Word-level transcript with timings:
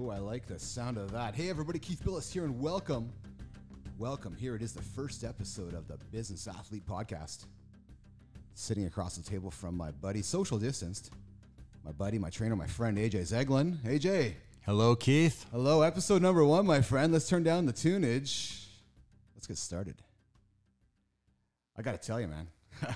Oh, 0.00 0.10
I 0.10 0.18
like 0.18 0.46
the 0.46 0.60
sound 0.60 0.96
of 0.96 1.10
that. 1.10 1.34
Hey, 1.34 1.50
everybody, 1.50 1.80
Keith 1.80 2.04
Bilous 2.04 2.32
here, 2.32 2.44
and 2.44 2.60
welcome. 2.60 3.10
Welcome. 3.98 4.36
Here 4.36 4.54
it 4.54 4.62
is, 4.62 4.72
the 4.72 4.80
first 4.80 5.24
episode 5.24 5.74
of 5.74 5.88
the 5.88 5.98
Business 6.12 6.46
Athlete 6.46 6.86
Podcast. 6.86 7.46
Sitting 8.54 8.86
across 8.86 9.16
the 9.16 9.28
table 9.28 9.50
from 9.50 9.76
my 9.76 9.90
buddy, 9.90 10.22
social 10.22 10.56
distanced, 10.56 11.10
my 11.84 11.90
buddy, 11.90 12.16
my 12.16 12.30
trainer, 12.30 12.54
my 12.54 12.68
friend, 12.68 12.96
AJ 12.96 13.32
Zeglen. 13.32 13.78
AJ. 13.78 14.34
Hello, 14.64 14.94
Keith. 14.94 15.46
Hello, 15.50 15.82
episode 15.82 16.22
number 16.22 16.44
one, 16.44 16.64
my 16.64 16.80
friend. 16.80 17.12
Let's 17.12 17.28
turn 17.28 17.42
down 17.42 17.66
the 17.66 17.72
tunage. 17.72 18.66
Let's 19.34 19.48
get 19.48 19.58
started. 19.58 19.96
I 21.76 21.82
got 21.82 22.00
to 22.00 22.06
tell 22.06 22.20
you, 22.20 22.28
man, 22.28 22.46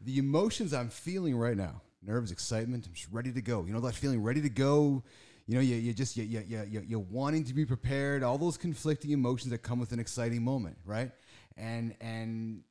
the 0.00 0.18
emotions 0.18 0.74
I'm 0.74 0.88
feeling 0.88 1.36
right 1.36 1.56
now 1.56 1.82
nerves, 2.04 2.32
excitement, 2.32 2.86
I'm 2.86 2.94
just 2.94 3.08
ready 3.12 3.30
to 3.30 3.40
go. 3.40 3.64
You 3.64 3.72
know 3.72 3.80
that 3.80 3.94
feeling 3.94 4.24
ready 4.24 4.42
to 4.42 4.48
go? 4.48 5.04
You 5.46 5.56
know, 5.56 5.60
you, 5.60 5.76
you 5.76 5.92
just, 5.92 6.16
you, 6.16 6.24
you, 6.24 6.62
you, 6.68 6.84
you're 6.86 7.00
wanting 7.00 7.44
to 7.44 7.54
be 7.54 7.64
prepared, 7.64 8.22
all 8.22 8.38
those 8.38 8.56
conflicting 8.56 9.10
emotions 9.10 9.50
that 9.50 9.58
come 9.58 9.78
with 9.78 9.92
an 9.92 9.98
exciting 9.98 10.42
moment, 10.42 10.76
right? 10.84 11.10
And, 11.56 11.94
and, 12.00 12.62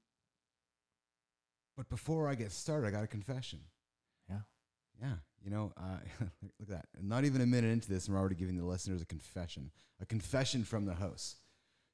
but 1.75 1.89
before 1.89 2.29
I 2.29 2.35
get 2.35 2.51
started, 2.51 2.87
I 2.87 2.91
got 2.91 3.03
a 3.03 3.07
confession. 3.07 3.59
Yeah. 4.29 4.39
Yeah. 5.01 5.15
You 5.43 5.51
know, 5.51 5.73
uh, 5.75 5.97
look 6.41 6.51
at 6.61 6.67
that. 6.69 6.85
Not 7.01 7.25
even 7.25 7.41
a 7.41 7.45
minute 7.45 7.71
into 7.71 7.89
this, 7.89 8.05
and 8.05 8.15
we're 8.15 8.19
already 8.19 8.35
giving 8.35 8.57
the 8.57 8.65
listeners 8.65 9.01
a 9.01 9.05
confession, 9.05 9.71
a 9.99 10.05
confession 10.05 10.63
from 10.63 10.85
the 10.85 10.93
host. 10.93 11.37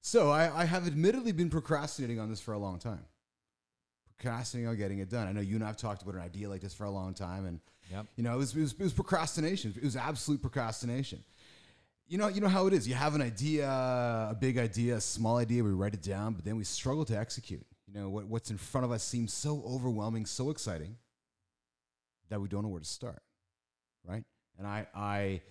So 0.01 0.29
I, 0.29 0.61
I 0.61 0.65
have 0.65 0.85
admittedly 0.85 1.31
been 1.31 1.49
procrastinating 1.49 2.19
on 2.19 2.29
this 2.29 2.39
for 2.39 2.53
a 2.53 2.57
long 2.57 2.79
time. 2.79 3.05
Procrastinating 4.17 4.67
on 4.67 4.77
getting 4.77 4.99
it 4.99 5.09
done. 5.09 5.27
I 5.27 5.31
know 5.31 5.41
you 5.41 5.55
and 5.55 5.63
I 5.63 5.67
have 5.67 5.77
talked 5.77 6.01
about 6.01 6.15
an 6.15 6.21
idea 6.21 6.49
like 6.49 6.61
this 6.61 6.73
for 6.73 6.85
a 6.85 6.91
long 6.91 7.13
time, 7.13 7.45
and 7.45 7.59
Yep. 7.91 8.05
you 8.17 8.23
know, 8.23 8.33
it 8.33 8.37
was, 8.37 8.55
it 8.55 8.59
was, 8.61 8.71
it 8.73 8.79
was 8.83 8.93
procrastination. 8.93 9.73
It 9.77 9.83
was 9.83 9.95
absolute 9.95 10.41
procrastination. 10.41 11.23
You 12.07 12.17
know, 12.17 12.27
you 12.27 12.41
know 12.41 12.47
how 12.47 12.67
it 12.67 12.73
is. 12.73 12.87
You 12.87 12.95
have 12.95 13.15
an 13.15 13.21
idea, 13.21 13.69
a 13.69 14.35
big 14.39 14.57
idea, 14.57 14.95
a 14.95 15.01
small 15.01 15.37
idea. 15.37 15.63
We 15.63 15.71
write 15.71 15.93
it 15.93 16.01
down, 16.01 16.33
but 16.33 16.45
then 16.45 16.57
we 16.57 16.63
struggle 16.63 17.05
to 17.05 17.17
execute. 17.17 17.65
You 17.87 17.99
know, 18.01 18.09
what, 18.09 18.25
what's 18.25 18.51
in 18.51 18.57
front 18.57 18.85
of 18.85 18.91
us 18.91 19.03
seems 19.03 19.33
so 19.33 19.63
overwhelming, 19.65 20.25
so 20.25 20.49
exciting 20.49 20.95
that 22.29 22.41
we 22.41 22.47
don't 22.47 22.63
know 22.63 22.69
where 22.69 22.81
to 22.81 22.85
start, 22.87 23.21
right? 24.05 24.23
And 24.57 24.67
I, 24.67 24.87
I, 24.93 25.41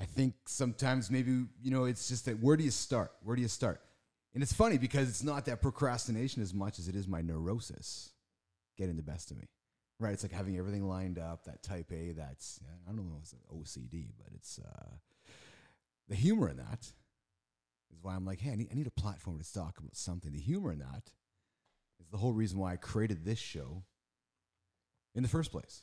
I 0.00 0.04
think 0.04 0.34
sometimes 0.46 1.10
maybe 1.10 1.44
you 1.62 1.70
know 1.70 1.84
it's 1.84 2.08
just 2.08 2.26
that 2.26 2.40
where 2.40 2.56
do 2.56 2.62
you 2.62 2.70
start? 2.70 3.12
Where 3.24 3.34
do 3.34 3.42
you 3.42 3.48
start? 3.48 3.80
And 4.34 4.42
it's 4.42 4.52
funny 4.52 4.78
because 4.78 5.08
it's 5.08 5.22
not 5.22 5.46
that 5.46 5.62
procrastination 5.62 6.42
as 6.42 6.52
much 6.54 6.78
as 6.78 6.88
it 6.88 6.94
is 6.94 7.08
my 7.08 7.22
neurosis 7.22 8.10
getting 8.76 8.96
the 8.96 9.02
best 9.02 9.30
of 9.30 9.38
me. 9.38 9.44
Right, 10.00 10.12
it's 10.12 10.22
like 10.22 10.32
having 10.32 10.56
everything 10.56 10.86
lined 10.86 11.18
up. 11.18 11.44
That 11.44 11.62
type 11.62 11.90
A. 11.90 12.12
That's 12.12 12.60
I 12.88 12.92
don't 12.92 13.08
know 13.08 13.18
it's 13.20 13.34
OCD, 13.52 14.10
but 14.16 14.28
it's 14.32 14.60
uh, 14.60 14.90
the 16.08 16.14
humor 16.14 16.48
in 16.48 16.58
that 16.58 16.92
is 17.92 17.98
why 18.02 18.14
I'm 18.14 18.24
like, 18.24 18.40
hey, 18.40 18.52
I 18.52 18.54
need, 18.54 18.68
I 18.70 18.74
need 18.74 18.86
a 18.86 19.00
platform 19.00 19.40
to 19.40 19.52
talk 19.52 19.78
about 19.78 19.96
something. 19.96 20.32
The 20.32 20.38
humor 20.38 20.72
in 20.72 20.78
that 20.78 21.10
is 22.00 22.08
the 22.10 22.16
whole 22.16 22.32
reason 22.32 22.58
why 22.58 22.72
I 22.72 22.76
created 22.76 23.24
this 23.24 23.38
show 23.38 23.82
in 25.14 25.22
the 25.22 25.28
first 25.28 25.50
place. 25.50 25.82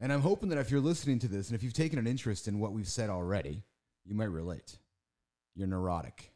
And 0.00 0.12
I'm 0.12 0.20
hoping 0.20 0.50
that 0.50 0.58
if 0.58 0.70
you're 0.70 0.80
listening 0.80 1.18
to 1.20 1.28
this 1.28 1.48
and 1.48 1.56
if 1.56 1.62
you've 1.62 1.72
taken 1.72 1.98
an 1.98 2.06
interest 2.06 2.48
in 2.48 2.60
what 2.60 2.72
we've 2.72 2.86
said 2.86 3.10
already, 3.10 3.64
you 4.04 4.14
might 4.14 4.26
relate. 4.26 4.78
You're 5.54 5.66
neurotic. 5.66 6.30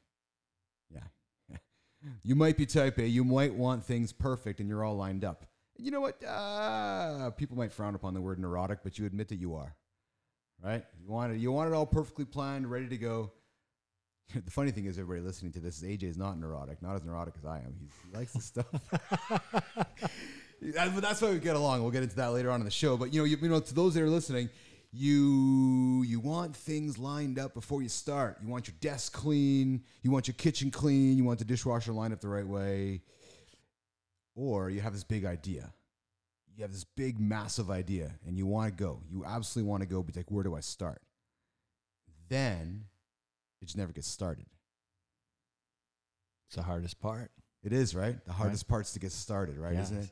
You 2.22 2.34
might 2.34 2.56
be 2.56 2.66
type 2.66 2.98
A. 2.98 3.06
You 3.06 3.24
might 3.24 3.54
want 3.54 3.84
things 3.84 4.12
perfect 4.12 4.60
and 4.60 4.68
you're 4.68 4.84
all 4.84 4.96
lined 4.96 5.24
up. 5.24 5.46
You 5.76 5.90
know 5.90 6.00
what? 6.00 6.22
Uh, 6.24 7.30
people 7.30 7.56
might 7.56 7.72
frown 7.72 7.94
upon 7.94 8.14
the 8.14 8.20
word 8.20 8.38
neurotic, 8.38 8.80
but 8.82 8.98
you 8.98 9.06
admit 9.06 9.28
that 9.28 9.36
you 9.36 9.54
are. 9.54 9.74
Right? 10.62 10.84
You 11.00 11.10
want 11.10 11.32
it, 11.32 11.38
you 11.38 11.50
want 11.50 11.70
it 11.70 11.74
all 11.74 11.86
perfectly 11.86 12.24
planned, 12.24 12.70
ready 12.70 12.88
to 12.88 12.96
go. 12.96 13.32
the 14.34 14.50
funny 14.50 14.70
thing 14.70 14.86
is, 14.86 14.98
everybody 14.98 15.26
listening 15.26 15.52
to 15.52 15.60
this, 15.60 15.82
is 15.82 15.88
AJ 15.88 16.04
is 16.04 16.16
not 16.16 16.38
neurotic, 16.38 16.80
not 16.82 16.94
as 16.94 17.04
neurotic 17.04 17.34
as 17.38 17.44
I 17.44 17.58
am. 17.58 17.74
He's, 17.80 17.90
he 18.08 18.16
likes 18.16 18.32
this 18.32 18.44
stuff. 18.44 18.66
That's 21.00 21.20
why 21.20 21.30
we 21.30 21.38
get 21.38 21.56
along. 21.56 21.82
We'll 21.82 21.90
get 21.90 22.04
into 22.04 22.16
that 22.16 22.32
later 22.32 22.50
on 22.50 22.60
in 22.60 22.64
the 22.64 22.70
show. 22.70 22.96
But 22.96 23.12
you 23.12 23.20
know, 23.20 23.24
you, 23.24 23.36
you 23.40 23.48
know, 23.48 23.60
to 23.60 23.74
those 23.74 23.94
that 23.94 24.02
are 24.02 24.08
listening, 24.08 24.48
you 24.92 26.04
you 26.06 26.20
want 26.20 26.54
things 26.54 26.98
lined 26.98 27.38
up 27.38 27.54
before 27.54 27.82
you 27.82 27.88
start. 27.88 28.38
You 28.42 28.48
want 28.48 28.68
your 28.68 28.76
desk 28.80 29.12
clean. 29.12 29.82
You 30.02 30.10
want 30.10 30.28
your 30.28 30.34
kitchen 30.34 30.70
clean. 30.70 31.16
You 31.16 31.24
want 31.24 31.38
the 31.38 31.46
dishwasher 31.46 31.92
lined 31.92 32.12
up 32.12 32.20
the 32.20 32.28
right 32.28 32.46
way. 32.46 33.02
Or 34.34 34.70
you 34.70 34.80
have 34.80 34.92
this 34.92 35.04
big 35.04 35.24
idea. 35.24 35.72
You 36.56 36.62
have 36.62 36.72
this 36.72 36.84
big, 36.84 37.18
massive 37.18 37.70
idea, 37.70 38.12
and 38.26 38.36
you 38.36 38.46
want 38.46 38.76
to 38.76 38.84
go. 38.84 39.00
You 39.10 39.24
absolutely 39.24 39.70
want 39.70 39.82
to 39.82 39.88
go, 39.88 40.02
but 40.02 40.14
like, 40.14 40.30
where 40.30 40.44
do 40.44 40.54
I 40.54 40.60
start? 40.60 41.00
Then 42.28 42.84
it 43.60 43.66
just 43.66 43.78
never 43.78 43.92
gets 43.92 44.06
started. 44.06 44.44
It's 46.48 46.56
the 46.56 46.62
hardest 46.62 47.00
part. 47.00 47.30
It 47.64 47.72
is, 47.72 47.94
right? 47.94 48.22
The 48.26 48.32
hardest 48.32 48.68
part's 48.68 48.92
to 48.92 48.98
get 48.98 49.12
started, 49.12 49.56
right? 49.56 49.74
Isn't 49.78 49.98
it? 49.98 50.10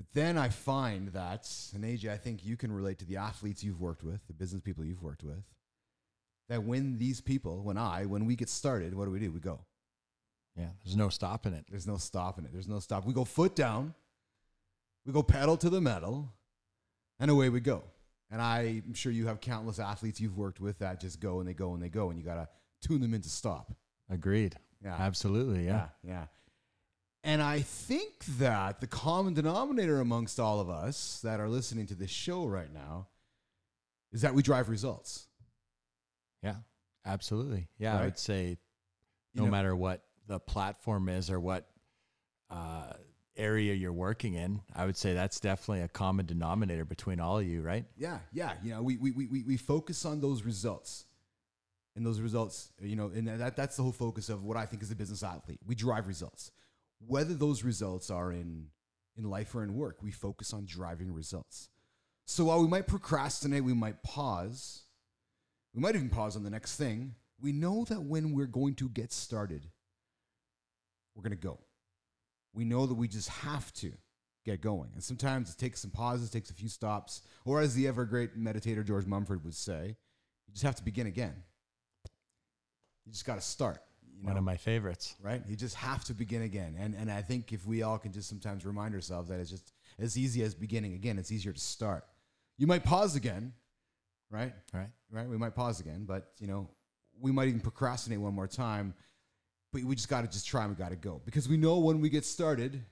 But 0.00 0.06
then 0.14 0.38
I 0.38 0.48
find 0.48 1.08
that, 1.08 1.46
and 1.74 1.84
AJ, 1.84 2.10
I 2.10 2.16
think 2.16 2.42
you 2.42 2.56
can 2.56 2.72
relate 2.72 3.00
to 3.00 3.04
the 3.04 3.18
athletes 3.18 3.62
you've 3.62 3.82
worked 3.82 4.02
with, 4.02 4.26
the 4.28 4.32
business 4.32 4.62
people 4.62 4.82
you've 4.82 5.02
worked 5.02 5.22
with, 5.22 5.44
that 6.48 6.64
when 6.64 6.96
these 6.96 7.20
people, 7.20 7.62
when 7.62 7.76
I, 7.76 8.06
when 8.06 8.24
we 8.24 8.34
get 8.34 8.48
started, 8.48 8.94
what 8.94 9.04
do 9.04 9.10
we 9.10 9.20
do? 9.20 9.30
We 9.30 9.40
go. 9.40 9.60
Yeah. 10.56 10.70
There's 10.82 10.96
no 10.96 11.10
stopping 11.10 11.52
it. 11.52 11.66
There's 11.68 11.86
no 11.86 11.98
stopping 11.98 12.46
it. 12.46 12.50
There's 12.50 12.66
no 12.66 12.80
stop. 12.80 13.04
We 13.04 13.12
go 13.12 13.26
foot 13.26 13.54
down, 13.54 13.92
we 15.04 15.12
go 15.12 15.22
pedal 15.22 15.58
to 15.58 15.68
the 15.68 15.82
metal, 15.82 16.32
and 17.18 17.30
away 17.30 17.50
we 17.50 17.60
go. 17.60 17.84
And 18.30 18.40
I'm 18.40 18.94
sure 18.94 19.12
you 19.12 19.26
have 19.26 19.42
countless 19.42 19.78
athletes 19.78 20.18
you've 20.18 20.38
worked 20.38 20.60
with 20.60 20.78
that 20.78 20.98
just 20.98 21.20
go 21.20 21.40
and 21.40 21.48
they 21.48 21.52
go 21.52 21.74
and 21.74 21.82
they 21.82 21.90
go, 21.90 22.08
and 22.08 22.18
you 22.18 22.24
got 22.24 22.36
to 22.36 22.48
tune 22.80 23.02
them 23.02 23.12
into 23.12 23.28
stop. 23.28 23.70
Agreed. 24.08 24.56
Yeah. 24.82 24.96
Absolutely. 24.98 25.66
Yeah. 25.66 25.88
yeah, 26.02 26.10
yeah. 26.10 26.24
And 27.22 27.42
I 27.42 27.60
think 27.60 28.24
that 28.38 28.80
the 28.80 28.86
common 28.86 29.34
denominator 29.34 30.00
amongst 30.00 30.40
all 30.40 30.58
of 30.60 30.70
us 30.70 31.20
that 31.22 31.38
are 31.38 31.48
listening 31.48 31.86
to 31.88 31.94
this 31.94 32.10
show 32.10 32.46
right 32.46 32.72
now 32.72 33.08
is 34.12 34.22
that 34.22 34.34
we 34.34 34.42
drive 34.42 34.68
results. 34.70 35.26
Yeah. 36.42 36.56
Absolutely. 37.04 37.68
Yeah. 37.78 37.92
Right? 37.94 38.00
I 38.00 38.04
would 38.06 38.18
say 38.18 38.48
You 38.48 38.56
no 39.34 39.44
know- 39.44 39.50
matter 39.50 39.76
what 39.76 40.02
the 40.26 40.40
platform 40.40 41.08
is 41.08 41.30
or 41.30 41.38
what 41.40 41.68
uh, 42.50 42.92
area 43.36 43.74
you're 43.74 43.92
working 43.92 44.34
in, 44.34 44.60
I 44.74 44.86
would 44.86 44.96
say 44.96 45.12
that's 45.14 45.40
definitely 45.40 45.82
a 45.82 45.88
common 45.88 46.26
denominator 46.26 46.84
between 46.84 47.20
all 47.20 47.38
of 47.38 47.46
you, 47.46 47.62
right? 47.62 47.84
Yeah, 47.96 48.18
yeah. 48.32 48.54
You 48.62 48.72
know, 48.72 48.82
we, 48.82 48.96
we, 48.96 49.10
we, 49.12 49.26
we- 49.26 49.42
we 49.42 49.56
focus 49.56 50.04
on 50.06 50.20
those 50.20 50.42
results. 50.42 51.04
And 51.96 52.06
those 52.06 52.20
results, 52.20 52.72
you 52.80 52.94
know, 52.96 53.10
and 53.14 53.26
that, 53.28 53.56
that's 53.56 53.76
the 53.76 53.82
whole 53.82 53.92
focus 53.92 54.28
of 54.28 54.44
what 54.44 54.56
I 54.56 54.64
think 54.64 54.80
is 54.82 54.90
a 54.92 54.96
business 54.96 55.22
athlete. 55.24 55.58
We 55.66 55.74
drive 55.74 56.06
results. 56.06 56.52
Whether 57.06 57.34
those 57.34 57.64
results 57.64 58.10
are 58.10 58.32
in, 58.32 58.66
in 59.16 59.24
life 59.24 59.54
or 59.54 59.62
in 59.62 59.74
work, 59.74 60.02
we 60.02 60.10
focus 60.10 60.52
on 60.52 60.66
driving 60.66 61.12
results. 61.12 61.68
So 62.26 62.44
while 62.44 62.60
we 62.60 62.68
might 62.68 62.86
procrastinate, 62.86 63.64
we 63.64 63.74
might 63.74 64.02
pause, 64.02 64.82
we 65.74 65.80
might 65.80 65.94
even 65.94 66.10
pause 66.10 66.36
on 66.36 66.44
the 66.44 66.50
next 66.50 66.76
thing, 66.76 67.14
we 67.40 67.52
know 67.52 67.84
that 67.86 68.02
when 68.02 68.32
we're 68.32 68.46
going 68.46 68.74
to 68.76 68.88
get 68.88 69.12
started, 69.12 69.66
we're 71.14 71.22
going 71.22 71.36
to 71.36 71.42
go. 71.42 71.58
We 72.52 72.64
know 72.64 72.86
that 72.86 72.94
we 72.94 73.08
just 73.08 73.28
have 73.28 73.72
to 73.74 73.92
get 74.44 74.60
going. 74.60 74.90
And 74.94 75.02
sometimes 75.02 75.50
it 75.50 75.58
takes 75.58 75.80
some 75.80 75.90
pauses, 75.90 76.30
takes 76.30 76.50
a 76.50 76.54
few 76.54 76.68
stops, 76.68 77.22
or 77.44 77.60
as 77.60 77.74
the 77.74 77.88
ever 77.88 78.04
great 78.04 78.38
meditator 78.38 78.84
George 78.84 79.06
Mumford 79.06 79.44
would 79.44 79.54
say, 79.54 79.96
you 80.46 80.52
just 80.52 80.64
have 80.64 80.76
to 80.76 80.84
begin 80.84 81.06
again. 81.06 81.34
You 83.06 83.12
just 83.12 83.24
got 83.24 83.36
to 83.36 83.40
start. 83.40 83.80
You 84.20 84.26
One 84.26 84.34
know, 84.34 84.38
of 84.40 84.44
my 84.44 84.56
favorites. 84.58 85.16
right? 85.22 85.42
You 85.48 85.56
just 85.56 85.76
have 85.76 86.04
to 86.04 86.14
begin 86.14 86.42
again. 86.42 86.76
And 86.78 86.94
and 86.94 87.10
I 87.10 87.22
think 87.22 87.52
if 87.52 87.66
we 87.66 87.82
all 87.82 87.98
can 87.98 88.12
just 88.12 88.28
sometimes 88.28 88.66
remind 88.66 88.94
ourselves 88.94 89.30
that 89.30 89.40
it's 89.40 89.50
just 89.50 89.72
as 89.98 90.18
easy 90.18 90.42
as 90.42 90.54
beginning 90.54 90.92
again, 90.94 91.18
it's 91.18 91.32
easier 91.32 91.52
to 91.52 91.60
start. 91.60 92.04
You 92.58 92.66
might 92.66 92.84
pause 92.84 93.16
again, 93.16 93.54
right? 94.30 94.52
Right. 94.74 94.90
Right? 95.10 95.26
We 95.28 95.38
might 95.38 95.54
pause 95.54 95.80
again, 95.80 96.04
but 96.06 96.32
you 96.38 96.46
know, 96.46 96.68
we 97.18 97.32
might 97.32 97.48
even 97.48 97.60
procrastinate 97.60 98.20
one 98.20 98.34
more 98.34 98.46
time. 98.46 98.94
But 99.72 99.84
we 99.84 99.94
just 99.94 100.08
got 100.08 100.22
to 100.22 100.26
just 100.26 100.46
try 100.46 100.64
and 100.64 100.70
we 100.76 100.82
got 100.82 100.90
to 100.90 100.96
go 100.96 101.22
because 101.24 101.48
we 101.48 101.56
know 101.56 101.78
when 101.78 102.00
we 102.00 102.10
get 102.10 102.24
started, 102.26 102.82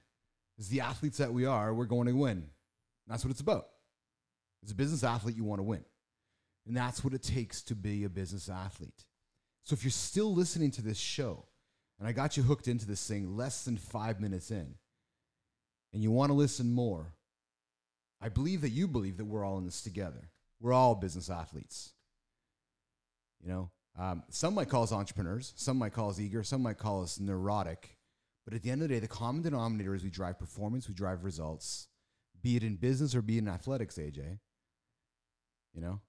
as 0.58 0.68
the 0.68 0.80
athletes 0.80 1.18
that 1.18 1.32
we 1.32 1.44
are, 1.44 1.74
we're 1.74 1.84
going 1.86 2.06
to 2.06 2.14
win. 2.14 2.46
That's 3.06 3.24
what 3.24 3.30
it's 3.32 3.40
about. 3.40 3.66
As 4.64 4.70
a 4.70 4.74
business 4.74 5.02
athlete, 5.04 5.36
you 5.36 5.44
want 5.44 5.58
to 5.58 5.64
win. 5.64 5.84
And 6.66 6.76
that's 6.76 7.02
what 7.02 7.14
it 7.14 7.22
takes 7.22 7.62
to 7.62 7.74
be 7.74 8.04
a 8.04 8.08
business 8.08 8.48
athlete. 8.48 9.04
So 9.68 9.74
if 9.74 9.84
you're 9.84 9.90
still 9.90 10.34
listening 10.34 10.70
to 10.72 10.82
this 10.82 10.96
show, 10.96 11.44
and 11.98 12.08
I 12.08 12.12
got 12.12 12.38
you 12.38 12.42
hooked 12.42 12.68
into 12.68 12.86
this 12.86 13.06
thing 13.06 13.36
less 13.36 13.66
than 13.66 13.76
five 13.76 14.18
minutes 14.18 14.50
in, 14.50 14.76
and 15.92 16.02
you 16.02 16.10
want 16.10 16.30
to 16.30 16.34
listen 16.34 16.72
more, 16.72 17.12
I 18.18 18.30
believe 18.30 18.62
that 18.62 18.70
you 18.70 18.88
believe 18.88 19.18
that 19.18 19.26
we're 19.26 19.44
all 19.44 19.58
in 19.58 19.66
this 19.66 19.82
together. 19.82 20.30
We're 20.58 20.72
all 20.72 20.94
business 20.94 21.28
athletes. 21.28 21.92
You 23.42 23.50
know, 23.50 23.70
um, 23.98 24.22
some 24.30 24.54
might 24.54 24.70
call 24.70 24.84
us 24.84 24.92
entrepreneurs, 24.92 25.52
some 25.54 25.76
might 25.76 25.92
call 25.92 26.08
us 26.08 26.18
eager, 26.18 26.42
some 26.42 26.62
might 26.62 26.78
call 26.78 27.02
us 27.02 27.20
neurotic. 27.20 27.98
But 28.46 28.54
at 28.54 28.62
the 28.62 28.70
end 28.70 28.80
of 28.80 28.88
the 28.88 28.94
day, 28.94 29.00
the 29.00 29.06
common 29.06 29.42
denominator 29.42 29.94
is 29.94 30.02
we 30.02 30.08
drive 30.08 30.38
performance, 30.38 30.88
we 30.88 30.94
drive 30.94 31.24
results, 31.24 31.88
be 32.42 32.56
it 32.56 32.62
in 32.62 32.76
business 32.76 33.14
or 33.14 33.20
be 33.20 33.36
it 33.36 33.40
in 33.40 33.48
athletics, 33.48 33.96
AJ. 33.96 34.38
You 35.74 35.82
know, 35.82 36.00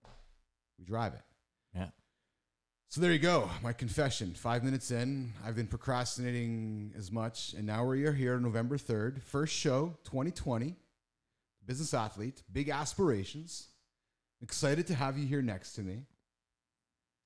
we 0.77 0.85
drive 0.85 1.13
it. 1.13 1.23
Yeah. 1.75 1.89
So 2.89 3.01
there 3.01 3.13
you 3.13 3.19
go. 3.19 3.47
My 3.61 3.71
confession. 3.71 4.33
Five 4.33 4.63
minutes 4.63 4.89
in, 4.89 5.31
I've 5.45 5.55
been 5.55 5.67
procrastinating 5.67 6.91
as 6.97 7.11
much, 7.11 7.53
and 7.55 7.67
now 7.67 7.85
we're 7.85 8.11
here, 8.13 8.39
November 8.39 8.79
third, 8.79 9.21
first 9.21 9.53
show, 9.53 9.95
2020. 10.05 10.75
Business 11.67 11.93
athlete, 11.93 12.41
big 12.51 12.69
aspirations. 12.69 13.67
Excited 14.41 14.87
to 14.87 14.95
have 14.95 15.19
you 15.19 15.27
here 15.27 15.43
next 15.43 15.73
to 15.73 15.81
me. 15.81 16.05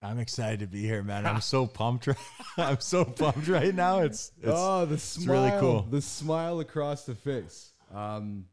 I'm 0.01 0.19
excited 0.19 0.59
to 0.59 0.67
be 0.67 0.81
here, 0.81 1.01
man. 1.01 1.25
I'm 1.25 1.39
so 1.39 1.65
pumped. 1.65 2.07
right- 2.07 2.17
I'm 2.57 2.81
so 2.81 3.05
pumped 3.05 3.47
right 3.47 3.73
now. 3.73 3.99
It's, 4.01 4.33
it's 4.39 4.51
oh, 4.53 4.85
the 4.85 4.97
smile, 4.97 5.43
really 5.45 5.59
cool. 5.61 5.81
The 5.89 6.01
smile 6.01 6.59
across 6.59 7.05
the 7.05 7.15
face. 7.15 7.71
Um, 7.95 8.47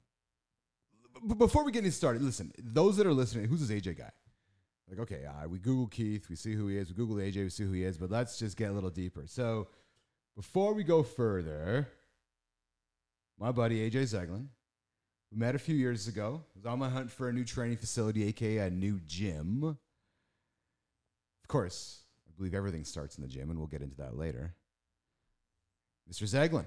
b- 1.26 1.34
before 1.34 1.64
we 1.64 1.72
get 1.72 1.80
any 1.80 1.90
started, 1.90 2.22
listen. 2.22 2.52
Those 2.56 2.98
that 2.98 3.06
are 3.08 3.12
listening, 3.12 3.48
who's 3.48 3.66
this 3.66 3.82
AJ 3.82 3.98
guy? 3.98 4.10
Like, 4.90 4.98
okay, 5.00 5.24
uh, 5.24 5.46
we 5.46 5.58
Google 5.60 5.86
Keith, 5.86 6.28
we 6.28 6.34
see 6.34 6.54
who 6.54 6.66
he 6.66 6.76
is. 6.76 6.88
We 6.88 6.96
Google 6.96 7.16
AJ, 7.16 7.36
we 7.36 7.50
see 7.50 7.62
who 7.62 7.72
he 7.72 7.84
is. 7.84 7.96
But 7.96 8.10
let's 8.10 8.38
just 8.38 8.56
get 8.56 8.70
a 8.70 8.72
little 8.72 8.90
deeper. 8.90 9.22
So, 9.26 9.68
before 10.34 10.74
we 10.74 10.82
go 10.82 11.04
further, 11.04 11.86
my 13.38 13.52
buddy 13.52 13.88
AJ 13.88 14.02
Zeglen, 14.02 14.46
we 15.30 15.38
met 15.38 15.54
a 15.54 15.60
few 15.60 15.76
years 15.76 16.08
ago. 16.08 16.42
Was 16.56 16.66
on 16.66 16.80
my 16.80 16.88
hunt 16.88 17.12
for 17.12 17.28
a 17.28 17.32
new 17.32 17.44
training 17.44 17.76
facility, 17.76 18.26
aka 18.26 18.58
a 18.58 18.70
new 18.70 18.98
gym. 19.06 19.62
Of 19.62 19.78
course, 21.48 22.00
I 22.28 22.32
believe 22.36 22.54
everything 22.54 22.84
starts 22.84 23.16
in 23.16 23.22
the 23.22 23.28
gym, 23.28 23.48
and 23.50 23.58
we'll 23.60 23.68
get 23.68 23.82
into 23.82 23.96
that 23.98 24.16
later. 24.16 24.54
Mr. 26.10 26.24
Zeglen, 26.24 26.64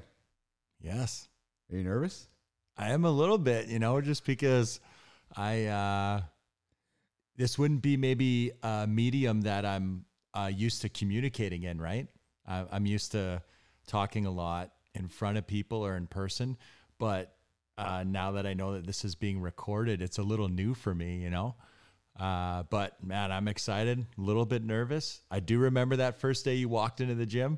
yes. 0.80 1.28
are 1.70 1.76
you 1.76 1.84
nervous? 1.84 2.28
I 2.78 2.92
am 2.92 3.04
a 3.04 3.12
little 3.12 3.38
bit, 3.38 3.68
you 3.68 3.80
know, 3.80 4.00
just 4.00 4.26
because 4.26 4.80
I 5.36 5.66
uh 5.66 6.22
this 7.38 7.58
wouldn't 7.58 7.82
be 7.82 7.98
maybe 7.98 8.52
a 8.62 8.86
medium 8.88 9.42
that 9.42 9.66
I'm 9.66 10.06
uh, 10.34 10.52
used 10.54 10.82
to 10.82 10.90
communicating 10.90 11.64
in, 11.64 11.80
right? 11.80 12.08
Uh, 12.48 12.66
I'm 12.72 12.86
used 12.86 13.12
to 13.14 13.42
talking 13.88 14.26
a 14.26 14.32
lot 14.32 14.72
in 14.94 15.08
front 15.08 15.38
of 15.38 15.48
people 15.48 15.86
or 15.86 15.96
in 15.98 16.08
person, 16.08 16.58
but 17.00 17.36
uh, 17.78 18.04
now 18.06 18.32
that 18.34 18.46
I 18.46 18.54
know 18.54 18.74
that 18.74 18.86
this 18.86 19.04
is 19.04 19.16
being 19.16 19.42
recorded, 19.42 20.02
it's 20.02 20.20
a 20.20 20.24
little 20.24 20.48
new 20.48 20.74
for 20.74 20.94
me, 20.94 21.18
you 21.18 21.30
know. 21.30 21.56
Uh, 22.20 22.64
but 22.70 23.04
man, 23.04 23.32
I'm 23.32 23.48
excited, 23.48 24.06
a 24.18 24.22
little 24.22 24.46
bit 24.46 24.64
nervous. 24.64 25.22
I 25.32 25.40
do 25.40 25.58
remember 25.58 25.96
that 25.96 26.20
first 26.20 26.46
day 26.46 26.56
you 26.56 26.70
walked 26.70 27.02
into 27.02 27.16
the 27.16 27.26
gym 27.26 27.58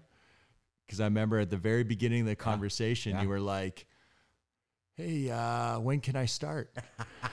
because 0.85 1.01
I 1.01 1.05
remember 1.05 1.39
at 1.39 1.49
the 1.49 1.57
very 1.57 1.83
beginning 1.83 2.21
of 2.21 2.27
the 2.27 2.35
conversation, 2.37 3.11
Yeah. 3.13 3.23
you 3.23 3.29
were 3.29 3.41
like, 3.41 3.85
hey, 4.95 5.29
uh, 5.29 5.79
when 5.79 5.99
can 5.99 6.15
I 6.15 6.25
start? 6.25 6.73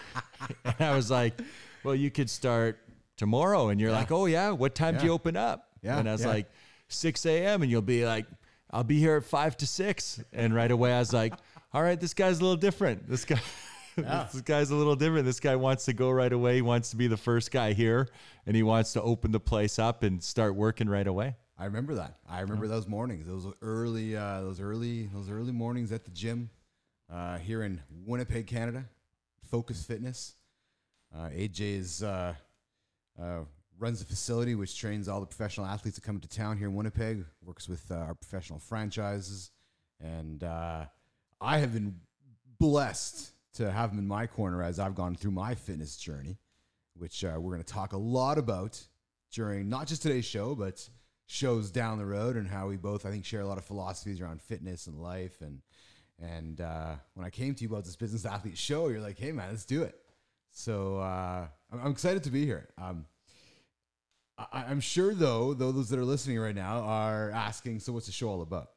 and 0.65 0.75
I 0.81 0.97
was 0.97 1.11
like, 1.11 1.41
well, 1.85 1.95
you 1.95 2.11
could 2.11 2.31
start 2.31 2.79
tomorrow. 3.17 3.69
And 3.69 3.81
you're 3.81 3.91
Yeah. 3.91 3.97
like, 3.97 4.11
oh, 4.13 4.27
yeah. 4.27 4.51
What 4.51 4.75
time 4.75 4.97
do 4.99 5.05
you 5.05 5.13
open 5.13 5.37
up? 5.37 5.69
Yeah, 5.83 5.99
And 5.99 6.09
I 6.09 6.13
was 6.13 6.23
yeah. 6.23 6.29
like, 6.29 6.51
6 6.89 7.27
a.m. 7.27 7.63
And 7.63 7.71
you'll 7.71 7.83
be 7.83 8.05
like, 8.07 8.27
I'll 8.71 8.85
be 8.85 8.99
here 8.99 9.17
at 9.17 9.25
5 9.25 9.57
to 9.59 9.67
6. 9.67 10.23
And 10.33 10.55
right 10.55 10.71
away, 10.71 10.93
I 10.93 10.99
was 10.99 11.13
like, 11.13 11.35
all 11.73 11.83
right, 11.83 11.99
this 12.01 12.15
guy's 12.15 12.39
a 12.39 12.43
little 12.43 12.57
different. 12.57 13.09
This 13.09 13.25
guy. 13.25 13.41
Yeah. 13.99 14.27
this 14.33 14.41
guy's 14.41 14.71
a 14.71 14.75
little 14.75 14.97
different. 14.97 15.27
This 15.27 15.39
guy 15.39 15.55
wants 15.55 15.85
to 15.85 15.93
go 15.93 16.11
right 16.11 16.33
away. 16.33 16.55
He 16.55 16.63
wants 16.63 16.89
to 16.93 16.97
be 16.97 17.09
the 17.09 17.17
first 17.19 17.51
guy 17.51 17.75
here, 17.75 18.09
and 18.47 18.57
he 18.57 18.63
wants 18.63 18.95
to 18.95 19.03
open 19.03 19.33
the 19.33 19.39
place 19.39 19.79
up 19.79 20.03
and 20.03 20.23
start 20.25 20.55
working 20.55 20.89
right 20.89 21.07
away. 21.07 21.37
I 21.59 21.67
remember 21.67 21.97
that. 21.97 22.17
I 22.27 22.41
remember 22.41 22.67
those 22.69 22.89
mornings. 22.89 23.27
Those 23.27 23.53
early, 23.61 24.17
uh, 24.17 24.41
those 24.41 24.63
early, 24.63 25.11
those 25.13 25.29
early 25.29 25.53
mornings 25.53 25.93
at 25.93 26.07
the 26.07 26.11
gym 26.11 26.49
uh, 27.13 27.37
here 27.37 27.63
in 27.65 27.83
Winnipeg, 28.07 28.47
Canada. 28.47 28.87
Focus 29.51 29.85
Fitness. 29.85 30.37
Uh, 31.15 31.29
uh, 32.03 32.35
uh, 33.21 33.39
runs 33.79 34.01
a 34.01 34.05
facility 34.05 34.55
which 34.55 34.79
trains 34.79 35.09
all 35.09 35.21
the 35.21 35.27
professional 35.27 35.67
athletes 35.67 35.97
that 35.97 36.05
come 36.05 36.17
into 36.17 36.29
town 36.29 36.57
here 36.57 36.69
in 36.69 36.75
Winnipeg. 36.75 37.25
Works 37.45 37.69
with 37.69 37.91
uh, 37.91 37.97
our 37.97 38.15
professional 38.15 38.59
franchises, 38.59 39.51
and 40.01 40.43
uh, 40.43 40.87
I 41.41 41.59
have 41.59 41.75
been 41.75 41.97
blessed 42.59 43.33
to 43.55 43.71
have 43.71 43.91
him 43.91 43.99
in 43.99 44.07
my 44.07 44.27
corner 44.27 44.63
as 44.63 44.79
I've 44.79 44.95
gone 44.95 45.15
through 45.15 45.33
my 45.33 45.55
fitness 45.55 45.97
journey, 45.97 46.39
which 46.95 47.25
uh, 47.25 47.35
we're 47.39 47.53
going 47.53 47.65
to 47.65 47.73
talk 47.73 47.93
a 47.93 47.99
lot 47.99 48.39
about 48.39 48.83
during 49.33 49.69
not 49.69 49.87
just 49.87 50.03
today's 50.03 50.25
show, 50.25 50.55
but 50.55 50.89
shows 51.27 51.71
down 51.71 51.99
the 51.99 52.07
road 52.07 52.37
and 52.37 52.47
how 52.47 52.69
we 52.69 52.77
both, 52.77 53.05
I 53.05 53.11
think, 53.11 53.25
share 53.25 53.41
a 53.41 53.47
lot 53.47 53.59
of 53.59 53.65
philosophies 53.65 54.21
around 54.21 54.41
fitness 54.41 54.87
and 54.87 55.01
life. 55.01 55.41
And 55.41 55.61
and 56.21 56.61
uh, 56.61 56.95
when 57.15 57.27
I 57.27 57.31
came 57.31 57.55
to 57.55 57.63
you 57.63 57.69
about 57.69 57.85
this 57.85 57.97
business 57.97 58.25
athlete 58.25 58.57
show, 58.57 58.89
you're 58.89 59.01
like, 59.01 59.19
"Hey, 59.19 59.33
man, 59.33 59.51
let's 59.51 59.65
do 59.65 59.83
it." 59.83 60.02
So 60.53 60.99
uh, 60.99 61.47
I'm, 61.73 61.81
I'm 61.81 61.91
excited 61.91 62.23
to 62.25 62.31
be 62.31 62.45
here. 62.45 62.69
Um, 62.81 63.07
I, 64.39 64.65
I'm 64.69 64.81
sure, 64.81 65.15
though, 65.15 65.55
though 65.55 65.73
those 65.73 65.89
that 65.91 65.99
are 65.99 66.05
listening 66.05 66.39
right 66.39 66.55
now 66.55 66.81
are 66.81 67.31
asking, 67.31 67.81
"So 67.81 67.93
what's 67.93 68.07
the 68.07 68.13
show 68.13 68.29
all 68.29 68.43
about?" 68.43 68.69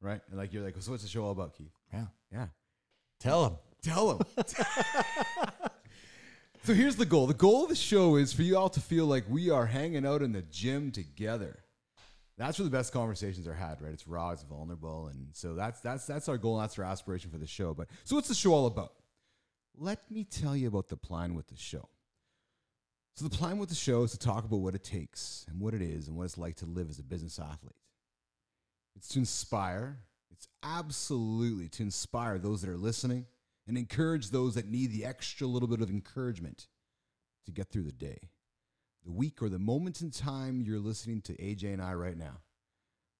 Right? 0.00 0.20
And 0.30 0.38
like 0.38 0.52
you're 0.52 0.64
like, 0.64 0.74
"So 0.80 0.92
what's 0.92 1.02
the 1.02 1.08
show 1.08 1.24
all 1.24 1.32
about, 1.32 1.54
Keith?" 1.56 1.72
Yeah. 1.92 2.06
Yeah. 2.32 2.46
Tell 3.20 3.42
them. 3.44 3.58
Tell 3.82 4.16
them. 4.16 4.26
so 6.64 6.72
here's 6.72 6.96
the 6.96 7.06
goal. 7.06 7.26
The 7.26 7.34
goal 7.34 7.64
of 7.64 7.68
the 7.68 7.74
show 7.74 8.16
is 8.16 8.32
for 8.32 8.42
you 8.42 8.56
all 8.56 8.70
to 8.70 8.80
feel 8.80 9.06
like 9.06 9.24
we 9.28 9.50
are 9.50 9.66
hanging 9.66 10.06
out 10.06 10.22
in 10.22 10.32
the 10.32 10.42
gym 10.42 10.90
together. 10.90 11.58
That's 12.36 12.58
where 12.58 12.64
the 12.64 12.70
best 12.70 12.92
conversations 12.92 13.46
are 13.46 13.54
had, 13.54 13.80
right? 13.80 13.92
It's 13.92 14.08
raw, 14.08 14.30
it's 14.30 14.42
vulnerable, 14.42 15.06
and 15.08 15.28
so 15.32 15.54
that's 15.54 15.80
that's 15.80 16.06
that's 16.06 16.28
our 16.28 16.38
goal. 16.38 16.56
And 16.58 16.64
that's 16.64 16.78
our 16.78 16.84
aspiration 16.84 17.30
for 17.30 17.38
the 17.38 17.46
show. 17.46 17.74
But 17.74 17.88
so 18.04 18.16
what's 18.16 18.28
the 18.28 18.34
show 18.34 18.52
all 18.52 18.66
about? 18.66 18.92
Let 19.76 20.10
me 20.10 20.24
tell 20.24 20.56
you 20.56 20.68
about 20.68 20.88
the 20.88 20.96
plan 20.96 21.34
with 21.34 21.48
the 21.48 21.56
show. 21.56 21.88
So 23.14 23.24
the 23.24 23.36
plan 23.36 23.58
with 23.58 23.68
the 23.68 23.74
show 23.74 24.02
is 24.02 24.12
to 24.12 24.18
talk 24.18 24.44
about 24.44 24.58
what 24.58 24.74
it 24.74 24.82
takes 24.82 25.46
and 25.48 25.60
what 25.60 25.74
it 25.74 25.82
is 25.82 26.08
and 26.08 26.16
what 26.16 26.24
it's 26.24 26.38
like 26.38 26.56
to 26.56 26.66
live 26.66 26.90
as 26.90 26.98
a 26.98 27.02
business 27.02 27.38
athlete. 27.38 27.76
It's 28.96 29.08
to 29.08 29.20
inspire. 29.20 29.98
It's 30.30 30.48
absolutely 30.62 31.68
to 31.70 31.82
inspire 31.82 32.38
those 32.38 32.60
that 32.62 32.70
are 32.70 32.76
listening 32.76 33.26
and 33.66 33.78
encourage 33.78 34.30
those 34.30 34.54
that 34.54 34.68
need 34.68 34.90
the 34.90 35.04
extra 35.04 35.46
little 35.46 35.68
bit 35.68 35.80
of 35.80 35.90
encouragement 35.90 36.66
to 37.46 37.52
get 37.52 37.70
through 37.70 37.84
the 37.84 37.92
day, 37.92 38.18
the 39.04 39.12
week, 39.12 39.42
or 39.42 39.48
the 39.48 39.58
moment 39.58 40.00
in 40.00 40.10
time 40.10 40.62
you're 40.62 40.80
listening 40.80 41.20
to 41.22 41.36
AJ 41.36 41.72
and 41.72 41.82
I 41.82 41.94
right 41.94 42.16
now. 42.16 42.38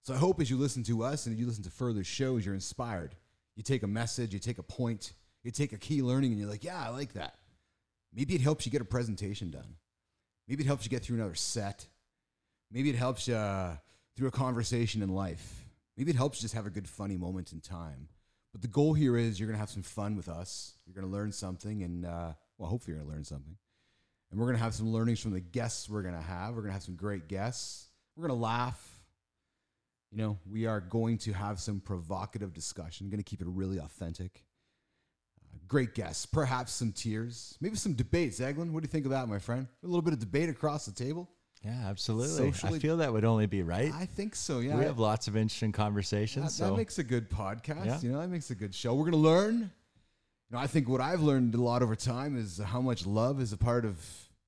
So 0.02 0.12
I 0.12 0.16
hope 0.16 0.40
as 0.40 0.50
you 0.50 0.56
listen 0.56 0.82
to 0.84 1.02
us 1.02 1.26
and 1.26 1.38
you 1.38 1.46
listen 1.46 1.64
to 1.64 1.70
further 1.70 2.04
shows, 2.04 2.44
you're 2.44 2.54
inspired. 2.54 3.14
You 3.56 3.62
take 3.62 3.82
a 3.82 3.88
message, 3.88 4.32
you 4.32 4.38
take 4.38 4.58
a 4.58 4.62
point, 4.62 5.12
you 5.44 5.50
take 5.50 5.72
a 5.72 5.78
key 5.78 6.02
learning, 6.02 6.32
and 6.32 6.40
you're 6.40 6.50
like, 6.50 6.64
yeah, 6.64 6.82
I 6.84 6.88
like 6.88 7.12
that. 7.12 7.34
Maybe 8.12 8.34
it 8.34 8.40
helps 8.40 8.64
you 8.64 8.72
get 8.72 8.80
a 8.80 8.86
presentation 8.86 9.50
done. 9.50 9.76
Maybe 10.48 10.64
it 10.64 10.66
helps 10.66 10.84
you 10.84 10.90
get 10.90 11.02
through 11.02 11.16
another 11.16 11.34
set. 11.34 11.86
Maybe 12.70 12.90
it 12.90 12.96
helps 12.96 13.28
you 13.28 13.34
uh, 13.34 13.76
through 14.16 14.28
a 14.28 14.32
conversation 14.32 15.02
in 15.02 15.08
life. 15.10 15.64
Maybe 15.96 16.10
it 16.10 16.16
helps 16.16 16.38
you 16.38 16.42
just 16.42 16.54
have 16.54 16.66
a 16.66 16.70
good, 16.70 16.88
funny 16.88 17.16
moment 17.16 17.52
in 17.52 17.60
time. 17.60 18.08
But 18.52 18.62
the 18.62 18.68
goal 18.68 18.94
here 18.94 19.16
is 19.16 19.38
you're 19.38 19.48
going 19.48 19.56
to 19.56 19.60
have 19.60 19.70
some 19.70 19.82
fun 19.82 20.16
with 20.16 20.28
us. 20.28 20.74
You're 20.86 20.94
going 20.94 21.06
to 21.06 21.12
learn 21.12 21.32
something, 21.32 21.82
and 21.82 22.06
uh, 22.06 22.32
well, 22.58 22.70
hopefully, 22.70 22.94
you're 22.94 23.02
going 23.02 23.10
to 23.10 23.16
learn 23.16 23.24
something. 23.24 23.56
And 24.30 24.40
we're 24.40 24.46
going 24.46 24.56
to 24.56 24.62
have 24.62 24.74
some 24.74 24.92
learnings 24.92 25.20
from 25.20 25.32
the 25.32 25.40
guests 25.40 25.88
we're 25.88 26.02
going 26.02 26.14
to 26.14 26.20
have. 26.20 26.54
We're 26.54 26.62
going 26.62 26.70
to 26.70 26.74
have 26.74 26.82
some 26.82 26.96
great 26.96 27.28
guests. 27.28 27.88
We're 28.16 28.28
going 28.28 28.38
to 28.38 28.42
laugh. 28.42 29.00
You 30.10 30.18
know, 30.18 30.38
we 30.48 30.66
are 30.66 30.80
going 30.80 31.18
to 31.18 31.32
have 31.32 31.58
some 31.60 31.80
provocative 31.80 32.52
discussion. 32.52 33.10
going 33.10 33.18
to 33.18 33.24
keep 33.24 33.40
it 33.40 33.48
really 33.48 33.78
authentic. 33.78 34.44
Great 35.66 35.94
guests, 35.94 36.26
perhaps 36.26 36.72
some 36.72 36.92
tears, 36.92 37.56
maybe 37.60 37.76
some 37.76 37.94
debate. 37.94 38.32
Zeglen, 38.32 38.70
what 38.72 38.82
do 38.82 38.86
you 38.86 38.90
think 38.92 39.06
of 39.06 39.10
that, 39.12 39.28
my 39.28 39.38
friend? 39.38 39.66
A 39.82 39.86
little 39.86 40.02
bit 40.02 40.12
of 40.12 40.18
debate 40.18 40.48
across 40.48 40.84
the 40.86 40.92
table. 40.92 41.28
Yeah, 41.64 41.86
absolutely. 41.86 42.50
Socially- 42.52 42.76
I 42.76 42.78
feel 42.80 42.98
that 42.98 43.12
would 43.12 43.24
only 43.24 43.46
be 43.46 43.62
right. 43.62 43.90
I 43.94 44.04
think 44.04 44.36
so. 44.36 44.58
Yeah, 44.60 44.76
we 44.76 44.84
have 44.84 44.98
lots 44.98 45.28
of 45.28 45.36
interesting 45.36 45.72
conversations. 45.72 46.58
That, 46.58 46.70
that 46.70 46.76
makes 46.76 46.98
a 46.98 47.04
good 47.04 47.30
podcast. 47.30 47.86
Yeah. 47.86 48.00
You 48.02 48.12
know, 48.12 48.20
that 48.20 48.28
makes 48.28 48.50
a 48.50 48.54
good 48.54 48.74
show. 48.74 48.94
We're 48.94 49.06
gonna 49.06 49.16
learn. 49.16 49.54
You 50.50 50.56
know, 50.56 50.58
I 50.58 50.66
think 50.66 50.88
what 50.90 51.00
I've 51.00 51.22
learned 51.22 51.54
a 51.54 51.62
lot 51.62 51.82
over 51.82 51.96
time 51.96 52.36
is 52.36 52.58
how 52.58 52.82
much 52.82 53.06
love 53.06 53.40
is 53.40 53.54
a 53.54 53.56
part 53.56 53.86
of 53.86 53.96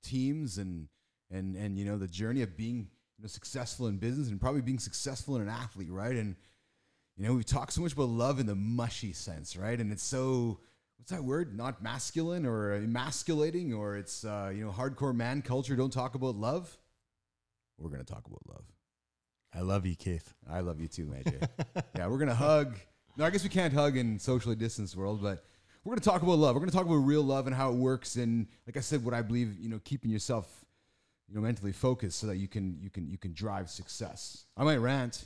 teams 0.03 0.59
and 0.59 0.87
and 1.31 1.55
and 1.55 1.77
you 1.77 1.85
know 1.85 1.97
the 1.97 2.07
journey 2.07 2.43
of 2.43 2.55
being 2.55 2.87
you 3.17 3.23
know 3.23 3.27
successful 3.27 3.87
in 3.87 3.97
business 3.97 4.29
and 4.29 4.39
probably 4.39 4.61
being 4.61 4.77
successful 4.79 5.35
in 5.37 5.41
an 5.41 5.49
athlete, 5.49 5.89
right? 5.89 6.15
And 6.15 6.35
you 7.17 7.25
know, 7.25 7.33
we 7.33 7.43
talk 7.43 7.71
so 7.71 7.81
much 7.81 7.93
about 7.93 8.09
love 8.09 8.39
in 8.39 8.45
the 8.45 8.53
mushy 8.53 9.11
sense, 9.11 9.57
right? 9.57 9.79
And 9.79 9.91
it's 9.91 10.03
so 10.03 10.59
what's 10.97 11.11
that 11.11 11.23
word? 11.23 11.55
Not 11.55 11.81
masculine 11.81 12.45
or 12.45 12.73
emasculating, 12.73 13.73
or 13.73 13.97
it's 13.97 14.25
uh, 14.25 14.51
you 14.53 14.65
know 14.65 14.71
hardcore 14.71 15.15
man 15.15 15.41
culture. 15.41 15.75
Don't 15.75 15.93
talk 15.93 16.15
about 16.15 16.35
love. 16.35 16.77
We're 17.77 17.89
gonna 17.89 18.03
talk 18.03 18.25
about 18.27 18.41
love. 18.47 18.65
I 19.53 19.61
love 19.61 19.85
you, 19.85 19.95
Keith. 19.95 20.33
I 20.49 20.59
love 20.59 20.79
you 20.81 20.87
too, 20.87 21.05
AJ. 21.07 21.47
yeah, 21.95 22.07
we're 22.07 22.17
gonna 22.17 22.35
hug. 22.35 22.77
No, 23.15 23.25
I 23.25 23.29
guess 23.29 23.43
we 23.43 23.49
can't 23.49 23.73
hug 23.73 23.97
in 23.97 24.19
socially 24.19 24.55
distanced 24.55 24.95
world, 24.95 25.21
but 25.21 25.45
we're 25.83 25.91
gonna 25.91 26.01
talk 26.01 26.21
about 26.21 26.37
love. 26.37 26.55
We're 26.55 26.61
gonna 26.61 26.71
talk 26.71 26.85
about 26.85 26.95
real 26.95 27.23
love 27.23 27.47
and 27.47 27.55
how 27.55 27.71
it 27.71 27.75
works, 27.75 28.15
and 28.15 28.47
like 28.65 28.77
I 28.77 28.81
said, 28.81 29.03
what 29.05 29.13
I 29.13 29.21
believe, 29.21 29.57
you 29.59 29.69
know, 29.69 29.79
keeping 29.83 30.11
yourself, 30.11 30.65
you 31.27 31.35
know, 31.35 31.41
mentally 31.41 31.71
focused 31.71 32.19
so 32.19 32.27
that 32.27 32.37
you 32.37 32.47
can 32.47 32.77
you 32.81 32.89
can 32.89 33.09
you 33.09 33.17
can 33.17 33.33
drive 33.33 33.69
success. 33.69 34.45
I 34.57 34.63
might 34.63 34.77
rant. 34.77 35.25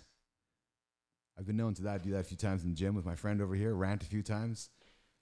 I've 1.40 1.48
been 1.48 1.58
known 1.58 1.74
to 1.76 1.84
that. 1.84 2.04
Do 2.04 2.12
that 2.12 2.20
a 2.20 2.24
few 2.24 2.38
times 2.38 2.64
in 2.64 2.70
the 2.70 2.76
gym 2.76 2.94
with 2.94 3.06
my 3.06 3.16
friend 3.16 3.42
over 3.42 3.56
here. 3.56 3.74
Rant 3.74 4.04
a 4.04 4.06
few 4.06 4.22
times. 4.22 4.70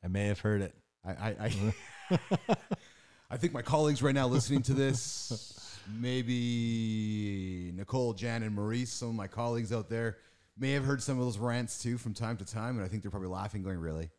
I 0.03 0.07
may 0.07 0.27
have 0.27 0.39
heard 0.39 0.61
it. 0.61 0.75
I 1.05 1.11
I, 1.11 1.35
I, 1.39 1.49
mm-hmm. 1.49 2.53
I 3.31 3.37
think 3.37 3.53
my 3.53 3.61
colleagues 3.61 4.01
right 4.01 4.15
now 4.15 4.27
listening 4.27 4.61
to 4.63 4.73
this 4.73 5.77
maybe 5.99 7.71
Nicole, 7.75 8.13
Jan, 8.13 8.43
and 8.43 8.55
Maurice, 8.55 8.91
some 8.91 9.09
of 9.09 9.15
my 9.15 9.27
colleagues 9.27 9.71
out 9.71 9.89
there, 9.89 10.17
may 10.57 10.71
have 10.73 10.85
heard 10.85 11.01
some 11.01 11.17
of 11.17 11.25
those 11.25 11.37
rants 11.37 11.81
too 11.81 11.97
from 11.97 12.13
time 12.13 12.37
to 12.37 12.45
time, 12.45 12.75
and 12.75 12.85
I 12.85 12.87
think 12.87 13.01
they're 13.01 13.11
probably 13.11 13.29
laughing, 13.29 13.63
going, 13.63 13.79
"Really?" 13.79 14.09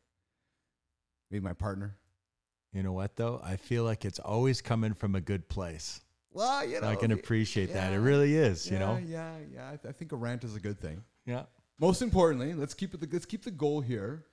Maybe 1.31 1.45
my 1.45 1.53
partner. 1.53 1.97
You 2.73 2.83
know 2.83 2.93
what 2.93 3.17
though? 3.17 3.41
I 3.43 3.57
feel 3.57 3.85
like 3.85 4.05
it's 4.05 4.19
always 4.19 4.61
coming 4.61 4.95
from 4.95 5.15
a 5.15 5.21
good 5.21 5.49
place. 5.49 6.01
Well, 6.33 6.65
you 6.65 6.81
know, 6.81 6.87
I 6.87 6.95
can 6.95 7.11
appreciate 7.11 7.73
that. 7.73 7.93
It 7.93 7.99
really 7.99 8.37
is, 8.37 8.67
yeah, 8.67 8.73
you 8.73 8.79
know? 8.79 8.99
Yeah, 9.05 9.35
yeah. 9.53 9.67
I, 9.67 9.77
th- 9.77 9.87
I 9.89 9.93
think 9.93 10.13
a 10.13 10.17
rant 10.17 10.45
is 10.45 10.55
a 10.55 10.61
good 10.61 10.79
thing. 10.79 11.03
Yeah. 11.27 11.43
Most 11.81 12.03
importantly, 12.03 12.55
let's 12.55 12.75
keep 12.75 12.95
it. 12.95 13.01
The, 13.01 13.09
let's 13.11 13.27
keep 13.27 13.43
the 13.43 13.51
goal 13.51 13.81
here. 13.81 14.27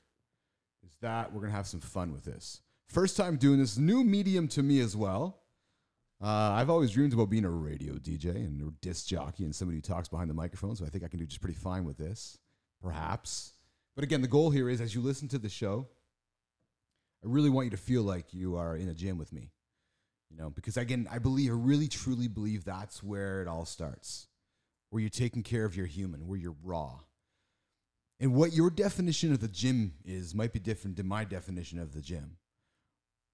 Is 0.87 0.95
that 1.01 1.33
we're 1.33 1.41
gonna 1.41 1.53
have 1.53 1.67
some 1.67 1.81
fun 1.81 2.13
with 2.13 2.23
this. 2.23 2.61
First 2.87 3.17
time 3.17 3.35
doing 3.35 3.59
this 3.59 3.77
new 3.77 4.03
medium 4.03 4.47
to 4.49 4.63
me 4.63 4.79
as 4.79 4.95
well. 4.95 5.41
Uh, 6.21 6.53
I've 6.55 6.69
always 6.69 6.91
dreamed 6.91 7.13
about 7.13 7.29
being 7.29 7.45
a 7.45 7.49
radio 7.49 7.95
DJ 7.95 8.35
and 8.35 8.61
a 8.61 8.71
disc 8.81 9.05
jockey 9.05 9.43
and 9.43 9.53
somebody 9.53 9.77
who 9.77 9.81
talks 9.81 10.07
behind 10.07 10.29
the 10.29 10.33
microphone. 10.33 10.75
So 10.75 10.85
I 10.85 10.89
think 10.89 11.03
I 11.03 11.09
can 11.09 11.19
do 11.19 11.25
just 11.25 11.41
pretty 11.41 11.57
fine 11.57 11.83
with 11.83 11.97
this, 11.97 12.37
perhaps. 12.81 13.53
But 13.95 14.03
again, 14.03 14.21
the 14.21 14.27
goal 14.27 14.49
here 14.49 14.69
is 14.69 14.79
as 14.79 14.95
you 14.95 15.01
listen 15.01 15.27
to 15.29 15.37
the 15.37 15.49
show, 15.49 15.87
I 17.23 17.27
really 17.27 17.49
want 17.49 17.65
you 17.65 17.71
to 17.71 17.77
feel 17.77 18.03
like 18.03 18.33
you 18.33 18.55
are 18.55 18.75
in 18.77 18.87
a 18.87 18.93
gym 18.93 19.17
with 19.17 19.33
me. 19.33 19.51
You 20.29 20.37
know, 20.37 20.49
because 20.49 20.77
again, 20.77 21.07
I 21.11 21.19
believe, 21.19 21.51
I 21.51 21.55
really 21.55 21.87
truly 21.87 22.27
believe 22.27 22.63
that's 22.63 23.03
where 23.03 23.41
it 23.41 23.47
all 23.47 23.65
starts, 23.65 24.27
where 24.89 25.01
you're 25.01 25.09
taking 25.09 25.43
care 25.43 25.65
of 25.65 25.75
your 25.75 25.85
human, 25.85 26.27
where 26.27 26.37
you're 26.39 26.55
raw. 26.63 26.99
And 28.19 28.33
what 28.33 28.53
your 28.53 28.69
definition 28.69 29.31
of 29.31 29.39
the 29.39 29.47
gym 29.47 29.93
is 30.05 30.33
might 30.33 30.53
be 30.53 30.59
different 30.59 30.97
than 30.97 31.07
my 31.07 31.23
definition 31.23 31.79
of 31.79 31.93
the 31.93 32.01
gym. 32.01 32.37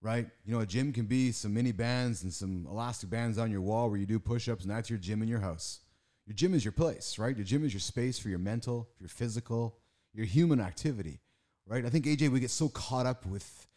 Right? 0.02 0.28
You 0.44 0.54
know, 0.54 0.60
a 0.60 0.66
gym 0.66 0.92
can 0.92 1.06
be 1.06 1.32
some 1.32 1.54
mini 1.54 1.72
bands 1.72 2.24
and 2.24 2.34
some 2.34 2.68
elastic 2.70 3.10
bands 3.10 3.38
on 3.38 3.50
your 3.52 3.62
wall 3.62 3.90
where 3.90 3.98
you 3.98 4.06
do 4.06 4.20
push 4.20 4.50
ups, 4.50 4.64
and 4.64 4.72
that's 4.72 4.90
your 4.90 5.00
gym 5.00 5.22
in 5.22 5.30
your 5.30 5.40
house. 5.40 5.80
Your 6.26 6.34
gym 6.36 6.54
is 6.54 6.66
your 6.66 6.74
place, 6.74 7.18
right? 7.18 7.36
Your 7.36 7.46
gym 7.46 7.64
is 7.64 7.74
your 7.74 7.80
space 7.80 8.20
for 8.20 8.28
your 8.28 8.40
mental, 8.40 8.90
your 9.00 9.08
physical, 9.08 9.78
your 10.14 10.26
human 10.26 10.60
activity, 10.60 11.22
right? 11.66 11.86
I 11.86 11.90
think 11.90 12.06
AJ, 12.06 12.30
we 12.32 12.42
get 12.42 12.52
so 12.52 12.68
caught 12.70 13.06
up 13.06 13.26
with 13.26 13.68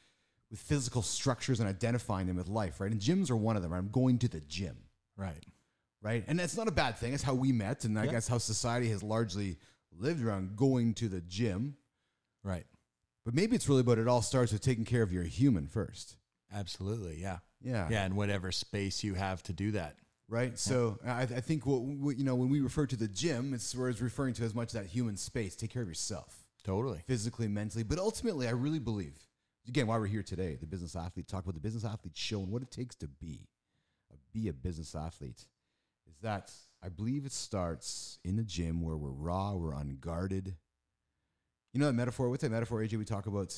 with 0.48 0.60
physical 0.60 1.02
structures 1.02 1.58
and 1.58 1.68
identifying 1.68 2.28
them 2.28 2.36
with 2.36 2.46
life, 2.46 2.80
right? 2.80 2.92
And 2.92 3.00
gyms 3.00 3.30
are 3.32 3.36
one 3.36 3.56
of 3.56 3.62
them. 3.62 3.72
Right? 3.72 3.78
I'm 3.78 3.88
going 3.90 4.18
to 4.20 4.28
the 4.28 4.38
gym, 4.40 4.76
Right. 5.16 5.44
right? 6.00 6.22
And 6.28 6.38
that's 6.38 6.56
not 6.56 6.68
a 6.68 6.72
bad 6.72 6.98
thing. 6.98 7.10
That's 7.10 7.25
how 7.25 7.34
we 7.34 7.50
met, 7.50 7.84
and 7.84 7.98
I 7.98 8.04
Yeah. 8.04 8.12
guess 8.12 8.28
how 8.28 8.38
society 8.38 8.88
has 8.90 9.02
largely 9.02 9.58
lived 9.98 10.24
around 10.24 10.56
going 10.56 10.94
to 10.94 11.08
the 11.08 11.20
gym. 11.20 11.76
Right. 12.42 12.66
But 13.24 13.34
maybe 13.34 13.56
it's 13.56 13.68
really 13.68 13.80
about 13.80 13.98
it 13.98 14.08
all 14.08 14.22
starts 14.22 14.52
with 14.52 14.62
taking 14.62 14.84
care 14.84 15.02
of 15.02 15.12
your 15.12 15.24
human 15.24 15.66
first. 15.66 16.16
Absolutely. 16.52 17.18
Yeah. 17.20 17.38
Yeah. 17.60 17.88
Yeah. 17.90 18.04
And 18.04 18.16
whatever 18.16 18.52
space 18.52 19.02
you 19.02 19.14
have 19.14 19.42
to 19.44 19.52
do 19.52 19.72
that. 19.72 19.96
Right. 20.28 20.58
So 20.58 20.98
I, 21.06 21.22
I 21.22 21.26
think 21.26 21.66
what, 21.66 21.82
what 21.82 22.16
you 22.16 22.24
know 22.24 22.34
when 22.34 22.48
we 22.48 22.60
refer 22.60 22.86
to 22.86 22.96
the 22.96 23.08
gym, 23.08 23.54
it's 23.54 23.74
where 23.74 23.88
it's 23.88 24.00
referring 24.00 24.34
to 24.34 24.44
as 24.44 24.54
much 24.54 24.72
that 24.72 24.86
human 24.86 25.16
space. 25.16 25.54
Take 25.54 25.70
care 25.70 25.82
of 25.82 25.88
yourself, 25.88 26.44
Totally. 26.64 27.00
physically, 27.06 27.48
mentally, 27.48 27.84
but 27.84 27.98
ultimately, 27.98 28.48
I 28.48 28.52
really 28.52 28.80
believe. 28.80 29.18
Again, 29.68 29.88
why 29.88 29.98
we're 29.98 30.06
here 30.06 30.22
today, 30.22 30.56
the 30.56 30.66
business 30.66 30.94
athlete 30.94 31.26
talk 31.26 31.42
about 31.42 31.54
the 31.54 31.60
business 31.60 31.84
athlete 31.84 32.16
show 32.16 32.38
and 32.38 32.52
what 32.52 32.62
it 32.62 32.70
takes 32.70 32.94
to 32.96 33.08
be, 33.08 33.48
be 34.32 34.48
a 34.48 34.52
business 34.52 34.94
athlete, 34.94 35.44
is 36.08 36.16
that 36.22 36.52
I 36.83 36.88
believe 36.88 37.26
it 37.26 37.33
starts 37.33 38.18
in 38.25 38.37
the 38.37 38.45
gym 38.45 38.83
where 38.83 38.97
we're 38.97 39.11
raw, 39.11 39.54
we're 39.54 39.75
unguarded. 39.75 40.54
You 41.73 41.80
know 41.80 41.87
that 41.87 41.92
metaphor? 41.95 42.30
What's 42.30 42.42
that 42.42 42.50
metaphor, 42.50 42.80
AJ? 42.80 42.99
We 42.99 43.04
talk 43.04 43.26
about 43.26 43.54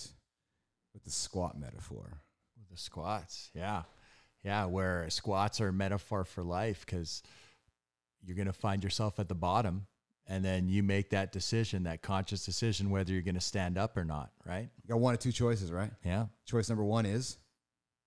with 0.95 1.05
the 1.05 1.11
squat 1.11 1.59
metaphor. 1.59 2.21
With 2.59 2.69
the 2.71 2.77
squats. 2.77 3.51
Yeah. 3.55 3.83
Yeah. 4.43 4.65
Where 4.65 5.09
squats 5.11 5.61
are 5.61 5.69
a 5.69 5.73
metaphor 5.73 6.25
for 6.25 6.43
life 6.43 6.85
because 6.85 7.23
you're 8.23 8.37
going 8.37 8.47
to 8.47 8.53
find 8.53 8.83
yourself 8.83 9.19
at 9.21 9.29
the 9.29 9.35
bottom 9.35 9.87
and 10.27 10.45
then 10.45 10.69
you 10.69 10.83
make 10.83 11.11
that 11.11 11.33
decision, 11.33 11.85
that 11.85 12.03
conscious 12.03 12.45
decision, 12.45 12.91
whether 12.91 13.13
you're 13.13 13.23
going 13.23 13.35
to 13.35 13.41
stand 13.41 13.79
up 13.79 13.97
or 13.97 14.05
not. 14.05 14.31
Right. 14.45 14.69
You 14.83 14.89
got 14.89 15.01
one 15.01 15.15
of 15.15 15.21
two 15.21 15.33
choices, 15.33 15.73
right? 15.73 15.91
Yeah. 16.05 16.27
Choice 16.47 16.69
number 16.69 16.85
one 16.85 17.07
is 17.07 17.39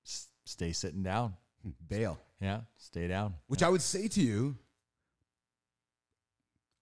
S- 0.06 0.28
stay 0.46 0.72
sitting 0.72 1.04
down. 1.04 1.36
bail. 1.88 2.20
Yeah. 2.40 2.62
Stay 2.78 3.08
down. 3.08 3.36
Which 3.48 3.64
I 3.64 3.70
would 3.70 3.82
say 3.82 4.08
to 4.10 4.22
you, 4.22 4.58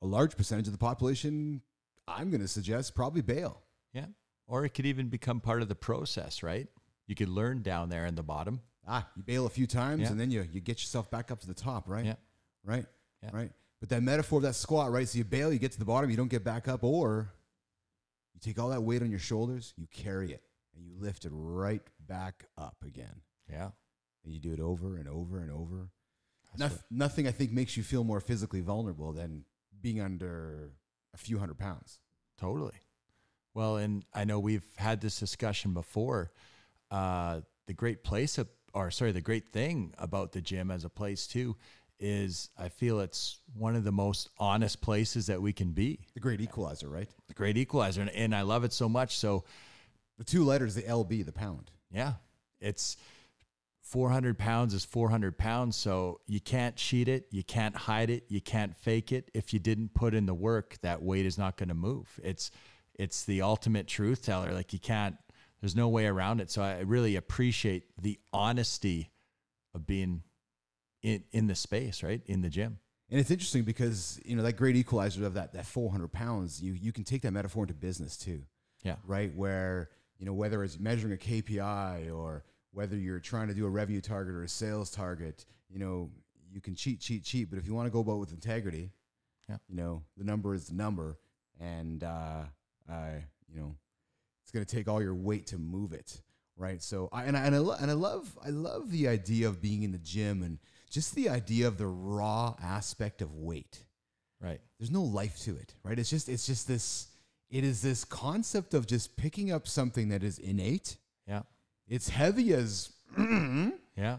a 0.01 0.05
large 0.07 0.35
percentage 0.37 0.67
of 0.67 0.73
the 0.73 0.77
population, 0.79 1.61
I'm 2.07 2.29
going 2.29 2.41
to 2.41 2.47
suggest 2.47 2.95
probably 2.95 3.21
bail. 3.21 3.61
Yeah. 3.93 4.05
Or 4.47 4.65
it 4.65 4.69
could 4.69 4.85
even 4.85 5.09
become 5.09 5.39
part 5.39 5.61
of 5.61 5.67
the 5.69 5.75
process, 5.75 6.41
right? 6.43 6.67
You 7.07 7.15
could 7.15 7.29
learn 7.29 7.61
down 7.61 7.89
there 7.89 8.05
in 8.05 8.15
the 8.15 8.23
bottom. 8.23 8.61
Ah, 8.87 9.07
you 9.15 9.23
bail 9.23 9.45
a 9.45 9.49
few 9.49 9.67
times 9.67 10.01
Yeah. 10.03 10.07
and 10.11 10.19
then 10.19 10.31
you, 10.31 10.47
you 10.51 10.61
get 10.61 10.79
yourself 10.79 11.11
back 11.11 11.31
up 11.31 11.39
to 11.41 11.47
the 11.47 11.53
top, 11.53 11.87
right? 11.87 12.05
Yeah. 12.05 12.15
Right? 12.63 12.85
Yeah. 13.21 13.29
Right? 13.33 13.51
But 13.79 13.89
that 13.89 14.01
metaphor 14.03 14.37
of 14.37 14.43
that 14.43 14.55
squat, 14.55 14.91
right? 14.91 15.07
So 15.07 15.17
you 15.17 15.23
bail, 15.23 15.53
you 15.53 15.59
get 15.59 15.71
to 15.73 15.79
the 15.79 15.85
bottom, 15.85 16.09
you 16.09 16.17
don't 16.17 16.27
get 16.29 16.43
back 16.43 16.67
up, 16.67 16.83
or 16.83 17.31
you 18.33 18.39
take 18.41 18.59
all 18.59 18.69
that 18.69 18.81
weight 18.81 19.01
on 19.01 19.09
your 19.09 19.19
shoulders, 19.19 19.73
you 19.77 19.87
carry 19.91 20.31
it, 20.31 20.43
and 20.75 20.85
you 20.85 20.93
lift 20.99 21.25
it 21.25 21.31
right 21.33 21.81
back 22.07 22.45
up 22.57 22.77
again. 22.85 23.21
Yeah. 23.49 23.69
And 24.25 24.33
you 24.33 24.39
do 24.39 24.51
it 24.53 24.59
over 24.59 24.97
and 24.97 25.07
over 25.07 25.39
and 25.39 25.51
over. 25.51 25.89
Noth- 26.57 26.83
nothing, 26.89 27.27
I 27.27 27.31
think, 27.31 27.51
makes 27.51 27.77
you 27.77 27.83
feel 27.83 28.03
more 28.03 28.19
physically 28.19 28.61
vulnerable 28.61 29.13
than 29.13 29.45
being 29.81 30.01
under 30.01 30.71
a 31.13 31.17
few 31.17 31.39
hundred 31.39 31.57
pounds. 31.57 31.99
Totally. 32.39 32.75
Well, 33.53 33.77
and 33.77 34.05
I 34.13 34.23
know 34.25 34.39
we've 34.39 34.65
had 34.77 35.01
this 35.01 35.19
discussion 35.19 35.73
before. 35.73 36.31
Uh, 36.91 37.41
the 37.67 37.73
great 37.73 38.03
place, 38.03 38.37
of, 38.37 38.47
or 38.73 38.91
sorry, 38.91 39.11
the 39.11 39.21
great 39.21 39.49
thing 39.49 39.93
about 39.97 40.31
the 40.31 40.41
gym 40.41 40.71
as 40.71 40.85
a 40.85 40.89
place 40.89 41.27
too 41.27 41.55
is 41.99 42.49
I 42.57 42.69
feel 42.69 43.01
it's 43.01 43.39
one 43.53 43.75
of 43.75 43.83
the 43.83 43.91
most 43.91 44.29
honest 44.37 44.81
places 44.81 45.27
that 45.27 45.41
we 45.41 45.51
can 45.51 45.71
be. 45.71 45.99
The 46.13 46.21
great 46.21 46.39
equalizer, 46.39 46.87
right? 46.87 47.09
The 47.27 47.33
great 47.33 47.57
equalizer, 47.57 48.01
and, 48.01 48.09
and 48.11 48.33
I 48.33 48.43
love 48.43 48.63
it 48.63 48.71
so 48.71 48.87
much. 48.87 49.17
So 49.17 49.43
The 50.17 50.23
two 50.23 50.45
letters, 50.45 50.75
the 50.75 50.83
LB, 50.83 51.25
the 51.25 51.33
pound. 51.33 51.71
yeah, 51.91 52.13
it's 52.61 52.95
400 53.89 54.37
pounds 54.37 54.75
is 54.75 54.85
400 54.85 55.35
pounds. 55.37 55.75
So 55.75 56.21
you 56.27 56.39
can't 56.39 56.75
cheat 56.75 57.07
it. 57.07 57.25
You 57.31 57.43
can't 57.43 57.75
hide 57.75 58.11
it. 58.11 58.25
You 58.29 58.39
can't 58.39 58.75
fake 58.77 59.11
it. 59.11 59.31
If 59.33 59.51
you 59.51 59.59
didn't 59.59 59.95
put 59.95 60.13
in 60.13 60.27
the 60.27 60.33
work, 60.33 60.77
that 60.83 61.01
weight 61.01 61.25
is 61.25 61.39
not 61.39 61.57
going 61.57 61.69
to 61.69 61.75
move. 61.75 62.07
It's, 62.23 62.51
it's 62.93 63.25
the 63.25 63.41
ultimate 63.41 63.87
truth 63.87 64.23
teller. 64.23 64.51
Like 64.53 64.73
you 64.73 64.79
can't, 64.79 65.15
there's 65.59 65.75
no 65.75 65.87
way 65.89 66.05
around 66.05 66.39
it. 66.39 66.51
So 66.51 66.61
I 66.61 66.81
really 66.81 67.15
appreciate 67.15 67.85
the 67.99 68.19
honesty 68.31 69.09
of 69.73 69.87
being 69.87 70.21
in, 71.01 71.23
in 71.31 71.47
the 71.47 71.55
space, 71.55 72.03
right? 72.03 72.21
In 72.27 72.41
the 72.41 72.49
gym. 72.49 72.77
And 73.09 73.19
it's 73.19 73.31
interesting 73.31 73.63
because, 73.63 74.19
you 74.23 74.35
know, 74.35 74.43
that 74.43 74.53
great 74.53 74.75
equalizer 74.75 75.25
of 75.25 75.33
that, 75.33 75.53
that 75.53 75.65
400 75.65 76.09
pounds, 76.11 76.61
you, 76.61 76.73
you 76.73 76.91
can 76.91 77.03
take 77.03 77.23
that 77.23 77.31
metaphor 77.31 77.63
into 77.63 77.73
business 77.73 78.15
too, 78.17 78.43
Yeah. 78.83 78.97
right? 79.07 79.33
Where, 79.33 79.89
you 80.19 80.27
know, 80.27 80.33
whether 80.33 80.63
it's 80.63 80.77
measuring 80.79 81.13
a 81.13 81.17
KPI 81.17 82.15
or 82.15 82.43
whether 82.71 82.95
you're 82.95 83.19
trying 83.19 83.47
to 83.47 83.53
do 83.53 83.65
a 83.65 83.69
revenue 83.69 84.01
target 84.01 84.35
or 84.35 84.43
a 84.43 84.47
sales 84.49 84.91
target, 84.91 85.45
you 85.69 85.79
know, 85.79 86.09
you 86.51 86.61
can 86.61 86.75
cheat, 86.75 86.99
cheat, 86.99 87.23
cheat. 87.23 87.49
But 87.49 87.59
if 87.59 87.67
you 87.67 87.73
want 87.73 87.87
to 87.87 87.91
go 87.91 87.99
about 87.99 88.19
with 88.19 88.31
integrity, 88.31 88.91
Yeah. 89.47 89.57
you 89.67 89.75
know, 89.75 90.03
the 90.17 90.23
number 90.23 90.53
is 90.53 90.67
the 90.67 90.75
number. 90.75 91.17
And, 91.59 92.03
uh, 92.03 92.43
uh, 92.89 93.11
you 93.47 93.59
know, 93.59 93.75
it's 94.43 94.51
going 94.51 94.65
to 94.65 94.75
take 94.75 94.87
all 94.87 95.01
your 95.01 95.13
weight 95.15 95.47
to 95.47 95.57
move 95.57 95.93
it. 95.93 96.21
Right. 96.57 96.81
So 96.81 97.07
I, 97.13 97.23
and 97.25 97.37
I, 97.37 97.41
and 97.45 97.55
I, 97.55 97.59
lo- 97.59 97.75
and 97.79 97.89
I 97.89 97.93
love, 97.93 98.37
I 98.45 98.49
love 98.49 98.91
the 98.91 99.07
idea 99.07 99.47
of 99.47 99.61
being 99.61 99.83
in 99.83 99.91
the 99.91 99.97
gym 99.97 100.43
and 100.43 100.59
just 100.89 101.15
the 101.15 101.29
idea 101.29 101.67
of 101.67 101.77
the 101.77 101.87
raw 101.87 102.55
aspect 102.61 103.21
of 103.21 103.33
weight. 103.35 103.79
Right. 104.41 104.59
There's 104.77 104.91
no 104.91 105.03
life 105.03 105.37
to 105.41 105.55
it. 105.55 105.73
Right. 105.83 105.97
It's 105.99 106.09
just, 106.09 106.27
it's 106.29 106.45
just 106.45 106.67
this, 106.67 107.07
it 107.49 107.63
is 107.63 107.81
this 107.81 108.03
concept 108.03 108.73
of 108.73 108.87
just 108.87 109.15
picking 109.17 109.51
up 109.51 109.67
something 109.67 110.09
that 110.09 110.23
is 110.23 110.37
innate. 110.39 110.97
Yeah. 111.89 111.95
It's 111.95 112.09
heavy 112.09 112.53
as, 112.53 112.91
Yeah. 113.17 114.17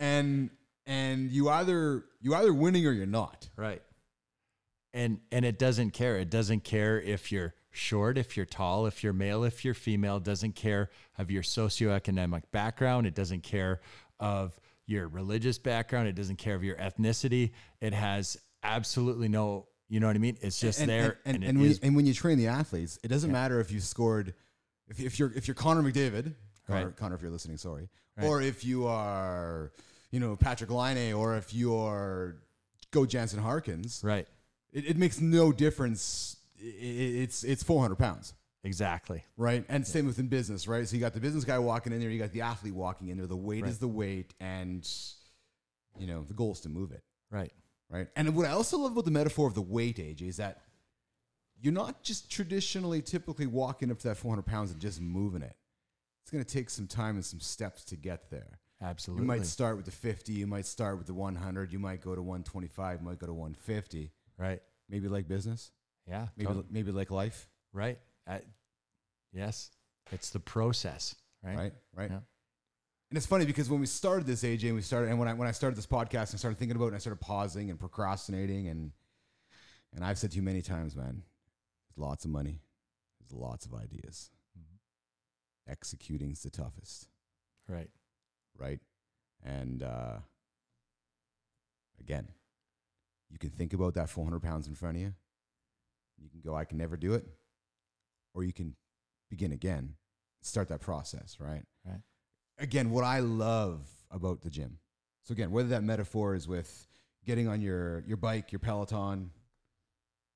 and, 0.00 0.50
and 0.86 1.30
you 1.30 1.48
either, 1.48 2.04
you 2.20 2.34
either 2.34 2.52
winning 2.52 2.86
or 2.86 2.92
you're 2.92 3.06
not. 3.06 3.48
Right. 3.56 3.82
And 4.92 5.18
and 5.32 5.44
it 5.44 5.58
doesn't 5.58 5.90
care. 5.90 6.18
It 6.18 6.30
doesn't 6.30 6.62
care 6.62 7.00
if 7.00 7.32
you're 7.32 7.52
short, 7.72 8.16
if 8.16 8.36
you're 8.36 8.46
tall, 8.46 8.86
if 8.86 9.02
you're 9.02 9.12
male, 9.12 9.42
if 9.42 9.64
you're 9.64 9.74
female, 9.74 10.18
it 10.18 10.22
doesn't 10.22 10.54
care 10.54 10.88
of 11.18 11.32
your 11.32 11.42
socioeconomic 11.42 12.42
background. 12.52 13.04
It 13.04 13.14
doesn't 13.16 13.42
care 13.42 13.80
of 14.20 14.56
your 14.86 15.08
religious 15.08 15.58
background. 15.58 16.06
It 16.06 16.14
doesn't 16.14 16.36
care 16.36 16.54
of 16.54 16.62
your 16.62 16.76
ethnicity. 16.76 17.50
It 17.80 17.92
has 17.92 18.36
absolutely 18.62 19.26
no, 19.26 19.66
you 19.88 19.98
know 19.98 20.06
what 20.06 20.14
I 20.14 20.20
mean? 20.20 20.38
It's 20.40 20.60
just 20.60 20.78
and, 20.78 20.88
there. 20.88 21.18
And, 21.24 21.38
and, 21.38 21.44
and 21.44 21.60
when, 21.60 21.70
is- 21.70 21.80
and 21.80 21.96
when 21.96 22.06
you 22.06 22.14
train 22.14 22.38
the 22.38 22.46
athletes, 22.46 22.96
it 23.02 23.08
doesn't 23.08 23.32
matter 23.32 23.58
if 23.58 23.72
you 23.72 23.80
scored, 23.80 24.34
if, 24.88 25.00
if 25.00 25.18
you're 25.18 25.32
if 25.34 25.48
you're 25.48 25.54
Connor 25.54 25.82
McDavid, 25.82 26.34
Connor, 26.66 26.86
Right. 26.86 26.96
Connor, 26.96 27.14
if 27.16 27.22
you're 27.22 27.30
listening, 27.30 27.56
sorry, 27.56 27.88
Right. 28.16 28.26
or 28.26 28.40
if 28.42 28.64
you 28.64 28.86
are, 28.86 29.72
you 30.10 30.20
know, 30.20 30.36
Patrik 30.36 30.70
Laine, 30.70 31.12
or 31.14 31.36
if 31.36 31.52
you 31.54 31.74
are 31.76 32.36
Go 32.90 33.04
Jansen 33.06 33.40
Harkins, 33.40 34.00
right. 34.04 34.26
it, 34.72 34.86
it 34.86 34.96
makes 34.96 35.20
no 35.20 35.52
difference. 35.52 36.36
It's 36.58 37.44
it's 37.44 37.62
400 37.62 37.96
pounds, 37.96 38.32
Exactly. 38.62 39.22
right? 39.36 39.64
And 39.68 39.86
same 39.86 40.06
within 40.06 40.28
business, 40.28 40.66
right? 40.68 40.86
So 40.88 40.94
you 40.94 41.00
got 41.00 41.12
the 41.12 41.20
business 41.20 41.44
guy 41.44 41.58
walking 41.58 41.92
in 41.92 42.00
there, 42.00 42.08
you 42.10 42.18
got 42.18 42.32
the 42.32 42.40
athlete 42.42 42.74
walking 42.74 43.08
in 43.08 43.18
there. 43.18 43.26
The 43.26 43.36
weight 43.36 43.62
Right. 43.64 43.70
is 43.70 43.78
the 43.78 43.88
weight, 43.88 44.32
and 44.40 44.88
You 45.98 46.06
know, 46.08 46.24
the 46.24 46.34
goal 46.34 46.52
is 46.52 46.60
to 46.62 46.68
move 46.68 46.90
it, 46.90 47.04
Right. 47.30 47.52
right? 47.88 48.08
And 48.16 48.34
what 48.34 48.46
I 48.46 48.50
also 48.50 48.78
love 48.78 48.92
about 48.92 49.04
the 49.04 49.10
metaphor 49.12 49.46
of 49.46 49.54
the 49.54 49.62
weight, 49.62 49.98
AJ, 49.98 50.22
is 50.28 50.38
that 50.38 50.62
you're 51.60 51.72
not 51.72 52.02
just 52.02 52.30
traditionally, 52.30 53.00
typically 53.02 53.46
walking 53.46 53.90
up 53.90 53.98
to 54.00 54.08
that 54.08 54.16
400 54.16 54.42
pounds 54.44 54.70
and 54.72 54.80
just 54.80 55.00
moving 55.00 55.42
it. 55.42 55.56
It's 56.22 56.30
going 56.30 56.44
to 56.44 56.50
take 56.50 56.70
some 56.70 56.86
time 56.86 57.16
and 57.16 57.24
some 57.24 57.40
steps 57.40 57.84
to 57.86 57.96
get 57.96 58.30
there. 58.30 58.58
Absolutely. 58.82 59.22
You 59.22 59.28
might 59.28 59.46
start 59.46 59.76
with 59.76 59.84
the 59.86 59.90
50, 59.92 60.32
you 60.32 60.46
might 60.46 60.66
start 60.66 60.98
with 60.98 61.06
the 61.06 61.14
100, 61.14 61.72
you 61.72 61.78
might 61.78 62.00
go 62.00 62.14
to 62.14 62.22
125, 62.22 63.00
you 63.00 63.06
might 63.06 63.18
go 63.18 63.26
to 63.26 63.32
150. 63.34 64.12
right. 64.38 64.60
Maybe 64.90 65.08
like 65.08 65.26
business, 65.26 65.70
Yeah. 66.06 66.28
maybe 66.36 66.46
totally. 66.48 66.66
maybe 66.70 66.92
like 66.92 67.10
life, 67.10 67.48
Right. 67.72 67.98
I, 68.26 68.42
yes. 69.32 69.70
It's 70.12 70.30
the 70.30 70.40
process. 70.40 71.14
Right. 71.42 71.56
right? 71.56 71.72
Right. 71.94 72.10
Yeah. 72.10 72.16
And 73.10 73.16
it's 73.16 73.26
funny 73.26 73.44
because 73.46 73.70
when 73.70 73.80
we 73.80 73.86
started 73.86 74.26
this, 74.26 74.42
AJ, 74.42 74.64
and 74.66 74.74
we 74.74 74.82
started, 74.82 75.08
and 75.10 75.18
when 75.18 75.28
I 75.28 75.34
when 75.34 75.46
I 75.48 75.52
started 75.52 75.76
this 75.76 75.86
podcast, 75.86 76.30
and 76.30 76.34
I 76.34 76.38
started 76.38 76.58
thinking 76.58 76.76
about 76.76 76.86
it, 76.86 76.88
and 76.88 76.96
I 76.96 76.98
started 76.98 77.20
pausing 77.20 77.70
and 77.70 77.78
procrastinating, 77.78 78.68
and 78.68 78.92
and 79.94 80.04
I've 80.04 80.18
said 80.18 80.30
to 80.32 80.36
you 80.36 80.42
many 80.42 80.62
times, 80.62 80.96
man, 80.96 81.22
lots 81.96 82.24
of 82.24 82.30
money, 82.30 82.60
there's 83.20 83.32
lots 83.32 83.66
of 83.66 83.74
ideas. 83.74 84.30
Mhm. 84.58 84.78
Executing's 85.66 86.42
the 86.42 86.50
toughest, 86.50 87.08
Right. 87.68 87.90
right? 88.56 88.80
And 89.42 89.82
uh, 89.82 90.20
again, 92.00 92.28
you 93.30 93.38
can 93.38 93.50
think 93.50 93.72
about 93.72 93.94
that 93.94 94.08
400 94.10 94.40
pounds 94.40 94.66
in 94.68 94.74
front 94.74 94.96
of 94.96 95.02
you. 95.02 95.14
You 96.18 96.28
can 96.30 96.40
go, 96.40 96.54
I 96.54 96.64
can 96.64 96.78
never 96.78 96.96
do 96.96 97.14
it, 97.14 97.26
or 98.34 98.44
you 98.44 98.52
can 98.52 98.76
begin 99.30 99.52
again, 99.52 99.96
start 100.42 100.68
that 100.68 100.80
process, 100.80 101.38
right? 101.40 101.64
Right. 101.84 102.00
Again, 102.58 102.90
what 102.90 103.04
I 103.04 103.18
love 103.20 103.88
about 104.10 104.42
the 104.42 104.50
gym. 104.50 104.78
So 105.24 105.32
again, 105.32 105.50
whether 105.50 105.70
that 105.70 105.82
metaphor 105.82 106.34
is 106.34 106.46
with 106.46 106.86
getting 107.24 107.48
on 107.48 107.60
your 107.60 108.00
your 108.06 108.16
bike, 108.16 108.52
your 108.52 108.58
Peloton. 108.60 109.30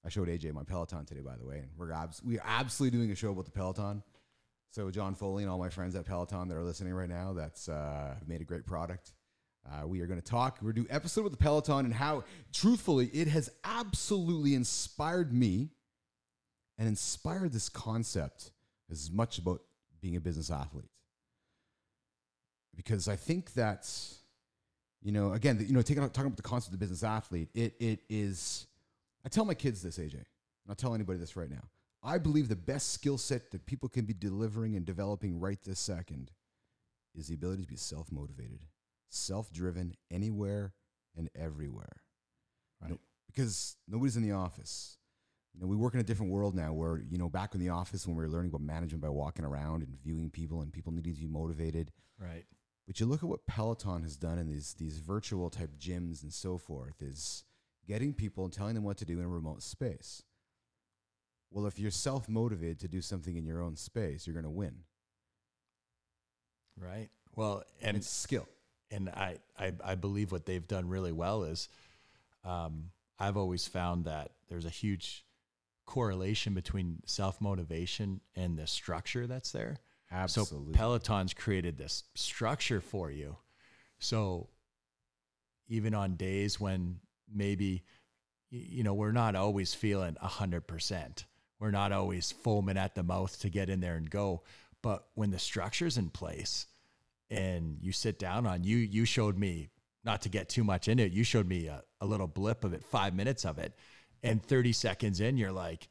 I 0.08 0.10
showed 0.10 0.28
AJ 0.28 0.54
my 0.54 0.62
Peloton 0.62 1.04
today, 1.04 1.20
by 1.20 1.36
the 1.36 1.44
way, 1.44 1.58
and 1.58 1.68
we're 1.76 1.92
abs- 1.92 2.22
we 2.24 2.38
are 2.38 2.42
absolutely 2.46 2.96
doing 2.96 3.10
a 3.10 3.14
show 3.14 3.30
about 3.30 3.44
the 3.44 3.50
Peloton. 3.50 4.02
So 4.70 4.90
John 4.90 5.14
Foley 5.14 5.42
and 5.42 5.52
all 5.52 5.58
my 5.58 5.68
friends 5.68 5.94
at 5.94 6.06
Peloton 6.06 6.48
that 6.48 6.56
are 6.56 6.64
listening 6.64 6.94
right 6.94 7.10
now, 7.10 7.34
that's 7.34 7.68
uh, 7.68 8.14
made 8.26 8.40
a 8.40 8.44
great 8.44 8.64
product. 8.64 9.12
Uh, 9.70 9.86
we 9.86 10.00
are 10.00 10.06
going 10.06 10.18
to 10.18 10.24
talk. 10.24 10.60
We're 10.62 10.72
do 10.72 10.86
episode 10.88 11.24
with 11.24 11.32
the 11.32 11.36
Peloton 11.36 11.84
and 11.84 11.92
how, 11.92 12.24
truthfully, 12.54 13.10
it 13.12 13.28
has 13.28 13.50
absolutely 13.64 14.54
inspired 14.54 15.30
me 15.30 15.72
and 16.78 16.88
inspired 16.88 17.52
this 17.52 17.68
concept 17.68 18.52
as 18.90 19.10
much 19.10 19.36
about 19.36 19.60
being 20.00 20.16
a 20.16 20.20
business 20.20 20.50
athlete. 20.50 20.88
Because 22.74 23.08
I 23.08 23.16
think 23.16 23.52
that, 23.54 23.86
you 25.02 25.12
know, 25.12 25.34
again, 25.34 25.62
you 25.68 25.74
know, 25.74 25.82
taking, 25.82 26.02
talking 26.02 26.28
about 26.28 26.38
the 26.38 26.42
concept 26.42 26.72
of 26.72 26.80
the 26.80 26.82
business 26.82 27.02
athlete, 27.02 27.50
it, 27.54 27.74
it 27.78 28.00
is, 28.08 28.67
I 29.24 29.28
tell 29.28 29.44
my 29.44 29.54
kids 29.54 29.82
this, 29.82 29.98
AJ, 29.98 30.14
and 30.14 30.24
I'll 30.68 30.74
tell 30.74 30.94
anybody 30.94 31.18
this 31.18 31.36
right 31.36 31.50
now. 31.50 31.68
I 32.02 32.18
believe 32.18 32.48
the 32.48 32.56
best 32.56 32.92
skill 32.92 33.18
set 33.18 33.50
that 33.50 33.66
people 33.66 33.88
can 33.88 34.04
be 34.04 34.14
delivering 34.14 34.76
and 34.76 34.86
developing 34.86 35.40
right 35.40 35.58
this 35.64 35.80
second 35.80 36.30
is 37.14 37.26
the 37.28 37.34
ability 37.34 37.62
to 37.62 37.68
be 37.68 37.76
self 37.76 38.12
motivated, 38.12 38.66
self 39.10 39.52
driven 39.52 39.94
anywhere 40.10 40.74
and 41.16 41.28
everywhere. 41.34 42.02
Right. 42.80 42.90
No- 42.90 43.00
because 43.26 43.76
nobody's 43.86 44.16
in 44.16 44.22
the 44.22 44.32
office. 44.32 44.96
You 45.54 45.60
know, 45.60 45.66
we 45.66 45.76
work 45.76 45.94
in 45.94 46.00
a 46.00 46.04
different 46.04 46.32
world 46.32 46.54
now 46.54 46.72
where, 46.72 47.02
you 47.10 47.18
know, 47.18 47.28
back 47.28 47.54
in 47.54 47.60
the 47.60 47.68
office 47.68 48.06
when 48.06 48.16
we 48.16 48.22
were 48.22 48.30
learning 48.30 48.50
about 48.50 48.62
management 48.62 49.02
by 49.02 49.08
walking 49.10 49.44
around 49.44 49.82
and 49.82 49.98
viewing 50.02 50.30
people 50.30 50.62
and 50.62 50.72
people 50.72 50.92
needing 50.92 51.14
to 51.14 51.20
be 51.20 51.26
motivated. 51.26 51.92
Right. 52.18 52.44
But 52.86 53.00
you 53.00 53.06
look 53.06 53.22
at 53.22 53.28
what 53.28 53.46
Peloton 53.46 54.02
has 54.02 54.16
done 54.16 54.38
in 54.38 54.46
these 54.46 54.74
these 54.74 54.98
virtual 54.98 55.50
type 55.50 55.72
gyms 55.78 56.22
and 56.22 56.32
so 56.32 56.56
forth 56.56 57.02
is 57.02 57.44
getting 57.88 58.12
people 58.14 58.44
and 58.44 58.52
telling 58.52 58.74
them 58.76 58.84
what 58.84 58.98
to 58.98 59.04
do 59.04 59.18
in 59.18 59.24
a 59.24 59.28
remote 59.28 59.62
space. 59.62 60.22
Well, 61.50 61.66
if 61.66 61.78
you're 61.78 61.90
self 61.90 62.28
motivated 62.28 62.78
to 62.80 62.88
do 62.88 63.00
something 63.00 63.36
in 63.36 63.44
your 63.46 63.62
own 63.62 63.74
space, 63.74 64.26
you're 64.26 64.34
going 64.34 64.44
to 64.44 64.50
win. 64.50 64.84
Right. 66.78 67.08
Well, 67.34 67.64
And 67.80 67.88
and 67.88 67.96
it's 67.96 68.08
skill. 68.08 68.46
and 68.90 69.08
I, 69.08 69.38
I 69.58 69.72
I 69.84 69.94
believe 69.94 70.30
what 70.32 70.46
they've 70.46 70.66
done 70.66 70.88
really 70.88 71.12
well 71.12 71.44
is 71.44 71.68
um, 72.44 72.90
I've 73.18 73.36
always 73.36 73.66
found 73.66 74.04
that 74.04 74.30
there's 74.48 74.64
a 74.64 74.70
huge 74.70 75.24
correlation 75.86 76.54
between 76.54 77.02
self 77.06 77.40
motivation 77.40 78.20
and 78.36 78.58
the 78.58 78.66
structure 78.66 79.26
that's 79.26 79.52
there. 79.52 79.78
Absolutely. 80.10 80.72
So 80.72 80.78
Peloton's 80.78 81.34
created 81.34 81.76
this 81.78 82.04
structure 82.14 82.80
for 82.80 83.10
you. 83.10 83.36
So 83.98 84.48
even 85.68 85.94
on 85.94 86.16
days 86.16 86.58
when 86.60 87.00
maybe 87.34 87.84
you 88.50 88.82
know 88.82 88.94
we're 88.94 89.12
not 89.12 89.36
always 89.36 89.74
feeling 89.74 90.16
a 90.20 90.28
hundred 90.28 90.66
percent, 90.66 91.26
we're 91.60 91.70
not 91.70 91.92
always 91.92 92.30
foaming 92.30 92.76
at 92.76 92.94
the 92.94 93.02
mouth 93.02 93.38
to 93.40 93.50
get 93.50 93.68
in 93.68 93.80
there 93.80 93.96
and 93.96 94.10
go. 94.10 94.42
But 94.82 95.06
when 95.14 95.30
the 95.30 95.38
structure's 95.38 95.98
in 95.98 96.10
place 96.10 96.66
and 97.30 97.78
you 97.80 97.92
sit 97.92 98.18
down 98.18 98.46
on 98.46 98.64
you, 98.64 98.76
you 98.76 99.04
showed 99.04 99.36
me 99.36 99.70
not 100.04 100.22
to 100.22 100.28
get 100.28 100.48
too 100.48 100.64
much 100.64 100.88
into 100.88 101.04
it. 101.04 101.12
You 101.12 101.24
showed 101.24 101.48
me 101.48 101.66
a, 101.66 101.82
a 102.00 102.06
little 102.06 102.28
blip 102.28 102.64
of 102.64 102.72
it, 102.72 102.84
five 102.84 103.14
minutes 103.14 103.44
of 103.44 103.58
it, 103.58 103.74
and 104.22 104.42
30 104.42 104.72
seconds 104.72 105.20
in, 105.20 105.36
you're 105.36 105.52
like, 105.52 105.88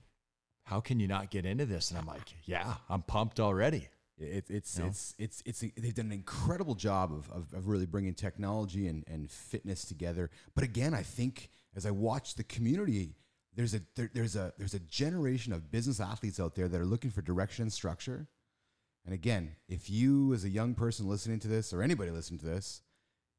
how 0.64 0.80
can 0.80 1.00
you 1.00 1.08
not 1.08 1.30
get 1.30 1.46
into 1.46 1.66
this? 1.66 1.92
And 1.92 2.00
I'm 2.00 2.08
like, 2.08 2.34
yeah, 2.44 2.76
I'm 2.90 3.02
pumped 3.02 3.40
already. 3.40 3.90
It, 4.20 4.46
it's, 4.50 4.78
You 4.78 4.84
know? 4.84 4.90
it's 4.90 5.16
it's 5.20 5.44
it's 5.46 5.60
they've 5.60 5.94
done 5.94 6.08
an 6.08 6.12
incredible 6.12 6.74
job 6.74 7.12
of, 7.12 7.30
of, 7.32 7.54
of 7.54 7.68
really 7.68 7.86
bringing 7.86 8.16
technology 8.16 8.88
and, 8.88 9.04
and 9.08 9.30
fitness 9.30 9.86
together. 9.86 10.32
But 10.56 10.64
again, 10.64 10.94
I 10.94 11.04
think 11.04 11.50
as 11.76 11.86
I 11.86 11.92
watch 11.92 12.36
the 12.36 12.44
community, 12.44 13.16
there's 13.56 13.76
a 13.76 13.82
there, 13.96 14.10
there's 14.14 14.36
a 14.36 14.54
there's 14.58 14.74
a 14.74 14.80
generation 14.80 15.54
of 15.54 15.70
business 15.70 16.00
athletes 16.00 16.40
out 16.40 16.56
there 16.56 16.68
that 16.68 16.82
are 16.82 16.86
looking 16.86 17.12
for 17.12 17.22
direction 17.22 17.64
and 17.64 17.74
structure. 17.74 18.28
And 19.06 19.14
again, 19.14 19.56
if 19.70 19.90
you 19.90 20.34
as 20.34 20.44
a 20.44 20.50
young 20.50 20.74
person 20.74 21.08
listening 21.08 21.40
to 21.40 21.48
this 21.48 21.72
or 21.72 21.82
anybody 21.82 22.12
listening 22.12 22.40
to 22.40 22.46
this 22.46 22.82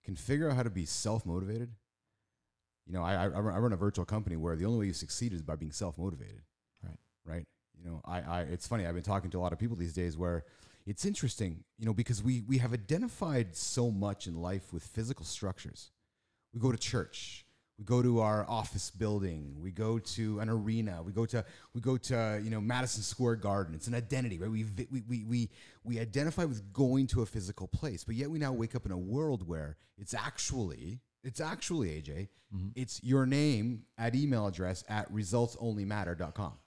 can 0.05 0.15
figure 0.15 0.49
out 0.49 0.57
how 0.57 0.63
to 0.63 0.71
be 0.71 0.87
self 0.87 1.27
motivated, 1.27 1.71
you 2.87 2.93
know, 2.93 3.03
I, 3.03 3.15
I 3.15 3.27
run 3.27 3.55
I 3.55 3.59
run 3.59 3.73
a 3.73 3.77
virtual 3.77 4.05
company 4.05 4.37
where 4.37 4.55
the 4.55 4.65
only 4.65 4.79
way 4.79 4.87
you 4.87 4.93
succeed 4.93 5.33
is 5.33 5.43
by 5.43 5.57
being 5.57 5.73
self 5.73 5.99
motivated. 5.99 6.43
Right. 6.85 6.99
Right. 7.25 7.47
You 7.77 7.91
know, 7.91 8.01
I, 8.05 8.21
I 8.21 8.41
it's 8.43 8.67
funny. 8.67 8.87
I've 8.87 8.95
been 8.95 9.03
talking 9.03 9.31
to 9.31 9.39
a 9.39 9.43
lot 9.43 9.53
of 9.53 9.59
people 9.59 9.77
these 9.77 9.93
days 9.93 10.17
where 10.17 10.45
it's 10.89 11.05
interesting, 11.05 11.65
you 11.79 11.85
know, 11.85 11.93
because 11.93 12.23
we 12.23 12.41
we 12.41 12.59
have 12.59 12.73
identified 12.73 13.55
so 13.55 13.91
much 13.91 14.27
in 14.27 14.41
life 14.41 14.73
with 14.73 14.83
physical 14.83 15.27
structures. 15.27 15.91
We 16.55 16.61
go 16.61 16.73
to 16.73 16.79
church, 16.79 17.45
we 17.79 17.85
go 17.85 18.03
to 18.03 18.21
our 18.21 18.49
office 18.49 18.91
building, 18.91 19.57
we 19.61 19.71
go 19.71 19.99
to 19.99 20.41
an 20.41 20.49
arena, 20.49 21.03
we 21.03 21.13
go 21.13 21.27
to 21.27 21.45
we 21.75 21.83
go 21.83 21.99
to 21.99 22.41
you 22.43 22.49
know 22.49 22.61
Madison 22.63 23.03
Square 23.03 23.37
Garden. 23.37 23.75
It's 23.75 23.87
an 23.87 23.95
identity, 23.95 24.39
right? 24.39 24.51
We 24.51 24.65
we 24.91 25.03
we 25.07 25.25
we, 25.25 25.51
we 25.85 26.01
identify 26.01 26.47
with 26.47 26.73
going 26.73 27.07
to 27.09 27.21
a 27.21 27.27
physical 27.27 27.69
place, 27.69 28.03
but 28.03 28.15
yet 28.15 28.31
we 28.31 28.39
now 28.39 28.55
wake 28.55 28.75
up 28.75 28.87
in 28.87 28.93
a 28.93 28.99
world 28.99 29.47
where 29.47 29.77
it's 29.99 30.15
actually 30.15 31.01
it's 31.23 31.41
actually 31.41 31.89
AJ, 32.01 32.29
mm-hmm. 32.55 32.69
it's 32.75 33.03
your 33.05 33.27
name 33.27 33.83
at 33.99 34.15
email 34.15 34.47
address 34.47 34.85
at 34.89 35.13
resultsonlymatter.com. 35.13 36.55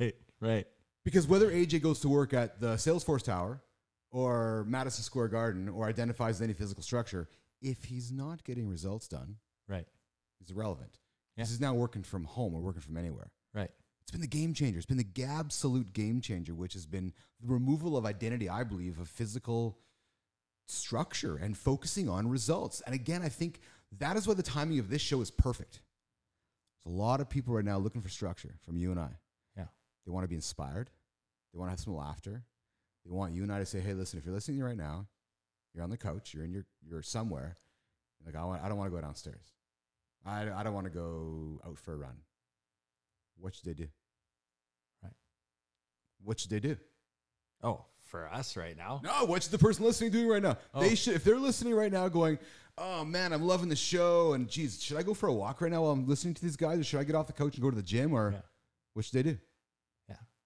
Right. 0.00 0.14
Right. 0.40 0.66
Because 1.04 1.26
whether 1.26 1.50
AJ 1.50 1.82
goes 1.82 2.00
to 2.00 2.08
work 2.08 2.32
at 2.32 2.60
the 2.60 2.74
Salesforce 2.74 3.22
Tower 3.22 3.62
or 4.10 4.64
Madison 4.68 5.02
Square 5.04 5.28
Garden 5.28 5.68
or 5.68 5.86
identifies 5.86 6.38
with 6.40 6.44
any 6.48 6.54
physical 6.54 6.82
structure, 6.82 7.28
if 7.60 7.84
he's 7.84 8.10
not 8.10 8.44
getting 8.44 8.68
results 8.68 9.06
done, 9.08 9.36
Right. 9.68 9.86
he's 10.38 10.50
irrelevant. 10.50 10.98
Yeah. 11.36 11.44
This 11.44 11.50
is 11.52 11.60
now 11.60 11.74
working 11.74 12.02
from 12.02 12.24
home 12.24 12.54
or 12.54 12.60
working 12.60 12.80
from 12.82 12.96
anywhere. 12.96 13.30
Right. 13.52 13.70
It's 14.02 14.10
been 14.10 14.20
the 14.20 14.26
game 14.26 14.54
changer. 14.54 14.78
It's 14.78 14.86
been 14.86 14.98
the 14.98 15.24
absolute 15.24 15.92
game 15.92 16.20
changer, 16.20 16.54
which 16.54 16.74
has 16.74 16.86
been 16.86 17.12
the 17.40 17.48
removal 17.48 17.96
of 17.96 18.04
identity, 18.06 18.48
I 18.48 18.62
believe, 18.64 18.98
of 18.98 19.08
physical 19.08 19.78
structure 20.66 21.36
and 21.36 21.56
focusing 21.56 22.08
on 22.08 22.28
results. 22.28 22.80
And 22.86 22.94
again, 22.94 23.22
I 23.22 23.28
think 23.28 23.60
that 23.98 24.16
is 24.16 24.26
why 24.26 24.34
the 24.34 24.42
timing 24.42 24.78
of 24.78 24.88
this 24.90 25.02
show 25.02 25.20
is 25.20 25.30
perfect. 25.30 25.80
There's 26.84 26.94
a 26.94 26.98
lot 26.98 27.20
of 27.20 27.28
people 27.28 27.54
right 27.54 27.64
now 27.64 27.78
looking 27.78 28.00
for 28.02 28.08
structure 28.08 28.56
from 28.64 28.76
you 28.76 28.90
and 28.90 29.00
I. 29.00 29.10
They 30.04 30.12
want 30.12 30.24
to 30.24 30.28
be 30.28 30.34
inspired. 30.34 30.90
They 31.52 31.58
want 31.58 31.68
to 31.68 31.72
have 31.72 31.80
some 31.80 31.96
laughter. 31.96 32.44
They 33.04 33.10
want 33.10 33.32
you 33.34 33.42
and 33.42 33.52
I 33.52 33.58
to 33.58 33.66
say, 33.66 33.80
"Hey, 33.80 33.94
listen, 33.94 34.18
if 34.18 34.24
you're 34.24 34.34
listening 34.34 34.60
right 34.62 34.76
now, 34.76 35.06
you're 35.74 35.84
on 35.84 35.90
the 35.90 35.96
couch, 35.96 36.32
you're 36.34 36.44
in 36.44 36.52
your, 36.52 36.64
you're 36.82 37.02
somewhere. 37.02 37.54
Like 38.24 38.36
I, 38.36 38.44
want, 38.44 38.62
I 38.62 38.68
don't 38.68 38.78
want 38.78 38.90
to 38.90 38.96
go 38.96 39.00
downstairs. 39.02 39.52
I, 40.24 40.50
I 40.50 40.62
don't 40.62 40.72
want 40.74 40.86
to 40.86 40.90
go 40.90 41.60
out 41.66 41.78
for 41.78 41.92
a 41.92 41.96
run. 41.96 42.16
What 43.38 43.54
should 43.54 43.66
they 43.66 43.74
do? 43.74 43.88
Right. 45.02 45.12
What 46.22 46.40
should 46.40 46.50
they 46.50 46.60
do? 46.60 46.76
Oh, 47.62 47.84
for 48.00 48.26
us 48.32 48.56
right 48.56 48.76
now. 48.76 49.00
No, 49.04 49.24
what 49.26 49.42
should 49.42 49.52
the 49.52 49.58
person 49.58 49.84
listening 49.84 50.10
doing 50.10 50.28
right 50.28 50.42
now? 50.42 50.56
Oh. 50.72 50.80
They 50.80 50.94
should, 50.94 51.14
if 51.14 51.24
they're 51.24 51.38
listening 51.38 51.74
right 51.74 51.92
now, 51.92 52.08
going, 52.08 52.38
"Oh 52.78 53.04
man, 53.04 53.32
I'm 53.32 53.42
loving 53.42 53.68
the 53.68 53.76
show," 53.76 54.32
and 54.34 54.48
geez, 54.48 54.82
should 54.82 54.96
I 54.96 55.02
go 55.02 55.12
for 55.14 55.28
a 55.28 55.32
walk 55.32 55.60
right 55.60 55.70
now 55.72 55.82
while 55.82 55.92
I'm 55.92 56.06
listening 56.06 56.34
to 56.34 56.42
these 56.42 56.56
guys, 56.56 56.78
or 56.78 56.84
should 56.84 57.00
I 57.00 57.04
get 57.04 57.14
off 57.14 57.26
the 57.26 57.32
couch 57.34 57.54
and 57.54 57.62
go 57.62 57.70
to 57.70 57.76
the 57.76 57.82
gym, 57.82 58.12
or 58.14 58.30
Yeah. 58.32 58.40
what 58.94 59.04
should 59.04 59.14
they 59.14 59.30
do? 59.30 59.38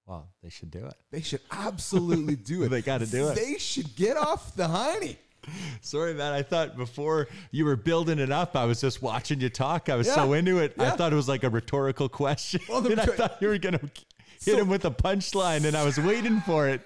Yeah. 0.09 0.15
Well, 0.15 0.29
they 0.43 0.49
should 0.51 0.71
do 0.71 0.87
it. 0.87 0.95
They 1.11 1.21
should 1.21 1.41
absolutely 1.51 2.37
do 2.37 2.63
it. 2.65 2.69
They 2.71 2.83
gotta 2.83 3.07
do 3.07 3.29
it. 3.29 3.35
They 3.37 3.59
should 3.59 3.95
get 3.97 4.17
off 4.17 4.55
the 4.57 4.65
hiney. 4.67 5.17
Sorry, 5.81 6.13
man. 6.13 6.33
I 6.35 6.43
thought 6.43 6.77
before 6.77 7.29
you 7.53 7.65
were 7.65 7.77
building 7.77 8.19
it 8.19 8.31
up, 8.31 8.55
I 8.57 8.65
was 8.67 8.81
just 8.83 9.01
watching 9.01 9.41
you 9.41 9.49
talk. 9.49 9.89
I 9.89 9.95
was 9.97 10.11
so 10.11 10.35
into 10.35 10.59
it. 10.59 10.75
I 10.79 10.91
thought 10.91 11.13
it 11.13 11.17
was 11.17 11.29
like 11.29 11.43
a 11.45 11.49
rhetorical 11.51 12.09
question. 12.09 12.61
Well, 12.69 12.83
the 12.83 12.91
and 12.93 13.01
I 13.01 13.07
thought 13.07 13.39
you 13.41 13.49
were 13.49 13.57
going 13.59 13.73
to 13.79 13.81
hit 13.81 13.97
So- 14.41 14.57
him 14.59 14.69
with 14.69 14.85
a 14.85 14.91
punchline, 14.91 15.65
and 15.65 15.75
I 15.75 15.85
was 15.85 15.99
waiting 15.99 16.41
for 16.43 16.69
it. 16.69 16.83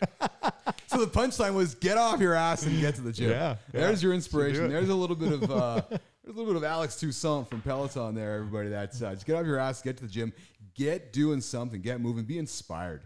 So 0.86 0.98
the 1.04 1.06
punchline 1.10 1.54
was 1.54 1.74
get 1.74 1.98
off 1.98 2.20
your 2.20 2.34
ass 2.34 2.64
and 2.64 2.78
get 2.80 2.94
to 2.96 3.00
the 3.00 3.12
gym. 3.12 3.30
Yeah, 3.30 3.56
There's 3.72 4.00
your 4.02 4.14
inspiration. 4.14 4.68
There's 4.70 4.90
a 4.90 4.94
little 4.94 5.16
bit 5.16 5.32
of 5.32 5.50
uh, 5.50 5.80
there's 5.88 6.00
a 6.36 6.38
little 6.38 6.46
bit 6.46 6.56
of 6.56 6.64
Alex 6.64 6.96
Toussaint 7.00 7.48
from 7.48 7.62
Peloton 7.62 8.14
there, 8.14 8.34
everybody. 8.34 8.68
That's 8.68 9.02
uh, 9.02 9.12
just 9.14 9.26
get 9.26 9.34
off 9.36 9.46
your 9.46 9.58
ass, 9.58 9.82
get 9.82 9.96
to 9.96 10.04
the 10.04 10.10
gym, 10.10 10.32
get 10.74 11.12
doing 11.12 11.40
something, 11.40 11.80
get 11.80 12.00
moving, 12.00 12.24
be 12.24 12.38
inspired. 12.38 13.02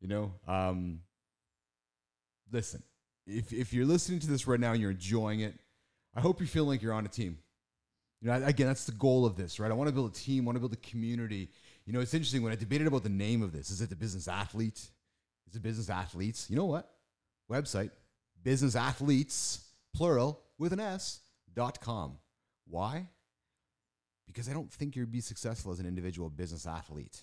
You 0.00 0.08
know, 0.08 0.32
um, 0.46 1.00
listen. 2.52 2.82
If 3.26 3.52
if 3.52 3.72
you're 3.72 3.84
listening 3.84 4.20
to 4.20 4.26
this 4.26 4.46
right 4.46 4.58
now 4.58 4.72
and 4.72 4.80
you're 4.80 4.90
enjoying 4.90 5.40
it, 5.40 5.54
I 6.14 6.20
hope 6.20 6.40
you 6.40 6.46
feel 6.46 6.64
like 6.64 6.80
you're 6.82 6.94
on 6.94 7.04
a 7.04 7.08
team. 7.08 7.38
You 8.20 8.28
know, 8.28 8.42
again, 8.44 8.66
that's 8.66 8.84
the 8.84 8.92
goal 8.92 9.26
of 9.26 9.36
this, 9.36 9.60
right? 9.60 9.70
I 9.70 9.74
want 9.74 9.88
to 9.88 9.94
build 9.94 10.10
a 10.10 10.14
team, 10.14 10.44
want 10.44 10.56
to 10.56 10.60
build 10.60 10.72
a 10.72 10.76
community. 10.76 11.50
You 11.84 11.92
know, 11.92 12.00
it's 12.00 12.14
interesting 12.14 12.42
when 12.42 12.52
I 12.52 12.56
debated 12.56 12.86
about 12.86 13.02
the 13.02 13.10
name 13.10 13.42
of 13.42 13.52
this. 13.52 13.70
Is 13.70 13.80
it 13.80 13.90
the 13.90 13.96
business 13.96 14.28
athlete? 14.28 14.78
Is 15.48 15.56
it 15.56 15.62
business 15.62 15.88
athletes? 15.88 16.48
You 16.48 16.56
know 16.56 16.64
what? 16.64 16.90
Website, 17.50 17.90
business 18.42 18.76
athletes, 18.76 19.64
plural, 19.94 20.40
with 20.58 20.72
an 20.72 20.80
S, 20.80 21.20
dot 21.54 21.80
com. 21.80 22.18
Why? 22.66 23.08
Because 24.26 24.48
I 24.48 24.52
don't 24.52 24.70
think 24.70 24.96
you'd 24.96 25.12
be 25.12 25.20
successful 25.20 25.72
as 25.72 25.80
an 25.80 25.86
individual 25.86 26.28
business 26.28 26.66
athlete. 26.66 27.22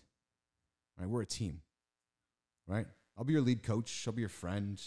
Right? 0.98 1.08
We're 1.08 1.22
a 1.22 1.26
team. 1.26 1.62
Right? 2.68 2.88
I'll 3.18 3.24
be 3.24 3.34
your 3.34 3.42
lead 3.42 3.64
coach. 3.64 4.04
I'll 4.08 4.14
be 4.14 4.22
your 4.22 4.30
friend. 4.30 4.82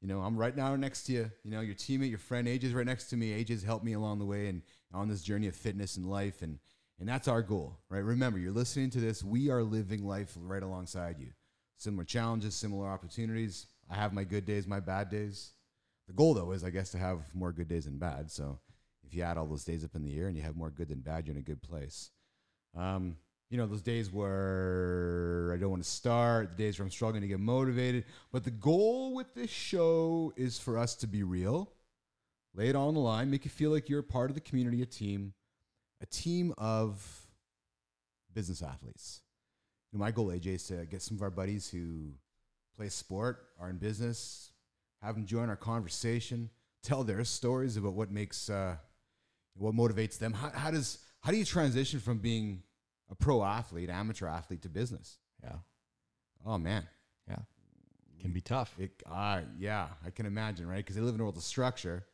You 0.00 0.08
know, 0.08 0.20
I'm 0.20 0.36
right 0.36 0.54
now 0.54 0.76
next 0.76 1.04
to 1.04 1.12
you. 1.12 1.30
You 1.42 1.50
know, 1.50 1.60
your 1.60 1.74
teammate, 1.74 2.10
your 2.10 2.18
friend, 2.18 2.46
AJ's 2.46 2.74
right 2.74 2.86
next 2.86 3.04
to 3.10 3.16
me. 3.16 3.42
AJ's 3.42 3.62
helped 3.62 3.84
me 3.84 3.94
along 3.94 4.18
the 4.18 4.24
way 4.24 4.48
and 4.48 4.62
on 4.92 5.08
this 5.08 5.22
journey 5.22 5.46
of 5.46 5.56
fitness 5.56 5.96
and 5.96 6.08
life. 6.08 6.42
And 6.42 6.58
and 6.98 7.08
that's 7.08 7.28
our 7.28 7.42
goal, 7.42 7.78
right? 7.90 8.02
Remember, 8.02 8.38
you're 8.38 8.52
listening 8.52 8.90
to 8.90 9.00
this. 9.00 9.22
We 9.22 9.50
are 9.50 9.62
living 9.62 10.06
life 10.06 10.34
right 10.40 10.62
alongside 10.62 11.18
you. 11.18 11.32
Similar 11.76 12.04
challenges, 12.04 12.54
similar 12.54 12.88
opportunities. 12.88 13.66
I 13.90 13.96
have 13.96 14.14
my 14.14 14.24
good 14.24 14.46
days, 14.46 14.66
my 14.66 14.80
bad 14.80 15.10
days. 15.10 15.52
The 16.06 16.14
goal, 16.14 16.32
though, 16.32 16.52
is 16.52 16.64
I 16.64 16.70
guess 16.70 16.90
to 16.92 16.98
have 16.98 17.34
more 17.34 17.52
good 17.52 17.68
days 17.68 17.84
than 17.84 17.98
bad. 17.98 18.30
So 18.30 18.60
if 19.06 19.14
you 19.14 19.22
add 19.22 19.36
all 19.36 19.46
those 19.46 19.64
days 19.64 19.84
up 19.84 19.94
in 19.94 20.02
the 20.02 20.10
year 20.10 20.28
and 20.28 20.36
you 20.36 20.42
have 20.42 20.56
more 20.56 20.70
good 20.70 20.88
than 20.88 21.00
bad, 21.00 21.26
you're 21.26 21.34
in 21.34 21.40
a 21.40 21.44
good 21.44 21.62
place. 21.62 22.10
Um, 22.74 23.16
you 23.50 23.56
know, 23.56 23.66
those 23.66 23.82
days 23.82 24.12
where 24.12 25.52
I 25.54 25.56
don't 25.56 25.70
want 25.70 25.82
to 25.82 25.88
start, 25.88 26.56
the 26.56 26.64
days 26.64 26.78
where 26.78 26.84
I'm 26.84 26.90
struggling 26.90 27.22
to 27.22 27.28
get 27.28 27.38
motivated. 27.38 28.04
But 28.32 28.44
the 28.44 28.50
goal 28.50 29.14
with 29.14 29.34
this 29.34 29.50
show 29.50 30.32
is 30.36 30.58
for 30.58 30.78
us 30.78 30.96
to 30.96 31.06
be 31.06 31.22
real, 31.22 31.70
lay 32.54 32.68
it 32.68 32.76
all 32.76 32.88
on 32.88 32.94
the 32.94 33.00
line, 33.00 33.30
make 33.30 33.44
you 33.44 33.50
feel 33.50 33.70
like 33.70 33.88
you're 33.88 34.02
part 34.02 34.30
of 34.30 34.34
the 34.34 34.40
community, 34.40 34.82
a 34.82 34.86
team, 34.86 35.32
a 36.02 36.06
team 36.06 36.52
of 36.58 37.26
business 38.34 38.62
athletes. 38.62 39.20
You 39.92 39.98
know, 39.98 40.04
my 40.04 40.10
goal, 40.10 40.28
AJ, 40.28 40.46
is 40.46 40.64
to 40.64 40.84
get 40.86 41.00
some 41.02 41.16
of 41.16 41.22
our 41.22 41.30
buddies 41.30 41.68
who 41.70 42.10
play 42.76 42.88
sport, 42.88 43.46
are 43.60 43.70
in 43.70 43.76
business, 43.76 44.50
have 45.02 45.14
them 45.14 45.24
join 45.24 45.48
our 45.48 45.56
conversation, 45.56 46.50
tell 46.82 47.04
their 47.04 47.24
stories 47.24 47.76
about 47.76 47.92
what 47.92 48.10
makes, 48.10 48.50
uh, 48.50 48.76
what 49.54 49.72
motivates 49.72 50.18
them. 50.18 50.32
How, 50.32 50.50
how 50.50 50.70
does, 50.72 50.98
how 51.20 51.30
do 51.30 51.38
you 51.38 51.44
transition 51.44 52.00
from 52.00 52.18
being 52.18 52.62
a 53.10 53.14
pro 53.14 53.44
athlete, 53.44 53.90
amateur 53.90 54.26
athlete 54.26 54.62
to 54.62 54.68
business? 54.68 55.18
Yeah. 55.42 55.56
Oh 56.44 56.58
man, 56.58 56.86
Yeah. 57.28 57.38
Can 58.20 58.32
be 58.32 58.40
tough. 58.40 58.74
it, 58.78 59.02
uh, 59.10 59.42
yeah, 59.58 59.88
I 60.04 60.10
can 60.10 60.26
imagine, 60.26 60.66
right? 60.66 60.78
Because 60.78 60.96
they 60.96 61.02
live 61.02 61.14
in 61.14 61.20
a 61.20 61.24
world 61.24 61.36
of 61.36 61.42
structure, 61.42 62.06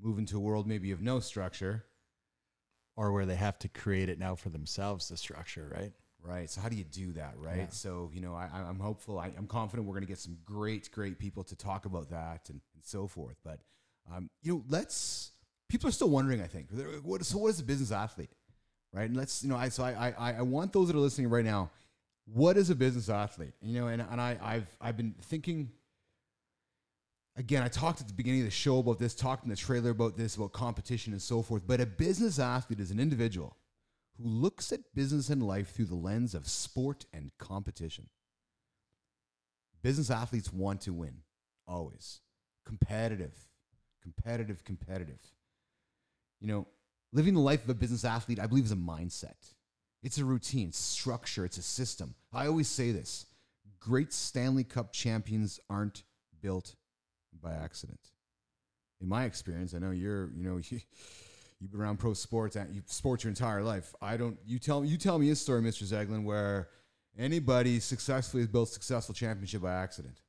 move 0.00 0.18
into 0.18 0.36
a 0.36 0.40
world 0.40 0.66
maybe 0.66 0.90
of 0.92 1.00
no 1.00 1.20
structure, 1.20 1.84
Or 2.96 3.12
where 3.12 3.26
they 3.26 3.36
have 3.36 3.58
to 3.60 3.68
create 3.68 4.08
it 4.08 4.18
now 4.18 4.34
for 4.34 4.48
themselves, 4.50 5.08
the 5.08 5.16
structure, 5.16 5.70
right? 5.74 5.92
right? 6.22 6.50
So 6.50 6.60
how 6.60 6.68
do 6.68 6.76
you 6.76 6.84
do 6.84 7.12
that, 7.12 7.34
right? 7.38 7.58
Yeah. 7.58 7.68
So 7.68 8.10
you 8.12 8.20
know, 8.20 8.34
I, 8.34 8.48
I'm 8.52 8.80
hopeful, 8.80 9.18
I, 9.18 9.30
I'm 9.38 9.46
confident 9.46 9.86
we're 9.86 9.94
going 9.94 10.02
to 10.02 10.08
get 10.08 10.18
some 10.18 10.38
great, 10.44 10.90
great 10.90 11.18
people 11.18 11.44
to 11.44 11.54
talk 11.56 11.86
about 11.86 12.10
that 12.10 12.50
and, 12.50 12.60
and 12.74 12.84
so 12.84 13.06
forth. 13.06 13.36
But 13.44 13.60
um, 14.12 14.28
you 14.42 14.52
know, 14.54 14.64
let's. 14.68 15.30
People 15.68 15.88
are 15.88 15.92
still 15.92 16.10
wondering. 16.10 16.42
I 16.42 16.48
think, 16.48 16.66
like, 16.72 16.86
what, 17.04 17.24
so 17.24 17.38
what 17.38 17.48
is 17.48 17.60
a 17.60 17.62
business 17.64 17.92
athlete, 17.92 18.30
right? 18.92 19.08
And 19.08 19.16
let's, 19.16 19.42
you 19.42 19.48
know, 19.48 19.56
I 19.56 19.68
so 19.68 19.84
I 19.84 20.14
I, 20.18 20.32
I 20.38 20.42
want 20.42 20.72
those 20.72 20.88
that 20.88 20.96
are 20.96 21.00
listening 21.00 21.30
right 21.30 21.44
now. 21.44 21.70
What 22.26 22.56
is 22.56 22.70
a 22.70 22.74
business 22.74 23.08
athlete? 23.08 23.54
You 23.60 23.80
know, 23.80 23.86
and, 23.88 24.02
and 24.02 24.20
I 24.20 24.38
I've 24.42 24.76
I've 24.80 24.96
been 24.96 25.14
thinking 25.22 25.70
again, 27.36 27.62
I 27.62 27.68
talked 27.68 28.00
at 28.00 28.08
the 28.08 28.14
beginning 28.14 28.40
of 28.40 28.46
the 28.46 28.52
show 28.52 28.78
about 28.78 28.98
this, 28.98 29.14
talked 29.14 29.44
in 29.44 29.50
the 29.50 29.56
trailer 29.56 29.90
about 29.90 30.16
this, 30.16 30.36
about 30.36 30.52
competition 30.52 31.12
and 31.12 31.22
so 31.22 31.42
forth. 31.42 31.66
But 31.66 31.80
a 31.80 31.86
business 31.86 32.38
athlete 32.38 32.80
is 32.80 32.90
an 32.90 33.00
individual 33.00 33.56
who 34.18 34.28
looks 34.28 34.72
at 34.72 34.80
business 34.94 35.30
and 35.30 35.42
life 35.42 35.74
through 35.74 35.86
the 35.86 35.94
lens 35.94 36.34
of 36.34 36.46
sport 36.46 37.06
and 37.12 37.30
competition. 37.38 38.08
Business 39.82 40.10
athletes 40.10 40.52
want 40.52 40.82
to 40.82 40.92
win, 40.92 41.22
always. 41.66 42.20
Competitive, 42.66 43.34
competitive, 44.02 44.64
competitive. 44.64 45.20
You 46.40 46.48
know, 46.48 46.66
living 47.12 47.34
the 47.34 47.40
life 47.40 47.64
of 47.64 47.70
a 47.70 47.74
business 47.74 48.04
athlete, 48.04 48.40
I 48.40 48.46
believe, 48.46 48.64
is 48.64 48.72
a 48.72 48.76
mindset. 48.76 49.54
It's 50.02 50.18
a 50.18 50.24
routine, 50.24 50.68
it's 50.68 50.78
structure, 50.78 51.44
it's 51.44 51.58
a 51.58 51.62
system. 51.62 52.14
I 52.32 52.46
always 52.46 52.68
say 52.68 52.90
this 52.90 53.26
great 53.80 54.12
Stanley 54.12 54.64
Cup 54.64 54.92
champions 54.92 55.58
aren't 55.68 56.04
built 56.42 56.74
by 57.42 57.52
accident. 57.52 58.00
In 59.00 59.08
my 59.08 59.24
experience, 59.24 59.74
I 59.74 59.78
know 59.78 59.90
you're, 59.90 60.30
you 60.34 60.44
know, 60.44 60.56
you, 60.56 60.80
you've 61.60 61.72
been 61.72 61.80
around 61.80 61.98
pro 61.98 62.14
sports, 62.14 62.56
you 62.72 62.82
sports 62.86 63.24
your 63.24 63.30
entire 63.30 63.62
life. 63.62 63.94
I 64.00 64.16
don't. 64.16 64.38
You 64.46 64.58
tell 64.58 64.84
you 64.84 64.96
tell 64.96 65.18
me 65.18 65.30
a 65.30 65.36
story, 65.36 65.62
Mr. 65.62 65.84
Zeglen, 65.84 66.24
where 66.24 66.68
anybody 67.18 67.80
successfully 67.80 68.42
has 68.42 68.48
built 68.48 68.68
successful 68.68 69.14
championship 69.14 69.62
by 69.62 69.74
accident. 69.74 70.20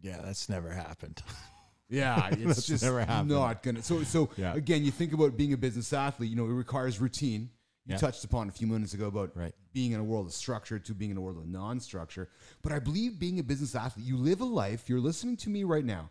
Yeah, 0.00 0.20
that's 0.22 0.48
never 0.48 0.70
happened. 0.70 1.22
Yeah, 1.88 2.28
it's 2.32 2.66
just 2.66 2.84
not 2.84 3.62
gonna. 3.62 3.82
So, 3.82 4.02
so 4.02 4.30
Yeah. 4.36 4.54
again, 4.54 4.84
you 4.84 4.90
think 4.90 5.12
about 5.12 5.36
being 5.36 5.52
a 5.52 5.56
business 5.56 5.92
athlete. 5.92 6.30
You 6.30 6.36
know, 6.36 6.44
it 6.46 6.52
requires 6.52 7.00
routine. 7.00 7.50
You 7.84 7.92
Yeah. 7.92 7.98
touched 7.98 8.24
upon 8.24 8.48
a 8.48 8.52
few 8.52 8.66
minutes 8.66 8.94
ago 8.94 9.06
about 9.06 9.36
Right. 9.36 9.54
being 9.72 9.92
in 9.92 10.00
a 10.00 10.04
world 10.04 10.26
of 10.26 10.32
structure 10.32 10.78
to 10.80 10.94
being 10.94 11.12
in 11.12 11.16
a 11.16 11.20
world 11.20 11.38
of 11.38 11.46
non-structure. 11.46 12.28
But 12.62 12.72
I 12.72 12.80
believe 12.80 13.18
being 13.20 13.38
a 13.38 13.44
business 13.44 13.74
athlete, 13.76 14.04
you 14.06 14.16
live 14.16 14.40
a 14.40 14.44
life. 14.44 14.88
You're 14.88 15.00
listening 15.00 15.36
to 15.38 15.50
me 15.50 15.62
right 15.62 15.84
now. 15.84 16.10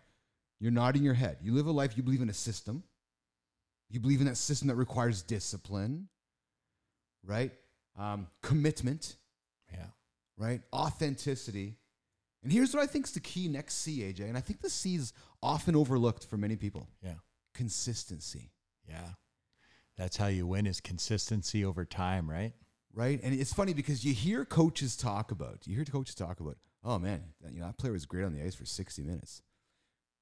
You're 0.61 0.71
nodding 0.71 1.03
your 1.03 1.15
head. 1.15 1.39
You 1.41 1.53
live 1.53 1.67
a 1.67 1.71
life. 1.71 1.97
You 1.97 2.03
believe 2.03 2.21
in 2.21 2.29
a 2.29 2.33
system. 2.33 2.83
You 3.89 3.99
believe 3.99 4.21
in 4.21 4.27
that 4.27 4.37
system 4.37 4.69
that 4.69 4.75
requires 4.75 5.21
discipline, 5.21 6.07
right? 7.23 7.51
Um, 7.97 8.27
commitment, 8.41 9.17
Yeah. 9.71 9.87
right? 10.37 10.61
Authenticity. 10.73 11.77
And 12.41 12.51
here's 12.51 12.73
what 12.73 12.83
I 12.83 12.87
think 12.87 13.05
is 13.05 13.11
the 13.13 13.19
key 13.19 13.47
next 13.47 13.75
C, 13.75 14.01
AJ. 14.03 14.27
And 14.27 14.37
I 14.37 14.41
think 14.41 14.61
the 14.61 14.69
C 14.69 14.95
is 14.95 15.13
often 15.45 15.75
overlooked 15.75 16.25
for 16.25 16.37
many 16.37 16.55
people 16.55 16.89
Yeah. 17.01 17.15
consistency, 17.53 18.51
Yeah. 18.87 19.13
That's 19.97 20.17
how 20.17 20.27
you 20.27 20.45
win 20.45 20.67
is 20.67 20.81
consistency 20.81 21.63
over 21.63 21.85
time, 21.85 22.29
right? 22.29 22.53
right? 22.93 23.19
And 23.23 23.33
it's 23.33 23.53
funny 23.53 23.73
because 23.73 24.03
you 24.03 24.13
hear 24.13 24.43
coaches 24.43 24.97
talk 24.97 25.31
about, 25.31 25.65
you 25.67 25.75
hear 25.75 25.85
coaches 25.85 26.15
talk 26.15 26.39
about, 26.41 26.57
oh 26.83 26.99
man, 26.99 27.33
that, 27.41 27.53
you 27.53 27.59
know, 27.61 27.67
that 27.67 27.77
player 27.77 27.93
was 27.93 28.05
great 28.05 28.25
on 28.25 28.33
the 28.33 28.43
ice 28.43 28.55
for 28.55 28.65
60 28.65 29.03
minutes. 29.03 29.41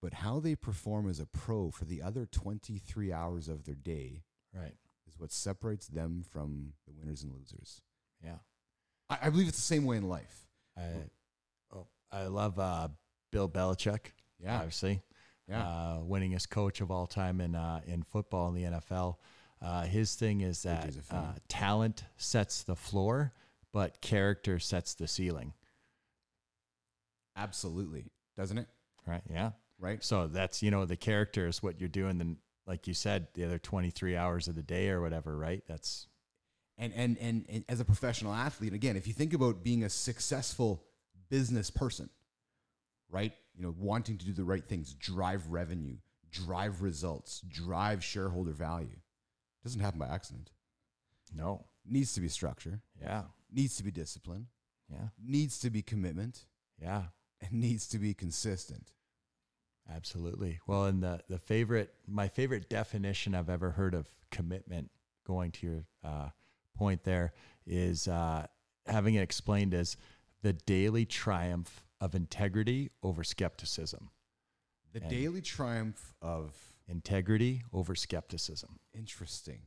But 0.02 0.14
how 0.16 0.40
they 0.40 0.56
perform 0.56 1.10
as 1.10 1.20
a 1.20 1.26
pro 1.26 1.72
for 1.72 1.86
the 1.86 2.02
other 2.02 2.26
23 2.26 3.12
hours 3.14 3.48
of 3.48 3.64
their 3.64 3.76
day 3.76 4.24
Right. 4.54 4.76
is 5.08 5.18
what 5.18 5.32
separates 5.32 5.88
them 5.88 6.24
from 6.30 6.74
the 6.86 6.92
winners 6.94 7.24
and 7.24 7.34
losers. 7.34 7.82
Yeah. 8.24 8.40
I, 9.10 9.18
I 9.24 9.30
believe 9.30 9.48
it's 9.48 9.58
the 9.58 9.64
same 9.64 9.86
way 9.86 9.98
in 9.98 10.08
life. 10.10 10.48
I 10.78 11.10
oh, 11.74 11.88
I 12.12 12.24
love 12.28 12.60
uh, 12.60 12.90
Bill 13.32 13.50
Belichick. 13.50 14.12
Yeah. 14.40 14.58
Obviously. 14.58 15.02
Yeah. 15.50 15.62
Uh, 15.62 15.98
winningest 16.00 16.50
coach 16.50 16.80
of 16.82 16.90
all 16.90 17.06
time 17.06 17.42
in 17.42 17.56
uh, 17.56 17.82
in 17.86 18.04
football 18.04 18.48
in 18.50 18.56
the 18.56 18.64
NFL. 18.64 19.18
Uh, 19.62 19.84
his 19.84 20.16
thing 20.16 20.42
is 20.42 20.64
that 20.64 20.88
AJ's 20.88 20.98
a 20.98 21.02
fan. 21.02 21.20
uh, 21.20 21.34
talent 21.48 22.04
sets 22.18 22.64
the 22.64 22.76
floor, 22.76 23.34
but 23.72 24.02
character 24.02 24.60
sets 24.60 24.94
the 24.94 25.08
ceiling. 25.08 25.54
Absolutely. 27.36 28.06
Doesn't 28.38 28.58
it? 28.58 28.68
Right. 29.08 29.22
Yeah. 29.30 29.52
Right? 29.80 30.04
So 30.04 30.28
that's 30.28 30.64
you 30.64 30.72
know 30.72 30.86
the 30.86 30.96
character 30.98 31.48
is 31.48 31.62
what 31.62 31.80
you're 31.80 31.90
doing. 31.90 32.18
Then, 32.18 32.38
like 32.66 32.88
you 32.88 32.94
said, 32.94 33.28
the 33.34 33.44
other 33.44 33.60
23 33.60 34.16
hours 34.16 34.48
of 34.48 34.56
the 34.56 34.64
day 34.64 34.90
or 34.90 35.02
whatever. 35.02 35.38
Right. 35.38 35.64
That's 35.68 36.08
and, 36.78 36.94
and 36.96 37.18
and 37.20 37.46
and 37.50 37.66
as 37.70 37.80
a 37.80 37.86
professional 37.86 38.34
athlete 38.34 38.74
again 38.74 38.96
if 38.98 39.06
you 39.08 39.14
think 39.14 39.34
about 39.34 39.64
being 39.64 39.84
a 39.84 39.90
successful 39.90 40.84
business 41.30 41.70
person 41.70 42.10
right 43.12 43.34
you 43.56 43.64
know 43.64 43.74
wanting 43.78 44.18
to 44.18 44.26
do 44.26 44.34
the 44.34 44.44
right 44.44 44.68
things 44.68 44.94
drive 44.94 45.48
revenue 45.48 45.96
drive 46.32 46.82
results 46.82 47.42
drive 47.42 48.04
shareholder 48.04 48.52
value 48.52 48.98
doesn't 49.64 49.82
happen 49.82 50.00
by 50.00 50.08
accident 50.08 50.52
no. 51.36 51.66
needs 51.86 52.14
to 52.14 52.22
be 52.22 52.28
structure 52.28 52.82
Yeah. 53.02 53.24
needs 53.52 53.76
to 53.78 53.84
be 53.84 53.92
discipline 53.92 54.48
Yeah. 54.90 55.10
needs 55.24 55.60
to 55.60 55.70
be 55.70 55.82
commitment 55.82 56.46
Yeah. 56.82 57.06
and 57.42 57.52
needs 57.54 57.88
to 57.90 58.00
be 58.00 58.14
consistent 58.14 58.92
Absolutely. 59.94 60.60
Well, 60.66 60.86
and 60.86 61.04
the 61.04 61.20
the 61.28 61.38
favorite, 61.38 61.94
my 62.08 62.28
favorite 62.30 62.70
definition 62.70 63.36
I've 63.36 63.50
ever 63.50 63.72
heard 63.72 63.94
of 63.94 64.08
commitment, 64.32 64.90
going 65.28 65.52
to 65.52 65.68
your 65.68 65.86
uh, 66.04 66.30
point 66.74 67.04
there, 67.04 67.34
is 67.66 68.08
uh, 68.08 68.48
having 68.88 69.16
it 69.16 69.22
explained 69.22 69.74
as 69.74 69.98
the 70.42 70.54
daily 70.54 71.06
triumph 71.06 71.84
of 72.04 72.14
integrity 72.16 72.92
over 73.02 73.24
skepticism. 73.24 74.10
The 74.92 75.02
And- 75.02 75.10
daily 75.10 75.42
triumph 75.42 76.14
of 76.22 76.54
Integrity 76.88 77.64
over 77.72 77.96
skepticism. 77.96 78.78
interesting. 78.94 79.62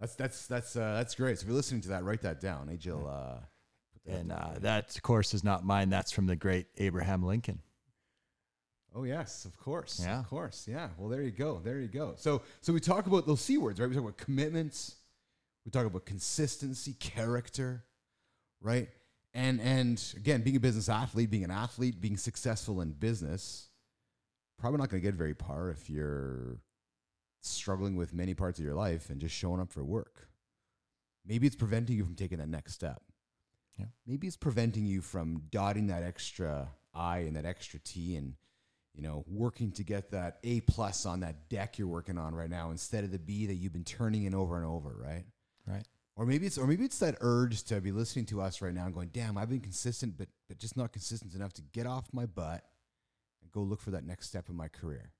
that's 0.00 0.16
that's 0.16 0.46
that's 0.48 0.74
uh, 0.74 0.94
that's 0.94 1.14
great. 1.14 1.38
So 1.38 1.42
if 1.42 1.46
you're 1.48 1.56
listening 1.56 1.80
to 1.82 1.88
that, 1.90 2.02
write 2.02 2.22
that 2.22 2.40
down. 2.40 2.76
Jill. 2.78 3.06
Uh, 3.08 3.38
that 4.04 4.18
And 4.18 4.32
uh, 4.32 4.54
that, 4.60 4.94
of 4.96 5.02
course, 5.02 5.32
is 5.32 5.44
not 5.44 5.64
mine. 5.64 5.90
That's 5.90 6.10
from 6.10 6.26
the 6.26 6.34
great 6.36 6.66
Abraham 6.76 7.22
Lincoln. 7.22 7.60
Oh 8.96 9.04
yes, 9.04 9.44
of 9.44 9.56
course. 9.56 10.00
Yeah. 10.02 10.18
Of 10.20 10.28
course. 10.28 10.66
Yeah. 10.68 10.88
Well, 10.98 11.08
there 11.08 11.22
you 11.22 11.30
go. 11.30 11.60
There 11.62 11.78
you 11.80 11.88
go. 11.88 12.14
So 12.16 12.42
so 12.60 12.72
we 12.72 12.80
talk 12.80 13.06
about 13.06 13.24
those 13.26 13.40
C 13.40 13.56
words, 13.56 13.78
right? 13.80 13.88
We 13.88 13.94
talk 13.94 14.02
about 14.04 14.16
commitments. 14.18 14.96
We 15.64 15.70
talk 15.70 15.86
about 15.86 16.04
consistency, 16.04 16.94
character, 16.94 17.84
right? 18.60 18.88
And 19.34 19.60
and 19.60 20.02
again, 20.16 20.42
being 20.42 20.56
a 20.56 20.60
business 20.60 20.88
athlete, 20.88 21.30
being 21.30 21.44
an 21.44 21.50
athlete, 21.50 22.00
being 22.00 22.16
successful 22.16 22.80
in 22.80 22.92
business, 22.92 23.68
probably 24.58 24.78
not 24.78 24.90
going 24.90 25.02
to 25.02 25.06
get 25.06 25.14
very 25.14 25.34
far 25.34 25.70
if 25.70 25.90
you're 25.90 26.58
struggling 27.40 27.96
with 27.96 28.14
many 28.14 28.32
parts 28.32 28.58
of 28.58 28.64
your 28.64 28.74
life 28.74 29.10
and 29.10 29.20
just 29.20 29.34
showing 29.34 29.60
up 29.60 29.70
for 29.70 29.84
work. 29.84 30.28
Maybe 31.26 31.46
it's 31.46 31.56
preventing 31.56 31.96
you 31.96 32.04
from 32.04 32.14
taking 32.14 32.38
that 32.38 32.48
next 32.48 32.74
step. 32.74 33.02
Yeah. 33.78 33.86
Maybe 34.06 34.26
it's 34.26 34.36
preventing 34.36 34.86
you 34.86 35.00
from 35.00 35.42
dotting 35.50 35.88
that 35.88 36.02
extra 36.02 36.68
I 36.94 37.18
and 37.18 37.34
that 37.34 37.44
extra 37.44 37.80
T 37.80 38.14
and 38.16 38.34
you 38.94 39.02
know, 39.02 39.24
working 39.26 39.72
to 39.72 39.82
get 39.82 40.12
that 40.12 40.38
A 40.44 40.60
plus 40.60 41.04
on 41.04 41.20
that 41.20 41.48
deck 41.48 41.78
you're 41.78 41.88
working 41.88 42.16
on 42.16 42.34
right 42.34 42.48
now 42.48 42.70
instead 42.70 43.02
of 43.02 43.10
the 43.10 43.18
B 43.18 43.46
that 43.46 43.54
you've 43.54 43.72
been 43.72 43.84
turning 43.84 44.24
in 44.24 44.34
over 44.34 44.56
and 44.56 44.64
over, 44.64 44.94
right? 44.96 45.24
Right. 45.66 45.84
Or 46.16 46.26
maybe 46.26 46.46
it's 46.46 46.58
or 46.58 46.66
maybe 46.66 46.84
it's 46.84 46.98
that 47.00 47.16
urge 47.20 47.64
to 47.64 47.80
be 47.80 47.90
listening 47.90 48.26
to 48.26 48.40
us 48.40 48.62
right 48.62 48.72
now 48.72 48.84
and 48.84 48.94
going, 48.94 49.10
damn, 49.12 49.36
I've 49.36 49.48
been 49.48 49.60
consistent, 49.60 50.16
but 50.16 50.28
but 50.48 50.58
just 50.58 50.76
not 50.76 50.92
consistent 50.92 51.34
enough 51.34 51.52
to 51.54 51.62
get 51.72 51.86
off 51.86 52.06
my 52.12 52.26
butt 52.26 52.64
and 53.42 53.50
go 53.50 53.60
look 53.60 53.80
for 53.80 53.90
that 53.90 54.04
next 54.04 54.28
step 54.28 54.48
in 54.48 54.56
my 54.56 54.68
career. 54.68 55.12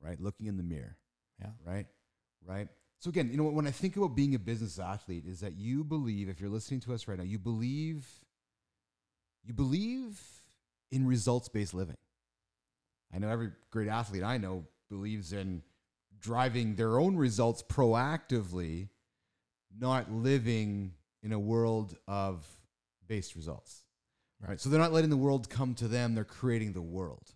Right? 0.00 0.20
Looking 0.20 0.46
in 0.46 0.56
the 0.56 0.62
mirror. 0.62 0.96
Yeah. 1.40 1.50
Right? 1.64 1.86
Right? 2.44 2.68
So 2.98 3.08
again, 3.08 3.30
you 3.30 3.36
know 3.36 3.44
when 3.44 3.66
I 3.66 3.70
think 3.70 3.96
about 3.96 4.14
being 4.14 4.34
a 4.34 4.38
business 4.38 4.78
athlete, 4.78 5.24
is 5.26 5.40
that 5.40 5.56
you 5.56 5.82
believe, 5.82 6.28
if 6.28 6.40
you're 6.40 6.50
listening 6.50 6.80
to 6.80 6.92
us 6.92 7.08
right 7.08 7.18
now, 7.18 7.24
you 7.24 7.38
believe 7.38 8.06
you 9.44 9.54
believe 9.54 10.20
in 10.90 11.06
results 11.06 11.48
based 11.48 11.74
living. 11.74 11.96
I 13.14 13.18
know 13.18 13.28
every 13.28 13.50
great 13.70 13.88
athlete 13.88 14.22
I 14.22 14.38
know 14.38 14.66
believes 14.88 15.32
in 15.32 15.62
driving 16.20 16.76
their 16.76 16.98
own 16.98 17.16
results 17.16 17.62
proactively, 17.62 18.88
not 19.78 20.10
living 20.10 20.92
in 21.22 21.32
a 21.32 21.38
world 21.38 21.96
of 22.06 22.46
based 23.06 23.34
results. 23.36 23.84
Right. 24.46 24.60
So 24.60 24.70
they're 24.70 24.80
not 24.80 24.92
letting 24.92 25.10
the 25.10 25.16
world 25.16 25.48
come 25.48 25.74
to 25.76 25.86
them, 25.86 26.14
they're 26.14 26.24
creating 26.24 26.72
the 26.72 26.82
world. 26.82 27.30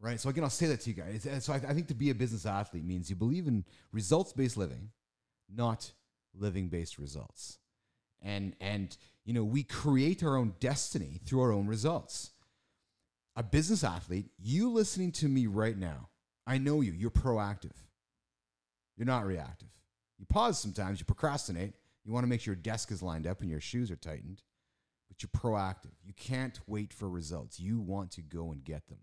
Right. 0.00 0.20
So 0.20 0.28
again, 0.28 0.44
I'll 0.44 0.50
say 0.50 0.66
that 0.66 0.82
to 0.82 0.90
you 0.90 0.96
guys. 0.96 1.26
So 1.44 1.52
I, 1.52 1.56
I 1.56 1.74
think 1.74 1.88
to 1.88 1.94
be 1.94 2.10
a 2.10 2.14
business 2.14 2.46
athlete 2.46 2.84
means 2.84 3.10
you 3.10 3.16
believe 3.16 3.48
in 3.48 3.64
results 3.90 4.32
based 4.32 4.56
living, 4.56 4.90
not 5.52 5.90
living 6.38 6.68
based 6.68 6.98
results. 6.98 7.58
And 8.22 8.54
and 8.60 8.96
you 9.24 9.32
know, 9.32 9.44
we 9.44 9.62
create 9.62 10.22
our 10.22 10.36
own 10.36 10.54
destiny 10.60 11.20
through 11.24 11.40
our 11.40 11.52
own 11.52 11.66
results. 11.66 12.30
A 13.36 13.42
business 13.42 13.82
athlete, 13.82 14.26
you 14.38 14.70
listening 14.70 15.10
to 15.12 15.28
me 15.28 15.46
right 15.46 15.76
now, 15.76 16.08
I 16.46 16.58
know 16.58 16.82
you, 16.82 16.92
you're 16.92 17.10
proactive. 17.10 17.74
You're 18.96 19.06
not 19.06 19.26
reactive. 19.26 19.68
You 20.24 20.26
pause 20.32 20.58
sometimes, 20.58 21.00
you 21.00 21.04
procrastinate. 21.04 21.74
You 22.02 22.12
want 22.12 22.24
to 22.24 22.28
make 22.28 22.40
sure 22.40 22.54
your 22.54 22.62
desk 22.62 22.90
is 22.90 23.02
lined 23.02 23.26
up 23.26 23.42
and 23.42 23.50
your 23.50 23.60
shoes 23.60 23.90
are 23.90 23.96
tightened, 23.96 24.42
but 25.08 25.22
you're 25.22 25.28
proactive. 25.28 25.92
You 26.02 26.14
can't 26.14 26.58
wait 26.66 26.94
for 26.94 27.10
results. 27.10 27.60
You 27.60 27.78
want 27.78 28.10
to 28.12 28.22
go 28.22 28.50
and 28.50 28.64
get 28.64 28.86
them. 28.88 28.98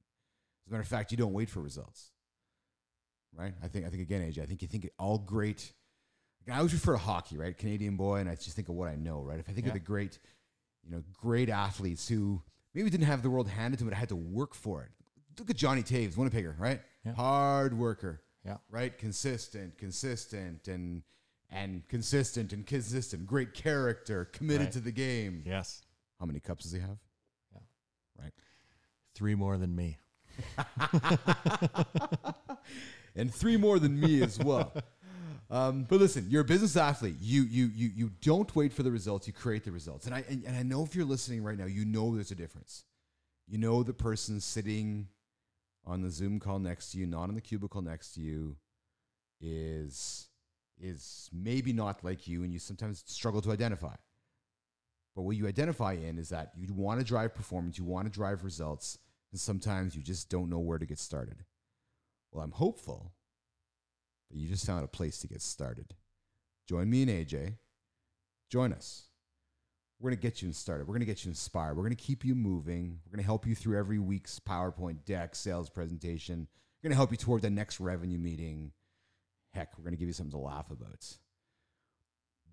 As 0.65 0.69
a 0.69 0.71
matter 0.71 0.81
of 0.81 0.87
fact, 0.87 1.11
you 1.11 1.17
don't 1.17 1.33
wait 1.33 1.47
for 1.47 1.61
results. 1.61 2.09
Right? 3.35 3.53
I 3.63 3.67
think 3.67 3.85
I 3.85 3.89
think 3.89 4.01
again, 4.01 4.21
AJ, 4.21 4.41
I 4.41 4.45
think 4.47 4.63
you 4.63 4.67
think 4.67 4.89
all 4.97 5.19
great 5.19 5.71
I 6.51 6.57
always 6.57 6.73
refer 6.73 6.93
to 6.93 6.97
hockey, 6.97 7.37
right? 7.37 7.55
Canadian 7.55 7.97
boy, 7.97 8.17
and 8.17 8.27
I 8.27 8.33
just 8.33 8.55
think 8.55 8.67
of 8.67 8.73
what 8.73 8.87
I 8.87 8.95
know, 8.95 9.21
right? 9.21 9.39
If 9.39 9.47
I 9.47 9.53
think 9.53 9.67
Yeah. 9.67 9.69
of 9.69 9.73
the 9.75 9.79
great, 9.79 10.17
you 10.83 10.89
know, 10.89 11.03
great 11.13 11.49
athletes 11.49 12.07
who 12.07 12.41
maybe 12.73 12.89
didn't 12.89 13.05
have 13.05 13.21
the 13.21 13.29
world 13.29 13.47
handed 13.47 13.77
to 13.77 13.83
them, 13.83 13.91
but 13.91 13.97
had 13.97 14.09
to 14.09 14.15
work 14.15 14.55
for 14.55 14.81
it. 14.83 14.89
Look 15.37 15.51
at 15.51 15.55
Johnny 15.55 15.83
Toews, 15.83 16.15
Winnipegger, 16.15 16.59
right? 16.59 16.81
Yeah. 17.05 17.13
Hard 17.13 17.77
worker, 17.77 18.23
Yeah. 18.45 18.57
right? 18.69 18.97
Consistent, 18.97 19.77
consistent, 19.77 20.67
and 20.67 21.03
and 21.49 21.87
consistent 21.89 22.53
and 22.53 22.65
consistent. 22.65 23.27
Great 23.27 23.53
character, 23.53 24.25
committed 24.25 24.67
Right. 24.67 24.71
to 24.73 24.79
the 24.79 24.91
game. 24.91 25.43
Yes. 25.45 25.81
How 26.19 26.25
many 26.25 26.39
cups 26.39 26.63
does 26.63 26.71
he 26.71 26.79
have? 26.79 26.97
Yeah. 27.53 27.59
Right. 28.23 28.33
Three 29.15 29.35
more 29.35 29.57
than 29.57 29.75
me. 29.75 29.97
and 33.15 33.33
three 33.33 33.57
more 33.57 33.79
than 33.79 33.99
me 33.99 34.21
as 34.23 34.39
well. 34.39 34.73
Um, 35.49 35.83
but 35.83 35.99
listen, 35.99 36.27
you're 36.29 36.41
a 36.43 36.45
business 36.45 36.77
athlete. 36.77 37.17
You 37.19 37.43
you 37.43 37.65
you 37.75 37.89
you 37.93 38.11
don't 38.21 38.53
wait 38.55 38.71
for 38.71 38.83
the 38.83 38.91
results. 38.91 39.27
You 39.27 39.33
create 39.33 39.65
the 39.65 39.71
results. 39.71 40.05
And 40.05 40.15
I 40.15 40.23
and, 40.29 40.43
and 40.45 40.55
I 40.55 40.63
know 40.63 40.83
if 40.83 40.95
you're 40.95 41.05
listening 41.05 41.43
right 41.43 41.57
now, 41.57 41.65
you 41.65 41.83
know 41.83 42.15
there's 42.15 42.31
a 42.31 42.35
difference. 42.35 42.85
You 43.47 43.57
know 43.57 43.83
the 43.83 43.93
person 43.93 44.39
sitting 44.39 45.07
on 45.85 46.01
the 46.01 46.09
Zoom 46.09 46.39
call 46.39 46.59
next 46.59 46.91
to 46.91 46.99
you, 46.99 47.05
not 47.05 47.29
in 47.29 47.35
the 47.35 47.41
cubicle 47.41 47.81
next 47.81 48.13
to 48.13 48.21
you, 48.21 48.57
is 49.39 50.27
is 50.79 51.29
maybe 51.31 51.73
not 51.73 52.03
like 52.03 52.27
you, 52.27 52.43
and 52.43 52.51
you 52.51 52.59
sometimes 52.59 53.03
struggle 53.05 53.41
to 53.41 53.51
identify. 53.51 53.95
But 55.15 55.23
what 55.23 55.35
you 55.35 55.47
identify 55.47 55.93
in 55.93 56.17
is 56.17 56.29
that 56.29 56.51
you 56.55 56.73
want 56.73 56.99
to 56.99 57.05
drive 57.05 57.35
performance, 57.35 57.77
you 57.77 57.83
want 57.83 58.07
to 58.07 58.11
drive 58.11 58.43
results, 58.43 58.97
and 59.31 59.39
sometimes 59.39 59.95
you 59.95 60.01
just 60.01 60.29
don't 60.29 60.49
know 60.49 60.59
where 60.59 60.79
to 60.79 60.85
get 60.85 60.99
started. 60.99 61.43
Well, 62.31 62.43
I'm 62.43 62.51
hopeful 62.51 63.13
that 64.31 64.37
you 64.37 64.47
just 64.47 64.65
found 64.65 64.83
a 64.83 64.87
place 64.87 65.19
to 65.19 65.27
get 65.27 65.41
started. 65.41 65.93
Join 66.67 66.89
me 66.89 67.03
and 67.03 67.11
AJ. 67.11 67.57
Join 68.49 68.73
us. 68.73 69.07
We're 70.01 70.09
going 70.09 70.19
to 70.19 70.27
get 70.27 70.41
you 70.41 70.51
started. 70.51 70.87
We're 70.87 70.93
going 70.93 71.01
to 71.01 71.05
get 71.05 71.23
you 71.23 71.29
inspired. 71.29 71.77
We're 71.77 71.83
going 71.83 71.95
to 71.95 72.03
keep 72.03 72.25
you 72.25 72.33
moving. 72.33 72.99
We're 73.05 73.11
going 73.11 73.23
to 73.23 73.25
help 73.25 73.45
you 73.45 73.53
through 73.53 73.77
every 73.77 73.99
week's 73.99 74.39
PowerPoint 74.39 75.05
deck, 75.05 75.35
sales 75.35 75.69
presentation. 75.69 76.47
We're 76.81 76.87
going 76.87 76.93
to 76.93 76.97
help 76.97 77.11
you 77.11 77.17
toward 77.17 77.43
the 77.43 77.51
next 77.51 77.79
revenue 77.79 78.17
meeting. 78.17 78.71
Heck, 79.53 79.77
we're 79.77 79.83
going 79.83 79.93
to 79.93 79.99
give 79.99 80.07
you 80.07 80.13
something 80.13 80.31
to 80.31 80.39
laugh 80.39 80.71
about. 80.71 81.05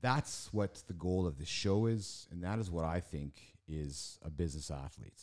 That's 0.02 0.52
what 0.52 0.82
the 0.88 0.92
goal 0.92 1.26
of 1.26 1.38
this 1.38 1.48
show 1.48 1.86
is, 1.86 2.28
and 2.30 2.44
that 2.44 2.58
is 2.58 2.70
what 2.70 2.84
I 2.84 3.00
think 3.00 3.40
is 3.66 4.18
a 4.22 4.28
business 4.28 4.70
athlete. 4.70 5.22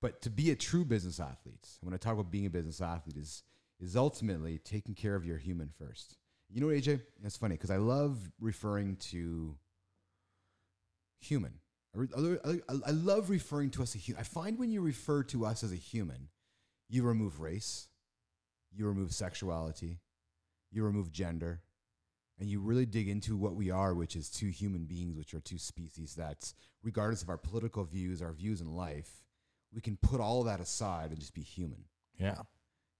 But 0.00 0.22
to 0.22 0.30
be 0.30 0.50
a 0.50 0.56
true 0.56 0.86
business 0.86 1.20
athlete, 1.20 1.68
when 1.82 1.92
I 1.92 1.98
talk 1.98 2.14
about 2.14 2.30
being 2.30 2.46
a 2.46 2.50
business 2.50 2.80
athlete, 2.80 3.16
is 3.18 3.42
is 3.80 3.94
ultimately 3.94 4.58
taking 4.58 4.94
care 4.94 5.14
of 5.14 5.24
your 5.24 5.38
human 5.38 5.70
first. 5.78 6.16
You 6.50 6.60
know 6.60 6.68
AJ? 6.68 7.00
It's 7.22 7.36
funny 7.36 7.54
because 7.54 7.70
I 7.70 7.76
love 7.76 8.18
referring 8.40 8.96
to 9.10 9.56
human. 11.20 11.54
I, 11.96 12.00
I, 12.16 12.50
I- 12.68 12.80
I 12.86 12.90
love 12.90 13.30
referring 13.30 13.70
to 13.70 13.82
us 13.82 13.90
as 13.90 13.94
a 13.96 13.98
human. 13.98 14.20
I 14.20 14.24
find 14.24 14.58
when 14.58 14.70
you 14.70 14.80
refer 14.80 15.22
to 15.24 15.44
us 15.46 15.64
as 15.64 15.72
a 15.72 15.76
human, 15.76 16.28
you 16.88 17.02
remove 17.02 17.40
race, 17.40 17.88
you 18.72 18.86
remove 18.86 19.12
sexuality, 19.12 19.98
you 20.70 20.84
remove 20.84 21.10
gender, 21.12 21.60
and 22.38 22.48
you 22.48 22.60
really 22.60 22.86
dig 22.86 23.08
into 23.08 23.36
what 23.36 23.54
we 23.56 23.70
are, 23.70 23.94
which 23.94 24.14
is 24.14 24.30
two 24.30 24.48
human 24.48 24.84
beings, 24.84 25.16
which 25.16 25.34
are 25.34 25.40
two 25.40 25.58
species 25.58 26.14
that, 26.14 26.52
regardless 26.82 27.22
of 27.22 27.28
our 27.28 27.36
political 27.38 27.84
views, 27.84 28.22
our 28.22 28.32
views 28.32 28.60
in 28.60 28.74
life, 28.76 29.10
we 29.74 29.80
can 29.80 29.96
put 29.96 30.20
all 30.20 30.44
that 30.44 30.60
aside 30.60 31.10
and 31.10 31.18
just 31.18 31.34
be 31.34 31.42
human. 31.42 31.84
Yeah. 32.18 32.36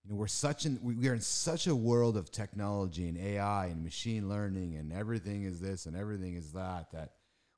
You 0.05 0.11
know, 0.11 0.17
we're 0.17 0.27
such 0.27 0.65
an 0.65 0.79
we 0.83 1.09
are 1.09 1.15
in 1.15 1.21
such 1.21 1.67
a 1.67 1.77
world 1.77 2.17
of 2.17 2.31
technology 2.33 3.09
and 3.09 3.17
AI 3.19 3.67
and 3.67 3.85
machine 3.85 4.29
learning 4.29 4.77
and 4.77 4.93
everything 4.93 5.45
is 5.45 5.61
this 5.61 5.87
and 5.87 5.95
everything 5.97 6.35
is 6.35 6.53
that 6.53 6.91
that 6.93 7.13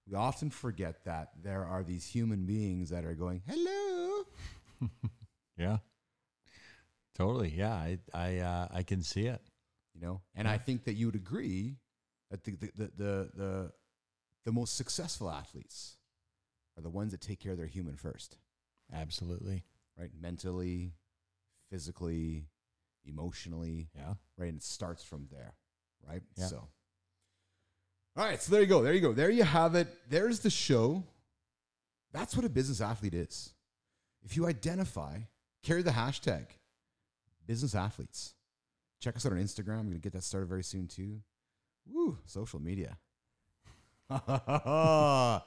we 0.08 0.14
often 0.16 0.50
forget 0.50 1.04
that 1.04 1.30
there 1.42 1.64
are 1.64 1.82
these 1.82 2.06
human 2.06 2.46
beings 2.46 2.90
that 2.90 3.04
are 3.04 3.14
going, 3.14 3.42
"Hello." 3.46 4.24
Yeah. 5.56 5.78
Totally. 7.14 7.50
Yeah. 7.50 7.74
I 7.74 7.98
I 8.14 8.38
uh, 8.38 8.68
I 8.72 8.82
can 8.82 9.02
see 9.02 9.26
it. 9.26 9.42
You 9.94 10.00
know, 10.00 10.20
and 10.34 10.46
I 10.48 10.56
think 10.56 10.84
that 10.84 10.94
you 10.94 11.06
would 11.06 11.16
agree 11.16 11.76
that 12.30 12.44
the 12.44 12.52
the, 12.52 12.70
the 12.76 12.90
the 12.96 13.30
the 13.34 13.72
the 14.44 14.52
most 14.52 14.76
successful 14.76 15.30
athletes 15.30 15.96
are 16.78 16.82
the 16.82 16.88
ones 16.88 17.12
that 17.12 17.20
take 17.20 17.40
care 17.40 17.52
of 17.52 17.58
their 17.58 17.66
human 17.66 17.96
first, 17.96 18.38
Absolutely. 18.92 19.64
right? 19.98 20.10
Mentally, 20.18 20.94
physically, 21.70 22.46
emotionally, 23.04 23.90
Yeah. 23.94 24.14
right? 24.38 24.48
And 24.48 24.58
it 24.58 24.62
starts 24.62 25.02
from 25.02 25.26
there, 25.30 25.54
right? 26.08 26.22
Yeah. 26.36 26.46
So, 26.46 26.68
all 28.16 28.24
right, 28.24 28.42
so 28.42 28.52
there 28.52 28.60
you 28.60 28.66
go, 28.66 28.82
there 28.82 28.92
you 28.92 29.00
go, 29.00 29.12
there 29.12 29.30
you 29.30 29.44
have 29.44 29.74
it. 29.74 29.88
There's 30.08 30.40
the 30.40 30.50
show. 30.50 31.04
That's 32.12 32.36
what 32.36 32.44
a 32.44 32.48
business 32.48 32.80
athlete 32.80 33.14
is. 33.14 33.52
if 34.22 34.36
you 34.36 34.46
identify, 34.46 35.18
carry 35.62 35.82
the 35.82 35.92
hashtag 35.92 36.46
business 37.46 37.74
athletes. 37.74 38.34
Check 39.00 39.16
us 39.16 39.24
out 39.24 39.32
on 39.32 39.38
Instagram. 39.38 39.78
I'm 39.78 39.86
going 39.86 39.92
to 39.94 39.98
get 39.98 40.12
that 40.12 40.24
started 40.24 40.48
very 40.48 40.62
soon 40.62 40.86
too. 40.86 41.20
Woo, 41.90 42.18
social 42.26 42.60
media. 42.60 42.98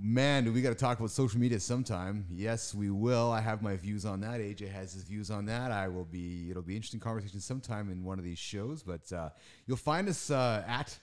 Man, 0.00 0.44
do 0.44 0.52
we 0.52 0.62
got 0.62 0.70
to 0.70 0.74
talk 0.74 0.98
about 0.98 1.10
social 1.10 1.40
media 1.40 1.58
sometime? 1.60 2.24
Yes, 2.30 2.74
we 2.74 2.88
will. 2.90 3.32
I 3.32 3.40
have 3.40 3.62
my 3.62 3.76
views 3.76 4.04
on 4.04 4.20
that. 4.20 4.40
AJ 4.40 4.70
has 4.72 4.92
his 4.92 5.02
views 5.02 5.30
on 5.30 5.46
that. 5.46 5.72
I 5.72 5.88
will 5.88 6.04
be. 6.04 6.50
It'll 6.50 6.62
be 6.62 6.76
interesting 6.76 7.00
conversation 7.00 7.40
sometime 7.40 7.90
in 7.90 8.04
one 8.04 8.18
of 8.18 8.24
these 8.24 8.38
shows. 8.38 8.82
But 8.82 9.12
uh, 9.12 9.30
you'll 9.66 9.76
find 9.76 10.08
us 10.08 10.30
uh, 10.30 10.64
at 10.68 10.96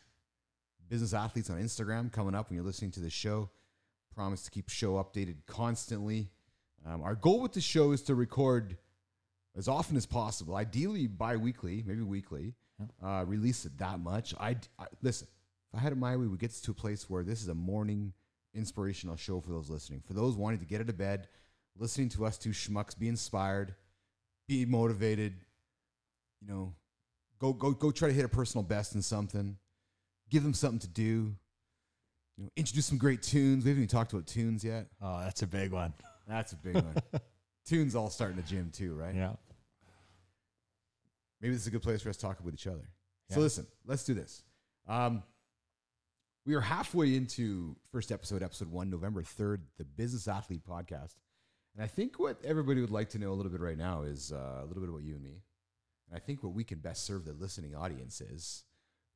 Business 0.90 1.14
Athletes 1.14 1.50
on 1.50 1.62
Instagram 1.62 2.12
coming 2.12 2.36
up 2.36 2.50
when 2.50 2.56
you're 2.56 2.66
listening 2.66 2.92
to 2.92 3.00
the 3.00 3.10
show. 3.10 3.50
Promise 4.14 4.44
to 4.44 4.52
keep 4.52 4.70
show 4.70 4.94
updated 4.94 5.38
constantly. 5.46 6.30
Um, 6.86 7.02
our 7.02 7.16
goal 7.16 7.42
with 7.42 7.54
the 7.54 7.62
show 7.62 7.92
is 7.92 8.02
to 8.04 8.16
record 8.16 8.78
as 9.58 9.68
often 9.68 9.98
as 9.98 10.06
possible, 10.06 10.56
ideally 10.56 11.08
bi-weekly, 11.08 11.84
maybe 11.86 12.02
weekly. 12.02 12.54
Uh, 13.04 13.24
release 13.26 13.66
it 13.66 13.78
that 13.78 14.00
much. 14.00 14.34
I, 14.40 14.58
I 14.78 14.86
listen. 15.02 15.28
If 15.74 15.80
I 15.80 15.82
had 15.82 15.94
it 15.94 15.98
my 15.98 16.12
way, 16.12 16.18
we 16.18 16.28
would 16.28 16.40
get 16.40 16.52
to 16.52 16.72
a 16.72 16.74
place 16.74 17.10
where 17.10 17.24
this 17.24 17.42
is 17.42 17.48
a 17.48 17.56
morning 17.56 18.14
inspirational 18.54 19.16
show 19.16 19.40
for 19.40 19.52
those 19.52 19.70
listening. 19.70 20.02
For 20.06 20.14
those 20.14 20.36
wanting 20.36 20.60
to 20.60 20.66
get 20.66 20.82
out 20.82 20.90
of 20.90 20.98
bed, 20.98 21.28
listening 21.78 22.10
to 22.10 22.26
us 22.26 22.38
two 22.38 22.50
schmucks, 22.50 22.98
be 22.98 23.08
inspired, 23.08 23.76
be 24.48 24.66
motivated. 24.66 25.34
You 26.42 26.48
know, 26.48 26.74
go 27.40 27.54
go 27.54 27.72
go 27.72 27.92
try 27.92 28.10
to 28.10 28.14
hit 28.14 28.26
a 28.26 28.30
personal 28.30 28.64
best 28.64 28.94
in 28.94 29.02
something. 29.02 29.58
Give 30.30 30.44
them 30.44 30.54
something 30.54 30.80
to 30.80 30.88
do. 30.88 31.36
You 32.38 32.44
know, 32.44 32.50
introduce 32.56 32.86
some 32.86 32.98
great 32.98 33.22
tunes. 33.22 33.64
We 33.64 33.70
haven't 33.70 33.84
even 33.84 33.88
talked 33.88 34.12
about 34.14 34.28
tunes 34.28 34.64
yet. 34.64 34.88
Oh, 35.02 35.20
that's 35.22 35.42
a 35.42 35.48
big 35.48 35.72
one. 35.72 35.94
That's 36.28 36.52
a 36.54 36.58
big 36.58 36.76
one. 36.84 36.96
tunes 37.66 37.96
all 37.96 38.10
start 38.10 38.32
in 38.32 38.38
the 38.38 38.44
gym 38.44 38.72
too, 38.74 38.94
right? 38.96 39.16
Yeah. 39.16 39.34
Maybe 41.42 41.54
this 41.54 41.62
is 41.62 41.68
a 41.68 41.72
good 41.72 41.84
place 41.84 42.02
for 42.02 42.10
us 42.10 42.18
to 42.18 42.22
talk 42.22 42.38
with 42.44 42.54
each 42.54 42.68
other. 42.68 42.90
So 43.30 43.40
listen, 43.40 43.66
let's 43.86 44.04
do 44.04 44.14
this. 44.14 44.44
Um, 44.88 45.24
we 46.46 46.54
are 46.54 46.62
halfway 46.62 47.16
into 47.16 47.76
first 47.92 48.12
episode, 48.12 48.44
episode 48.44 48.72
one, 48.72 48.90
November 48.90 49.24
third, 49.24 49.62
the 49.78 49.84
Business 49.84 50.28
Athlete 50.28 50.62
Podcast, 50.68 51.16
and 51.76 51.84
I 51.84 51.88
think 51.88 52.20
what 52.20 52.38
everybody 52.46 52.82
would 52.82 52.92
like 52.92 53.10
to 53.10 53.20
know 53.20 53.32
a 53.32 53.36
little 53.36 53.52
bit 53.52 53.62
right 53.62 53.78
now 53.78 54.04
is 54.04 54.32
uh, 54.32 54.62
a 54.62 54.66
little 54.66 54.82
bit 54.82 54.90
about 54.90 55.04
you 55.04 55.16
and 55.16 55.24
me. 55.24 55.42
And 56.08 56.16
I 56.16 56.20
think 56.20 56.44
what 56.44 56.54
we 56.54 56.64
can 56.64 56.80
best 56.80 57.04
serve 57.04 57.26
the 57.26 57.34
listening 57.34 57.76
audience 57.76 58.22
is 58.22 58.64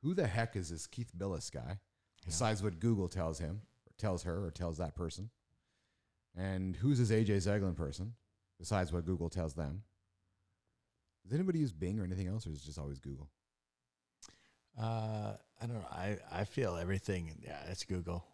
who 0.02 0.14
the 0.14 0.28
heck 0.28 0.56
is 0.56 0.70
this 0.70 0.88
Keith 0.88 1.12
Bilous 1.18 1.50
guy, 1.50 1.80
besides 2.26 2.64
what 2.64 2.80
Google 2.80 3.08
tells 3.08 3.40
him, 3.40 3.62
or 3.86 3.94
tells 3.98 4.24
her, 4.24 4.46
or 4.46 4.52
tells 4.52 4.78
that 4.78 4.96
person, 4.96 5.30
and 6.38 6.76
who's 6.76 7.00
this 7.00 7.12
AJ 7.12 7.38
Zeglen 7.38 7.76
person, 7.76 8.14
besides 8.58 8.92
what 8.94 9.06
Google 9.06 9.30
tells 9.30 9.54
them. 9.54 9.84
Does 11.24 11.34
anybody 11.34 11.60
use 11.60 11.72
Bing 11.72 12.00
or 12.00 12.04
anything 12.04 12.28
else, 12.28 12.48
or 12.48 12.52
is 12.52 12.62
it 12.62 12.66
just 12.66 12.80
always 12.80 13.00
Google? 13.00 13.30
Uh, 14.80 15.34
I 15.62 15.66
don't 15.66 15.76
know. 15.76 15.88
I, 15.92 16.18
I 16.32 16.44
feel 16.46 16.78
everything. 16.78 17.36
Yeah, 17.44 17.60
it's 17.70 17.84
Google. 17.84 18.26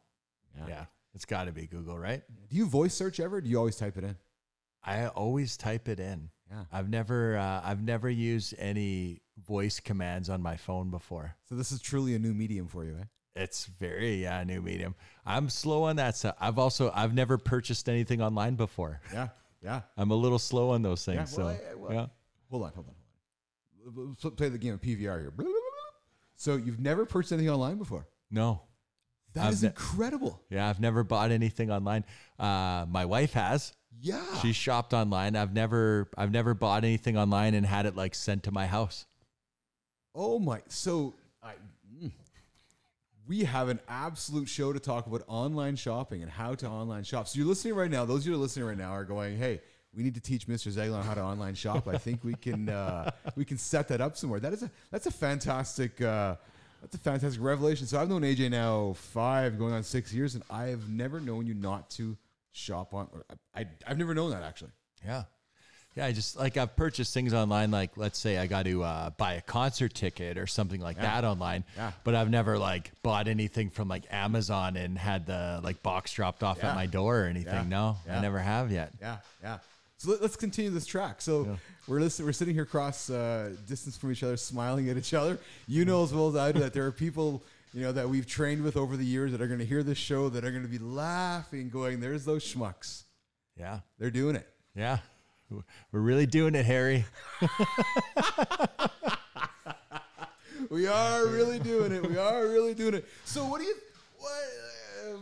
Yeah. 0.67 0.85
It's 1.13 1.25
got 1.25 1.45
to 1.45 1.51
be 1.51 1.65
Google, 1.65 1.97
right? 1.97 2.21
Do 2.49 2.55
you 2.55 2.65
voice 2.65 2.93
search 2.93 3.19
ever? 3.19 3.41
Do 3.41 3.49
you 3.49 3.57
always 3.57 3.77
type 3.77 3.97
it 3.97 4.03
in? 4.03 4.15
I 4.85 5.07
always 5.07 5.57
type 5.57 5.87
it 5.89 5.99
in. 5.99 6.29
Yeah. 6.49 6.63
I've 6.71 6.89
never 6.89 7.37
uh, 7.37 7.61
I've 7.63 7.81
never 7.81 8.09
used 8.09 8.53
any 8.57 9.21
voice 9.47 9.79
commands 9.79 10.29
on 10.29 10.41
my 10.41 10.55
phone 10.57 10.91
before. 10.91 11.35
So 11.49 11.55
this 11.55 11.71
is 11.71 11.81
truly 11.81 12.13
a 12.15 12.19
new 12.19 12.33
medium 12.33 12.67
for 12.67 12.85
you, 12.85 12.95
eh? 13.01 13.03
It's 13.35 13.65
very 13.65 14.21
yeah, 14.23 14.43
new 14.43 14.61
medium. 14.61 14.95
I'm 15.25 15.49
slow 15.49 15.83
on 15.83 15.95
that 15.97 16.15
stuff. 16.15 16.35
I've 16.39 16.59
also 16.59 16.91
I've 16.95 17.13
never 17.13 17.37
purchased 17.37 17.89
anything 17.89 18.21
online 18.21 18.55
before. 18.55 19.01
Yeah. 19.11 19.29
Yeah. 19.63 19.81
I'm 19.97 20.11
a 20.11 20.15
little 20.15 20.39
slow 20.39 20.69
on 20.69 20.83
those 20.83 21.03
things. 21.03 21.35
Yeah, 21.37 21.43
well, 21.43 21.55
so 21.57 21.63
I- 21.71 21.75
well, 21.75 21.91
yeah. 21.93 22.05
Hold 22.51 22.63
on, 22.63 22.71
hold 22.73 22.85
on, 22.87 22.93
hold 23.95 23.97
on. 24.07 24.15
Let's 24.23 24.35
play 24.35 24.49
the 24.49 24.57
game 24.59 24.75
of 24.75 24.81
PVR 24.81 25.19
here. 25.19 25.33
So 26.35 26.55
you've 26.57 26.79
never 26.79 27.05
purchased 27.05 27.33
anything 27.33 27.49
online 27.49 27.77
before? 27.77 28.07
No. 28.29 28.61
That 29.33 29.47
I've 29.47 29.53
is 29.53 29.63
ne- 29.63 29.69
incredible. 29.69 30.41
Yeah, 30.49 30.69
I've 30.69 30.79
never 30.79 31.03
bought 31.03 31.31
anything 31.31 31.71
online. 31.71 32.05
Uh, 32.39 32.85
my 32.87 33.05
wife 33.05 33.33
has. 33.33 33.73
Yeah. 34.01 34.23
She 34.41 34.53
shopped 34.53 34.93
online. 34.93 35.35
I've 35.35 35.53
never 35.53 36.07
I've 36.17 36.31
never 36.31 36.53
bought 36.53 36.83
anything 36.83 37.17
online 37.17 37.53
and 37.53 37.65
had 37.65 37.85
it 37.85 37.95
like 37.95 38.15
sent 38.15 38.43
to 38.43 38.51
my 38.51 38.67
house. 38.67 39.05
oh 40.13 40.39
my. 40.39 40.61
So 40.67 41.13
I. 41.41 41.53
mm. 42.01 42.11
We 43.27 43.43
have 43.45 43.69
an 43.69 43.79
absolute 43.87 44.47
show 44.47 44.71
to 44.71 44.79
talk 44.79 45.07
about 45.07 45.23
online 45.27 45.75
shopping 45.77 46.21
and 46.21 46.29
how 46.29 46.53
to 46.55 46.67
online 46.67 47.03
shop. 47.03 47.27
So 47.27 47.39
you're 47.39 47.47
listening 47.47 47.73
right 47.73 47.89
now. 47.89 48.05
Those 48.05 48.19
of 48.21 48.27
you 48.27 48.33
who 48.33 48.39
are 48.39 48.41
listening 48.41 48.67
right 48.67 48.77
now 48.77 48.91
are 48.91 49.03
going, 49.03 49.35
"Hey, 49.37 49.61
we 49.95 50.03
need 50.03 50.13
to 50.13 50.21
teach 50.21 50.45
Mr. 50.45 50.71
Zeglen 50.71 51.03
how 51.03 51.15
to 51.15 51.21
online 51.23 51.55
shop." 51.55 51.87
I 51.87 51.97
think 51.97 52.23
we 52.23 52.35
can 52.35 52.69
uh, 52.69 53.09
we 53.35 53.43
can 53.43 53.57
set 53.57 53.87
that 53.87 53.99
up 53.99 54.15
somewhere. 54.15 54.39
That 54.39 54.53
is 54.53 54.61
a 54.61 54.69
that's 54.91 55.07
a 55.07 55.11
fantastic 55.11 55.99
uh, 56.01 56.35
that's 56.81 56.93
a 56.93 56.99
fantastic 56.99 57.41
revelation. 57.41 57.87
So 57.87 57.99
I've 57.99 58.09
known 58.09 58.21
AJ 58.21 58.51
now 58.51 58.93
five, 58.93 59.57
going 59.57 59.73
on 59.73 59.81
six 59.81 60.13
years, 60.13 60.35
and 60.35 60.43
I 60.51 60.65
have 60.65 60.87
never 60.87 61.19
known 61.19 61.47
you 61.47 61.55
not 61.55 61.89
to 61.91 62.15
shop 62.55 62.93
on. 62.93 63.07
I, 63.53 63.61
I 63.61 63.65
I've 63.87 63.97
never 63.97 64.13
known 64.13 64.31
that 64.31 64.43
actually. 64.43 64.71
Yeah. 65.05 65.23
Yeah, 65.95 66.07
I 66.07 66.11
just 66.11 66.35
like 66.35 66.57
I've 66.57 66.75
purchased 66.75 67.13
things 67.13 67.33
online. 67.33 67.71
Like, 67.71 67.95
let's 67.95 68.19
say 68.19 68.37
I 68.37 68.47
got 68.47 68.65
to 68.65 68.83
uh, 68.83 69.09
buy 69.11 69.35
a 69.35 69.41
concert 69.41 69.93
ticket 69.93 70.37
or 70.37 70.45
something 70.45 70.81
like 70.81 70.97
that 70.97 71.23
online. 71.23 71.63
Yeah. 71.77 71.93
But 72.03 72.15
I've 72.15 72.29
never 72.29 72.57
like 72.59 72.91
bought 73.01 73.29
anything 73.29 73.69
from 73.69 73.87
like 73.87 74.03
Amazon 74.11 74.75
and 74.75 74.97
had 74.97 75.25
the 75.25 75.61
like 75.63 75.81
box 75.83 76.11
dropped 76.11 76.43
off 76.43 76.57
Yeah. 76.59 76.71
at 76.71 76.75
my 76.75 76.85
door 76.85 77.21
or 77.21 77.25
anything. 77.27 77.53
Yeah. 77.53 77.63
No, 77.63 77.97
Yeah. 78.05 78.17
I 78.17 78.21
never 78.21 78.39
have 78.39 78.73
yet. 78.73 78.91
Yeah, 78.99 79.17
yeah. 79.41 79.59
So 79.97 80.11
let, 80.11 80.21
us 80.21 80.35
continue 80.35 80.69
this 80.69 80.85
track. 80.85 81.21
So 81.21 81.57
we're 81.87 82.01
listening, 82.01 82.25
we're 82.25 82.33
sitting 82.33 82.53
here 82.53 82.63
across 82.63 83.09
uh, 83.09 83.55
distance 83.65 83.95
from 83.95 84.11
each 84.11 84.21
other, 84.23 84.35
smiling 84.35 84.89
at 84.89 84.97
each 84.97 85.13
other. 85.13 85.39
You 85.65 85.85
know 85.85 86.03
as 86.03 86.13
well 86.13 86.27
as 86.27 86.35
I 86.35 86.51
do 86.51 86.59
that 86.59 86.73
there 86.73 86.85
are 86.85 86.91
people 86.91 87.41
you 87.75 87.81
know 87.81 87.91
that 87.91 88.09
we've 88.09 88.25
trained 88.25 88.63
with 88.63 88.77
over 88.77 88.97
the 88.97 89.05
years 89.05 89.31
that 89.33 89.41
are 89.41 89.47
going 89.47 89.59
to 89.59 89.65
hear 89.65 89.83
this 89.83 89.97
show 89.97 90.29
that 90.29 90.43
are 90.43 90.51
going 90.51 90.63
to 90.63 90.69
be 90.69 90.79
laughing, 90.79 91.69
going, 91.69 91.99
"There's 91.99 92.25
those 92.25 92.43
schmucks. 92.43 93.03
Yeah. 93.55 93.81
They're 93.99 94.09
doing 94.09 94.35
it." 94.35 94.47
Yeah. 94.75 94.99
We're 95.91 95.99
really 95.99 96.25
doing 96.25 96.55
it, 96.55 96.65
Harry. 96.65 97.05
We 100.69 100.87
are 100.87 101.27
really 101.27 101.59
doing 101.59 101.91
it. 101.91 102.05
We 102.05 102.17
are 102.17 102.47
really 102.47 102.73
doing 102.73 102.95
it. 102.95 103.05
So 103.23 103.45
what 103.45 103.61
do 103.61 103.65
you 103.65 103.75
what 104.17 104.31
uh, 105.07 105.17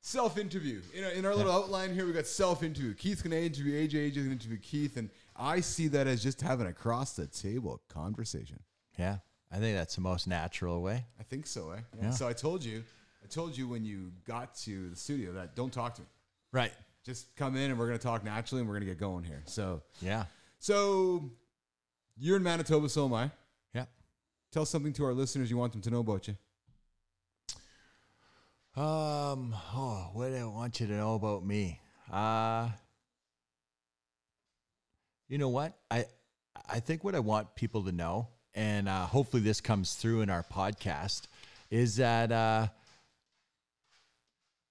self 0.00 0.38
interview? 0.38 0.80
You 0.94 1.02
know, 1.02 1.10
in 1.10 1.26
our 1.26 1.34
little 1.34 1.52
outline 1.52 1.94
here, 1.94 2.06
we 2.06 2.12
got 2.12 2.26
self 2.26 2.62
interview. 2.62 2.94
Keith's 2.94 3.22
gonna 3.22 3.36
interview 3.36 3.74
AJ. 3.74 4.10
AJ's 4.10 4.16
gonna 4.16 4.32
interview 4.32 4.58
Keith, 4.58 4.96
and 4.96 5.10
I 5.36 5.60
see 5.60 5.88
that 5.88 6.06
as 6.06 6.22
just 6.22 6.40
having 6.40 6.66
across 6.66 7.12
the 7.12 7.26
table 7.26 7.80
conversation. 7.88 8.60
Yeah. 8.98 9.18
I 9.50 9.56
think 9.58 9.76
that's 9.76 9.94
the 9.94 10.00
most 10.02 10.26
natural 10.26 10.82
way. 10.82 11.04
I 11.18 11.22
think 11.22 11.46
so, 11.46 11.70
eh? 11.70 11.80
Yeah. 12.00 12.10
So 12.10 12.28
I 12.28 12.32
told 12.34 12.62
you, 12.64 12.84
I 13.24 13.26
told 13.28 13.56
you 13.56 13.66
when 13.68 13.84
you 13.84 14.12
got 14.26 14.54
to 14.56 14.90
the 14.90 14.96
studio 14.96 15.32
that 15.32 15.56
don't 15.56 15.72
talk 15.72 15.94
to 15.94 16.02
me. 16.02 16.08
Right. 16.52 16.72
Just 17.04 17.34
come 17.36 17.56
in 17.56 17.70
and 17.70 17.78
we're 17.78 17.86
gonna 17.86 17.98
talk 17.98 18.24
naturally 18.24 18.60
and 18.60 18.68
we're 18.68 18.74
gonna 18.74 18.84
get 18.86 18.98
going 18.98 19.24
here. 19.24 19.42
So, 19.46 19.82
Yeah. 20.02 20.24
so 20.58 21.30
you're 22.18 22.36
in 22.36 22.42
Manitoba, 22.42 22.88
so 22.88 23.06
am 23.06 23.14
I. 23.14 23.30
Yeah. 23.74 23.86
Tell 24.52 24.66
something 24.66 24.92
to 24.94 25.04
our 25.04 25.14
listeners 25.14 25.50
you 25.50 25.56
want 25.56 25.72
them 25.72 25.80
to 25.82 25.90
know 25.90 26.00
about 26.00 26.28
you. 26.28 26.36
Um, 28.76 29.54
oh, 29.74 30.10
what 30.12 30.28
do 30.28 30.36
I 30.36 30.44
want 30.44 30.78
you 30.80 30.86
to 30.86 30.92
know 30.92 31.14
about 31.14 31.44
me? 31.44 31.80
Uh 32.10 32.70
you 35.28 35.36
know 35.38 35.48
what? 35.50 35.76
I 35.90 36.06
I 36.68 36.80
think 36.80 37.04
what 37.04 37.14
I 37.14 37.18
want 37.20 37.54
people 37.54 37.84
to 37.84 37.92
know, 37.92 38.28
and 38.54 38.88
uh, 38.88 39.06
hopefully 39.06 39.42
this 39.42 39.60
comes 39.60 39.94
through 39.94 40.22
in 40.22 40.30
our 40.30 40.42
podcast, 40.42 41.22
is 41.70 41.96
that 41.96 42.32
uh, 42.32 42.68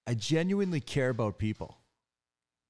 I 0.06 0.14
genuinely 0.14 0.80
care 0.80 1.10
about 1.10 1.38
people, 1.38 1.76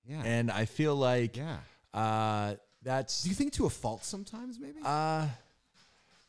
Yeah. 0.07 0.23
and 0.25 0.51
I 0.51 0.65
feel 0.65 0.97
like 0.97 1.37
yeah. 1.37 1.59
uh, 1.95 2.55
that's 2.83 3.23
Do 3.23 3.29
you 3.29 3.35
think 3.35 3.53
to 3.55 3.67
a 3.67 3.71
fault 3.71 4.05
sometimes, 4.05 4.59
maybe? 4.59 4.81
uh 4.85 5.27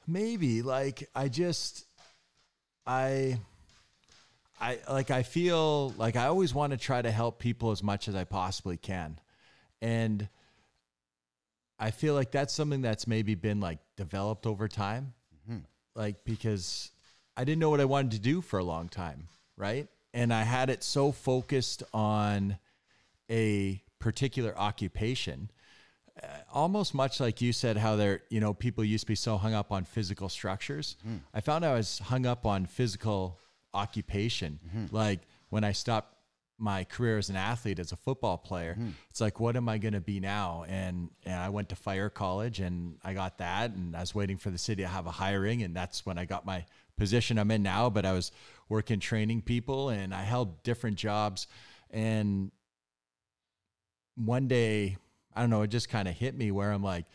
maybe 0.07 0.63
like 0.63 1.07
I 1.15 1.27
just 1.29 1.85
I 2.87 3.39
I 4.59 4.79
like 4.89 5.11
I 5.11 5.21
feel 5.23 5.89
like 5.97 6.15
I 6.15 6.25
always 6.25 6.53
want 6.53 6.71
to 6.71 6.77
try 6.77 7.01
to 7.01 7.11
help 7.11 7.37
people 7.39 7.69
as 7.71 7.83
much 7.83 8.07
as 8.07 8.15
I 8.15 8.23
possibly 8.23 8.75
can. 8.77 9.19
And 9.81 10.27
I 11.79 11.91
feel 11.91 12.13
like 12.13 12.31
that's 12.31 12.53
something 12.53 12.81
that's 12.81 13.07
maybe 13.07 13.35
been 13.35 13.59
like 13.59 13.79
developed 13.95 14.45
over 14.45 14.67
time. 14.67 15.13
Mm-hmm. 15.49 15.59
Like 15.95 16.23
because 16.23 16.91
I 17.37 17.43
didn't 17.43 17.59
know 17.59 17.69
what 17.69 17.79
I 17.79 17.85
wanted 17.85 18.11
to 18.11 18.19
do 18.19 18.41
for 18.41 18.59
a 18.59 18.63
long 18.63 18.89
time, 18.89 19.27
right? 19.55 19.87
And 20.13 20.33
I 20.33 20.43
had 20.43 20.69
it 20.69 20.83
so 20.83 21.11
focused 21.11 21.83
on 21.93 22.57
a 23.29 23.81
particular 23.99 24.57
occupation 24.57 25.51
uh, 26.21 26.27
almost 26.53 26.93
much 26.93 27.19
like 27.19 27.41
you 27.41 27.53
said 27.53 27.77
how 27.77 27.95
there 27.95 28.21
you 28.29 28.39
know 28.39 28.53
people 28.53 28.83
used 28.83 29.03
to 29.03 29.07
be 29.07 29.15
so 29.15 29.37
hung 29.37 29.53
up 29.53 29.71
on 29.71 29.83
physical 29.83 30.29
structures. 30.29 30.97
Mm. 31.07 31.19
I 31.33 31.41
found 31.41 31.65
i 31.65 31.73
was 31.73 31.99
hung 31.99 32.25
up 32.25 32.45
on 32.45 32.65
physical 32.65 33.37
occupation. 33.73 34.59
Mm-hmm. 34.67 34.95
Like 34.95 35.21
when 35.49 35.63
i 35.63 35.71
stopped 35.71 36.15
my 36.59 36.83
career 36.83 37.17
as 37.17 37.29
an 37.29 37.35
athlete, 37.35 37.79
as 37.79 37.91
a 37.91 37.95
football 37.95 38.37
player. 38.37 38.75
Hmm. 38.75 38.89
It's 39.09 39.21
like, 39.21 39.39
what 39.39 39.55
am 39.55 39.69
I 39.69 39.77
going 39.77 39.93
to 39.93 40.01
be 40.01 40.19
now? 40.19 40.65
And, 40.67 41.09
and 41.25 41.35
I 41.35 41.49
went 41.49 41.69
to 41.69 41.75
fire 41.75 42.09
college 42.09 42.59
and 42.59 42.97
I 43.03 43.13
got 43.13 43.37
that. 43.37 43.71
And 43.71 43.95
I 43.95 44.01
was 44.01 44.13
waiting 44.13 44.37
for 44.37 44.49
the 44.49 44.57
city 44.57 44.83
to 44.83 44.87
have 44.87 45.07
a 45.07 45.11
hiring. 45.11 45.63
And 45.63 45.75
that's 45.75 46.05
when 46.05 46.17
I 46.17 46.25
got 46.25 46.45
my 46.45 46.65
position 46.97 47.39
I'm 47.39 47.51
in 47.51 47.63
now. 47.63 47.89
But 47.89 48.05
I 48.05 48.13
was 48.13 48.31
working 48.67 48.99
training 48.99 49.41
people 49.41 49.89
and 49.89 50.13
I 50.13 50.23
held 50.23 50.61
different 50.63 50.97
jobs. 50.97 51.47
And 51.89 52.51
one 54.15 54.47
day, 54.47 54.97
I 55.35 55.41
don't 55.41 55.49
know, 55.49 55.61
it 55.61 55.69
just 55.69 55.89
kind 55.89 56.07
of 56.07 56.15
hit 56.15 56.35
me 56.35 56.51
where 56.51 56.71
I'm 56.71 56.83
like, 56.83 57.05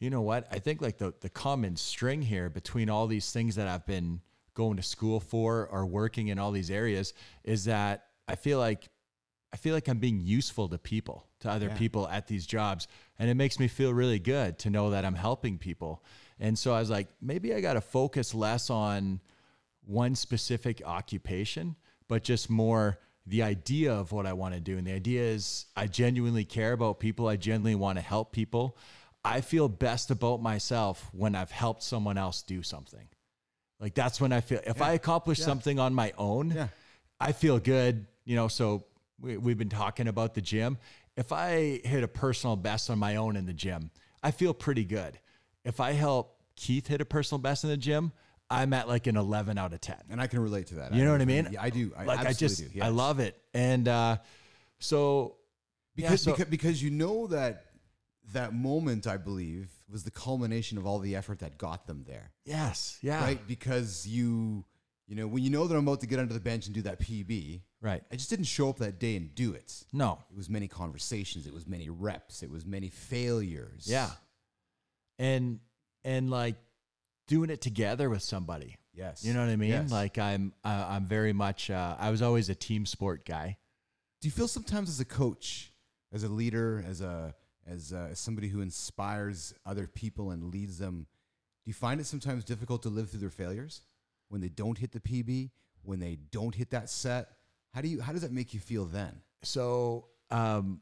you 0.00 0.10
know 0.10 0.22
what? 0.22 0.46
I 0.50 0.58
think 0.58 0.80
like 0.80 0.98
the, 0.98 1.12
the 1.20 1.28
common 1.28 1.76
string 1.76 2.22
here 2.22 2.48
between 2.48 2.88
all 2.88 3.06
these 3.06 3.32
things 3.32 3.56
that 3.56 3.66
I've 3.66 3.86
been 3.86 4.20
going 4.54 4.76
to 4.76 4.82
school 4.82 5.20
for 5.20 5.68
or 5.70 5.86
working 5.86 6.28
in 6.28 6.38
all 6.38 6.50
these 6.50 6.70
areas 6.70 7.14
is 7.44 7.64
that 7.66 8.07
I 8.28 8.36
feel 8.36 8.58
like 8.58 8.88
I 9.50 9.56
feel 9.56 9.74
like 9.74 9.88
I'm 9.88 9.98
being 9.98 10.20
useful 10.20 10.68
to 10.68 10.76
people, 10.76 11.26
to 11.40 11.50
other 11.50 11.68
Yeah. 11.68 11.78
people 11.78 12.06
at 12.08 12.26
these 12.26 12.44
jobs. 12.46 12.86
And 13.18 13.30
it 13.30 13.34
makes 13.34 13.58
me 13.58 13.66
feel 13.66 13.94
really 13.94 14.18
good 14.18 14.58
to 14.58 14.68
know 14.68 14.90
that 14.90 15.06
I'm 15.06 15.14
helping 15.14 15.56
people. 15.56 16.04
And 16.38 16.58
so 16.58 16.74
I 16.74 16.80
was 16.80 16.90
like, 16.90 17.08
maybe 17.22 17.54
I 17.54 17.62
got 17.62 17.72
to 17.72 17.80
focus 17.80 18.34
less 18.34 18.68
on 18.68 19.20
one 19.86 20.14
specific 20.16 20.82
occupation, 20.84 21.76
but 22.08 22.22
just 22.24 22.50
more 22.50 22.98
the 23.26 23.42
idea 23.42 23.90
of 23.94 24.12
what 24.12 24.26
I 24.26 24.34
want 24.34 24.52
to 24.52 24.60
do. 24.60 24.76
And 24.76 24.86
the 24.86 24.92
idea 24.92 25.22
is 25.22 25.64
I 25.74 25.86
genuinely 25.86 26.44
care 26.44 26.72
about 26.74 27.00
people. 27.00 27.26
I 27.26 27.36
genuinely 27.36 27.74
want 27.74 27.96
to 27.96 28.02
help 28.02 28.32
people. 28.32 28.76
I 29.24 29.40
feel 29.40 29.68
best 29.70 30.10
about 30.10 30.42
myself 30.42 31.08
when 31.12 31.34
I've 31.34 31.50
helped 31.50 31.82
someone 31.82 32.18
else 32.18 32.42
do 32.42 32.62
something. 32.62 33.08
Like 33.80 33.94
that's 33.94 34.20
when 34.20 34.32
I 34.32 34.42
feel 34.42 34.60
if 34.66 34.82
I 34.82 34.92
accomplish 34.92 35.38
Yeah. 35.38 35.46
something 35.46 35.78
on 35.78 35.94
my 35.94 36.12
own, 36.18 36.50
Yeah. 36.50 36.68
I 37.18 37.32
feel 37.32 37.58
good. 37.58 38.06
You 38.28 38.36
know, 38.36 38.46
so 38.46 38.84
we, 39.18 39.38
we've 39.38 39.56
been 39.56 39.70
talking 39.70 40.06
about 40.06 40.34
the 40.34 40.42
gym. 40.42 40.76
If 41.16 41.32
I 41.32 41.80
hit 41.82 42.04
a 42.04 42.08
personal 42.08 42.56
best 42.56 42.90
on 42.90 42.98
my 42.98 43.16
own 43.16 43.36
in 43.36 43.46
the 43.46 43.54
gym, 43.54 43.90
I 44.22 44.32
feel 44.32 44.52
pretty 44.52 44.84
good. 44.84 45.18
If 45.64 45.80
I 45.80 45.92
help 45.92 46.36
Keith 46.54 46.86
hit 46.86 47.00
a 47.00 47.06
personal 47.06 47.38
best 47.40 47.64
in 47.64 47.70
the 47.70 47.78
gym, 47.78 48.12
I'm 48.50 48.74
at 48.74 48.86
like 48.86 49.06
an 49.06 49.16
11 49.16 49.56
out 49.56 49.72
of 49.72 49.80
10. 49.80 49.96
And 50.10 50.20
I 50.20 50.26
can 50.26 50.40
relate 50.40 50.66
to 50.66 50.74
that. 50.74 50.92
You 50.92 51.06
know 51.06 51.12
what 51.12 51.22
I 51.22 51.24
mean? 51.24 51.48
Yeah, 51.52 51.62
I 51.62 51.70
do. 51.70 51.90
I 51.96 52.04
like 52.04 52.20
I 52.20 52.34
just 52.34 52.70
do. 52.70 52.80
I 52.82 52.88
love 52.90 53.18
it. 53.18 53.34
And 53.54 53.88
uh 53.88 54.18
so 54.78 55.36
yeah, 55.96 56.08
because, 56.08 56.22
so- 56.22 56.32
because 56.32 56.50
because 56.50 56.82
you 56.82 56.90
know 56.90 57.28
that 57.28 57.64
that 58.34 58.52
moment 58.52 59.06
I 59.06 59.16
believe 59.16 59.70
was 59.90 60.04
the 60.04 60.10
culmination 60.10 60.76
of 60.76 60.84
all 60.86 60.98
the 60.98 61.16
effort 61.16 61.38
that 61.38 61.56
got 61.56 61.86
them 61.86 62.04
there. 62.06 62.30
yes, 62.44 62.98
yeah. 63.00 63.22
Right? 63.22 63.40
Because 63.48 64.06
you 64.06 64.66
you 65.06 65.16
know, 65.16 65.26
when 65.26 65.42
you 65.42 65.48
know 65.48 65.66
that 65.66 65.74
I'm 65.74 65.88
about 65.88 66.00
to 66.02 66.06
get 66.06 66.18
under 66.18 66.34
the 66.34 66.40
bench 66.40 66.66
and 66.66 66.74
do 66.74 66.82
that 66.82 67.00
PB, 67.00 67.62
Right. 67.80 68.02
I 68.10 68.16
just 68.16 68.30
didn't 68.30 68.46
show 68.46 68.68
up 68.68 68.78
that 68.78 68.98
day 68.98 69.16
and 69.16 69.34
do 69.34 69.52
it. 69.52 69.84
No. 69.92 70.18
It 70.30 70.36
was 70.36 70.50
many 70.50 70.66
conversations, 70.68 71.46
it 71.46 71.54
was 71.54 71.66
many 71.66 71.88
reps, 71.88 72.42
it 72.42 72.50
was 72.50 72.66
many 72.66 72.88
failures. 72.88 73.86
Yeah. 73.86 74.10
And 75.18 75.60
and 76.04 76.30
like 76.30 76.56
doing 77.26 77.50
it 77.50 77.60
together 77.60 78.10
with 78.10 78.22
somebody. 78.22 78.76
Yes. 78.92 79.24
You 79.24 79.32
know 79.32 79.40
what 79.40 79.50
I 79.50 79.56
mean? 79.56 79.70
Yes. 79.70 79.92
Like 79.92 80.18
I'm 80.18 80.52
uh, 80.64 80.86
I'm 80.88 81.06
very 81.06 81.32
much 81.32 81.70
uh, 81.70 81.96
I 81.98 82.10
was 82.10 82.22
always 82.22 82.48
a 82.48 82.54
team 82.54 82.84
sport 82.84 83.24
guy. 83.24 83.58
Do 84.20 84.26
you 84.26 84.32
feel 84.32 84.48
sometimes 84.48 84.88
as 84.88 84.98
a 84.98 85.04
coach, 85.04 85.72
as 86.12 86.24
a 86.24 86.28
leader, 86.28 86.84
as 86.88 87.00
a 87.00 87.34
as, 87.68 87.92
uh, 87.92 88.08
as 88.10 88.18
somebody 88.18 88.48
who 88.48 88.60
inspires 88.60 89.54
other 89.66 89.86
people 89.86 90.30
and 90.30 90.52
leads 90.52 90.78
them, 90.78 91.06
do 91.64 91.68
you 91.68 91.74
find 91.74 92.00
it 92.00 92.06
sometimes 92.06 92.44
difficult 92.44 92.82
to 92.82 92.88
live 92.88 93.10
through 93.10 93.20
their 93.20 93.30
failures 93.30 93.82
when 94.28 94.40
they 94.40 94.48
don't 94.48 94.78
hit 94.78 94.92
the 94.92 95.00
PB, 95.00 95.50
when 95.82 96.00
they 96.00 96.16
don't 96.30 96.54
hit 96.54 96.70
that 96.70 96.88
set? 96.88 97.28
How 97.74 97.80
do 97.80 97.88
you 97.88 98.00
how 98.00 98.12
does 98.12 98.22
that 98.22 98.32
make 98.32 98.54
you 98.54 98.60
feel 98.60 98.84
then? 98.86 99.20
so 99.42 100.06
um 100.30 100.80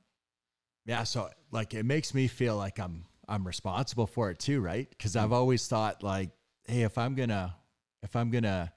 yeah 0.87 1.03
so 1.05 1.29
like 1.51 1.75
it 1.75 1.85
makes 1.85 2.15
me 2.15 2.27
feel 2.27 2.57
like 2.57 2.79
i'm 2.79 3.05
i'm 3.29 3.47
responsible 3.47 4.07
for 4.07 4.31
it 4.31 4.39
too 4.39 4.61
right? 4.61 4.89
Because 4.89 5.15
i've 5.15 5.33
always 5.33 5.69
thought 5.69 6.03
like 6.03 6.31
hey 6.67 6.83
if 6.83 6.97
i'm 6.97 7.15
gonna 7.15 7.55
if 8.03 8.17
i'm 8.17 8.31
gonna 8.31 8.73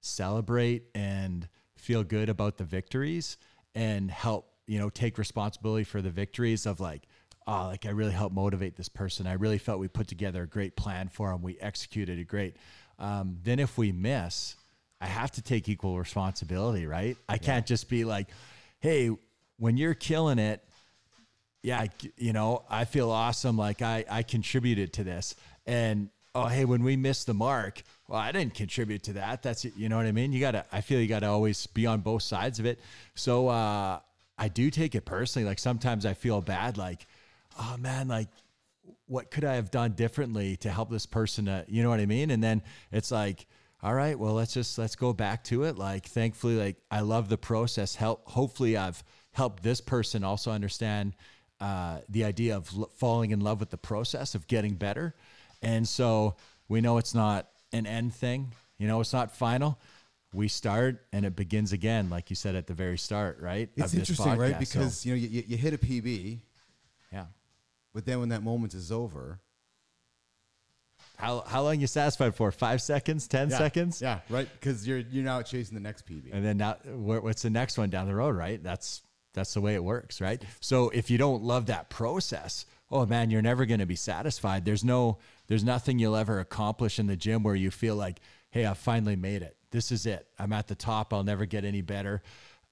celebrate 0.00 0.84
and 0.94 1.48
feel 1.76 2.04
good 2.04 2.28
about 2.28 2.56
the 2.56 2.64
victories 2.64 3.36
and 3.74 4.10
help 4.10 4.52
you 4.66 4.78
know 4.78 4.88
take 4.88 5.18
responsibility 5.18 5.84
for 5.84 6.00
the 6.00 6.10
victories 6.10 6.66
of 6.66 6.78
like 6.78 7.02
oh 7.46 7.66
like 7.66 7.84
i 7.84 7.90
really 7.90 8.12
helped 8.12 8.34
motivate 8.34 8.76
this 8.76 8.88
person. 8.88 9.26
I 9.26 9.34
really 9.34 9.58
felt 9.58 9.80
we 9.80 9.88
put 9.88 10.06
together 10.08 10.42
a 10.42 10.46
great 10.46 10.76
plan 10.76 11.08
for 11.08 11.30
them 11.30 11.42
we 11.42 11.58
executed 11.58 12.18
it 12.18 12.24
great. 12.28 12.56
Um, 12.98 13.38
then 13.42 13.58
if 13.58 13.76
we 13.76 13.92
miss 13.92 14.56
i 15.00 15.06
have 15.06 15.30
to 15.30 15.42
take 15.42 15.68
equal 15.68 15.98
responsibility 15.98 16.86
right 16.86 17.16
i 17.28 17.38
can't 17.38 17.66
just 17.66 17.88
be 17.88 18.04
like 18.04 18.28
hey 18.80 19.10
when 19.58 19.76
you're 19.76 19.94
killing 19.94 20.38
it 20.38 20.62
yeah, 21.66 21.86
you 22.16 22.32
know, 22.32 22.62
I 22.70 22.84
feel 22.84 23.10
awesome. 23.10 23.56
Like 23.58 23.82
I, 23.82 24.04
I 24.08 24.22
contributed 24.22 24.92
to 24.92 25.04
this. 25.04 25.34
And 25.66 26.10
oh, 26.32 26.46
hey, 26.46 26.64
when 26.64 26.84
we 26.84 26.96
missed 26.96 27.26
the 27.26 27.34
mark, 27.34 27.82
well, 28.06 28.20
I 28.20 28.30
didn't 28.30 28.54
contribute 28.54 29.02
to 29.04 29.14
that. 29.14 29.42
That's 29.42 29.64
it. 29.64 29.72
You 29.76 29.88
know 29.88 29.96
what 29.96 30.06
I 30.06 30.12
mean? 30.12 30.32
You 30.32 30.38
gotta, 30.38 30.64
I 30.70 30.80
feel 30.80 31.00
you 31.00 31.08
gotta 31.08 31.26
always 31.26 31.66
be 31.66 31.84
on 31.84 32.02
both 32.02 32.22
sides 32.22 32.60
of 32.60 32.66
it. 32.66 32.78
So, 33.16 33.48
uh, 33.48 33.98
I 34.38 34.46
do 34.46 34.70
take 34.70 34.94
it 34.94 35.04
personally. 35.06 35.48
Like 35.48 35.58
sometimes 35.58 36.06
I 36.06 36.14
feel 36.14 36.40
bad, 36.40 36.78
like, 36.78 37.04
oh 37.58 37.76
man, 37.80 38.06
like 38.06 38.28
what 39.06 39.32
could 39.32 39.44
I 39.44 39.54
have 39.54 39.72
done 39.72 39.90
differently 39.92 40.56
to 40.58 40.70
help 40.70 40.88
this 40.88 41.06
person? 41.06 41.48
Uh, 41.48 41.64
you 41.66 41.82
know 41.82 41.88
what 41.88 41.98
I 41.98 42.06
mean? 42.06 42.30
And 42.30 42.44
then 42.44 42.62
it's 42.92 43.10
like, 43.10 43.44
all 43.82 43.94
right, 43.94 44.18
well, 44.18 44.32
let's 44.34 44.54
just 44.54 44.78
let's 44.78 44.96
go 44.96 45.12
back 45.12 45.44
to 45.44 45.64
it. 45.64 45.76
Like, 45.76 46.06
thankfully, 46.06 46.56
like 46.56 46.76
I 46.90 47.00
love 47.00 47.28
the 47.28 47.38
process. 47.38 47.94
Help. 47.94 48.26
Hopefully, 48.28 48.76
I've 48.76 49.02
helped 49.32 49.62
this 49.62 49.80
person 49.80 50.24
also 50.24 50.50
understand 50.50 51.14
uh, 51.60 51.98
the 52.08 52.24
idea 52.24 52.56
of 52.56 52.70
l- 52.76 52.90
falling 52.96 53.30
in 53.30 53.40
love 53.40 53.60
with 53.60 53.70
the 53.70 53.76
process 53.78 54.34
of 54.34 54.46
getting 54.46 54.74
better. 54.74 55.14
And 55.62 55.86
so 55.86 56.36
we 56.68 56.80
know 56.80 56.98
it's 56.98 57.14
not 57.14 57.48
an 57.72 57.86
end 57.86 58.14
thing. 58.14 58.52
You 58.78 58.86
know, 58.86 59.00
it's 59.00 59.12
not 59.12 59.34
final. 59.34 59.78
We 60.34 60.48
start 60.48 61.06
and 61.12 61.24
it 61.24 61.34
begins 61.36 61.72
again, 61.72 62.10
like 62.10 62.30
you 62.30 62.36
said 62.36 62.54
at 62.56 62.66
the 62.66 62.74
very 62.74 62.98
start, 62.98 63.40
right? 63.40 63.70
It's 63.76 63.94
interesting, 63.94 64.36
right? 64.36 64.54
podcast. 64.54 64.66
So, 64.66 64.78
Because 64.78 65.06
you 65.06 65.12
know 65.14 65.18
you, 65.18 65.44
you 65.46 65.56
hit 65.56 65.72
a 65.72 65.78
PB, 65.78 66.40
yeah. 67.12 67.26
but 67.94 68.04
then 68.04 68.20
when 68.20 68.28
that 68.30 68.42
moment 68.42 68.74
is 68.74 68.92
over, 68.92 69.40
How 71.16 71.40
how 71.46 71.62
long 71.62 71.80
you 71.80 71.86
satisfied 71.86 72.34
for? 72.34 72.52
Five 72.52 72.82
seconds? 72.82 73.26
Ten 73.26 73.50
yeah, 73.50 73.58
seconds? 73.58 74.02
yeah, 74.02 74.20
right? 74.28 74.48
Because 74.52 74.86
you're 74.86 74.98
you're 74.98 75.24
now 75.24 75.42
chasing 75.42 75.74
the 75.74 75.80
next 75.80 76.06
PB. 76.06 76.32
and 76.32 76.44
then 76.44 76.58
now 76.58 76.76
what's 76.84 77.42
the 77.42 77.50
next 77.50 77.78
one 77.78 77.90
down 77.90 78.06
the 78.06 78.14
road 78.14 78.36
right 78.36 78.62
that's 78.62 79.02
that's 79.34 79.54
the 79.54 79.60
way 79.60 79.74
it 79.74 79.84
works 79.84 80.20
right 80.20 80.42
so 80.60 80.88
if 80.90 81.10
you 81.10 81.18
don't 81.18 81.42
love 81.42 81.66
that 81.66 81.90
process 81.90 82.64
oh 82.90 83.04
man 83.06 83.30
you're 83.30 83.42
never 83.42 83.66
going 83.66 83.80
to 83.80 83.86
be 83.86 83.94
satisfied 83.96 84.64
there's 84.64 84.82
no 84.84 85.18
there's 85.46 85.62
nothing 85.62 85.98
you'll 85.98 86.16
ever 86.16 86.40
accomplish 86.40 86.98
in 86.98 87.06
the 87.06 87.16
gym 87.16 87.42
where 87.42 87.54
you 87.54 87.70
feel 87.70 87.94
like 87.96 88.20
hey 88.50 88.66
i 88.66 88.72
finally 88.72 89.14
made 89.16 89.42
it 89.42 89.56
this 89.70 89.92
is 89.92 90.06
it 90.06 90.26
i'm 90.38 90.52
at 90.52 90.66
the 90.68 90.74
top 90.74 91.12
i'll 91.12 91.22
never 91.22 91.44
get 91.44 91.64
any 91.64 91.82
better 91.82 92.22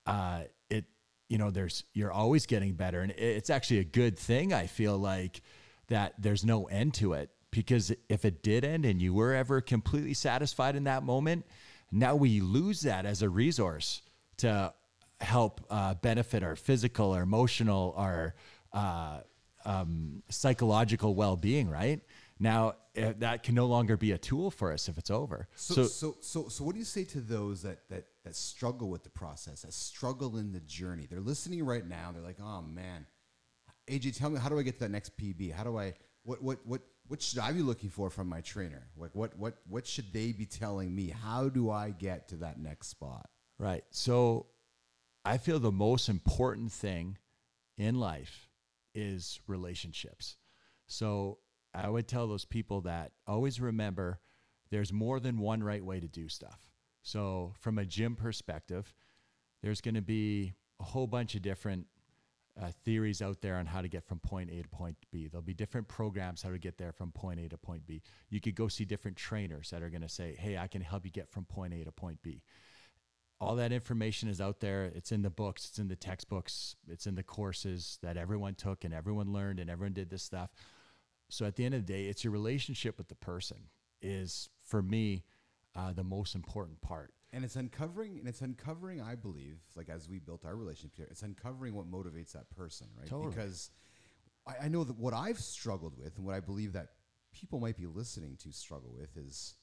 uh 0.06 0.40
it 0.70 0.86
you 1.28 1.36
know 1.36 1.50
there's 1.50 1.84
you're 1.92 2.12
always 2.12 2.46
getting 2.46 2.72
better 2.72 3.00
and 3.02 3.12
it's 3.12 3.50
actually 3.50 3.78
a 3.80 3.84
good 3.84 4.18
thing 4.18 4.54
i 4.54 4.66
feel 4.66 4.96
like 4.96 5.42
that 5.88 6.14
there's 6.18 6.44
no 6.44 6.64
end 6.64 6.94
to 6.94 7.12
it 7.12 7.30
because 7.54 7.92
if 8.08 8.24
it 8.24 8.42
did 8.42 8.64
end 8.64 8.84
and 8.84 9.00
you 9.00 9.14
were 9.14 9.32
ever 9.32 9.60
completely 9.60 10.14
satisfied 10.14 10.76
in 10.76 10.84
that 10.84 11.02
moment 11.02 11.44
now 11.92 12.14
we 12.14 12.40
lose 12.40 12.80
that 12.82 13.06
as 13.06 13.22
a 13.22 13.28
resource 13.28 14.02
to 14.36 14.72
help 15.20 15.64
uh, 15.70 15.94
benefit 15.94 16.42
our 16.42 16.56
physical 16.56 17.12
our 17.12 17.22
emotional 17.22 17.94
our 17.96 18.34
uh, 18.72 19.20
um, 19.64 20.22
psychological 20.28 21.14
well-being 21.14 21.68
right 21.70 22.00
now 22.38 22.74
eh, 22.96 23.12
that 23.18 23.42
can 23.42 23.54
no 23.54 23.66
longer 23.66 23.96
be 23.96 24.12
a 24.12 24.18
tool 24.18 24.50
for 24.50 24.72
us 24.72 24.88
if 24.88 24.98
it's 24.98 25.10
over 25.10 25.48
So, 25.54 25.84
so, 25.84 26.16
so, 26.20 26.48
so, 26.48 26.64
what 26.64 26.72
do 26.72 26.78
you 26.80 26.84
say 26.84 27.04
to 27.04 27.20
those 27.20 27.62
that 27.62 27.88
that 27.88 28.04
that 28.24 28.34
struggle 28.34 28.90
with 28.90 29.04
the 29.04 29.10
process, 29.10 29.62
that 29.62 29.72
struggle 29.72 30.36
in 30.36 30.52
the 30.52 30.60
journey? 30.60 31.06
They're 31.08 31.20
listening 31.20 31.64
right 31.64 31.86
now. 31.86 32.10
They're 32.12 32.22
like, 32.22 32.38
"Oh 32.42 32.62
man, 32.62 33.06
AJ, 33.88 34.16
tell 34.16 34.30
me 34.30 34.38
how 34.38 34.48
do 34.48 34.58
I 34.58 34.62
get 34.62 34.74
to 34.74 34.80
that 34.80 34.90
next 34.90 35.16
PB? 35.16 35.52
How 35.52 35.64
do 35.64 35.78
I? 35.78 35.94
What, 36.22 36.42
what, 36.42 36.58
what, 36.64 36.80
what 37.08 37.20
should 37.20 37.38
I 37.38 37.52
be 37.52 37.62
looking 37.62 37.90
for 37.90 38.10
from 38.10 38.28
my 38.28 38.40
trainer? 38.40 38.86
Like, 38.96 39.14
what, 39.14 39.36
what, 39.38 39.58
what 39.68 39.86
should 39.86 40.12
they 40.12 40.32
be 40.32 40.46
telling 40.46 40.94
me? 40.94 41.08
How 41.08 41.48
do 41.48 41.70
I 41.70 41.90
get 41.90 42.28
to 42.28 42.36
that 42.36 42.58
next 42.58 42.88
spot? 42.88 43.28
Right. 43.58 43.84
So 43.90 44.46
I 45.24 45.38
feel 45.38 45.58
the 45.58 45.72
most 45.72 46.08
important 46.08 46.72
thing 46.72 47.18
in 47.76 47.98
life 48.00 48.48
is 48.94 49.40
relationships. 49.46 50.36
So 50.86 51.38
I 51.74 51.88
would 51.88 52.08
tell 52.08 52.26
those 52.26 52.44
people 52.44 52.82
that 52.82 53.12
always 53.26 53.60
remember 53.60 54.20
there's 54.70 54.92
more 54.92 55.20
than 55.20 55.38
one 55.38 55.62
right 55.62 55.84
way 55.84 56.00
to 56.00 56.08
do 56.08 56.28
stuff. 56.28 56.70
So 57.02 57.52
from 57.60 57.78
a 57.78 57.84
gym 57.84 58.16
perspective, 58.16 58.94
there's 59.62 59.80
going 59.80 59.94
to 59.94 60.02
be 60.02 60.54
a 60.80 60.84
whole 60.84 61.06
bunch 61.06 61.34
of 61.34 61.42
different 61.42 61.86
uh, 62.60 62.70
theories 62.84 63.20
out 63.20 63.40
there 63.40 63.56
on 63.56 63.66
how 63.66 63.82
to 63.82 63.88
get 63.88 64.06
from 64.06 64.20
point 64.20 64.50
A 64.50 64.62
to 64.62 64.68
point 64.68 64.96
B. 65.10 65.28
There'll 65.28 65.42
be 65.42 65.54
different 65.54 65.88
programs 65.88 66.42
how 66.42 66.50
to 66.50 66.58
get 66.58 66.78
there 66.78 66.92
from 66.92 67.10
point 67.10 67.40
A 67.40 67.48
to 67.48 67.56
point 67.56 67.86
B. 67.86 68.02
You 68.30 68.40
could 68.40 68.54
go 68.54 68.68
see 68.68 68.84
different 68.84 69.16
trainers 69.16 69.70
that 69.70 69.82
are 69.82 69.90
going 69.90 70.02
to 70.02 70.08
say, 70.08 70.36
"Hey, 70.38 70.56
I 70.56 70.68
can 70.68 70.82
help 70.82 71.04
you 71.04 71.10
get 71.10 71.30
from 71.30 71.44
point 71.44 71.74
A 71.74 71.84
to 71.84 71.92
point 71.92 72.22
B." 72.22 72.42
all 73.40 73.56
that 73.56 73.72
information 73.72 74.28
is 74.28 74.40
out 74.40 74.60
there. 74.60 74.84
It's 74.94 75.12
in 75.12 75.22
the 75.22 75.30
books, 75.30 75.66
it's 75.68 75.78
in 75.78 75.88
the 75.88 75.96
textbooks, 75.96 76.76
it's 76.88 77.06
in 77.06 77.14
the 77.14 77.22
courses 77.22 77.98
that 78.02 78.16
everyone 78.16 78.54
took 78.54 78.84
and 78.84 78.94
everyone 78.94 79.32
learned 79.32 79.60
and 79.60 79.68
everyone 79.68 79.92
did 79.92 80.10
this 80.10 80.22
stuff. 80.22 80.50
So 81.28 81.44
at 81.44 81.56
the 81.56 81.64
end 81.64 81.74
of 81.74 81.86
the 81.86 81.92
day, 81.92 82.06
it's 82.06 82.24
your 82.24 82.32
relationship 82.32 82.96
with 82.96 83.08
the 83.08 83.14
person 83.14 83.68
is 84.00 84.48
for 84.62 84.82
me 84.82 85.24
uh, 85.74 85.92
the 85.92 86.04
most 86.04 86.34
important 86.34 86.80
part. 86.80 87.12
And 87.34 87.44
it's 87.44 87.56
uncovering, 87.56 88.18
and 88.18 88.28
it's 88.28 88.42
uncovering. 88.42 89.00
I 89.02 89.16
believe, 89.16 89.58
like 89.74 89.88
as 89.88 90.08
we 90.08 90.20
built 90.20 90.44
our 90.44 90.54
relationship 90.54 90.92
here, 90.96 91.08
it's 91.10 91.22
uncovering 91.22 91.74
what 91.74 91.90
motivates 91.90 92.32
that 92.32 92.48
person, 92.50 92.86
right? 92.96 93.08
Totally. 93.08 93.30
Because 93.34 93.70
I, 94.46 94.66
I 94.66 94.68
know 94.68 94.84
that 94.84 94.96
what 94.98 95.12
I've 95.14 95.40
struggled 95.40 95.98
with, 95.98 96.16
and 96.16 96.24
what 96.24 96.36
I 96.36 96.40
believe 96.40 96.72
that 96.74 96.90
people 97.32 97.58
might 97.58 97.76
be 97.76 97.86
listening 97.86 98.36
to 98.44 98.52
struggle 98.52 98.92
with, 98.96 99.16
is 99.16 99.54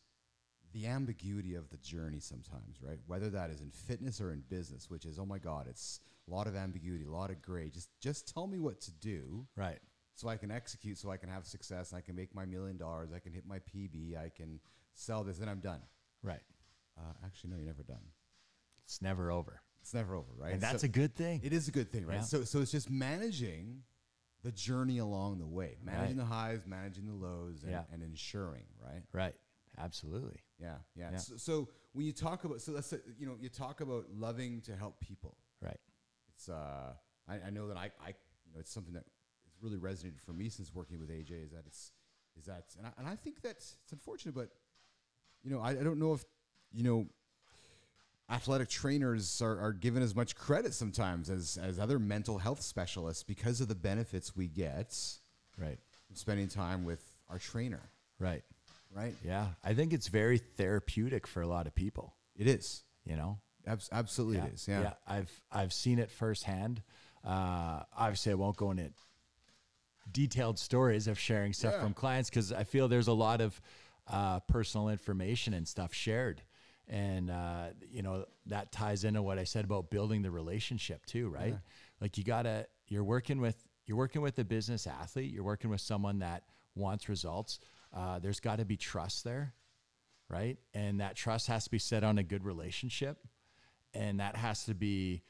the 0.73 0.85
ambiguity 0.87 1.55
of 1.55 1.69
the 1.69 1.77
journey. 1.77 2.19
Sometimes, 2.19 2.77
right? 2.81 2.99
Whether 3.07 3.29
that 3.29 3.49
is 3.49 3.61
in 3.61 3.71
fitness 3.71 4.19
or 4.19 4.33
in 4.33 4.43
business, 4.49 4.89
which 4.89 5.05
is, 5.05 5.17
oh 5.17 5.25
my 5.25 5.39
God, 5.39 5.67
it's 5.69 6.01
a 6.29 6.31
lot 6.35 6.47
of 6.47 6.55
ambiguity, 6.57 7.05
a 7.05 7.11
lot 7.11 7.29
of 7.29 7.41
gray. 7.41 7.69
Just, 7.69 7.89
just 8.01 8.33
tell 8.33 8.47
me 8.47 8.59
what 8.59 8.81
to 8.81 8.91
do, 8.91 9.47
Right. 9.55 9.79
so 10.15 10.27
I 10.27 10.35
can 10.35 10.51
execute, 10.51 10.97
so 10.97 11.09
I 11.09 11.17
can 11.17 11.29
have 11.29 11.45
success, 11.45 11.91
and 11.91 11.97
I 11.97 12.01
can 12.01 12.15
make 12.15 12.35
my 12.35 12.45
million 12.45 12.75
dollars, 12.77 13.09
I 13.15 13.19
can 13.19 13.31
hit 13.33 13.45
my 13.47 13.59
PB, 13.59 14.17
I 14.17 14.29
can 14.29 14.59
sell 14.93 15.23
this, 15.23 15.39
and 15.39 15.49
I'm 15.49 15.59
done. 15.61 15.79
Right. 16.21 16.41
Uh, 16.97 17.13
actually, 17.25 17.51
no, 17.51 17.57
you're 17.57 17.65
never 17.65 17.83
done. 17.83 18.03
It's 18.85 19.01
never 19.01 19.31
over. 19.31 19.61
It's 19.81 19.93
never 19.93 20.15
over, 20.15 20.31
right? 20.37 20.53
And 20.53 20.61
that's 20.61 20.81
So- 20.81 20.85
a 20.85 20.89
good 20.89 21.15
thing. 21.15 21.41
It 21.43 21.53
is 21.53 21.67
a 21.67 21.71
good 21.71 21.91
thing, 21.91 22.05
right? 22.05 22.15
Yeah. 22.15 22.21
So, 22.21 22.43
so 22.43 22.59
it's 22.59 22.71
just 22.71 22.89
managing 22.89 23.83
the 24.43 24.51
journey 24.51 24.97
along 24.99 25.39
the 25.39 25.47
way, 25.47 25.77
managing 25.83 26.17
Right. 26.17 26.23
the 26.23 26.33
highs, 26.33 26.65
managing 26.65 27.05
the 27.05 27.13
lows, 27.13 27.63
and, 27.63 27.71
Yeah. 27.71 27.85
and 27.91 28.03
ensuring, 28.03 28.65
right? 28.79 29.03
right. 29.11 29.35
Absolutely. 29.77 30.43
Yeah, 30.59 30.77
yeah. 30.95 31.11
Yeah. 31.11 31.17
So, 31.17 31.37
so 31.37 31.69
when 31.93 32.05
you 32.05 32.11
talk 32.11 32.43
about, 32.43 32.61
so 32.61 32.71
let's 32.73 32.87
say, 32.87 32.99
you 33.17 33.25
know, 33.25 33.37
you 33.39 33.49
talk 33.49 33.81
about 33.81 34.09
loving 34.11 34.61
to 34.61 34.75
help 34.75 34.99
people. 34.99 35.37
Right. 35.61 35.79
It's, 36.33 36.49
uh, 36.49 36.93
I, 37.27 37.35
I 37.39 37.49
know 37.51 37.67
that 37.67 37.77
I, 37.77 37.91
I, 38.03 38.09
you 38.45 38.53
know, 38.53 38.59
it's 38.59 38.71
something 38.71 38.93
that 38.93 39.05
has 39.45 39.53
really 39.61 39.77
resonated 39.77 40.19
for 40.21 40.33
me 40.33 40.49
since 40.49 40.73
working 40.73 40.99
with 40.99 41.09
AJ. 41.09 41.45
Is 41.45 41.51
that 41.51 41.65
it's, 41.65 41.93
is 42.37 42.45
that, 42.45 42.65
and 42.77 42.87
I, 42.87 42.91
and 42.97 43.07
I 43.07 43.15
think 43.15 43.41
that 43.41 43.51
it's 43.51 43.77
unfortunate, 43.91 44.35
but 44.35 44.49
you 45.43 45.49
know, 45.51 45.59
I, 45.59 45.71
I 45.71 45.83
don't 45.83 45.99
know 45.99 46.13
if, 46.13 46.25
you 46.73 46.83
know, 46.83 47.07
athletic 48.29 48.69
trainers 48.69 49.41
are, 49.41 49.59
are 49.59 49.73
given 49.73 50.01
as 50.01 50.15
much 50.15 50.35
credit 50.35 50.73
sometimes 50.73 51.29
as, 51.29 51.57
as 51.61 51.77
other 51.79 51.99
mental 51.99 52.37
health 52.37 52.61
specialists 52.61 53.23
because 53.23 53.59
of 53.61 53.67
the 53.67 53.75
benefits 53.75 54.35
we 54.35 54.47
get 54.47 54.97
Right. 55.57 55.77
from 56.07 56.15
spending 56.15 56.47
time 56.47 56.85
with 56.85 57.03
our 57.29 57.37
trainer, 57.37 57.81
Right. 58.19 58.43
right? 58.95 59.15
Yeah. 59.23 59.49
I 59.63 59.73
think 59.73 59.91
it's 59.93 60.07
very 60.07 60.37
therapeutic 60.37 61.27
for 61.27 61.41
a 61.41 61.47
lot 61.47 61.67
of 61.67 61.75
people, 61.75 62.15
It 62.35 62.47
is. 62.47 62.83
you 63.05 63.15
know? 63.17 63.39
Abs- 63.67 63.89
absolutely 63.91 64.37
it 64.39 64.53
is. 64.53 64.67
Yeah. 64.67 64.93
I've 65.05 65.29
I've 65.51 65.71
seen 65.73 65.99
it 65.99 66.09
firsthand. 66.09 66.81
Uh, 67.23 67.83
obviously, 67.95 68.31
I 68.31 68.35
won't 68.35 68.57
go 68.57 68.71
into 68.71 68.91
detailed 70.11 70.57
stories 70.57 71.07
of 71.07 71.19
sharing 71.19 71.53
stuff 71.53 71.73
Yeah. 71.75 71.81
from 71.83 71.93
clients 71.93 72.29
because 72.29 72.51
I 72.51 72.63
feel 72.63 72.87
there's 72.87 73.07
a 73.07 73.13
lot 73.13 73.39
of 73.41 73.61
uh, 74.07 74.39
personal 74.41 74.89
information 74.89 75.53
and 75.53 75.67
stuff 75.67 75.93
shared, 75.93 76.41
and 76.87 77.31
uh, 77.31 77.67
you 77.89 78.01
know 78.01 78.25
that 78.47 78.71
ties 78.71 79.03
into 79.03 79.21
what 79.21 79.39
I 79.39 79.43
said 79.43 79.65
about 79.65 79.89
building 79.89 80.21
the 80.21 80.31
relationship 80.31 81.05
too, 81.05 81.29
right? 81.29 81.55
Like 81.99 82.17
you 82.17 82.23
gotta 82.23 82.67
you're 82.87 83.03
working 83.03 83.39
with 83.39 83.55
you're 83.85 83.97
working 83.97 84.21
with 84.21 84.37
a 84.39 84.43
business 84.43 84.87
athlete, 84.87 85.31
you're 85.31 85.43
working 85.43 85.69
with 85.69 85.81
someone 85.81 86.19
that 86.19 86.43
wants 86.75 87.09
results. 87.09 87.59
Uh, 87.93 88.19
there's 88.19 88.39
got 88.39 88.59
to 88.59 88.65
be 88.65 88.77
trust 88.77 89.23
there, 89.23 89.53
right? 90.29 90.57
And 90.73 91.01
that 91.01 91.15
trust 91.15 91.47
has 91.47 91.65
to 91.65 91.71
be 91.71 91.79
set 91.79 92.03
on 92.03 92.17
a 92.17 92.23
good 92.23 92.45
relationship 92.45 93.17
and 93.93 94.19
that 94.19 94.35
has 94.35 94.65
to 94.65 94.73
be 94.73 95.21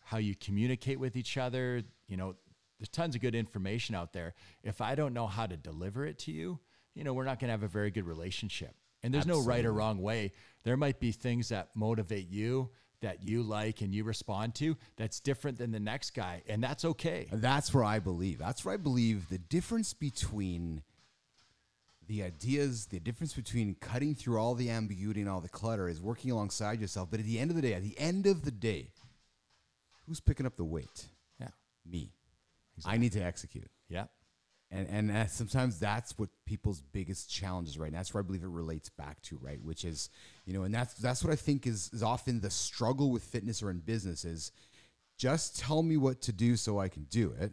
how 0.00 0.18
you 0.18 0.34
communicate 0.34 0.98
with 0.98 1.16
each 1.16 1.36
other 1.36 1.82
you 2.08 2.16
know 2.16 2.34
there's 2.78 2.88
tons 2.88 3.14
of 3.14 3.20
good 3.20 3.34
information 3.34 3.94
out 3.94 4.12
there 4.12 4.34
if 4.62 4.80
i 4.80 4.94
don't 4.94 5.14
know 5.14 5.26
how 5.26 5.46
to 5.46 5.56
deliver 5.56 6.06
it 6.06 6.18
to 6.18 6.32
you 6.32 6.58
you 6.94 7.04
know 7.04 7.12
we're 7.12 7.24
not 7.24 7.38
going 7.38 7.48
to 7.48 7.52
have 7.52 7.62
a 7.62 7.68
very 7.68 7.90
good 7.90 8.06
relationship 8.06 8.74
and 9.02 9.12
there's 9.14 9.26
no 9.26 9.42
right 9.42 9.64
or 9.64 9.72
wrong 9.72 10.00
way 10.00 10.32
there 10.64 10.76
might 10.76 11.00
be 11.00 11.12
things 11.12 11.48
that 11.48 11.68
motivate 11.74 12.28
you 12.28 12.68
that 13.00 13.26
you 13.26 13.42
like 13.42 13.80
and 13.80 13.94
you 13.94 14.04
respond 14.04 14.54
to 14.54 14.76
that's 14.96 15.20
different 15.20 15.56
than 15.56 15.72
the 15.72 15.80
next 15.80 16.10
guy 16.14 16.42
and 16.46 16.62
that's 16.62 16.84
okay 16.84 17.26
that's 17.32 17.72
where 17.72 17.84
I 17.84 17.98
believe. 17.98 18.38
That's 18.38 18.64
where 18.64 18.74
I 18.74 18.76
believe 18.76 19.28
the 19.30 19.38
difference 19.38 19.94
between 19.94 20.82
the 22.08 22.22
ideas, 22.22 22.86
the 22.86 23.00
difference 23.00 23.32
between 23.34 23.76
cutting 23.80 24.14
through 24.14 24.38
all 24.38 24.54
the 24.54 24.68
ambiguity 24.68 25.20
and 25.20 25.30
all 25.30 25.40
the 25.40 25.48
clutter 25.48 25.88
is 25.88 26.00
working 26.02 26.30
alongside 26.30 26.80
yourself. 26.80 27.08
But 27.10 27.20
at 27.20 27.26
the 27.26 27.38
end 27.38 27.50
of 27.50 27.56
the 27.56 27.62
day, 27.62 27.72
at 27.72 27.82
the 27.82 27.98
end 27.98 28.26
of 28.26 28.44
the 28.44 28.50
day, 28.50 28.90
who's 30.06 30.20
picking 30.20 30.44
up 30.44 30.56
the 30.56 30.64
weight? 30.64 31.06
yeah 31.40 31.48
Me. 31.86 32.12
I 32.84 32.98
need 32.98 33.12
to 33.12 33.22
execute. 33.22 33.70
yeah 33.88 34.06
And 34.72 34.86
and 34.88 35.10
uh, 35.10 35.26
sometimes 35.26 35.80
that's 35.80 36.16
what 36.16 36.28
people's 36.46 36.80
biggest 36.80 37.28
challenges 37.28 37.76
right. 37.76 37.88
And 37.88 37.96
that's 37.96 38.14
where 38.14 38.22
I 38.22 38.26
believe 38.26 38.44
it 38.44 38.48
relates 38.48 38.88
back 38.88 39.20
to, 39.22 39.38
right? 39.38 39.60
Which 39.60 39.84
is, 39.84 40.10
you 40.46 40.54
know, 40.54 40.62
and 40.62 40.72
that's 40.72 40.94
that's 40.94 41.24
what 41.24 41.32
I 41.32 41.36
think 41.36 41.66
is 41.66 41.90
is 41.92 42.02
often 42.02 42.40
the 42.40 42.50
struggle 42.50 43.10
with 43.10 43.24
fitness 43.24 43.62
or 43.62 43.70
in 43.70 43.80
business 43.80 44.24
is 44.24 44.52
just 45.18 45.58
tell 45.58 45.82
me 45.82 45.96
what 45.96 46.22
to 46.22 46.32
do 46.32 46.56
so 46.56 46.78
I 46.78 46.88
can 46.88 47.04
do 47.04 47.34
it. 47.38 47.52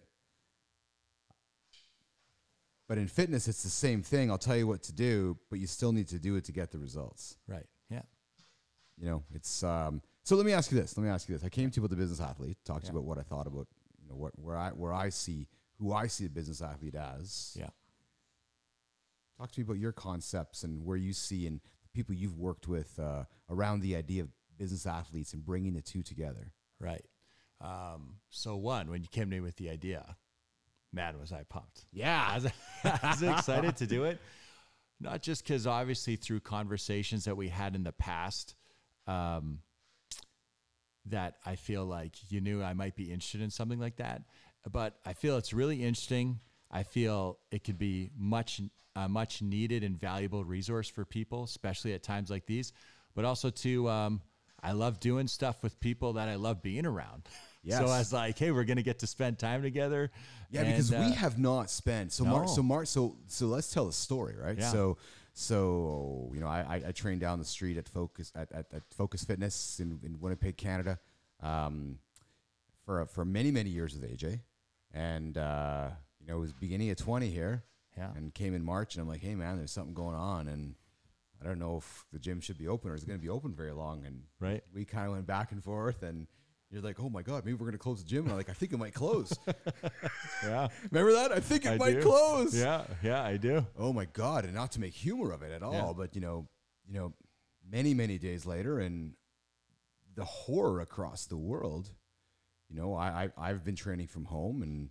But 2.88 2.98
in 2.98 3.08
fitness, 3.08 3.48
it's 3.48 3.64
the 3.64 3.70
same 3.70 4.02
thing. 4.02 4.32
I'll 4.32 4.38
tell 4.38 4.56
you 4.56 4.68
what 4.68 4.84
to 4.84 4.94
do, 4.94 5.38
but 5.50 5.60
you 5.60 5.68
still 5.68 5.92
need 5.92 6.08
to 6.10 6.20
do 6.20 6.36
it 6.38 6.46
to 6.46 6.52
get 6.54 6.72
the 6.72 6.78
results. 6.78 7.36
right 7.48 7.66
yeah 7.90 8.04
You 8.98 9.08
know, 9.08 9.24
it's 9.34 9.64
um. 9.64 10.02
So 10.24 10.36
let 10.36 10.46
me 10.46 10.52
ask 10.54 10.72
you 10.72 10.80
this. 10.80 10.96
Let 10.98 11.04
me 11.04 11.10
ask 11.10 11.28
you 11.28 11.36
this. 11.36 11.44
I 11.44 11.50
came 11.50 11.72
to 11.72 11.78
you 11.78 11.82
with 11.82 11.92
the 11.92 11.98
business 11.98 12.22
athlete, 12.22 12.58
talked 12.64 12.86
to 12.86 12.92
you 12.92 12.98
about 12.98 13.06
what 13.06 13.18
I 13.18 13.24
thought 13.24 13.48
about, 13.48 13.68
you 14.02 14.08
know, 14.10 14.16
what 14.16 14.34
where 14.38 14.58
I 14.58 14.70
where 14.70 14.94
I 14.94 15.10
see 15.10 15.48
who 15.80 15.94
I 15.94 16.08
see 16.08 16.24
the 16.26 16.30
business 16.30 16.62
athlete 16.62 16.96
as. 16.96 17.56
yeah 17.60 17.70
Talk 19.38 19.52
to 19.52 19.60
me 19.60 19.64
about 19.66 19.78
your 19.78 19.92
concepts 19.92 20.64
and 20.64 20.84
where 20.84 20.98
you 20.98 21.14
see 21.14 21.46
and 21.46 21.60
the 21.84 21.90
people 21.94 22.16
you've 22.16 22.38
worked 22.38 22.68
with 22.68 22.98
uh, 22.98 23.26
around 23.50 23.82
the 23.82 23.96
idea 23.96 24.24
of 24.24 24.30
business 24.58 24.86
athletes 24.88 25.34
and 25.34 25.46
bringing 25.46 25.74
the 25.74 25.82
two 25.82 26.02
together. 26.02 26.54
right 26.80 27.06
um, 27.62 28.16
so 28.30 28.56
one 28.56 28.90
when 28.90 29.02
you 29.02 29.08
came 29.10 29.26
to 29.30 29.36
me 29.36 29.40
with 29.40 29.56
the 29.58 29.70
idea 29.70 30.16
man 30.94 31.20
was 31.20 31.32
i 31.32 31.44
pumped 31.44 31.86
Yeah. 31.92 32.28
I 32.30 32.36
was, 32.36 32.46
I 32.84 33.00
was 33.10 33.22
excited 33.24 33.76
to 33.78 33.88
do 33.88 34.06
it. 34.06 34.20
Not 35.00 35.22
just 35.22 35.44
because 35.44 35.68
obviously 35.68 36.16
through 36.16 36.40
conversations 36.40 37.26
that 37.26 37.38
we 37.38 37.50
had 37.50 37.76
in 37.76 37.84
the 37.84 37.92
past, 37.92 38.56
um, 39.06 39.60
that 41.06 41.36
I 41.46 41.56
feel 41.56 41.86
like 41.86 42.16
you 42.32 42.42
knew 42.42 42.64
I 42.64 42.74
might 42.74 42.96
be 42.96 43.06
interested 43.12 43.42
in 43.42 43.50
something 43.52 43.80
like 43.80 43.98
that, 43.98 44.24
but 44.72 45.00
I 45.06 45.14
feel 45.14 45.38
it's 45.38 45.54
really 45.54 45.84
interesting. 45.84 46.40
I 46.72 46.84
feel 46.84 47.40
it 47.52 47.64
could 47.64 47.78
be 47.78 48.12
much, 48.18 48.62
uh, 48.96 49.08
much 49.08 49.42
needed 49.42 49.84
and 49.84 50.00
valuable 50.00 50.44
resource 50.44 50.90
for 50.90 51.06
people, 51.06 51.44
especially 51.44 51.94
at 51.94 52.04
times 52.04 52.30
like 52.30 52.46
these. 52.46 52.74
But 53.16 53.26
also 53.26 53.50
too, 53.50 53.90
um, 53.90 54.22
I 54.62 54.74
love 54.74 55.00
doing 55.00 55.28
stuff 55.28 55.64
with 55.64 55.80
people 55.80 56.14
that 56.14 56.28
I 56.28 56.36
love 56.36 56.62
being 56.62 56.86
around. 56.86 57.28
So 57.70 57.86
I 57.86 58.00
was 58.00 58.14
like, 58.14 58.38
hey, 58.40 58.52
we're 58.52 58.64
gonna 58.64 58.82
get 58.82 59.00
to 59.00 59.08
spend 59.08 59.40
time 59.40 59.62
together. 59.62 60.12
Yeah, 60.50 60.64
because 60.64 60.92
And, 60.92 61.06
we 61.06 61.12
uh, 61.12 61.16
have 61.16 61.38
not 61.38 61.70
spent 61.70 62.14
so 62.14 62.24
Mark. 62.24 62.48
So 62.48 62.64
Mark. 62.64 62.88
So 62.88 63.18
so 63.28 63.48
let's 63.48 63.74
tell 63.74 63.88
a 63.88 63.94
story, 63.94 64.36
right? 64.42 64.58
Yeah. 64.58 64.72
So 64.72 64.98
so 65.34 66.32
you 66.34 66.40
know, 66.40 66.48
I, 66.48 66.60
I 66.62 66.82
I 66.88 66.92
trained 66.92 67.22
down 67.22 67.40
the 67.40 67.46
street 67.46 67.78
at 67.78 67.90
Focus 67.90 68.32
at, 68.36 68.52
at, 68.52 68.66
at 68.74 68.84
Focus 68.94 69.24
Fitness 69.26 69.80
in, 69.80 70.00
in 70.04 70.20
Winnipeg, 70.20 70.56
Canada, 70.58 71.00
um, 71.42 72.00
for 72.88 73.06
for 73.06 73.24
many 73.24 73.52
many 73.52 73.70
years 73.70 73.94
with 73.94 74.10
AJ, 74.10 74.40
and 74.92 75.38
uh, 75.38 75.90
you 76.20 76.26
know 76.26 76.38
it 76.38 76.42
was 76.42 76.54
beginning 76.54 76.90
of 76.90 76.98
twenty 76.98 77.30
here, 77.30 77.64
Yeah. 77.96 78.10
and 78.16 78.34
came 78.34 78.56
in 78.56 78.64
March, 78.64 78.96
and 78.96 79.02
I'm 79.04 79.08
like, 79.08 79.22
hey 79.22 79.36
man, 79.36 79.58
there's 79.58 79.72
something 79.72 79.94
going 79.94 80.16
on, 80.16 80.48
and 80.48 80.74
I 81.40 81.46
don't 81.46 81.60
know 81.60 81.78
if 81.78 82.06
the 82.12 82.18
gym 82.18 82.40
should 82.42 82.58
be 82.58 82.68
open 82.68 82.90
or 82.90 82.96
is 82.96 83.04
it 83.04 83.08
going 83.08 83.20
to 83.20 83.24
be 83.24 83.30
open 83.30 83.54
very 83.54 83.74
long, 83.74 84.06
and 84.06 84.24
Right. 84.40 84.64
we 84.74 84.86
kind 84.86 85.06
of 85.06 85.12
went 85.12 85.28
back 85.28 85.52
and 85.52 85.64
forth, 85.64 86.02
and 86.02 86.26
you're 86.72 86.82
like, 86.82 87.00
oh 87.00 87.10
my 87.10 87.22
god, 87.22 87.46
maybe 87.46 87.54
we're 87.56 87.66
going 87.68 87.74
to 87.74 87.78
close 87.78 88.02
the 88.04 88.10
gym, 88.10 88.24
and 88.24 88.32
I'm 88.32 88.38
like, 88.38 88.50
I 88.50 88.54
think 88.54 88.72
it 88.74 88.78
might 88.78 88.94
close. 88.94 89.32
Yeah. 90.44 90.68
Remember 90.92 91.14
that? 91.14 91.32
I 91.32 91.40
think 91.40 91.66
it 91.66 91.70
I 91.72 91.78
might 91.78 91.96
do. 91.96 92.02
close. 92.04 92.56
Yeah, 92.56 92.84
yeah, 93.04 93.24
I 93.24 93.38
do. 93.38 93.66
Oh 93.78 93.92
my 93.92 94.06
god! 94.06 94.46
And 94.46 94.54
not 94.54 94.72
to 94.74 94.80
make 94.80 94.94
humor 94.94 95.32
of 95.32 95.42
it 95.42 95.52
at 95.52 95.62
all, 95.64 95.74
Yeah. 95.74 95.94
but 95.98 96.14
you 96.16 96.22
know, 96.22 96.48
you 96.88 96.94
know, 96.94 97.14
many 97.70 97.94
many 97.94 98.18
days 98.18 98.46
later, 98.46 98.80
and 98.80 99.14
the 100.16 100.24
horror 100.26 100.80
across 100.80 101.26
the 101.26 101.38
world. 101.38 101.90
You 102.70 102.76
know, 102.78 102.94
I, 102.96 103.30
I 103.38 103.50
I've 103.50 103.64
been 103.64 103.76
training 103.76 104.08
from 104.08 104.26
home, 104.26 104.62
and 104.62 104.90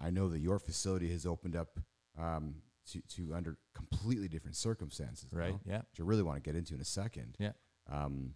I, 0.00 0.10
know 0.10 0.28
that 0.28 0.38
your 0.38 0.58
facility 0.58 1.10
has 1.10 1.26
opened 1.26 1.56
up 1.56 1.78
um, 2.18 2.56
to 2.90 3.00
to 3.16 3.34
under 3.34 3.58
completely 3.74 4.28
different 4.28 4.56
circumstances. 4.56 5.28
Right, 5.32 5.52
now, 5.52 5.60
yeah. 5.66 5.78
Which 5.78 6.00
I 6.00 6.04
really 6.04 6.22
want 6.22 6.42
to 6.42 6.42
get 6.42 6.56
into 6.56 6.74
in 6.74 6.80
a 6.80 6.84
second. 6.84 7.36
Yeah. 7.38 7.52
Um, 7.90 8.34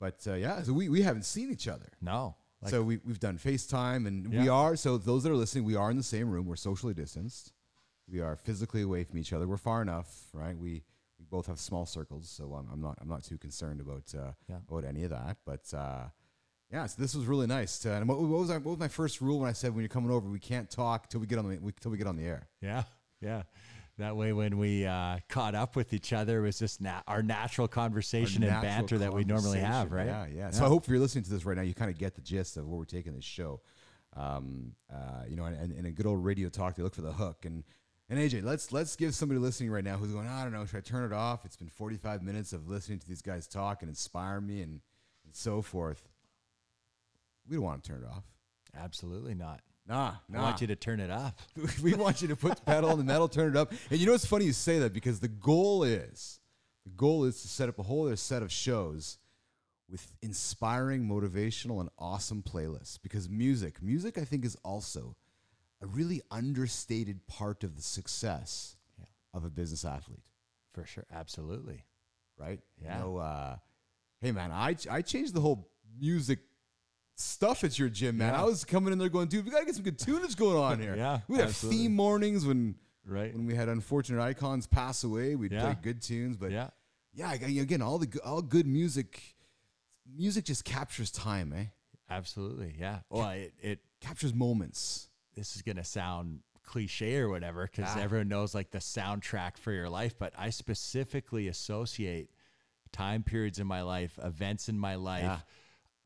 but 0.00 0.24
uh, 0.26 0.34
yeah, 0.34 0.62
so 0.62 0.72
we, 0.72 0.88
we 0.88 1.02
haven't 1.02 1.24
seen 1.24 1.50
each 1.50 1.66
other. 1.68 1.88
No. 2.00 2.36
Like, 2.62 2.70
so 2.70 2.82
we, 2.82 2.98
we've 3.04 3.20
done 3.20 3.38
FaceTime 3.38 4.06
and 4.06 4.32
we 4.32 4.48
are, 4.48 4.74
so 4.74 4.98
those 4.98 5.22
that 5.22 5.30
are 5.30 5.36
listening, 5.36 5.64
we 5.64 5.76
are 5.76 5.90
in 5.90 5.96
the 5.96 6.02
same 6.02 6.28
room. 6.28 6.46
We're 6.46 6.56
socially 6.56 6.94
distanced. 6.94 7.52
We 8.10 8.20
are 8.20 8.34
physically 8.36 8.82
away 8.82 9.04
from 9.04 9.18
each 9.18 9.32
other. 9.32 9.46
We're 9.46 9.56
far 9.58 9.80
enough, 9.82 10.08
right? 10.32 10.56
We, 10.56 10.82
we 11.18 11.24
both 11.30 11.46
have 11.46 11.58
small 11.60 11.86
circles, 11.86 12.28
so 12.28 12.54
I'm, 12.54 12.68
I'm 12.72 12.80
not 12.80 12.98
I'm 13.00 13.08
not 13.08 13.22
too 13.24 13.38
concerned 13.38 13.80
about 13.80 14.04
uh, 14.14 14.32
Yeah. 14.48 14.56
about 14.68 14.84
any 14.84 15.04
of 15.04 15.10
that. 15.10 15.36
But 15.44 15.72
uh, 15.74 16.06
yeah, 16.72 16.86
so 16.86 17.00
this 17.00 17.14
was 17.14 17.26
really 17.26 17.46
nice. 17.46 17.78
To, 17.80 17.92
and 17.92 18.08
what, 18.08 18.20
what 18.20 18.40
was 18.40 18.50
I, 18.50 18.54
what 18.54 18.72
was 18.72 18.78
my 18.78 18.88
first 18.88 19.20
rule 19.20 19.40
when 19.40 19.48
I 19.48 19.52
said 19.52 19.74
when 19.74 19.80
you're 19.80 19.88
coming 19.88 20.10
over, 20.10 20.28
we 20.28 20.38
can't 20.38 20.70
talk 20.70 21.08
till 21.08 21.20
we 21.20 21.26
get 21.26 21.38
on 21.38 21.48
the 21.48 21.58
we, 21.58 21.72
till 21.80 21.90
we 21.90 21.98
get 21.98 22.06
on 22.06 22.16
the 22.16 22.24
air. 22.24 22.48
Yeah, 22.60 22.84
yeah. 23.20 23.42
That 23.98 24.16
way, 24.16 24.32
when 24.32 24.58
we 24.58 24.86
uh, 24.86 25.18
caught 25.28 25.56
up 25.56 25.74
with 25.74 25.92
each 25.92 26.12
other, 26.12 26.38
it 26.38 26.42
was 26.42 26.58
just 26.58 26.80
na- 26.80 27.02
our 27.08 27.20
natural 27.20 27.66
conversation 27.66 28.44
Our 28.44 28.50
and 28.50 28.62
natural 28.62 28.72
banter 28.72 28.98
that 28.98 29.12
we 29.12 29.24
normally 29.24 29.58
have, 29.58 29.90
right? 29.90 30.06
conversation. 30.06 30.36
Yeah, 30.36 30.44
yeah. 30.44 30.50
So 30.52 30.64
I 30.66 30.68
hope 30.68 30.84
if 30.84 30.88
you're 30.88 31.00
listening 31.00 31.24
to 31.24 31.30
this 31.30 31.44
right 31.44 31.56
now, 31.56 31.64
you 31.64 31.74
kind 31.74 31.90
of 31.90 31.98
get 31.98 32.14
the 32.14 32.20
gist 32.20 32.56
of 32.56 32.68
where 32.68 32.78
we're 32.78 32.84
taking 32.84 33.12
this 33.12 33.24
show. 33.24 33.60
Um, 34.16 34.72
uh, 34.92 35.24
you 35.28 35.34
know, 35.36 35.44
and, 35.46 35.56
and, 35.56 35.72
and 35.72 35.86
a 35.86 35.90
good 35.90 36.06
old 36.06 36.24
radio 36.24 36.48
talk, 36.48 36.76
they 36.76 36.82
look 36.82 36.94
for 36.94 37.02
the 37.02 37.12
hook. 37.12 37.44
And 37.44 37.64
and 38.08 38.18
AJ, 38.18 38.44
let's 38.44 38.72
let's 38.72 38.94
give 38.94 39.14
somebody 39.14 39.40
listening 39.40 39.70
right 39.70 39.84
now 39.84 39.96
who's 39.96 40.12
going, 40.12 40.28
I 40.28 40.44
don't 40.44 40.52
know, 40.52 40.64
should 40.64 40.76
I 40.76 40.80
turn 40.80 41.04
it 41.04 41.12
off? 41.12 41.44
It's 41.44 41.56
been 41.56 41.68
45 41.68 42.22
minutes 42.22 42.52
of 42.52 42.68
listening 42.68 43.00
to 43.00 43.08
these 43.08 43.22
guys 43.22 43.48
talk 43.48 43.82
and 43.82 43.88
inspire 43.88 44.40
me 44.40 44.62
and, 44.62 44.80
and 45.24 45.34
so 45.34 45.60
forth. 45.60 46.08
We 47.48 47.56
don't 47.56 47.64
want 47.64 47.82
to 47.84 47.90
turn 47.90 48.02
it 48.02 48.08
off. 48.08 48.24
Absolutely 48.76 49.34
not. 49.34 49.60
Nah, 49.86 50.08
I 50.10 50.16
nah. 50.28 50.42
want 50.42 50.60
you 50.60 50.66
to 50.66 50.76
turn 50.76 51.00
it 51.00 51.10
up. 51.10 51.40
we 51.82 51.94
want 51.94 52.20
you 52.20 52.28
to 52.28 52.36
put 52.36 52.56
the 52.56 52.62
pedal 52.62 52.90
on 52.90 52.98
the 52.98 53.04
metal, 53.04 53.26
turn 53.26 53.50
it 53.50 53.56
up. 53.56 53.72
And 53.90 53.98
you 53.98 54.04
know 54.06 54.12
what's 54.12 54.26
funny 54.26 54.44
you 54.44 54.52
say 54.52 54.78
that 54.80 54.92
because 54.92 55.20
the 55.20 55.28
goal 55.28 55.82
is 55.82 56.40
the 56.84 56.90
goal 56.90 57.24
is 57.24 57.40
to 57.42 57.48
set 57.48 57.68
up 57.68 57.78
a 57.78 57.82
whole 57.82 58.06
other 58.06 58.16
set 58.16 58.42
of 58.42 58.52
shows 58.52 59.18
with 59.90 60.12
inspiring, 60.20 61.08
motivational, 61.08 61.80
and 61.80 61.88
awesome 61.98 62.42
playlists. 62.42 62.98
Because 63.02 63.30
music, 63.30 63.82
music 63.82 64.18
I 64.18 64.24
think 64.24 64.44
is 64.44 64.56
also 64.62 65.16
a 65.80 65.86
really 65.86 66.20
understated 66.30 67.26
part 67.26 67.64
of 67.64 67.76
the 67.76 67.82
success 67.82 68.76
Yeah. 68.98 69.06
of 69.32 69.44
a 69.44 69.50
business 69.50 69.86
athlete. 69.86 70.28
For 70.74 70.84
sure. 70.84 71.06
Absolutely. 71.10 71.84
Right? 72.36 72.60
Yeah. 72.82 72.98
You 72.98 73.04
know, 73.04 73.16
uh, 73.16 73.56
hey 74.20 74.32
man, 74.32 74.52
I 74.52 74.76
I 74.90 75.00
changed 75.00 75.32
the 75.32 75.40
whole 75.40 75.70
music 75.98 76.40
stuff 77.18 77.64
at 77.64 77.78
your 77.78 77.88
gym, 77.88 78.18
man. 78.18 78.32
Yeah. 78.32 78.42
I 78.42 78.44
was 78.44 78.64
coming 78.64 78.92
in 78.92 78.98
there 78.98 79.08
going, 79.08 79.28
dude, 79.28 79.44
we 79.44 79.50
gotta 79.50 79.64
get 79.66 79.74
some 79.74 79.84
good 79.84 79.98
tunage 79.98 80.36
going 80.36 80.56
on 80.56 80.80
here. 80.80 80.94
Yeah, 80.96 81.20
We'd 81.28 81.38
have 81.40 81.48
absolutely. 81.48 81.82
theme 81.82 81.94
mornings 81.96 82.46
when 82.46 82.76
Right. 83.04 83.34
when 83.34 83.46
we 83.46 83.54
had 83.54 83.68
unfortunate 83.68 84.20
icons 84.22 84.66
pass 84.66 85.02
away. 85.04 85.34
We'd 85.34 85.52
Yeah. 85.52 85.62
play 85.72 85.76
good 85.82 86.02
tunes, 86.02 86.36
but 86.36 86.50
yeah, 86.50 86.70
yeah. 87.14 87.32
Again, 87.32 87.82
all 87.82 87.98
the 87.98 88.20
all 88.24 88.42
good 88.42 88.66
music, 88.66 89.34
music 90.06 90.44
just 90.44 90.64
captures 90.64 91.10
time, 91.10 91.52
eh? 91.52 91.64
Absolutely. 92.10 92.74
Yeah. 92.78 93.00
Well, 93.10 93.28
it, 93.30 93.52
it 93.60 93.80
Captures 94.00 94.32
moments. 94.32 95.08
this 95.34 95.56
is 95.56 95.62
gonna 95.62 95.84
sound 95.84 96.40
cliche 96.62 97.16
or 97.16 97.28
whatever 97.30 97.66
because 97.66 97.96
everyone 97.96 98.28
knows 98.28 98.54
like 98.54 98.70
the 98.70 98.78
soundtrack 98.78 99.56
for 99.56 99.72
your 99.72 99.88
life, 99.88 100.14
but 100.18 100.32
I 100.38 100.50
specifically 100.50 101.48
associate 101.48 102.30
time 102.92 103.22
periods 103.22 103.58
in 103.58 103.66
my 103.66 103.82
life, 103.82 104.18
events 104.22 104.68
in 104.68 104.78
my 104.78 104.94
life. 104.96 105.44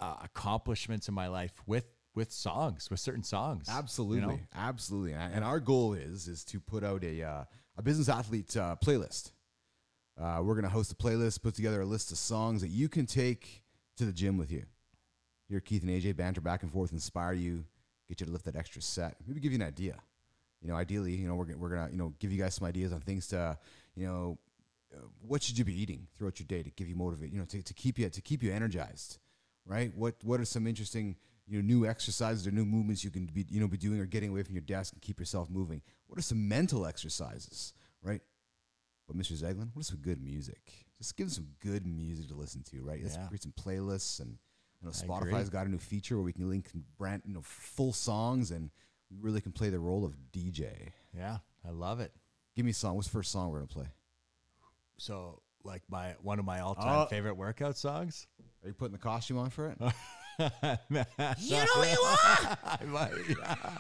Uh, 0.03 0.16
accomplishments 0.22 1.09
in 1.09 1.14
my 1.14 1.28
life 1.28 1.53
with 1.66 1.86
with 2.14 2.30
songs, 2.30 2.90
with 2.90 3.00
certain 3.00 3.22
songs. 3.22 3.66
you 3.68 3.74
know? 3.74 3.78
Absolutely, 3.78 4.40
absolutely. 4.55 5.12
And, 5.14 5.34
and 5.36 5.44
our 5.44 5.61
goal 5.61 5.94
is 5.94 6.28
is 6.28 6.44
to 6.46 6.61
put 6.61 6.84
out 6.84 7.03
a 7.05 7.22
uh, 7.22 7.44
a 7.78 7.82
business 7.82 8.09
athlete 8.09 8.57
uh, 8.57 8.76
playlist. 8.84 9.32
Uh, 10.20 10.40
we're 10.42 10.55
gonna 10.55 10.68
host 10.68 10.92
a 10.92 10.94
playlist, 10.94 11.42
put 11.42 11.55
together 11.55 11.80
a 11.80 11.86
list 11.86 12.12
of 12.12 12.18
songs 12.18 12.61
that 12.61 12.68
you 12.68 12.88
can 12.88 13.07
take 13.07 13.62
to 13.96 14.05
the 14.05 14.12
gym 14.12 14.36
with 14.36 14.50
you. 14.53 14.64
Hear 15.48 15.61
Keith 15.61 15.82
and 15.82 15.90
AJ 15.90 16.16
banter 16.16 16.40
back 16.40 16.62
and 16.62 16.70
forth, 16.72 16.92
inspire 16.92 17.32
you, 17.32 17.64
get 18.09 18.20
you 18.20 18.26
to 18.26 18.32
lift 18.32 18.44
that 18.44 18.57
extra 18.57 18.80
set. 18.82 19.16
Maybe 19.26 19.40
give 19.40 19.53
you 19.53 19.59
an 19.59 19.66
idea. 19.66 19.96
You 20.61 20.68
know, 20.68 20.76
ideally, 20.76 21.12
you 21.14 21.26
know, 21.26 21.34
we're, 21.34 21.46
gonna- 21.46 21.59
we're 21.59 21.70
gonna 21.70 21.90
you 21.90 21.96
know 21.98 22.12
give 22.18 22.30
you 22.30 22.38
guys 22.38 22.55
some 22.55 22.66
ideas 22.68 22.92
on 22.92 23.00
things 23.00 23.26
to 23.28 23.57
you 23.96 24.07
know 24.07 24.38
uh, 24.94 25.00
what 25.26 25.42
should 25.42 25.57
you 25.59 25.64
be 25.64 25.80
eating 25.80 26.07
throughout 26.16 26.38
your 26.38 26.46
day 26.46 26.62
to 26.62 26.70
give 26.70 26.88
you 26.88 26.94
motivate 26.94 27.32
you 27.32 27.38
know 27.38 27.46
to, 27.46 27.62
to 27.62 27.72
keep 27.74 27.98
you 27.98 28.09
to 28.11 28.20
keep 28.20 28.42
you 28.42 28.53
energized 28.53 29.18
right? 29.66 29.92
What 29.96 30.16
what 30.22 30.40
are 30.40 30.44
some 30.44 30.66
interesting 30.66 31.16
you 31.46 31.60
know 31.60 31.66
new 31.66 31.86
exercises 31.86 32.46
or 32.46 32.50
new 32.50 32.64
movements 32.64 33.02
you 33.04 33.10
can 33.10 33.26
be 33.26 33.44
you 33.48 33.60
know 33.60 33.68
be 33.68 33.76
doing 33.76 33.98
or 34.00 34.06
getting 34.06 34.30
away 34.30 34.42
from 34.42 34.54
your 34.54 34.62
desk 34.62 34.92
and 34.92 35.02
keep 35.02 35.18
yourself 35.18 35.50
moving? 35.50 35.82
What 36.06 36.18
are 36.18 36.22
some 36.22 36.48
mental 36.48 36.86
exercises 36.86 37.74
right? 38.02 38.20
But 39.06 39.16
mr 39.16 39.32
zeglen 39.32 39.70
what 39.74 39.80
is 39.80 39.88
some 39.88 39.98
good 39.98 40.22
music? 40.22 40.72
Just 40.98 41.16
give 41.16 41.30
some 41.32 41.48
good 41.60 41.86
music 41.86 42.28
to 42.28 42.34
listen 42.34 42.62
to 42.70 42.82
right? 42.82 43.00
Let's 43.02 43.16
Yeah. 43.16 43.26
create 43.26 43.42
some 43.42 43.52
playlists 43.52 44.20
and 44.20 44.38
you 44.80 44.86
know 44.86 44.90
spotify's 44.92 45.50
got 45.50 45.66
a 45.66 45.70
new 45.70 45.78
feature 45.78 46.16
where 46.16 46.24
we 46.24 46.32
can 46.32 46.48
link 46.48 46.70
brand 46.96 47.22
you 47.26 47.34
know 47.34 47.42
full 47.42 47.92
songs 47.92 48.50
and 48.50 48.70
we 49.10 49.16
really 49.20 49.40
can 49.40 49.52
play 49.52 49.68
the 49.68 49.78
role 49.78 50.04
of 50.04 50.16
dj 50.32 50.90
Yeah, 51.14 51.38
I 51.66 51.70
love 51.70 52.00
it. 52.00 52.12
give 52.56 52.64
me 52.64 52.70
a 52.70 52.74
song. 52.74 52.94
What's 52.96 53.08
the 53.08 53.12
first 53.12 53.30
song 53.32 53.50
we're 53.50 53.58
gonna 53.58 53.66
play? 53.66 53.88
So, 54.98 55.41
like 55.64 55.82
my 55.88 56.14
one 56.22 56.38
of 56.38 56.44
my 56.44 56.60
all-time 56.60 57.00
Oh. 57.00 57.06
favorite 57.06 57.34
workout 57.34 57.76
songs. 57.76 58.26
are 58.62 58.68
you 58.68 58.74
putting 58.74 58.92
the 58.92 58.98
costume 58.98 59.38
on 59.38 59.50
for 59.50 59.68
it 59.68 59.78
you 60.38 60.48
know 60.90 61.04
you 61.38 62.00
are. 62.02 62.58
I 62.64 62.78
might, 62.86 63.10
yeah. 63.28 63.76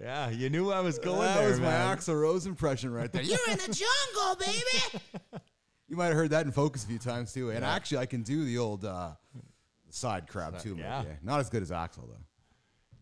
yeah, 0.00 0.30
you 0.30 0.50
knew 0.50 0.70
I 0.70 0.80
was 0.80 0.98
going 0.98 1.20
that 1.20 1.38
there, 1.38 1.48
was 1.50 1.58
my 1.58 1.66
man. 1.66 1.96
Axl 1.96 2.18
Rose 2.20 2.46
impression 2.46 2.92
right 2.92 3.10
there. 3.12 3.22
You're 3.22 3.38
in 3.50 3.58
the 3.58 3.64
jungle, 4.14 4.36
baby. 4.38 5.42
You 5.88 5.96
might 5.96 6.06
have 6.06 6.14
heard 6.14 6.30
that 6.30 6.46
in 6.46 6.52
focus 6.52 6.84
a 6.84 6.86
few 6.86 6.98
times 6.98 7.32
too. 7.32 7.50
And 7.50 7.64
actually, 7.64 7.98
I 7.98 8.06
can 8.06 8.22
do 8.22 8.44
the 8.44 8.58
old 8.58 8.84
uh, 8.84 9.10
side 9.90 10.28
crab 10.28 10.58
too. 10.60 10.76
yeah. 10.78 11.02
Yeah. 11.02 11.12
Not 11.22 11.40
as 11.40 11.50
good 11.50 11.62
as 11.62 11.70
Axl 11.70 12.06
though. 12.08 12.24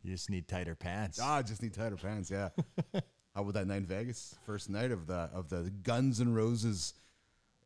You 0.03 0.13
just 0.13 0.31
need 0.31 0.49
tighter 0.49 0.75
pants. 0.75 1.19
Ah, 1.23 1.37
I 1.37 1.43
just 1.43 1.63
need 1.63 1.75
tighter 1.75 1.97
pants. 1.97 2.31
Yeah. 2.31 2.51
How 3.35 3.43
about 3.43 3.55
that 3.55 3.67
night 3.67 3.79
in 3.79 3.87
Vegas? 3.87 4.35
First 4.47 4.71
night 4.71 4.91
of 4.93 5.07
the 5.07 5.29
of 5.35 5.49
the 5.49 5.71
Guns 5.83 6.21
N' 6.21 6.33
Roses 6.35 6.95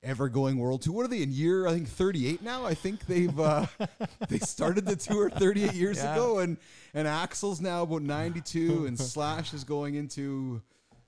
ever 0.02 0.28
going 0.28 0.58
world 0.58 0.82
tour. 0.82 0.94
What 0.94 1.04
are 1.04 1.08
they 1.08 1.22
in 1.22 1.32
year? 1.32 1.66
I 1.66 1.72
think 1.74 1.88
38 1.88 2.42
now. 2.42 2.64
I 2.64 2.74
think 2.74 3.06
they've 3.06 3.38
uh, 3.38 3.66
they 4.28 4.38
started 4.38 4.86
the 4.86 4.96
tour 4.96 5.30
38 5.30 5.74
years 5.74 5.98
Yeah. 5.98 6.12
ago, 6.14 6.38
and 6.38 6.56
and 6.94 7.06
Axl's 7.08 7.60
now 7.60 7.82
about 7.82 8.02
92, 8.02 8.86
and 8.86 8.98
Slash 8.98 9.52
is 9.54 9.64
going 9.64 9.94
into. 9.96 10.62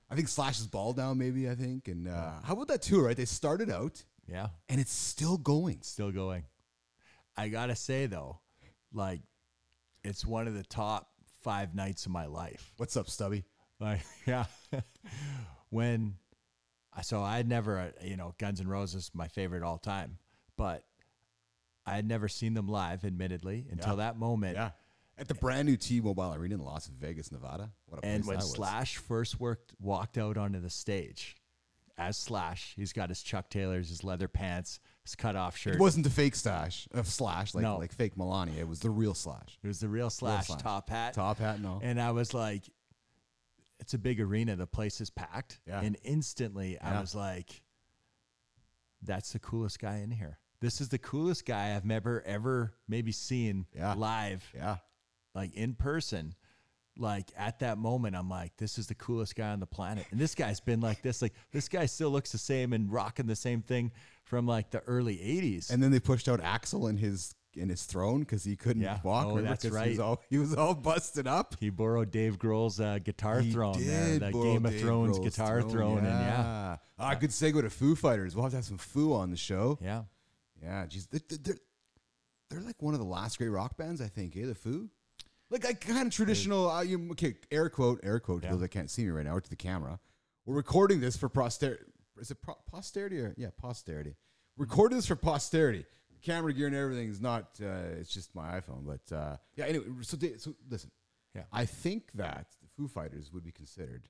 I 0.09 0.15
think 0.15 0.27
Slash 0.27 0.59
is 0.59 0.67
ball 0.67 0.91
down, 0.93 1.17
maybe. 1.17 1.49
I 1.49 1.55
think. 1.55 1.87
And 1.87 2.07
uh, 2.07 2.31
how 2.43 2.53
about 2.53 2.67
that 2.67 2.81
tour? 2.81 3.05
Right, 3.07 3.15
they 3.17 3.25
started 3.25 3.69
out, 3.69 4.03
Yeah, 4.27 4.47
and 4.69 4.79
it's 4.79 4.93
still 4.93 5.37
going. 5.37 5.79
still 5.81 6.11
going. 6.11 6.43
I 7.37 7.47
gotta 7.47 7.75
say 7.75 8.07
though, 8.07 8.39
like, 8.93 9.21
it's 10.03 10.25
one 10.25 10.47
of 10.47 10.53
the 10.53 10.63
top 10.63 11.07
five 11.41 11.73
nights 11.73 12.05
of 12.05 12.11
my 12.11 12.25
life. 12.25 12.73
What's 12.77 12.97
up, 12.97 13.09
Stubby? 13.09 13.45
Like, 13.79 14.01
yeah, 14.27 14.45
when 15.69 16.15
so 17.03 17.21
I 17.21 17.37
had 17.37 17.47
never, 17.47 17.77
uh, 17.79 17.89
you 18.03 18.17
know, 18.17 18.33
Guns 18.37 18.59
N' 18.59 18.67
Roses 18.67 19.11
my 19.13 19.27
favorite 19.27 19.63
all 19.63 19.77
time, 19.77 20.17
but 20.57 20.83
I 21.85 21.95
had 21.95 22.05
never 22.07 22.27
seen 22.27 22.53
them 22.53 22.67
live, 22.67 23.03
admittedly, 23.05 23.65
until 23.71 23.95
that 23.97 24.17
moment. 24.17 24.55
Yeah. 24.57 24.71
At 25.17 25.27
the 25.27 25.35
brand 25.35 25.67
new 25.67 25.77
T-Mobile 25.77 26.33
Arena 26.33 26.55
in 26.55 26.61
Las 26.61 26.87
Vegas, 26.87 27.31
Nevada. 27.31 27.71
What 27.87 28.03
a 28.03 28.05
And 28.05 28.23
place 28.23 28.37
when. 28.39 28.45
Slash 28.47 28.97
first 28.97 29.39
worked 29.39 29.73
walked 29.79 30.17
out 30.17 30.37
onto 30.37 30.59
the 30.59 30.69
stage 30.69 31.35
as 31.97 32.17
Slash, 32.17 32.73
he's 32.75 32.93
got 32.93 33.09
his 33.09 33.21
Chuck 33.21 33.49
Taylors, 33.49 33.89
his 33.89 34.03
leather 34.03 34.27
pants, 34.27 34.79
his 35.03 35.15
cut 35.15 35.35
off 35.35 35.55
shirt. 35.55 35.75
It 35.75 35.79
wasn't 35.79 36.03
the 36.05 36.09
fake 36.09 36.35
stash 36.35 36.87
of 36.91 37.07
Slash, 37.07 37.53
like 37.53 37.61
No. 37.61 37.77
like 37.77 37.91
fake 37.93 38.17
Melania. 38.17 38.59
It 38.61 38.67
was 38.67 38.79
the 38.79 38.89
real 38.89 39.13
Slash. 39.13 39.59
It 39.63 39.67
was 39.67 39.79
the 39.79 39.89
real 39.89 40.09
Slash, 40.09 40.47
Slash. 40.47 40.61
top 40.61 40.89
hat. 40.89 41.13
Top 41.13 41.37
hat 41.37 41.57
and 41.57 41.67
all. 41.67 41.79
And 41.83 42.01
I 42.01 42.11
was 42.11 42.33
like, 42.33 42.63
it's 43.81 43.93
a 43.93 43.97
big 43.97 44.21
arena. 44.21 44.55
The 44.55 44.67
place 44.67 45.01
is 45.01 45.09
packed. 45.09 45.59
Yeah. 45.67 45.81
And 45.81 45.97
instantly 46.03 46.79
I 46.79 47.01
was 47.01 47.13
like, 47.15 47.61
that's 49.01 49.33
the 49.33 49.39
coolest 49.39 49.79
guy 49.79 49.97
in 49.97 50.11
here. 50.11 50.37
This 50.61 50.79
is 50.79 50.89
the 50.89 50.99
coolest 50.99 51.45
guy 51.45 51.75
I've 51.75 51.89
ever, 51.89 52.21
ever 52.25 52.73
maybe 52.87 53.11
seen 53.11 53.65
Yeah. 53.75 53.95
live, 53.95 54.47
yeah. 54.55 54.77
like 55.33 55.53
in 55.55 55.73
person. 55.73 56.35
Like 56.97 57.31
at 57.37 57.59
that 57.59 57.77
moment, 57.77 58.15
I'm 58.15 58.29
like, 58.29 58.55
this 58.57 58.77
is 58.77 58.85
the 58.87 58.95
coolest 58.95 59.35
guy 59.35 59.49
on 59.49 59.59
the 59.59 59.65
planet. 59.65 60.05
And 60.11 60.19
this 60.19 60.35
guy's 60.35 60.59
been 60.59 60.81
like 60.81 61.01
this. 61.01 61.21
Like 61.21 61.33
this 61.51 61.67
guy 61.67 61.85
still 61.87 62.09
looks 62.11 62.31
the 62.31 62.37
same 62.37 62.73
and 62.73 62.91
rocking 62.91 63.25
the 63.27 63.35
same 63.35 63.61
thing 63.61 63.91
from 64.23 64.45
like 64.45 64.69
the 64.69 64.81
early 64.81 65.15
80s. 65.15 65.71
And 65.71 65.81
then 65.81 65.91
they 65.91 65.99
pushed 66.01 66.27
out 66.29 66.41
Axl 66.41 66.89
in 66.89 66.97
his 66.97 67.33
in 67.55 67.69
his 67.69 67.83
throne 67.83 68.21
because 68.21 68.43
he 68.43 68.55
couldn't 68.55 68.81
Yeah. 68.83 68.99
walk. 69.03 69.27
Oh, 69.27 69.41
that's 69.41 69.63
'Cause 69.63 69.71
He 69.83 69.89
was, 69.89 69.97
right. 69.97 69.99
all, 69.99 70.21
he 70.29 70.37
was 70.37 70.53
all 70.55 70.73
busted 70.73 71.27
up. 71.27 71.55
he 71.59 71.69
borrowed 71.69 72.11
Dave 72.11 72.37
Grohl's 72.39 72.79
uh, 72.79 72.99
guitar 72.99 73.41
He 73.41 73.51
throne 73.51 73.75
there, 73.85 74.19
the 74.19 74.31
borrow 74.31 74.43
Game 74.43 74.65
of 74.65 74.71
Dave 74.71 74.81
Thrones 74.81 75.17
Grohl's 75.19 75.25
guitar 75.35 75.61
throne. 75.61 75.97
And 75.99 76.07
yeah, 76.07 76.77
Ah, 76.99 77.13
good 77.15 77.31
segue 77.31 77.61
to 77.61 77.69
Foo 77.69 77.95
Fighters. 77.95 78.35
We'll 78.35 78.43
have 78.43 78.51
to 78.51 78.57
have 78.57 78.65
some 78.65 78.77
Foo 78.77 79.13
on 79.13 79.31
the 79.31 79.37
show. 79.37 79.77
yeah. 79.81 80.03
Yeah, 80.61 80.85
geez, 80.85 81.07
they're, 81.07 81.19
they're, 81.41 81.55
they're 82.51 82.61
like 82.61 82.81
one 82.81 82.93
of 82.93 82.99
the 82.99 83.05
last 83.05 83.37
great 83.39 83.49
rock 83.49 83.77
bands, 83.77 83.99
I 83.99 84.07
think. 84.07 84.37
Eh, 84.37 84.45
the 84.45 84.53
Foo, 84.53 84.89
like 85.49 85.63
like 85.63 85.81
kind 85.81 86.07
of 86.07 86.13
traditional. 86.13 86.69
Uh, 86.69 86.83
you, 86.83 87.09
okay, 87.13 87.35
air 87.49 87.67
quote, 87.69 87.99
air 88.03 88.19
quote. 88.19 88.41
to 88.43 88.47
Yeah. 88.47 88.51
Those 88.51 88.61
that 88.61 88.67
can't 88.69 88.89
see 88.91 89.03
me 89.03 89.09
right 89.09 89.25
now, 89.25 89.33
or 89.35 89.41
to 89.41 89.49
the 89.49 89.55
camera. 89.55 89.99
We're 90.45 90.55
recording 90.55 90.99
this 91.01 91.17
for 91.17 91.29
posterity. 91.29 91.83
Is 92.19 92.29
it 92.29 92.41
pro- 92.41 92.57
posterity 92.69 93.17
or 93.19 93.33
yeah, 93.37 93.49
posterity? 93.57 94.15
Recording 94.57 94.97
this 94.99 95.07
for 95.07 95.15
posterity. 95.15 95.85
Camera 96.21 96.53
gear 96.53 96.67
and 96.67 96.75
everything 96.75 97.09
is 97.09 97.21
not. 97.21 97.49
Uh, 97.61 97.97
it's 97.99 98.13
just 98.13 98.33
my 98.35 98.59
iPhone, 98.59 98.85
but 98.85 99.15
uh, 99.15 99.37
yeah. 99.55 99.65
Anyway, 99.65 99.85
so 100.01 100.17
they, 100.17 100.37
so 100.37 100.53
listen. 100.69 100.91
Yeah. 101.35 101.43
I 101.51 101.65
think 101.65 102.11
that 102.15 102.47
the 102.61 102.67
Foo 102.75 102.87
Fighters 102.87 103.31
would 103.33 103.43
be 103.43 103.51
considered 103.51 104.09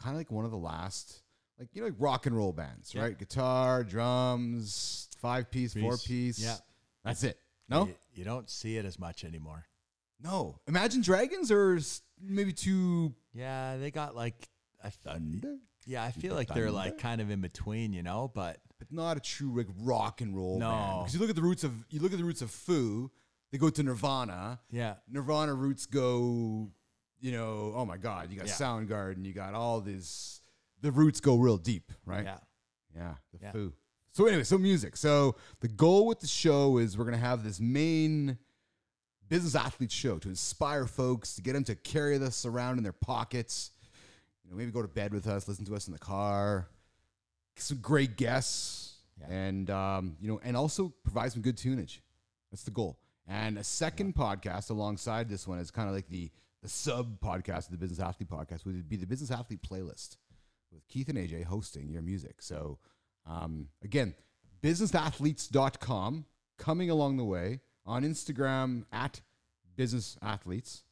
kind 0.00 0.14
of 0.14 0.18
like 0.18 0.30
one 0.30 0.44
of 0.46 0.50
the 0.50 0.56
last 0.58 1.22
like 1.58 1.68
you 1.72 1.80
know, 1.82 1.88
like 1.88 1.96
rock 1.98 2.26
and 2.26 2.36
roll 2.36 2.52
bands, 2.52 2.94
Yeah. 2.94 3.02
right? 3.02 3.18
Guitar, 3.18 3.84
drums, 3.84 5.08
five 5.20 5.50
piece, 5.50 5.74
four 5.74 5.96
Piece. 5.98 6.38
Yeah. 6.38 6.56
that's 7.04 7.24
it. 7.24 7.38
No, 7.68 7.86
You, 7.86 7.94
you 8.14 8.24
don't 8.24 8.48
see 8.48 8.76
it 8.76 8.84
as 8.84 8.98
much 8.98 9.24
anymore. 9.24 9.66
no. 10.22 10.58
Imagine 10.68 11.02
Dragons 11.02 11.50
or 11.50 11.76
s- 11.76 12.02
maybe 12.20 12.52
two 12.52 13.14
Yeah, 13.34 13.76
they 13.76 13.90
got 13.90 14.14
like 14.14 14.48
I 14.82 14.88
f- 14.88 14.94
thunder, 15.02 15.56
yeah, 15.84 16.04
I 16.04 16.10
feel 16.10 16.34
like 16.34 16.48
they're 16.48 16.70
like 16.70 16.98
kind 16.98 17.20
of 17.20 17.30
in 17.30 17.40
between, 17.40 17.92
you 17.92 18.02
know, 18.02 18.30
but 18.34 18.58
but 18.78 18.92
not 18.92 19.16
a 19.16 19.20
true 19.20 19.56
like 19.56 19.68
rock 19.80 20.20
and 20.20 20.36
roll. 20.36 20.58
No. 20.58 20.70
band. 20.70 20.98
because 21.00 21.14
you 21.14 21.20
look 21.20 21.30
at 21.30 21.36
the 21.36 21.42
roots 21.42 21.64
of 21.64 21.72
you 21.90 22.00
look 22.00 22.12
at 22.12 22.18
the 22.18 22.24
roots 22.24 22.42
of 22.42 22.50
Foo. 22.50 23.10
They 23.52 23.58
go 23.58 23.70
to 23.70 23.82
Nirvana. 23.82 24.60
yeah. 24.70 24.94
Nirvana 25.08 25.54
roots 25.54 25.86
go, 25.86 26.70
you 27.20 27.32
know, 27.32 27.72
oh 27.76 27.84
my 27.86 27.96
God, 27.96 28.30
you 28.30 28.36
got 28.36 28.46
Yeah. 28.48 28.52
Soundgarden, 28.54 29.24
you 29.24 29.32
got 29.32 29.54
all 29.54 29.80
this. 29.80 30.40
The 30.82 30.90
roots 30.92 31.20
go 31.20 31.36
real 31.38 31.56
deep, 31.56 31.92
right? 32.04 32.24
Yeah. 32.24 32.38
Yeah, 32.94 33.14
the 33.32 33.38
Yeah. 33.42 33.52
foo. 33.52 33.72
So 34.12 34.26
anyway, 34.26 34.44
so 34.44 34.58
music. 34.58 34.96
So 34.96 35.36
the 35.60 35.68
goal 35.68 36.06
with 36.06 36.20
the 36.20 36.26
show 36.26 36.78
is 36.78 36.96
we're 36.98 37.04
gonna 37.04 37.18
have 37.18 37.44
this 37.44 37.60
main 37.60 38.38
business 39.28 39.54
athlete 39.54 39.90
show 39.92 40.18
to 40.18 40.28
inspire 40.28 40.86
folks, 40.86 41.34
to 41.34 41.42
get 41.42 41.52
them 41.54 41.64
to 41.64 41.74
carry 41.74 42.16
this 42.18 42.44
around 42.46 42.78
in 42.78 42.82
their 42.84 42.92
pockets. 42.92 43.70
You 44.44 44.50
know, 44.50 44.56
maybe 44.56 44.70
go 44.70 44.82
to 44.82 44.88
bed 44.88 45.12
with 45.12 45.26
us, 45.26 45.48
listen 45.48 45.64
to 45.66 45.74
us 45.74 45.86
in 45.88 45.92
the 45.92 45.98
car. 45.98 46.68
Some 47.56 47.78
great 47.78 48.16
guests, 48.16 48.96
Yeah. 49.20 49.26
and 49.34 49.70
um, 49.70 50.16
you 50.20 50.28
know, 50.28 50.40
and 50.44 50.56
also 50.56 50.92
provide 51.02 51.32
some 51.32 51.42
good 51.42 51.56
tunage. 51.56 52.00
That's 52.50 52.64
the 52.64 52.70
goal. 52.70 52.98
And 53.26 53.58
a 53.58 53.64
second 53.64 54.14
podcast 54.14 54.70
alongside 54.70 55.28
this 55.28 55.48
one 55.48 55.58
is 55.58 55.70
kind 55.70 55.88
of 55.88 55.94
like 55.94 56.08
the 56.08 56.30
the 56.62 56.68
sub 56.68 57.20
podcast 57.20 57.66
of 57.66 57.70
the 57.72 57.78
Business 57.78 58.00
Athlete 58.00 58.28
podcast 58.30 58.64
would 58.64 58.88
be 58.88 58.96
the 58.96 59.06
Business 59.06 59.30
Athlete 59.30 59.60
playlist 59.62 60.16
with 60.72 60.86
Keith 60.88 61.08
and 61.08 61.18
AJ 61.18 61.44
hosting 61.44 61.88
your 61.90 62.02
music. 62.02 62.42
So 62.42 62.78
um, 63.26 63.68
again, 63.82 64.14
businessathletes.com 64.62 66.24
coming 66.58 66.90
along 66.90 67.16
the 67.16 67.24
way 67.24 67.60
on 67.84 68.02
Instagram 68.04 68.84
at 68.92 69.20
business 69.76 70.16
athletes. 70.22 70.84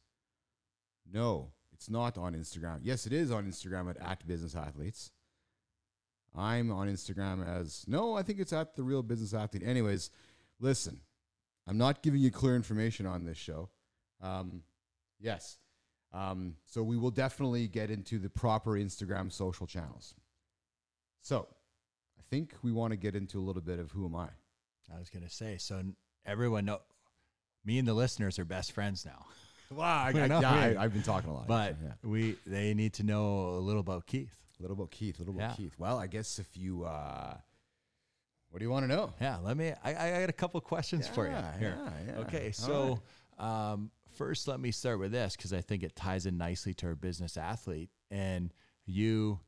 No, 1.11 1.51
it's 1.73 1.89
not 1.89 2.17
on 2.17 2.33
Instagram. 2.35 2.79
Yes, 2.83 3.05
it 3.05 3.13
is 3.13 3.31
on 3.31 3.45
Instagram 3.45 3.89
at, 3.89 3.97
at 3.97 4.25
business 4.27 4.55
athletes. 4.55 5.11
I'm 6.37 6.71
on 6.71 6.87
Instagram 6.87 7.47
as 7.47 7.85
no, 7.87 8.15
I 8.15 8.23
think 8.23 8.39
it's 8.39 8.53
at 8.53 8.75
the 8.75 8.83
real 8.83 9.03
business 9.03 9.33
athlete. 9.33 9.63
Anyways, 9.65 10.09
listen, 10.59 10.99
I'm 11.67 11.77
not 11.77 12.03
giving 12.03 12.21
you 12.21 12.31
clear 12.31 12.55
information 12.55 13.05
on 13.05 13.25
this 13.25 13.37
show. 13.37 13.69
Um, 14.21 14.63
yes. 15.19 15.57
Um, 16.13 16.55
so 16.65 16.83
we 16.83 16.97
will 16.97 17.11
definitely 17.11 17.67
get 17.67 17.89
into 17.91 18.19
the 18.19 18.29
proper 18.29 18.71
Instagram 18.71 19.31
social 19.31 19.67
channels. 19.67 20.13
So 21.21 21.47
I 22.17 22.21
think 22.29 22.53
we 22.61 22.71
want 22.71 22.91
to 22.91 22.97
get 22.97 23.15
into 23.15 23.39
a 23.39 23.43
little 23.43 23.61
bit 23.61 23.79
of 23.79 23.91
who 23.91 24.05
am 24.05 24.15
I? 24.15 24.29
I 24.93 24.99
was 24.99 25.09
gonna 25.09 25.29
say, 25.29 25.57
so 25.57 25.81
everyone 26.25 26.65
know 26.65 26.79
me 27.65 27.79
and 27.79 27.87
the 27.87 27.93
listeners 27.93 28.37
are 28.39 28.45
best 28.45 28.71
friends 28.71 29.05
now. 29.05 29.25
Wow, 29.71 30.03
I, 30.03 30.09
I 30.21 30.27
know, 30.27 30.41
yeah, 30.41 30.59
right? 30.59 30.77
I, 30.77 30.83
have 30.83 30.93
been 30.93 31.01
talking 31.01 31.31
a 31.31 31.33
lot. 31.33 31.47
But 31.47 31.75
yeah. 31.83 31.93
we 32.03 32.37
they 32.45 32.75
need 32.75 32.93
to 32.93 33.03
know 33.03 33.49
a 33.49 33.59
little 33.59 33.79
about 33.79 34.05
Keith. 34.05 34.44
A 34.59 34.61
little 34.61 34.75
about 34.75 34.91
Keith, 34.91 35.17
a 35.19 35.23
little 35.23 35.35
Yeah. 35.35 35.45
about 35.47 35.57
Keith. 35.57 35.75
Well, 35.77 35.97
I 35.97 36.07
guess 36.07 36.39
if 36.39 36.55
you, 36.57 36.83
uh, 36.85 37.35
what 38.49 38.59
do 38.59 38.65
you 38.65 38.71
want 38.71 38.83
to 38.83 38.87
know? 38.87 39.13
Yeah, 39.19 39.37
let 39.37 39.57
me 39.57 39.73
I, 39.83 40.17
I 40.17 40.19
got 40.21 40.29
a 40.29 40.33
couple 40.33 40.59
questions 40.61 41.07
for 41.07 41.25
you 41.25 41.31
Yeah, 41.33 41.57
here. 41.57 41.77
yeah, 41.83 42.13
yeah. 42.13 42.21
Okay, 42.21 42.51
so 42.51 43.01
um, 43.37 43.91
first 44.15 44.47
let 44.47 44.59
me 44.59 44.71
start 44.71 44.99
with 44.99 45.11
this 45.11 45.35
because 45.35 45.51
I 45.51 45.61
think 45.61 45.83
it 45.83 45.95
ties 45.95 46.25
in 46.25 46.37
nicely 46.37 46.73
to 46.75 46.87
our 46.87 46.95
business 46.95 47.35
athlete 47.37 47.89
and 48.11 48.53
you 48.85 49.39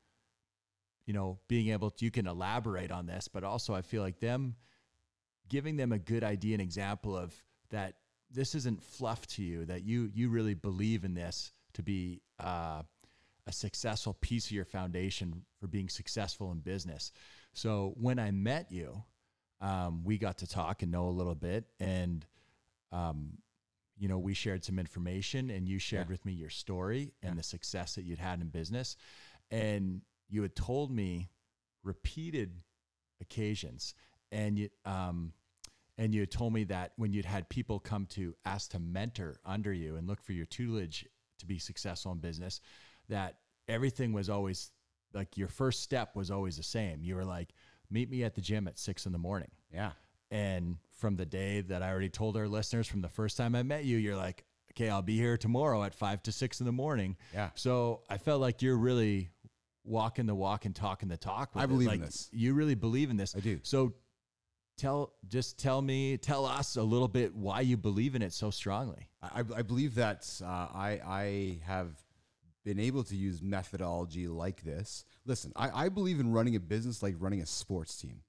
you 1.05 1.13
know, 1.13 1.39
being 1.47 1.69
able 1.69 1.89
to, 1.89 2.03
you 2.03 2.11
can 2.11 2.27
elaborate 2.27 2.91
on 2.91 3.05
this, 3.05 3.29
but 3.29 3.45
also 3.45 3.73
I 3.73 3.81
feel 3.81 4.01
like 4.01 4.19
them 4.19 4.55
giving 5.47 5.77
them 5.77 5.93
a 5.93 5.97
good 5.99 6.21
idea 6.21 6.53
and 6.55 6.61
example 6.61 7.15
of 7.15 7.33
that 7.69 7.93
this 8.29 8.55
isn't 8.55 8.83
fluff 8.83 9.25
to 9.27 9.41
you, 9.41 9.63
that 9.67 9.83
you, 9.85 10.11
you 10.13 10.27
really 10.27 10.53
believe 10.53 11.05
in 11.05 11.13
this 11.13 11.53
to 11.75 11.81
be 11.81 12.19
uh, 12.41 12.81
a 13.47 13.51
successful 13.51 14.13
piece 14.13 14.45
of 14.47 14.51
your 14.51 14.65
foundation 14.65 15.43
for 15.59 15.67
being 15.67 15.89
successful 15.89 16.51
in 16.51 16.59
business. 16.59 17.11
So 17.53 17.93
when 17.99 18.19
I 18.19 18.29
met 18.31 18.71
you, 18.71 19.03
um, 19.61 20.03
we 20.03 20.17
got 20.17 20.37
to 20.39 20.47
talk 20.47 20.83
and 20.83 20.91
know 20.91 21.07
a 21.07 21.09
little 21.09 21.33
bit 21.33 21.65
and, 21.79 22.25
um, 22.91 23.39
you 23.97 24.07
know, 24.07 24.19
we 24.19 24.35
shared 24.35 24.63
some 24.63 24.77
information 24.77 25.49
and 25.49 25.67
you 25.67 25.79
shared 25.79 26.07
Yeah. 26.07 26.11
with 26.11 26.25
me 26.25 26.33
your 26.33 26.51
story 26.51 27.13
and 27.23 27.39
the 27.39 27.43
success 27.43 27.95
that 27.95 28.03
you'd 28.03 28.19
had 28.19 28.41
in 28.41 28.49
business. 28.49 28.95
And 29.49 30.01
you 30.29 30.41
had 30.43 30.55
told 30.55 30.91
me 30.91 31.29
repeated 31.83 32.61
occasions 33.21 33.95
and 34.31 34.59
you, 34.59 34.69
um, 34.85 35.33
and 35.97 36.13
you 36.13 36.19
had 36.19 36.29
told 36.31 36.53
me 36.53 36.65
that 36.65 36.91
when 36.97 37.13
you'd 37.13 37.25
had 37.25 37.49
people 37.49 37.79
come 37.79 38.05
to 38.07 38.35
ask 38.45 38.71
to 38.71 38.79
mentor 38.79 39.39
under 39.45 39.73
you 39.73 39.95
and 39.95 40.05
look 40.05 40.21
for 40.21 40.33
your 40.33 40.45
tutelage 40.45 41.07
to 41.39 41.45
be 41.47 41.57
successful 41.57 42.11
in 42.11 42.19
business, 42.19 42.61
that 43.09 43.37
everything 43.67 44.13
was 44.13 44.29
always 44.29 44.71
like 45.13 45.37
your 45.37 45.47
first 45.47 45.81
step 45.81 46.15
was 46.15 46.31
always 46.31 46.57
the 46.57 46.63
same. 46.63 47.03
You 47.03 47.15
were 47.15 47.25
like, 47.25 47.49
meet 47.89 48.09
me 48.09 48.23
at 48.23 48.35
the 48.35 48.41
gym 48.41 48.67
at 48.67 48.77
six 48.77 49.05
in 49.05 49.11
the 49.11 49.17
morning. 49.17 49.51
Yeah. 49.73 49.91
And 50.29 50.77
from 50.91 51.15
the 51.15 51.25
day 51.25 51.61
that 51.61 51.81
I 51.81 51.89
already 51.89 52.09
told 52.09 52.35
our 52.37 52.47
listeners 52.47 52.87
from 52.87 53.01
the 53.01 53.09
first 53.09 53.37
time 53.37 53.55
I 53.55 53.63
met 53.63 53.85
you, 53.85 53.97
you're 53.97 54.17
like, 54.17 54.43
okay, 54.71 54.89
I'll 54.89 55.01
be 55.01 55.17
here 55.17 55.37
tomorrow 55.37 55.83
at 55.83 55.95
five 55.95 56.21
to 56.23 56.31
six 56.31 56.59
in 56.59 56.65
the 56.65 56.71
morning. 56.71 57.15
Yeah. 57.33 57.49
So 57.55 58.01
I 58.09 58.17
felt 58.17 58.41
like 58.41 58.61
you're 58.61 58.77
really 58.77 59.29
walking 59.83 60.25
the 60.25 60.35
walk 60.35 60.65
and 60.65 60.75
talking 60.75 61.07
the 61.07 61.17
talk. 61.17 61.55
With 61.55 61.63
I 61.63 61.65
believe 61.65 61.91
in 61.91 62.01
this. 62.01 62.29
You 62.31 62.53
really 62.53 62.75
believe 62.75 63.09
in 63.09 63.17
this. 63.17 63.35
I 63.35 63.39
do. 63.39 63.59
So 63.63 63.93
tell, 64.77 65.13
just 65.29 65.57
tell 65.57 65.81
me, 65.81 66.17
tell 66.17 66.45
us 66.45 66.75
a 66.75 66.83
little 66.83 67.07
bit 67.07 67.33
why 67.33 67.61
you 67.61 67.77
believe 67.77 68.15
in 68.15 68.21
it 68.21 68.33
so 68.33 68.51
strongly. 68.51 69.07
I, 69.21 69.39
I 69.55 69.61
believe 69.61 69.95
that 69.95 70.29
uh, 70.43 70.45
I, 70.45 70.99
I 71.05 71.59
have 71.65 71.89
been 72.67 72.79
able 72.81 73.01
to 73.01 73.15
use 73.15 73.41
methodology 73.41 74.27
like 74.27 74.61
this. 74.61 75.05
Listen, 75.25 75.53
I, 75.55 75.85
I 75.85 75.89
believe 75.89 76.19
in 76.19 76.33
running 76.33 76.57
a 76.57 76.59
business 76.59 77.01
like 77.01 77.15
running 77.17 77.41
a 77.41 77.45
sports 77.45 77.95
team. 77.95 78.19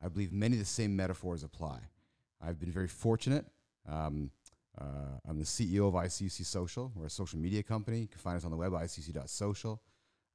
I 0.00 0.06
believe 0.06 0.32
many 0.32 0.54
of 0.54 0.60
the 0.60 0.64
same 0.64 0.94
metaphors 0.94 1.42
apply. 1.42 1.80
I've 2.40 2.60
been 2.60 2.70
very 2.70 2.86
fortunate. 2.86 3.44
Um, 3.88 4.30
uh, 4.80 5.18
I'm 5.28 5.40
the 5.40 5.44
CEO 5.44 5.88
of 5.88 5.94
ICUC 5.94 6.46
Social. 6.46 6.92
We're 6.94 7.06
a 7.06 7.10
social 7.10 7.40
media 7.40 7.64
company. 7.64 8.02
You 8.02 8.06
can 8.06 8.20
find 8.20 8.36
us 8.36 8.44
on 8.44 8.52
the 8.52 8.56
web, 8.56 8.70
icuc.social. 8.72 9.82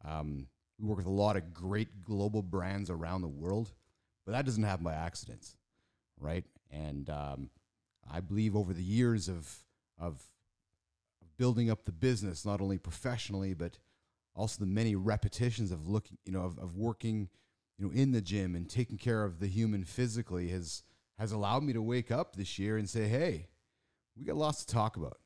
Um, 0.04 0.48
we 0.78 0.86
work 0.86 0.98
with 0.98 1.08
a 1.08 1.10
lot 1.10 1.38
of 1.38 1.54
great 1.54 2.04
global 2.04 2.42
brands 2.42 2.90
around 2.90 3.22
the 3.22 3.30
world, 3.30 3.72
but 4.26 4.34
that 4.34 4.44
doesn't 4.44 4.64
happen 4.64 4.84
by 4.84 4.96
accident, 4.96 5.56
right? 6.20 6.44
And 6.72 7.10
um, 7.10 7.50
I 8.12 8.20
believe 8.20 8.54
over 8.58 8.74
the 8.74 8.84
years 8.84 9.30
of 9.30 9.64
of 9.98 10.22
building 11.38 11.70
up 11.70 11.86
the 11.86 11.92
business, 11.92 12.46
not 12.46 12.62
only 12.62 12.78
professionally, 12.78 13.54
but 13.54 13.78
also 14.36 14.60
the 14.60 14.66
many 14.66 14.96
repetitions 14.96 15.72
of 15.72 15.88
looking, 15.88 16.18
you 16.26 16.32
know, 16.32 16.44
of, 16.44 16.58
of 16.60 16.76
working, 16.76 17.30
you 17.78 17.86
know, 17.86 17.92
in 17.92 18.12
the 18.12 18.22
gym 18.22 18.56
and 18.56 18.70
taking 18.70 18.98
care 18.98 19.24
of 19.24 19.40
the 19.40 19.48
human 19.48 19.84
physically 19.84 20.50
has 20.50 20.84
has 21.18 21.32
allowed 21.32 21.64
me 21.64 21.74
to 21.74 21.82
wake 21.82 22.12
up 22.12 22.36
this 22.36 22.60
year 22.60 22.78
and 22.78 22.88
say, 22.88 23.08
hey, 23.08 23.48
we 24.16 24.26
got 24.26 24.36
lots 24.36 24.64
to 24.64 24.72
talk 24.72 24.98
about. 24.98 25.18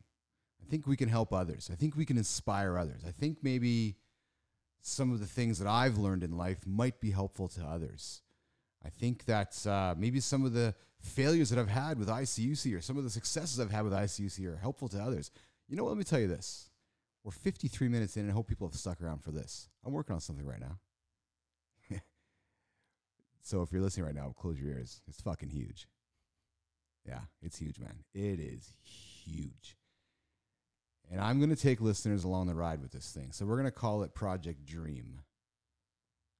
I 0.61 0.69
think 0.69 0.87
we 0.87 0.95
can 0.95 1.09
help 1.09 1.33
others. 1.33 1.69
I 1.71 1.75
think 1.75 1.97
we 1.97 2.05
can 2.05 2.17
inspire 2.17 2.77
others. 2.77 3.01
I 3.05 3.11
think 3.11 3.39
maybe 3.41 3.97
some 4.81 5.11
of 5.11 5.19
the 5.19 5.25
things 5.25 5.59
that 5.59 5.67
I've 5.67 5.97
learned 5.97 6.23
in 6.23 6.37
life 6.37 6.65
might 6.65 7.01
be 7.01 7.11
helpful 7.11 7.47
to 7.49 7.61
others. 7.61 8.21
I 8.83 8.89
think 8.89 9.25
that 9.25 9.65
uh, 9.67 9.95
maybe 9.97 10.19
some 10.19 10.45
of 10.45 10.53
the 10.53 10.73
failures 11.01 11.49
that 11.49 11.59
I've 11.59 11.67
had 11.67 11.99
with 11.99 12.07
ICUC 12.07 12.75
or 12.75 12.81
some 12.81 12.97
of 12.97 13.03
the 13.03 13.09
successes 13.09 13.59
I've 13.59 13.71
had 13.71 13.83
with 13.83 13.93
ICUC 13.93 14.45
are 14.45 14.57
helpful 14.57 14.87
to 14.89 14.99
others. 14.99 15.31
You 15.71 15.77
know 15.77 15.85
what? 15.85 15.91
Let 15.91 15.99
me 15.99 16.03
tell 16.03 16.19
you 16.19 16.27
this. 16.27 16.69
We're 17.23 17.31
53 17.31 17.87
minutes 17.87 18.17
in, 18.17 18.23
and 18.23 18.31
I 18.31 18.33
hope 18.33 18.49
people 18.49 18.67
have 18.67 18.75
stuck 18.75 19.01
around 19.01 19.23
for 19.23 19.31
this. 19.31 19.69
I'm 19.85 19.93
working 19.93 20.13
on 20.13 20.19
something 20.19 20.45
right 20.45 20.59
now. 20.59 20.79
so 23.41 23.61
if 23.61 23.71
you're 23.71 23.81
listening 23.81 24.05
right 24.05 24.15
now, 24.15 24.33
close 24.37 24.59
your 24.59 24.71
ears. 24.71 24.99
It's 25.07 25.21
fucking 25.21 25.49
huge. 25.49 25.87
Yeah, 27.07 27.21
it's 27.41 27.57
huge, 27.57 27.79
man. 27.79 28.03
It 28.13 28.41
is 28.41 28.73
huge. 28.83 29.77
And 31.09 31.21
I'm 31.21 31.39
going 31.39 31.51
to 31.51 31.55
take 31.55 31.79
listeners 31.79 32.25
along 32.25 32.47
the 32.47 32.53
ride 32.53 32.81
with 32.81 32.91
this 32.91 33.09
thing. 33.11 33.31
So 33.31 33.45
we're 33.45 33.55
going 33.55 33.63
to 33.63 33.71
call 33.71 34.03
it 34.03 34.13
Project 34.13 34.65
Dream. 34.65 35.21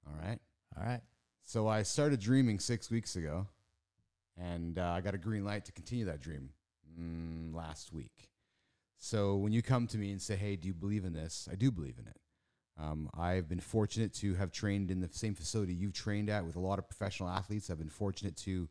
All 0.06 0.22
right. 0.22 0.40
All 0.78 0.84
right. 0.84 1.02
So 1.46 1.70
I 1.70 1.84
started 1.84 2.20
dreaming 2.20 2.60
six 2.60 2.92
weeks 2.92 3.16
ago, 3.16 3.48
and 4.38 4.78
uh, 4.78 4.92
I 4.92 5.00
got 5.00 5.16
a 5.16 5.18
green 5.18 5.46
light 5.46 5.64
to 5.66 5.72
continue 5.72 6.04
that 6.06 6.20
dream 6.20 6.50
mm, 7.00 7.56
last 7.56 7.94
week. 7.94 8.31
So 9.04 9.36
when 9.36 9.52
you 9.52 9.64
come 9.64 9.88
to 9.88 9.98
me 9.98 10.12
and 10.12 10.22
say, 10.22 10.36
"Hey, 10.36 10.56
do 10.56 10.68
you 10.68 10.76
believe 10.76 11.06
in 11.06 11.14
this?" 11.14 11.50
I 11.52 11.56
do 11.56 11.72
believe 11.72 11.98
in 11.98 12.06
it. 12.06 12.18
Um, 12.78 13.10
I've 13.16 13.50
been 13.50 13.60
fortunate 13.60 14.14
to 14.16 14.36
have 14.36 14.52
trained 14.52 14.92
in 14.92 15.02
the 15.02 15.10
same 15.12 15.34
facility 15.34 15.74
you've 15.74 15.94
trained 15.94 16.30
at 16.30 16.46
with 16.46 16.56
a 16.56 16.60
lot 16.60 16.78
of 16.78 16.88
professional 16.88 17.28
athletes. 17.28 17.72
I've 17.72 17.80
been 17.80 17.90
fortunate 17.90 18.38
to 18.38 18.70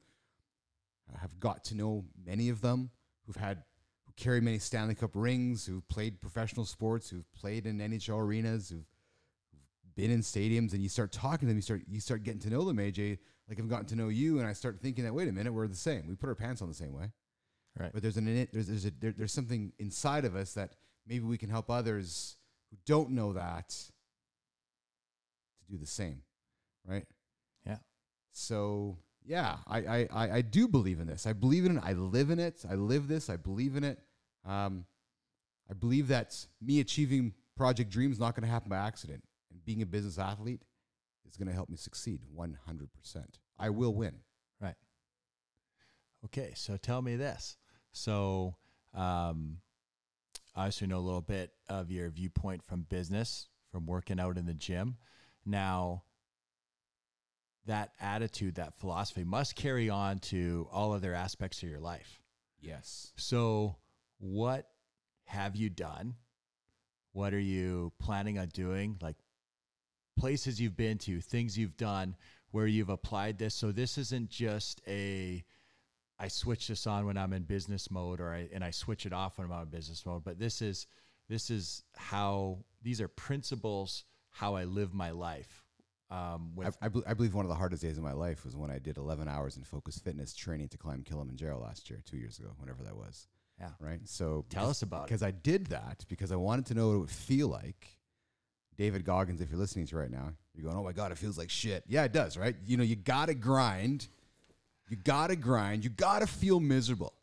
uh, 1.12 1.18
have 1.18 1.40
got 1.40 1.64
to 1.64 1.74
know 1.74 2.04
many 2.24 2.48
of 2.48 2.60
them 2.60 2.90
who've 3.26 3.34
had 3.34 3.64
who 4.06 4.12
carry 4.14 4.40
many 4.40 4.60
Stanley 4.60 4.94
Cup 4.94 5.10
rings, 5.14 5.66
who've 5.66 5.86
played 5.88 6.20
professional 6.20 6.64
sports, 6.64 7.10
who've 7.10 7.30
played 7.32 7.66
in 7.66 7.78
NHL 7.78 8.20
arenas, 8.20 8.68
who've 8.68 8.86
been 9.96 10.12
in 10.12 10.20
stadiums 10.20 10.74
and 10.74 10.82
you 10.82 10.88
start 10.88 11.10
talking 11.10 11.40
to 11.40 11.46
them, 11.46 11.56
you 11.56 11.62
start 11.62 11.82
you 11.88 12.00
start 12.00 12.22
getting 12.22 12.40
to 12.42 12.50
know 12.50 12.64
them, 12.64 12.76
AJ. 12.76 13.18
Like 13.48 13.58
I've 13.58 13.68
gotten 13.68 13.86
to 13.86 13.96
know 13.96 14.08
you, 14.08 14.38
and 14.38 14.46
I 14.46 14.52
start 14.52 14.80
thinking 14.80 15.02
that 15.02 15.12
wait 15.12 15.26
a 15.26 15.32
minute, 15.32 15.52
we're 15.52 15.66
the 15.66 15.74
same. 15.74 16.06
We 16.06 16.14
put 16.14 16.28
our 16.28 16.36
pants 16.36 16.62
on 16.62 16.68
the 16.68 16.74
same 16.74 16.92
way, 16.92 17.10
Right. 17.80 17.90
but 17.94 18.02
there's 18.02 18.18
an 18.18 18.46
there's 18.52 18.66
there's 18.66 18.84
a, 18.84 18.90
there, 19.00 19.14
there's 19.16 19.32
something 19.32 19.72
inside 19.78 20.26
of 20.26 20.36
us 20.36 20.52
that 20.52 20.74
maybe 21.06 21.24
we 21.24 21.38
can 21.38 21.48
help 21.48 21.70
others 21.70 22.36
who 22.70 22.76
don't 22.84 23.10
know 23.10 23.32
that 23.32 23.70
to 23.70 25.70
do 25.70 25.78
the 25.78 25.86
same, 25.86 26.20
right? 26.86 27.06
Yeah. 27.64 27.78
So 28.32 28.98
yeah, 29.24 29.56
I, 29.66 29.78
I, 29.78 30.08
I, 30.12 30.30
I 30.36 30.40
do 30.42 30.68
believe 30.68 31.00
in 31.00 31.06
this. 31.06 31.26
I 31.26 31.32
believe 31.32 31.64
in 31.64 31.78
it. 31.78 31.82
I 31.84 31.92
live 31.92 32.30
in 32.30 32.38
it. 32.38 32.64
I 32.68 32.74
live 32.74 33.08
this. 33.08 33.30
I 33.30 33.36
believe 33.36 33.76
in 33.76 33.84
it. 33.84 33.98
Um, 34.46 34.84
I 35.70 35.74
believe 35.74 36.08
that 36.08 36.34
me 36.60 36.80
achieving 36.80 37.34
Project 37.56 37.90
Dream 37.90 38.12
is 38.12 38.18
not 38.18 38.34
going 38.34 38.44
to 38.44 38.50
happen 38.50 38.68
by 38.68 38.78
accident. 38.78 39.22
And 39.50 39.64
being 39.64 39.82
a 39.82 39.86
business 39.86 40.18
athlete 40.18 40.62
is 41.28 41.36
going 41.36 41.48
to 41.48 41.54
help 41.54 41.68
me 41.68 41.76
succeed 41.76 42.20
100%. 42.36 42.56
I 43.58 43.70
will 43.70 43.94
win. 43.94 44.14
Right. 44.60 44.74
Okay, 46.24 46.52
so 46.54 46.76
tell 46.76 47.02
me 47.02 47.16
this. 47.16 47.56
So, 47.92 48.56
um, 48.94 49.58
I 50.54 50.64
also 50.64 50.86
know 50.86 50.98
a 50.98 51.00
little 51.00 51.20
bit 51.20 51.52
of 51.68 51.90
your 51.90 52.10
viewpoint 52.10 52.62
from 52.64 52.82
business, 52.82 53.48
from 53.70 53.86
working 53.86 54.18
out 54.18 54.36
in 54.36 54.46
the 54.46 54.54
gym. 54.54 54.96
Now, 55.46 56.02
that 57.66 57.92
attitude, 58.00 58.56
that 58.56 58.78
philosophy 58.78 59.24
must 59.24 59.54
carry 59.54 59.88
on 59.88 60.18
to 60.18 60.68
all 60.72 60.92
other 60.92 61.14
aspects 61.14 61.62
of 61.62 61.68
your 61.68 61.80
life. 61.80 62.20
Yes. 62.60 63.12
So, 63.16 63.76
what 64.18 64.66
have 65.24 65.56
you 65.56 65.70
done? 65.70 66.14
What 67.12 67.32
are 67.32 67.40
you 67.40 67.92
planning 67.98 68.38
on 68.38 68.48
doing? 68.48 68.98
Like 69.00 69.16
places 70.18 70.60
you've 70.60 70.76
been 70.76 70.98
to, 70.98 71.20
things 71.20 71.56
you've 71.56 71.76
done 71.76 72.16
where 72.50 72.66
you've 72.66 72.88
applied 72.88 73.38
this. 73.38 73.54
So, 73.54 73.72
this 73.72 73.98
isn't 73.98 74.30
just 74.30 74.80
a 74.86 75.44
I 76.20 76.28
switch 76.28 76.68
this 76.68 76.86
on 76.86 77.06
when 77.06 77.16
I'm 77.16 77.32
in 77.32 77.42
business 77.42 77.90
mode 77.90 78.20
or 78.20 78.32
I 78.32 78.48
and 78.52 78.62
I 78.62 78.70
switch 78.70 79.06
it 79.06 79.12
off 79.12 79.38
when 79.38 79.46
I'm 79.46 79.52
out 79.52 79.62
in 79.62 79.68
business 79.70 80.04
mode, 80.04 80.22
but 80.22 80.38
this 80.38 80.60
is 80.60 80.86
this 81.28 81.50
is 81.50 81.82
how 81.96 82.58
these 82.82 83.00
are 83.00 83.08
principles 83.08 84.04
how 84.30 84.54
I 84.54 84.64
live 84.64 84.94
my 84.94 85.10
life. 85.10 85.64
Um, 86.10 86.52
with 86.56 86.76
I, 86.82 86.86
I, 86.86 86.90
I 87.08 87.14
believe 87.14 87.34
one 87.34 87.44
of 87.44 87.48
the 87.48 87.54
hardest 87.54 87.82
days 87.82 87.96
of 87.96 88.04
my 88.04 88.12
life 88.12 88.44
was 88.44 88.56
when 88.56 88.70
I 88.70 88.78
did 88.78 88.98
11 88.98 89.28
hours 89.28 89.56
in 89.56 89.62
focus 89.62 89.98
fitness 89.98 90.34
training 90.34 90.68
to 90.68 90.78
climb 90.78 91.02
Kilimanjaro 91.04 91.60
last 91.60 91.88
year, 91.88 92.00
two 92.04 92.16
years 92.16 92.38
ago, 92.38 92.50
whenever 92.58 92.82
that 92.82 92.96
was. 92.96 93.28
Yeah. 93.60 93.70
Right. 93.78 94.00
So 94.04 94.44
Tell 94.48 94.68
us 94.68 94.82
about 94.82 95.02
it. 95.02 95.06
Because 95.08 95.22
I 95.22 95.30
did 95.30 95.66
that 95.66 96.04
because 96.08 96.32
I 96.32 96.36
wanted 96.36 96.66
to 96.66 96.74
know 96.74 96.88
what 96.88 96.94
it 96.94 96.98
would 96.98 97.10
feel 97.10 97.48
like. 97.48 97.96
David 98.76 99.04
Goggins, 99.04 99.40
if 99.40 99.50
you're 99.50 99.58
listening 99.58 99.86
to 99.88 99.96
right 99.96 100.10
now, 100.10 100.32
you're 100.54 100.64
going, 100.64 100.76
oh 100.76 100.82
my 100.82 100.92
God, 100.92 101.12
it 101.12 101.18
feels 101.18 101.36
like 101.36 101.50
shit. 101.50 101.84
Yeah, 101.86 102.04
it 102.04 102.12
does, 102.12 102.38
right? 102.38 102.56
You 102.64 102.76
know, 102.78 102.82
you 102.82 102.96
got 102.96 103.26
to 103.26 103.34
grind. 103.34 104.08
You 104.90 104.96
got 104.96 105.28
to 105.28 105.36
grind. 105.36 105.84
You 105.84 105.90
got 105.90 106.18
to 106.18 106.26
feel 106.26 106.58
miserable. 106.58 107.14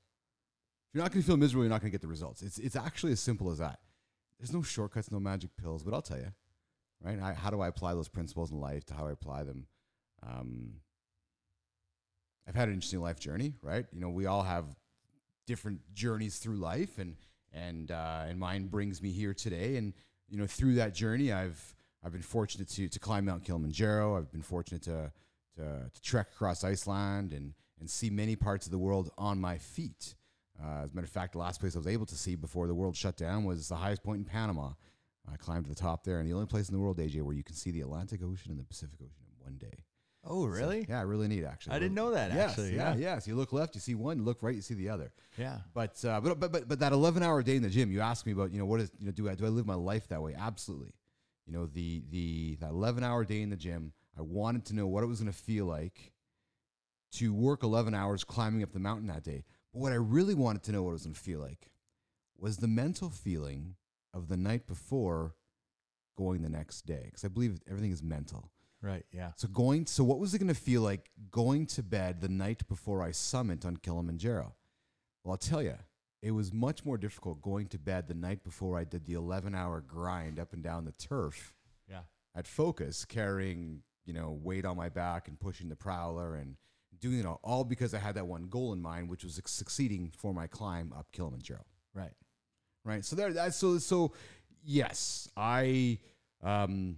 If 0.89 0.95
you're 0.95 1.03
not 1.03 1.11
to 1.11 1.22
feel 1.22 1.36
miserable, 1.36 1.65
you're 1.65 1.70
not 1.70 1.82
to 1.82 1.89
get 1.89 2.01
the 2.01 2.07
results. 2.07 2.41
It's, 2.41 2.57
it's 2.57 2.78
actually 2.78 3.11
as 3.11 3.20
simple 3.20 3.51
as 3.51 3.57
that. 3.57 3.80
There's 4.39 4.53
no 4.53 4.61
shortcuts, 4.61 5.11
no 5.11 5.20
magic 5.20 5.49
pills, 5.61 5.84
but 5.84 5.93
I'll 5.93 6.01
tell 6.01 6.18
you, 6.18 6.32
right? 7.03 7.20
I, 7.22 7.34
how 7.34 7.49
do 7.49 7.59
I 7.59 7.68
apply 7.68 7.93
those 7.93 8.07
principles 8.07 8.51
in 8.51 8.61
life 8.61 8.86
to 8.86 8.93
how 8.93 9.07
I 9.07 9.11
apply 9.11 9.43
them? 9.43 9.68
Um, 10.26 10.76
I've 12.47 12.55
had 12.55 12.70
an 12.70 12.76
interesting 12.76 13.01
life 13.01 13.20
journey, 13.20 13.53
right? 13.61 13.86
You 13.91 13.99
know, 13.99 14.09
we 14.09 14.28
all 14.28 14.43
have 14.43 14.65
different 15.45 15.82
journeys 15.93 16.38
through 16.38 16.55
life, 16.55 16.97
and 16.99 17.18
and 17.51 17.91
uh, 17.91 18.24
and 18.28 18.39
mine 18.39 18.68
brings 18.68 19.01
me 19.01 19.11
here 19.11 19.34
today. 19.34 19.76
And 19.76 19.93
you 20.30 20.38
know, 20.38 20.47
through 20.47 20.76
that 20.76 20.95
journey, 20.95 21.34
I've 21.34 21.76
I've 22.01 22.13
been 22.13 22.22
fortunate 22.22 22.70
to 22.70 22.88
to 22.88 22.99
climb 22.99 23.26
Mount 23.26 23.43
Kilimanjaro. 23.43 24.18
I've 24.18 24.32
been 24.32 24.41
fortunate 24.41 24.84
to 24.84 25.11
to, 25.58 25.89
to 25.93 26.01
trek 26.01 26.28
across 26.34 26.64
Iceland 26.64 27.32
and 27.34 27.53
and 27.80 27.88
see 27.88 28.10
many 28.10 28.36
parts 28.36 28.66
of 28.66 28.72
the 28.72 28.78
world 28.80 29.12
on 29.20 29.39
my 29.39 29.60
feet. 29.60 30.16
Uh, 30.60 30.82
as 30.84 30.91
a 30.91 30.95
matter 30.95 31.05
of 31.05 31.12
fact, 31.12 31.34
the 31.34 31.38
last 31.38 31.60
place 31.60 31.76
I 31.76 31.78
was 31.78 31.86
able 31.86 32.08
to 32.08 32.16
see 32.16 32.36
before 32.36 32.66
the 32.66 32.74
world 32.74 32.95
shut 32.95 33.16
down 33.18 33.43
was 33.43 33.68
the 33.70 33.76
highest 33.76 34.01
point 34.03 34.18
in 34.18 34.26
Panama. 34.26 34.72
I 35.32 35.36
climbed 35.38 35.66
to 35.66 35.70
the 35.70 35.76
top 35.76 36.03
there, 36.03 36.20
and 36.20 36.28
the 36.28 36.34
only 36.34 36.47
place 36.47 36.70
in 36.70 36.74
the 36.74 36.80
world, 36.82 36.97
AJ, 36.97 37.22
where 37.22 37.36
you 37.36 37.43
can 37.43 37.53
see 37.53 37.70
the 37.70 37.82
Atlantic 37.82 38.22
Ocean 38.24 38.49
and 38.49 38.60
the 38.60 38.64
Pacific 38.64 38.97
Ocean 38.99 39.26
in 39.30 39.43
one 39.43 39.58
day. 39.58 39.84
oh, 40.24 40.41
So, 40.45 40.58
really? 40.58 40.88
yeah, 40.89 41.03
really 41.03 41.28
neat, 41.28 41.43
actually. 41.43 41.76
I 41.76 41.80
didn't 41.80 41.93
know 41.93 42.10
that, 42.12 42.32
Yes, 42.34 42.49
actually, 42.51 42.76
yeah, 42.76 42.93
yeah. 42.95 43.14
yes. 43.16 43.28
You 43.28 43.36
look 43.36 43.53
left, 43.53 43.76
you 43.76 43.82
see 43.82 43.93
one. 43.93 44.18
You 44.18 44.24
look 44.24 44.41
right, 44.41 44.55
you 44.55 44.62
see 44.64 44.74
the 44.74 44.89
other. 44.89 45.12
Yeah. 45.38 45.60
But 45.76 46.03
uh, 46.03 46.20
but 46.22 46.39
but 46.39 46.51
but 46.51 46.68
but 46.68 46.80
that 46.80 46.93
eleven 46.93 47.22
hour 47.22 47.43
day 47.43 47.58
in 47.58 47.62
the 47.62 47.70
gym, 47.70 47.91
you 47.91 48.01
ask 48.01 48.26
me 48.26 48.32
about 48.32 48.51
you 48.51 48.58
know 48.58 48.66
what 48.66 48.80
is 48.82 48.89
you 48.97 49.05
know 49.05 49.12
do 49.12 49.30
I 49.30 49.36
do 49.36 49.45
I 49.45 49.49
live 49.49 49.68
my 49.68 49.76
life 49.76 50.08
that 50.08 50.22
way? 50.24 50.34
Absolutely. 50.36 50.93
You 51.45 51.53
know 51.53 51.68
the 51.68 52.01
the 52.10 52.55
that 52.62 52.72
eleven 52.72 53.03
hour 53.03 53.24
day 53.24 53.41
in 53.43 53.49
the 53.51 53.55
gym, 53.55 53.93
I 54.18 54.22
wanted 54.22 54.65
to 54.65 54.76
know 54.76 54.88
what 54.88 55.03
it 55.03 55.07
was 55.07 55.20
going 55.20 55.32
to 55.32 55.38
feel 55.38 55.65
like 55.65 56.11
to 57.13 57.34
work 57.34 57.63
eleven 57.63 57.93
hours 57.93 58.24
climbing 58.24 58.63
up 58.63 58.72
the 58.72 58.80
mountain 58.80 59.07
that 59.07 59.24
day. 59.24 59.43
But 59.74 59.80
what 59.80 59.91
I 59.91 59.95
really 59.95 60.34
wanted 60.36 60.63
to 60.63 60.72
know 60.72 60.84
what 60.84 60.89
it 60.91 60.93
was 60.93 61.03
going 61.03 61.13
to 61.15 61.20
feel 61.20 61.39
like 61.39 61.70
was 62.38 62.57
the 62.57 62.68
mental 62.68 63.09
feeling 63.09 63.76
of 64.13 64.28
the 64.28 64.38
night 64.38 64.68
before 64.68 65.36
going 66.18 66.41
the 66.41 66.49
next 66.49 66.86
day 66.86 67.03
because 67.05 67.24
I 67.24 67.28
believe 67.28 67.59
everything 67.70 67.91
is 67.91 68.01
mental. 68.03 68.51
Right. 68.82 69.05
Yeah. 69.11 69.32
So 69.36 69.47
going, 69.47 69.86
so 69.88 70.03
what 70.03 70.20
was 70.20 70.34
it 70.34 70.39
going 70.39 70.47
to 70.53 70.59
feel 70.59 70.82
like 70.82 71.09
going 71.32 71.65
to 71.68 71.84
bed 71.84 72.22
the 72.22 72.30
night 72.30 72.68
before 72.68 73.01
I 73.01 73.11
summit 73.11 73.65
on 73.65 73.78
Kilimanjaro? 73.78 74.53
Well, 75.24 75.32
I'll 75.32 75.38
tell 75.38 75.63
you, 75.63 75.76
it 76.22 76.32
was 76.32 76.53
much 76.53 76.86
more 76.86 76.97
difficult 76.97 77.41
going 77.41 77.68
to 77.68 77.80
bed 77.80 78.07
the 78.07 78.13
night 78.13 78.43
before 78.43 78.78
I 78.78 78.84
did 78.84 79.05
the 79.05 79.13
11 79.13 79.55
hour 79.55 79.82
grind 79.82 80.39
up 80.39 80.53
and 80.53 80.63
down 80.63 80.86
the 80.86 80.91
turf 80.91 81.53
Yeah. 81.89 82.01
at 82.36 82.47
Focus, 82.47 83.03
carrying, 83.05 83.82
you 84.08 84.14
know, 84.14 84.39
weight 84.41 84.66
on 84.66 84.76
my 84.76 84.89
back 84.89 85.28
and 85.28 85.39
pushing 85.39 85.70
the 85.70 85.76
prowler 85.76 86.36
and 86.36 86.55
doing 86.99 87.20
it 87.20 87.26
all, 87.28 87.39
all 87.43 87.64
because 87.64 87.93
I 87.93 87.99
had 87.99 88.16
that 88.16 88.26
one 88.26 88.47
goal 88.47 88.74
in 88.74 88.82
mind, 88.82 89.10
which 89.10 89.24
was 89.24 89.39
succeeding 89.45 90.12
for 90.18 90.34
my 90.34 90.47
climb 90.47 90.91
up 90.97 91.12
Kilimanjaro 91.12 91.64
Right. 91.93 92.14
right? 92.84 93.05
So 93.05 93.16
there, 93.16 93.32
that's 93.32 93.58
so 93.58 93.78
so. 93.78 94.14
Yes, 94.64 95.30
I, 95.38 95.99
um, 96.43 96.97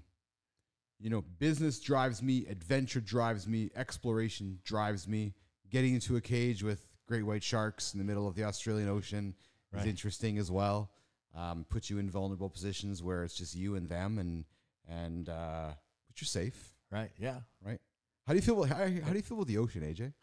you 0.99 1.09
know, 1.09 1.21
business 1.21 1.79
drives 1.79 2.21
me, 2.23 2.45
adventure 2.47 3.01
drives 3.01 3.47
me, 3.47 3.69
exploration 3.75 4.59
drives 4.63 5.07
me. 5.07 5.33
Getting 5.69 5.93
into 5.93 6.15
a 6.15 6.21
cage 6.21 6.63
with 6.63 6.87
great 7.07 7.23
white 7.23 7.43
sharks 7.43 7.93
in 7.93 7.99
the 7.99 8.05
middle 8.05 8.27
of 8.27 8.35
the 8.35 8.43
Australian 8.43 8.89
Ocean 8.89 9.35
Right. 9.71 9.81
is 9.81 9.85
interesting 9.87 10.37
as 10.39 10.49
well. 10.49 10.89
Um, 11.35 11.63
puts 11.69 11.89
you 11.91 11.99
in 11.99 12.09
vulnerable 12.09 12.49
positions 12.49 13.03
where 13.03 13.23
it's 13.23 13.35
just 13.35 13.53
you 13.55 13.75
and 13.75 13.87
them, 13.87 14.17
and 14.17 14.45
and 14.87 15.29
uh, 15.29 15.73
but 16.07 16.19
you're 16.19 16.25
safe, 16.25 16.68
Right. 16.91 17.11
Yeah. 17.19 17.39
right? 17.63 17.79
How 18.25 18.33
do 18.33 18.37
you 18.37 18.41
feel? 18.41 18.63
About, 18.63 18.77
how, 18.77 18.83
how 18.83 19.11
do 19.11 19.15
you 19.15 19.21
feel 19.21 19.37
about 19.37 19.47
the 19.47 19.57
ocean, 19.57 19.81
AJ? 19.81 20.13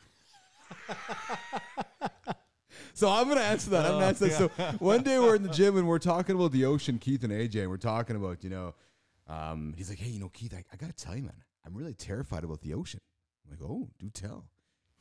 So 2.95 3.11
I'm 3.11 3.29
gonna 3.29 3.41
answer 3.43 3.71
that. 3.71 3.85
I'm 3.85 3.93
gonna 3.93 4.05
Oh, 4.05 4.09
answer 4.09 4.29
that. 4.29 4.39
So 4.39 4.49
one 4.79 5.03
day 5.03 5.19
we're 5.19 5.35
in 5.37 5.43
the 5.43 5.51
gym 5.51 5.77
and 5.77 5.87
we're 5.87 5.99
talking 5.99 6.35
about 6.35 6.53
the 6.53 6.65
ocean, 6.65 6.99
Keith 6.99 7.25
and 7.25 7.33
AJ, 7.33 7.61
and 7.63 7.71
we're 7.71 7.77
talking 7.77 8.17
about, 8.17 8.43
you 8.43 8.49
know, 8.49 8.75
um, 9.29 9.75
he's 9.77 9.91
like, 9.91 9.99
hey, 9.99 10.09
you 10.09 10.19
know, 10.21 10.31
Keith, 10.31 10.55
I, 10.55 10.65
I 10.73 10.77
gotta 10.77 10.95
tell 10.95 11.15
you, 11.15 11.23
man, 11.23 11.43
I'm 11.67 11.75
really 11.75 11.93
terrified 11.93 12.43
about 12.43 12.63
the 12.63 12.73
ocean. 12.73 13.01
I'm 13.45 13.51
like, 13.51 13.71
oh, 13.71 13.89
do 13.99 14.09
tell. 14.09 14.47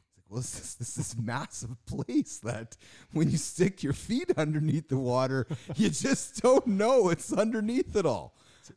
He's 0.07 0.18
like, 0.18 0.26
well, 0.30 0.41
this 0.41 0.59
is 0.59 0.76
this 0.76 0.95
this 0.95 1.18
massive 1.18 1.84
place 1.86 2.39
that 2.39 2.76
when 3.13 3.30
you 3.30 3.38
stick 3.38 3.82
your 3.82 3.93
feet 3.93 4.30
underneath 4.38 4.89
the 4.89 4.97
water, 4.97 5.47
you 5.78 5.89
just 5.89 6.41
don't 6.41 6.68
know 6.68 7.09
it's 7.09 7.32
underneath 7.32 7.95
it 7.95 8.05
all. 8.05 8.36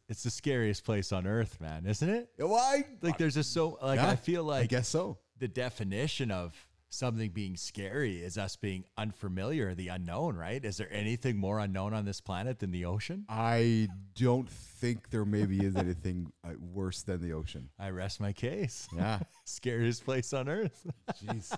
It's 0.08 0.22
the 0.22 0.30
scariest 0.30 0.84
place 0.84 1.12
on 1.12 1.26
earth, 1.26 1.60
man, 1.60 1.86
isn't 1.86 2.08
it? 2.08 2.30
Why? 2.38 2.84
Like 3.02 3.18
there's 3.18 3.34
just 3.34 3.52
so 3.52 3.78
like 3.82 3.96
Yeah, 3.98 4.10
I 4.10 4.16
feel 4.16 4.44
like 4.44 4.62
I 4.64 4.66
guess 4.66 4.88
so. 4.88 5.18
the 5.38 5.48
definition 5.48 6.30
of 6.30 6.54
something 6.90 7.30
being 7.30 7.54
scary 7.54 8.16
is 8.22 8.38
us 8.38 8.56
being 8.56 8.82
unfamiliar, 8.96 9.74
the 9.74 9.88
unknown, 9.88 10.36
right? 10.36 10.64
Is 10.64 10.78
there 10.78 10.90
anything 10.90 11.36
more 11.36 11.58
unknown 11.58 11.92
on 11.92 12.06
this 12.06 12.20
planet 12.22 12.58
than 12.60 12.70
the 12.70 12.86
ocean? 12.86 13.26
I 13.28 13.88
don't 14.14 14.48
think 14.48 15.10
there 15.10 15.26
maybe 15.26 15.58
is 15.62 15.76
anything 15.76 16.32
uh, 16.44 16.52
worse 16.58 17.02
than 17.02 17.20
the 17.20 17.34
ocean. 17.34 17.68
I 17.78 17.90
rest 17.90 18.20
my 18.20 18.32
case. 18.32 18.88
Yeah. 18.96 19.18
Scariest 19.44 20.02
place 20.06 20.32
on 20.32 20.48
earth. 20.48 20.86
Jeez, 21.22 21.54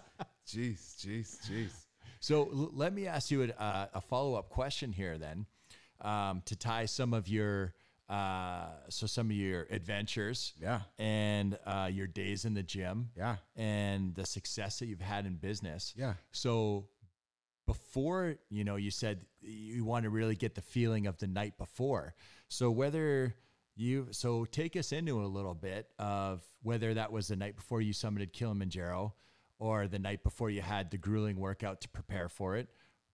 jeez, 0.48 0.96
jeez, 1.06 1.38
jeez. 1.48 1.70
So 2.18 2.48
l- 2.52 2.70
let 2.74 2.92
me 2.92 3.06
ask 3.06 3.30
you 3.30 3.44
a, 3.56 3.88
a 3.94 4.00
follow 4.00 4.34
up 4.34 4.48
question 4.50 4.90
here, 4.92 5.16
then, 5.16 5.46
um, 6.00 6.42
to 6.46 6.56
tie 6.56 6.86
some 6.86 7.14
of 7.14 7.28
your 7.28 7.72
uh, 8.10 8.66
so 8.88 9.06
some 9.06 9.30
of 9.30 9.36
your 9.36 9.66
adventures, 9.70 10.52
Yeah. 10.60 10.80
and 10.98 11.56
uh, 11.64 11.88
your 11.92 12.06
days 12.08 12.44
in 12.44 12.54
the 12.54 12.62
gym, 12.62 13.10
Yeah. 13.16 13.36
and 13.56 14.14
the 14.14 14.26
success 14.26 14.80
that 14.80 14.86
you've 14.86 15.00
had 15.00 15.26
in 15.26 15.36
business. 15.36 15.94
Yeah. 15.96 16.14
So 16.32 16.88
before, 17.66 18.36
you 18.48 18.64
know, 18.64 18.76
you 18.76 18.90
said 18.90 19.24
you 19.40 19.84
want 19.84 20.02
to 20.04 20.10
really 20.10 20.34
get 20.34 20.54
the 20.54 20.60
feeling 20.62 21.06
of 21.06 21.18
the 21.18 21.26
night 21.28 21.56
before. 21.56 22.14
So 22.48 22.70
whether 22.70 23.34
you 23.76 24.08
so 24.10 24.44
take 24.44 24.76
us 24.76 24.92
into 24.92 25.22
a 25.24 25.26
little 25.26 25.54
bit 25.54 25.88
of 25.98 26.42
whether 26.62 26.92
that 26.94 27.12
was 27.12 27.28
the 27.28 27.36
night 27.36 27.56
before 27.56 27.80
you 27.80 27.92
summited 27.94 28.32
Kilimanjaro 28.32 29.14
or 29.58 29.86
the 29.86 29.98
night 29.98 30.22
before 30.24 30.50
you 30.50 30.60
had 30.62 30.90
the 30.90 30.98
grueling 30.98 31.36
workout 31.38 31.80
to 31.82 31.88
prepare 31.88 32.28
for 32.28 32.56
it. 32.56 32.68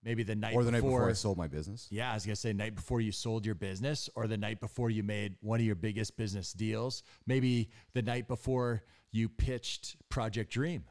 Maybe 0.06 0.22
the 0.22 0.36
night 0.36 0.54
or 0.54 0.64
the 0.64 0.70
night 0.70 0.82
before, 0.82 1.00
before 1.00 1.10
I 1.10 1.14
sold 1.14 1.36
my 1.36 1.48
business. 1.48 1.88
Yeah, 1.90 2.12
I 2.12 2.14
was 2.14 2.24
gonna 2.24 2.36
say 2.36 2.52
night 2.52 2.76
before 2.76 3.00
you 3.00 3.12
sold 3.12 3.44
your 3.44 3.56
business, 3.56 4.08
or 4.14 4.26
the 4.26 4.38
night 4.38 4.60
before 4.60 4.88
you 4.88 5.02
made 5.02 5.34
one 5.40 5.60
of 5.60 5.66
your 5.66 5.74
biggest 5.74 6.16
business 6.16 6.52
deals. 6.52 7.02
Maybe 7.26 7.68
the 7.92 8.02
night 8.02 8.28
before 8.28 8.84
you 9.10 9.28
pitched 9.28 9.96
Project 10.08 10.52
Dream, 10.52 10.84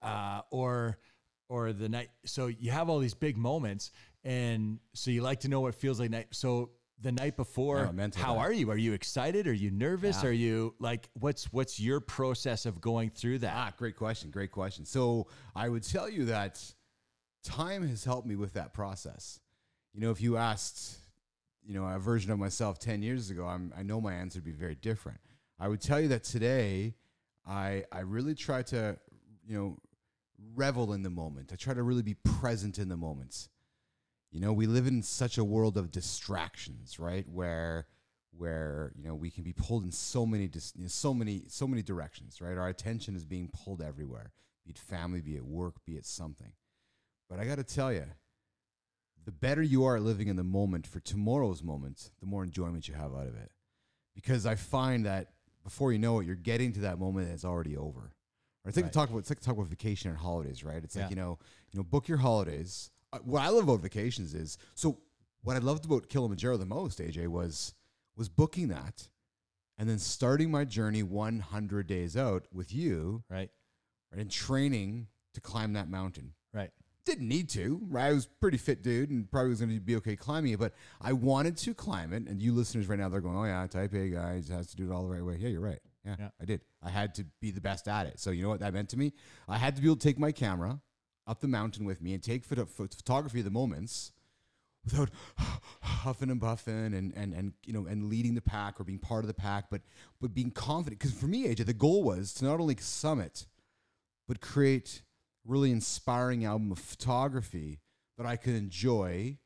uh, 0.00 0.42
or 0.50 0.98
or 1.48 1.72
the 1.72 1.88
night. 1.88 2.10
So 2.24 2.46
you 2.46 2.70
have 2.70 2.88
all 2.88 3.00
these 3.00 3.14
big 3.14 3.36
moments, 3.36 3.90
and 4.24 4.78
so 4.94 5.10
you 5.10 5.20
like 5.20 5.40
to 5.40 5.48
know 5.48 5.60
what 5.60 5.74
feels 5.74 5.98
like. 5.98 6.10
Night. 6.10 6.28
So 6.30 6.70
the 7.02 7.12
night 7.12 7.36
before, 7.36 7.86
how 8.16 8.34
that. 8.34 8.40
are 8.40 8.52
you? 8.52 8.70
Are 8.70 8.76
you 8.76 8.92
excited? 8.92 9.48
Are 9.48 9.52
you 9.52 9.70
nervous? 9.70 10.22
Yeah. 10.22 10.28
Are 10.28 10.32
you 10.32 10.74
like 10.78 11.08
what's 11.14 11.52
what's 11.52 11.80
your 11.80 11.98
process 12.00 12.66
of 12.66 12.80
going 12.80 13.10
through 13.10 13.38
that? 13.38 13.52
Ah, 13.56 13.72
great 13.76 13.96
question. 13.96 14.30
Great 14.30 14.52
question. 14.52 14.84
So 14.84 15.26
I 15.56 15.68
would 15.68 15.82
tell 15.82 16.08
you 16.08 16.26
that 16.26 16.62
time 17.42 17.86
has 17.86 18.04
helped 18.04 18.26
me 18.26 18.36
with 18.36 18.54
that 18.54 18.72
process. 18.74 19.40
You 19.92 20.00
know, 20.00 20.10
if 20.10 20.20
you 20.20 20.36
asked, 20.36 20.98
you 21.66 21.74
know, 21.74 21.84
a 21.86 21.98
version 21.98 22.30
of 22.30 22.38
myself 22.38 22.78
10 22.78 23.02
years 23.02 23.30
ago, 23.30 23.46
I'm, 23.46 23.72
I 23.76 23.82
know 23.82 24.00
my 24.00 24.14
answer 24.14 24.38
would 24.38 24.44
be 24.44 24.52
very 24.52 24.74
different. 24.74 25.20
I 25.58 25.68
would 25.68 25.80
tell 25.80 26.00
you 26.00 26.08
that 26.08 26.24
today, 26.24 26.94
I, 27.46 27.84
I 27.92 28.00
really 28.00 28.34
try 28.34 28.62
to, 28.64 28.96
you 29.46 29.56
know, 29.56 29.76
revel 30.54 30.92
in 30.92 31.02
the 31.02 31.10
moment. 31.10 31.50
I 31.52 31.56
try 31.56 31.74
to 31.74 31.82
really 31.82 32.02
be 32.02 32.14
present 32.14 32.78
in 32.78 32.88
the 32.88 32.96
moments. 32.96 33.48
You 34.30 34.40
know, 34.40 34.52
we 34.52 34.66
live 34.66 34.86
in 34.86 35.02
such 35.02 35.38
a 35.38 35.44
world 35.44 35.76
of 35.76 35.90
distractions, 35.90 36.98
right? 36.98 37.26
Where 37.28 37.86
where 38.36 38.92
you 38.96 39.04
know 39.04 39.14
we 39.14 39.28
can 39.28 39.42
be 39.42 39.52
pulled 39.52 39.84
in 39.84 39.90
so 39.90 40.24
many 40.24 40.46
dis- 40.46 40.72
you 40.76 40.82
know, 40.82 40.88
so 40.88 41.12
many 41.12 41.42
so 41.48 41.66
many 41.66 41.82
directions, 41.82 42.40
right? 42.40 42.56
Our 42.56 42.68
attention 42.68 43.16
is 43.16 43.24
being 43.24 43.50
pulled 43.52 43.82
everywhere, 43.82 44.30
be 44.64 44.70
it 44.70 44.78
family, 44.78 45.20
be 45.20 45.34
it 45.34 45.44
work, 45.44 45.84
be 45.84 45.96
it 45.96 46.06
something. 46.06 46.52
But 47.30 47.38
I 47.38 47.46
got 47.46 47.56
to 47.56 47.64
tell 47.64 47.92
you, 47.92 48.04
the 49.24 49.32
better 49.32 49.62
you 49.62 49.84
are 49.84 49.96
at 49.96 50.02
living 50.02 50.28
in 50.28 50.36
the 50.36 50.42
moment 50.44 50.86
for 50.86 50.98
tomorrow's 51.00 51.62
moment, 51.62 52.10
the 52.20 52.26
more 52.26 52.42
enjoyment 52.42 52.88
you 52.88 52.94
have 52.94 53.14
out 53.14 53.28
of 53.28 53.36
it. 53.36 53.52
Because 54.14 54.44
I 54.44 54.56
find 54.56 55.06
that 55.06 55.28
before 55.62 55.92
you 55.92 55.98
know 55.98 56.18
it, 56.18 56.26
you're 56.26 56.34
getting 56.34 56.72
to 56.72 56.80
that 56.80 56.98
moment 56.98 57.26
and 57.26 57.34
it's 57.34 57.44
already 57.44 57.76
over. 57.76 58.00
Or 58.64 58.68
it's 58.68 58.76
like 58.76 58.86
Right. 58.86 58.92
to 58.92 58.98
talk 58.98 59.08
about 59.10 59.18
it's 59.20 59.30
like 59.30 59.38
to 59.38 59.44
talk 59.44 59.54
about 59.54 59.68
vacation 59.68 60.10
and 60.10 60.18
holidays, 60.18 60.64
right? 60.64 60.82
It's 60.82 60.96
Yeah. 60.96 61.02
like 61.04 61.10
you 61.10 61.16
know, 61.16 61.38
you 61.70 61.78
know, 61.78 61.84
book 61.84 62.08
your 62.08 62.18
holidays. 62.18 62.90
Uh, 63.12 63.18
what 63.20 63.42
I 63.42 63.48
love 63.48 63.64
about 63.64 63.80
vacations 63.80 64.34
is 64.34 64.58
so. 64.74 65.00
What 65.42 65.56
I 65.56 65.60
loved 65.60 65.86
about 65.86 66.10
Kilimanjaro 66.10 66.58
the 66.58 66.66
most, 66.66 66.98
AJ, 67.00 67.26
was 67.28 67.72
was 68.16 68.28
booking 68.28 68.68
that, 68.68 69.08
and 69.78 69.88
then 69.88 69.98
starting 69.98 70.50
my 70.50 70.64
journey 70.66 71.02
100 71.02 71.86
days 71.86 72.14
out 72.16 72.46
with 72.52 72.74
you, 72.74 73.24
Right, 73.30 73.50
right, 74.12 74.20
and 74.20 74.30
training 74.30 75.08
to 75.32 75.40
climb 75.40 75.72
that 75.74 75.88
mountain 75.88 76.34
right, 76.52 76.70
didn't 77.10 77.28
need 77.28 77.48
to, 77.50 77.80
right? 77.88 78.06
I 78.06 78.12
was 78.12 78.26
pretty 78.26 78.56
fit 78.58 78.82
dude 78.82 79.10
and 79.10 79.30
probably 79.30 79.50
was 79.50 79.60
going 79.60 79.74
to 79.74 79.80
be 79.80 79.96
okay 79.96 80.16
climbing 80.16 80.52
it, 80.52 80.58
but 80.58 80.72
I 81.00 81.12
wanted 81.12 81.56
to 81.58 81.74
climb 81.74 82.12
it. 82.12 82.28
And 82.28 82.40
you 82.40 82.52
listeners 82.52 82.88
right 82.88 82.98
now, 82.98 83.08
they're 83.08 83.20
going, 83.20 83.36
oh, 83.36 83.44
yeah, 83.44 83.66
type 83.66 83.92
A 83.94 84.08
guy 84.08 84.38
just 84.38 84.52
has 84.52 84.68
to 84.68 84.76
do 84.76 84.90
it 84.90 84.94
all 84.94 85.02
the 85.02 85.08
right 85.08 85.24
way. 85.24 85.36
Yeah, 85.38 85.48
you're 85.48 85.60
right. 85.60 85.80
Yeah, 86.04 86.16
Yeah. 86.18 86.28
I 86.40 86.44
did. 86.44 86.60
I 86.82 86.88
had 86.90 87.14
to 87.16 87.24
be 87.40 87.50
the 87.50 87.60
best 87.60 87.88
at 87.88 88.06
it. 88.06 88.20
So, 88.20 88.30
you 88.30 88.42
know 88.42 88.48
what 88.48 88.60
that 88.60 88.72
meant 88.72 88.88
to 88.90 88.98
me? 88.98 89.12
I 89.48 89.58
had 89.58 89.76
to 89.76 89.82
be 89.82 89.88
able 89.88 89.96
to 89.96 90.06
take 90.08 90.18
my 90.18 90.32
camera 90.32 90.80
up 91.26 91.40
the 91.40 91.48
mountain 91.48 91.84
with 91.84 92.00
me 92.00 92.14
and 92.14 92.22
take 92.22 92.44
photo- 92.44 92.64
pho- 92.64 92.86
photography 92.86 93.40
of 93.40 93.44
the 93.44 93.50
moments 93.50 94.12
without 94.84 95.10
huffing 95.82 96.30
and 96.30 96.40
puffing 96.40 96.94
and, 96.94 97.12
and, 97.14 97.34
and, 97.34 97.52
you 97.66 97.72
know, 97.72 97.86
and 97.86 98.08
leading 98.08 98.34
the 98.34 98.40
pack 98.40 98.80
or 98.80 98.84
being 98.84 98.98
part 98.98 99.24
of 99.24 99.28
the 99.28 99.34
pack, 99.34 99.66
but, 99.70 99.82
but 100.20 100.32
being 100.32 100.50
confident. 100.50 100.98
Because 100.98 101.14
for 101.14 101.26
me, 101.26 101.46
AJ, 101.48 101.66
the 101.66 101.74
goal 101.74 102.02
was 102.02 102.32
to 102.34 102.44
not 102.44 102.60
only 102.60 102.76
summit, 102.78 103.46
but 104.26 104.40
create 104.40 105.02
really 105.44 105.70
inspiring 105.70 106.44
album 106.44 106.70
of 106.72 106.78
photography 106.78 107.80
that 108.18 108.26
I 108.26 108.36
could 108.36 108.54
enjoy. 108.54 109.38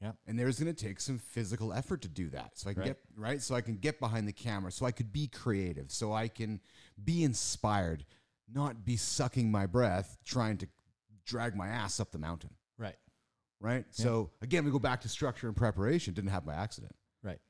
Yeah. 0.00 0.12
And 0.26 0.38
there's 0.38 0.58
going 0.58 0.74
to 0.74 0.84
take 0.86 0.98
some 1.00 1.18
physical 1.18 1.72
effort 1.72 2.00
to 2.02 2.08
do 2.08 2.30
that. 2.30 2.52
So 2.58 2.70
I 2.70 2.72
can 2.72 2.80
Right. 2.82 2.86
get 2.88 2.98
right 3.16 3.42
so 3.42 3.54
I 3.54 3.60
can 3.60 3.76
get 3.76 4.00
behind 4.00 4.26
the 4.26 4.32
camera, 4.32 4.72
so 4.72 4.86
I 4.86 4.92
could 4.92 5.12
be 5.12 5.26
creative, 5.28 5.90
so 5.92 6.12
I 6.12 6.28
can 6.28 6.60
be 7.02 7.22
inspired, 7.24 8.06
not 8.48 8.84
be 8.84 8.96
sucking 8.96 9.50
my 9.50 9.66
breath 9.66 10.16
trying 10.24 10.56
to 10.58 10.68
drag 11.26 11.54
my 11.54 11.68
ass 11.68 12.00
up 12.00 12.12
the 12.12 12.18
mountain, 12.18 12.50
right, 12.78 12.96
right? 13.60 13.84
So 13.90 14.30
again, 14.40 14.64
we 14.64 14.70
go 14.70 14.78
back 14.78 15.02
to 15.02 15.08
structure 15.08 15.48
and 15.48 15.56
preparation. 15.56 16.14
Didn't 16.14 16.30
happen 16.30 16.46
by 16.46 16.54
accident. 16.54 16.92
right, 17.22 17.40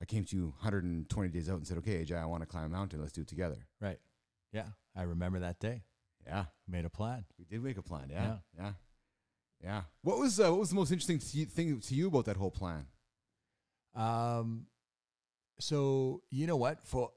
I 0.00 0.04
came 0.06 0.24
to 0.24 0.36
you 0.36 0.44
120 0.60 1.28
days 1.28 1.50
out 1.50 1.56
and 1.58 1.66
said, 1.66 1.76
"Okay, 1.78 2.02
AJ, 2.04 2.16
I 2.16 2.24
want 2.24 2.42
to 2.42 2.46
climb 2.46 2.64
a 2.64 2.68
mountain. 2.70 3.00
Let's 3.00 3.12
do 3.12 3.20
it 3.20 3.28
together." 3.28 3.66
right. 3.80 4.00
Yeah, 4.52 4.68
I 4.96 5.02
remember 5.02 5.40
that 5.40 5.58
day. 5.60 5.84
Yeah. 6.26 6.44
Made 6.68 6.84
a 6.84 6.90
plan. 6.90 7.24
We 7.38 7.44
did 7.44 7.62
make 7.62 7.76
a 7.78 7.82
plan. 7.82 8.08
Yeah, 8.10 8.36
yeah, 8.58 8.72
yeah. 9.62 9.82
What 10.02 10.18
was 10.18 10.40
uh, 10.40 10.50
what 10.50 10.60
was 10.60 10.70
the 10.70 10.76
most 10.76 10.90
interesting 10.90 11.18
to 11.18 11.38
you, 11.38 11.44
thing 11.46 11.80
to 11.80 11.94
you 11.94 12.08
about 12.08 12.24
that 12.24 12.36
whole 12.36 12.50
plan? 12.50 12.86
Um, 13.94 14.66
so 15.60 16.22
you 16.30 16.46
know 16.46 16.56
what? 16.56 16.86
For 16.86 17.10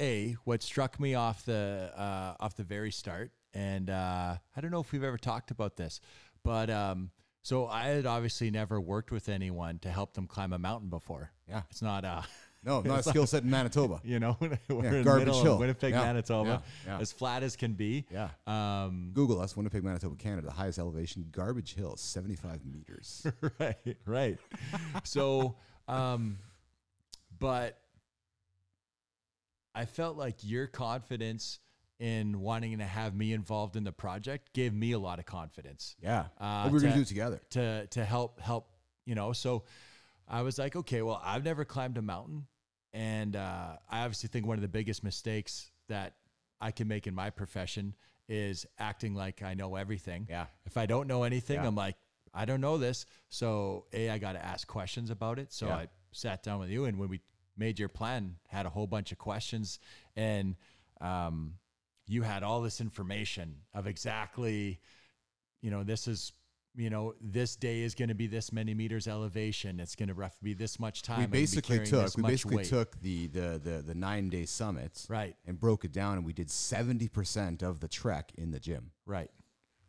a, 0.00 0.36
what 0.44 0.62
struck 0.62 0.98
me 0.98 1.14
off 1.14 1.44
the 1.44 1.92
uh, 1.94 2.34
off 2.40 2.56
the 2.56 2.64
very 2.64 2.90
start, 2.90 3.32
and 3.52 3.90
uh, 3.90 4.36
I 4.56 4.60
don't 4.60 4.70
know 4.70 4.80
if 4.80 4.92
we've 4.92 5.04
ever 5.04 5.18
talked 5.18 5.50
about 5.50 5.76
this, 5.76 6.00
but 6.42 6.70
um, 6.70 7.10
so 7.46 7.68
I 7.68 7.84
had 7.84 8.06
obviously 8.06 8.50
never 8.50 8.80
worked 8.80 9.12
with 9.12 9.28
anyone 9.28 9.78
to 9.80 9.88
help 9.88 10.14
them 10.14 10.26
climb 10.26 10.52
a 10.52 10.58
mountain 10.58 10.88
before. 10.88 11.30
Yeah. 11.48 11.62
It's 11.70 11.80
not 11.80 12.04
uh 12.04 12.22
No, 12.66 12.80
not 12.80 12.98
a 12.98 13.02
skill 13.04 13.26
set 13.26 13.44
in 13.44 13.50
Manitoba. 13.50 14.00
you 14.04 14.18
know 14.18 14.36
we're 14.40 14.48
in 14.48 14.58
the 14.98 15.02
Garbage 15.04 15.26
middle 15.26 15.42
Hill. 15.42 15.52
of 15.54 15.60
Winnipeg, 15.60 15.92
Yeah, 15.92 16.02
Manitoba, 16.04 16.62
yeah, 16.84 16.92
yeah. 16.94 17.00
as 17.00 17.12
flat 17.12 17.42
as 17.44 17.54
can 17.56 17.74
be. 17.74 18.04
Yeah. 18.12 18.28
Um, 18.46 19.10
Google 19.14 19.40
us, 19.40 19.56
Winnipeg, 19.56 19.84
Manitoba, 19.84 20.16
Canada, 20.16 20.48
the 20.48 20.52
highest 20.52 20.78
elevation, 20.78 21.26
Garbage 21.30 21.74
Hill, 21.74 21.96
75 21.96 22.64
meters. 22.66 23.26
right, 23.60 23.96
right. 24.04 24.38
so, 25.04 25.56
um, 25.88 26.38
but 27.38 27.78
I 29.74 29.84
felt 29.84 30.16
like 30.16 30.36
your 30.42 30.66
confidence 30.66 31.60
in 31.98 32.40
wanting 32.40 32.78
to 32.78 32.84
have 32.84 33.14
me 33.14 33.32
involved 33.32 33.76
in 33.76 33.84
the 33.84 33.92
project 33.92 34.52
gave 34.52 34.74
me 34.74 34.92
a 34.92 34.98
lot 34.98 35.18
of 35.18 35.24
confidence 35.24 35.96
Yeah. 36.02 36.26
Uh, 36.38 36.62
what 36.64 36.72
we're 36.74 36.80
going 36.80 36.92
to- 36.92 36.98
to 36.98 37.04
do 37.04 37.08
together. 37.08 37.40
to 37.50 37.86
to 37.86 38.04
help 38.04 38.40
help 38.40 38.68
you 39.06 39.14
know. 39.14 39.32
So 39.32 39.62
I 40.28 40.42
was 40.42 40.58
like, 40.58 40.74
okay, 40.76 41.00
well, 41.02 41.22
I've 41.24 41.44
never 41.44 41.64
climbed 41.64 41.96
a 41.98 42.02
mountain, 42.02 42.46
and 42.96 43.36
uh, 43.36 43.76
I 43.90 44.00
obviously 44.00 44.30
think 44.30 44.46
one 44.46 44.56
of 44.56 44.62
the 44.62 44.68
biggest 44.68 45.04
mistakes 45.04 45.70
that 45.88 46.14
I 46.62 46.70
can 46.70 46.88
make 46.88 47.06
in 47.06 47.14
my 47.14 47.28
profession 47.28 47.94
is 48.26 48.64
acting 48.78 49.14
like 49.14 49.42
I 49.42 49.52
know 49.52 49.76
everything. 49.76 50.26
Yeah. 50.30 50.46
If 50.64 50.78
I 50.78 50.86
don't 50.86 51.06
know 51.06 51.22
anything, 51.22 51.56
Yeah. 51.56 51.66
I'm 51.66 51.74
like, 51.74 51.96
I 52.32 52.46
don't 52.46 52.62
know 52.62 52.78
this. 52.78 53.04
So 53.28 53.84
a, 53.92 54.08
I 54.08 54.16
got 54.16 54.32
to 54.32 54.42
ask 54.44 54.66
questions 54.66 55.10
about 55.10 55.38
it. 55.38 55.52
So 55.52 55.66
Yeah. 55.66 55.76
I 55.76 55.88
sat 56.12 56.42
down 56.42 56.58
with 56.58 56.70
you, 56.70 56.86
and 56.86 56.98
when 56.98 57.10
we 57.10 57.20
made 57.54 57.78
your 57.78 57.90
plan, 57.90 58.36
had 58.48 58.64
a 58.64 58.70
whole 58.70 58.86
bunch 58.86 59.12
of 59.12 59.18
questions, 59.18 59.78
and 60.16 60.56
um, 61.02 61.54
you 62.06 62.22
had 62.22 62.42
all 62.42 62.62
this 62.62 62.80
information 62.80 63.56
of 63.74 63.86
exactly, 63.86 64.80
you 65.60 65.70
know, 65.70 65.84
this 65.84 66.08
is. 66.08 66.32
You 66.76 66.90
know, 66.90 67.14
this 67.20 67.56
day 67.56 67.80
is 67.80 67.94
going 67.94 68.10
to 68.10 68.14
be 68.14 68.26
this 68.26 68.52
many 68.52 68.74
meters 68.74 69.08
elevation. 69.08 69.80
It's 69.80 69.94
going 69.94 70.08
to 70.08 70.14
roughly 70.14 70.38
be 70.42 70.54
this 70.54 70.78
much 70.78 71.02
time. 71.02 71.18
We 71.18 71.24
I'm 71.24 71.30
gonna 71.30 71.32
be 71.32 71.42
basically 71.42 71.86
took 71.86 72.16
we 72.16 72.22
basically 72.22 72.56
weight. 72.58 72.66
took 72.66 73.00
the 73.00 73.28
the 73.28 73.60
the, 73.62 73.82
the 73.86 73.94
nine 73.94 74.28
day 74.28 74.44
summits 74.44 75.06
right, 75.08 75.34
and 75.46 75.58
broke 75.58 75.84
it 75.84 75.92
down, 75.92 76.18
and 76.18 76.26
we 76.26 76.32
did 76.34 76.50
70 76.50 77.08
percent 77.08 77.62
of 77.62 77.80
the 77.80 77.88
trek 77.88 78.32
in 78.36 78.50
the 78.50 78.60
gym 78.60 78.90
right, 79.06 79.30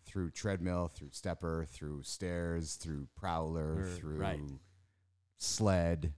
through 0.06 0.32
treadmill, 0.32 0.88
through 0.94 1.10
stepper, 1.12 1.66
through 1.70 2.04
stairs, 2.04 2.76
through 2.76 3.08
prowler, 3.16 3.80
Er, 3.80 3.90
through 3.98 4.18
right. 4.18 4.40
sled, 5.38 6.14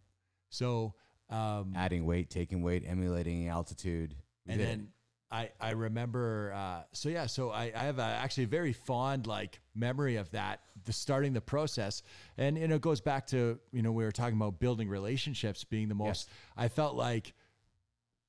So, 0.50 0.94
um, 1.30 1.74
adding 1.76 2.06
weight, 2.06 2.30
taking 2.30 2.62
weight, 2.62 2.84
emulating 2.86 3.48
altitude. 3.48 4.16
We 4.46 4.54
and 4.54 4.62
did 4.62 4.70
it. 4.70 4.86
I 5.32 5.50
I 5.60 5.72
remember 5.72 6.54
uh, 6.56 6.84
so 6.92 7.10
yeah 7.10 7.26
so 7.28 7.52
I, 7.52 7.72
I 7.76 7.84
have 7.84 8.00
a, 8.00 8.04
actually 8.04 8.46
a 8.46 8.48
very 8.48 8.74
fond 8.74 9.28
like 9.28 9.60
memory 9.76 10.16
of 10.16 10.32
that 10.32 10.62
the 10.86 10.94
starting 10.94 11.34
the 11.34 11.42
process. 11.42 12.02
And 12.38 12.58
you 12.58 12.68
know 12.68 12.76
it 12.76 12.82
goes 12.82 13.02
back 13.02 13.28
to 13.28 13.60
you 13.72 13.82
know 13.82 13.92
we 13.92 14.04
were 14.04 14.12
talking 14.12 14.38
about 14.38 14.60
building 14.60 14.90
relationships 14.90 15.64
being 15.64 15.88
the 15.88 15.96
most 15.96 16.30
I 16.58 16.68
felt 16.68 16.96
like 16.96 17.34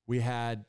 we 0.07 0.19
had 0.19 0.65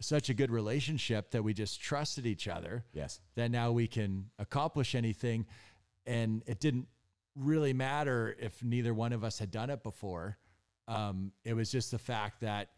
such 0.00 0.28
a 0.28 0.34
good 0.34 0.50
relationship 0.50 1.30
that 1.32 1.42
we 1.42 1.52
just 1.52 1.80
trusted 1.80 2.26
each 2.26 2.46
other 2.46 2.84
yes, 2.92 3.20
that 3.34 3.50
now 3.50 3.72
we 3.72 3.86
can 3.86 4.26
accomplish 4.38 4.94
anything. 4.94 5.46
And 6.06 6.42
it 6.46 6.60
didn't 6.60 6.86
really 7.34 7.72
matter 7.72 8.36
if 8.38 8.62
neither 8.62 8.94
one 8.94 9.12
of 9.12 9.24
us 9.24 9.38
had 9.38 9.50
done 9.50 9.70
it 9.70 9.82
before. 9.82 10.38
Um, 10.86 11.32
it 11.44 11.54
was 11.54 11.70
just 11.70 11.90
the 11.90 11.98
fact 11.98 12.40
that 12.40 12.70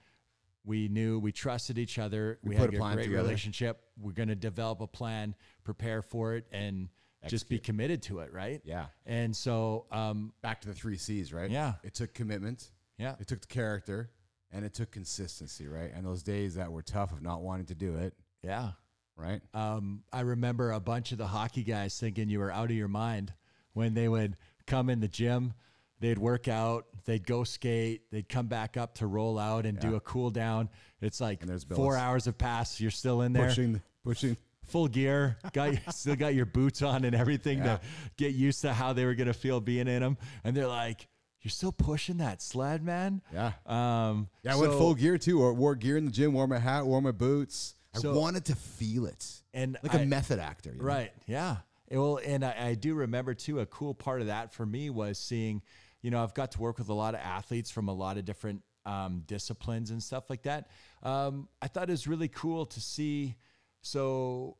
we 0.64 0.88
knew 0.88 1.18
we 1.18 1.32
trusted 1.32 1.78
each 1.78 1.98
other 1.98 2.38
we, 2.42 2.54
put 2.54 2.60
had 2.66 2.74
a 2.74 2.76
a 2.76 2.80
plan 2.80 2.94
great 2.94 3.04
together. 3.04 3.22
relationship 3.22 3.80
we're 4.00 4.12
going 4.12 4.28
to 4.28 4.34
develop 4.34 4.80
a 4.80 4.86
plan 4.86 5.34
prepare 5.64 6.02
for 6.02 6.34
it 6.34 6.46
and 6.52 6.88
just 7.28 7.48
be 7.48 7.58
committed 7.58 8.02
to 8.02 8.20
it 8.20 8.32
right 8.32 8.62
yeah. 8.64 8.86
and 9.04 9.36
so 9.36 9.84
um, 9.92 10.32
Back 10.42 10.62
to 10.62 10.68
the 10.68 10.74
three 10.74 10.96
C's, 10.96 11.32
right? 11.34 11.50
Yeah. 11.50 11.74
It 11.82 11.94
took 11.94 12.14
commitment. 12.14 12.70
yeah 12.98 13.14
It 13.20 13.26
took 13.26 13.40
the 13.42 13.46
character 13.46 14.10
and 14.52 14.64
it 14.64 14.72
took 14.74 14.90
consistency, 14.90 15.68
right? 15.68 15.92
And 15.94 16.04
those 16.04 16.22
days 16.22 16.54
that 16.54 16.72
were 16.72 16.82
tough 16.82 17.12
of 17.12 17.22
not 17.22 17.42
wanting 17.42 17.66
to 17.66 17.74
do 17.74 17.96
it, 17.96 18.14
yeah 18.42 18.70
right? 19.16 19.42
um, 19.52 20.02
I 20.12 20.20
remember 20.20 20.72
a 20.72 20.80
bunch 20.80 21.12
of 21.12 21.18
the 21.18 21.26
hockey 21.26 21.62
guys 21.62 21.98
thinking 21.98 22.30
you 22.30 22.38
were 22.38 22.50
out 22.50 22.70
of 22.70 22.76
your 22.76 22.88
mind 22.88 23.34
when 23.74 23.92
they 23.94 24.08
would 24.08 24.36
come 24.66 24.88
in 24.88 25.00
the 25.00 25.08
gym, 25.08 25.52
they'd 26.00 26.18
work 26.18 26.48
out, 26.48 26.86
they'd 27.04 27.26
go 27.26 27.44
skate, 27.44 28.02
they'd 28.10 28.28
come 28.28 28.46
back 28.46 28.76
up 28.76 28.94
to 28.96 29.06
roll 29.06 29.38
out 29.38 29.66
and 29.66 29.78
do 29.78 29.94
a 29.96 30.00
cool 30.00 30.30
down. 30.30 30.68
It's 31.00 31.20
like 31.20 31.42
four 31.74 31.96
hours 31.96 32.24
have 32.26 32.36
passed. 32.38 32.80
You're 32.80 32.90
still 32.90 33.22
in 33.22 33.32
there 33.32 33.48
Pushing, 33.48 33.80
pushing. 34.04 34.36
full 34.66 34.88
gear, 34.88 35.38
got 35.52 35.74
still 35.94 36.16
got 36.16 36.34
your 36.34 36.46
boots 36.46 36.82
on 36.82 37.04
and 37.04 37.14
everything 37.14 37.58
Yeah. 37.58 37.76
to 37.76 37.80
get 38.16 38.34
used 38.34 38.62
to 38.62 38.72
how 38.72 38.92
they 38.92 39.04
were 39.04 39.14
gonna 39.14 39.32
feel 39.32 39.60
being 39.60 39.88
in 39.88 40.00
them. 40.02 40.18
And 40.44 40.56
they're 40.56 40.66
like, 40.68 41.08
"You're 41.42 41.50
still 41.50 41.72
pushing 41.72 42.18
that 42.18 42.42
sled, 42.42 42.82
man." 42.82 43.22
Yeah. 43.32 43.52
Um, 43.66 44.28
Yeah, 44.42 44.54
I 44.54 44.56
went 44.56 44.72
full 44.72 44.94
gear 44.94 45.16
too. 45.18 45.40
Or 45.42 45.54
wore 45.54 45.74
gear 45.74 45.96
in 45.96 46.04
the 46.04 46.10
gym, 46.10 46.32
wore 46.34 46.46
my 46.46 46.58
hat, 46.58 46.86
wore 46.86 47.00
my 47.02 47.12
boots. 47.12 47.74
So- 47.94 48.12
I 48.12 48.16
wanted 48.16 48.44
to 48.46 48.54
feel 48.54 49.06
it. 49.06 49.26
and 49.52 49.76
Like 49.82 49.94
a 49.94 49.98
a 50.02 50.06
method 50.06 50.38
actor. 50.38 50.70
you 50.70 50.78
know? 50.78 50.84
Right. 50.84 51.12
Yeah. 51.26 51.56
It- 51.88 51.98
well, 51.98 52.20
and 52.24 52.44
I, 52.44 52.66
I 52.68 52.74
do 52.74 52.94
remember 52.94 53.34
too, 53.34 53.58
a 53.60 53.66
cool 53.66 53.94
part 53.94 54.20
of 54.20 54.28
that 54.28 54.52
for 54.54 54.64
me 54.64 54.90
was 54.90 55.18
seeing, 55.18 55.60
you 56.02 56.10
know, 56.10 56.22
I've 56.22 56.34
got 56.34 56.52
to 56.52 56.60
work 56.60 56.78
with 56.78 56.88
a 56.88 56.94
lot 56.94 57.14
of 57.14 57.20
athletes 57.20 57.70
from 57.70 57.88
a 57.88 57.92
lot 57.92 58.16
of 58.16 58.24
different 58.24 58.62
um, 58.86 59.22
disciplines 59.26 59.90
and 59.90 60.02
stuff 60.02 60.30
like 60.30 60.42
that. 60.42 60.68
Um, 61.02 61.48
I 61.60 61.68
thought 61.68 61.88
it 61.88 61.92
was 61.92 62.06
really 62.06 62.28
cool 62.28 62.66
to 62.66 62.80
see. 62.80 63.36
So, 63.82 64.56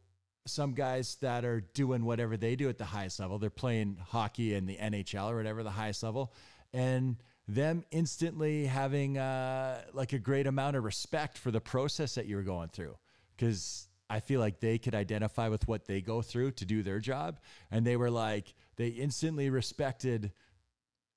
some 0.47 0.73
guys 0.73 1.17
that 1.21 1.45
are 1.45 1.61
doing 1.61 2.05
whatever 2.05 2.37
they 2.37 2.57
do 2.57 2.69
at 2.69 2.79
the 2.79 2.85
highest 2.85 3.21
level, 3.21 3.39
they're 3.39 3.51
playing 3.51 3.99
hockey 4.09 4.55
in 4.55 4.67
the 4.67 4.77
NHL 4.77 5.31
or 5.31 5.37
whatever, 5.37 5.63
the 5.63 5.71
highest 5.71 6.03
level, 6.03 6.33
and 6.73 7.17
them 7.47 7.85
instantly 7.91 8.65
having 8.65 9.19
uh, 9.19 9.83
like 9.93 10.13
a 10.13 10.19
great 10.19 10.47
amount 10.47 10.77
of 10.77 10.85
respect 10.85 11.37
for 11.37 11.51
the 11.51 11.61
process 11.61 12.15
that 12.15 12.27
you're 12.27 12.43
going 12.43 12.69
through. 12.69 12.97
Because 13.37 13.89
I 14.09 14.21
feel 14.21 14.41
like 14.41 14.61
they 14.61 14.79
could 14.79 14.95
identify 14.95 15.49
with 15.49 15.69
what 15.69 15.87
they 15.87 16.01
go 16.01 16.23
through 16.23 16.53
to 16.53 16.65
do 16.65 16.83
their 16.83 16.99
job. 16.99 17.39
And 17.71 17.87
they 17.87 17.97
were 17.97 18.11
like, 18.11 18.55
they 18.77 18.89
instantly 18.89 19.51
respected 19.51 20.33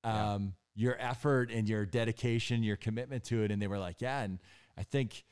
um, 0.04 0.54
your 0.76 0.96
effort 1.00 1.52
and 1.52 1.68
your 1.68 1.86
dedication, 1.86 2.64
your 2.64 2.78
commitment 2.78 3.24
to 3.26 3.44
it. 3.44 3.52
And 3.52 3.62
they 3.62 3.68
were 3.68 3.80
like, 3.80 4.02
yeah. 4.02 4.22
And 4.22 4.40
I 4.78 4.84
think, 4.84 5.24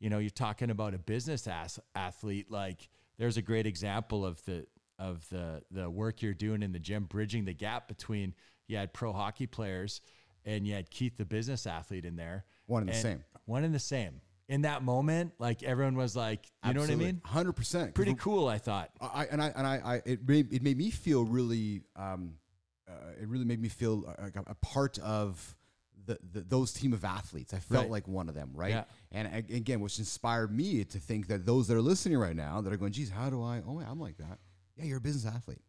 you 0.00 0.10
know, 0.10 0.18
you're 0.18 0.30
talking 0.30 0.70
about 0.70 0.94
a 0.94 0.98
business 0.98 1.46
ass- 1.46 1.80
athlete. 1.94 2.50
Like, 2.50 2.88
there's 3.18 3.36
a 3.36 3.42
great 3.42 3.66
example 3.66 4.24
of 4.24 4.44
the 4.44 4.66
of 4.98 5.28
the 5.28 5.62
the 5.70 5.88
work 5.88 6.22
you're 6.22 6.34
doing 6.34 6.62
in 6.62 6.72
the 6.72 6.78
gym, 6.78 7.04
bridging 7.04 7.44
the 7.44 7.54
gap 7.54 7.88
between 7.88 8.34
you 8.66 8.76
had 8.76 8.92
pro 8.92 9.12
hockey 9.12 9.46
players 9.46 10.00
and 10.44 10.66
you 10.66 10.74
had 10.74 10.90
Keith, 10.90 11.16
the 11.16 11.24
business 11.24 11.66
athlete, 11.66 12.04
in 12.04 12.16
there. 12.16 12.44
One 12.66 12.82
and 12.82 12.90
the 12.90 12.94
same. 12.94 13.24
One 13.44 13.64
and 13.64 13.74
the 13.74 13.78
same. 13.78 14.20
In 14.48 14.62
that 14.62 14.82
moment, 14.82 15.32
like 15.38 15.62
everyone 15.62 15.94
was 15.94 16.16
like, 16.16 16.46
you 16.66 16.72
know 16.72 16.80
what 16.80 16.90
I 16.90 16.94
mean? 16.94 17.20
Hundred 17.22 17.52
percent. 17.52 17.94
Pretty 17.94 18.14
cool, 18.14 18.48
I 18.48 18.56
thought. 18.56 18.90
I 19.00 19.26
and 19.30 19.42
I 19.42 19.52
and 19.54 19.66
I, 19.66 19.80
I 19.84 20.02
it 20.06 20.26
made 20.26 20.52
it 20.52 20.62
made 20.62 20.78
me 20.78 20.90
feel 20.90 21.24
really 21.24 21.82
um, 21.96 22.34
Uh, 22.98 23.22
it 23.22 23.28
really 23.28 23.44
made 23.44 23.60
me 23.60 23.68
feel 23.68 24.04
uh, 24.08 24.22
like 24.24 24.36
a, 24.36 24.44
a 24.48 24.54
part 24.56 24.98
of 24.98 25.54
the, 26.06 26.18
the 26.32 26.40
those 26.40 26.72
team 26.72 26.92
of 26.92 27.04
athletes. 27.04 27.52
I 27.54 27.58
felt 27.58 27.84
Right. 27.84 27.90
like 27.90 28.08
one 28.08 28.28
of 28.28 28.34
them, 28.34 28.50
right? 28.54 28.70
Yeah. 28.70 28.84
And 29.12 29.28
again, 29.50 29.80
which 29.80 29.98
inspired 29.98 30.50
me 30.54 30.84
to 30.84 30.98
think 30.98 31.28
that 31.28 31.44
those 31.46 31.68
that 31.68 31.76
are 31.76 31.82
listening 31.82 32.18
right 32.18 32.36
now 32.36 32.60
that 32.60 32.72
are 32.72 32.76
going, 32.76 32.92
geez, 32.92 33.10
how 33.10 33.30
do 33.30 33.42
I? 33.42 33.62
Oh, 33.66 33.80
I'm 33.80 34.00
like 34.00 34.16
that. 34.18 34.38
Yeah, 34.76 34.84
you're 34.84 34.98
a 34.98 35.00
business 35.00 35.26
athlete. 35.32 35.60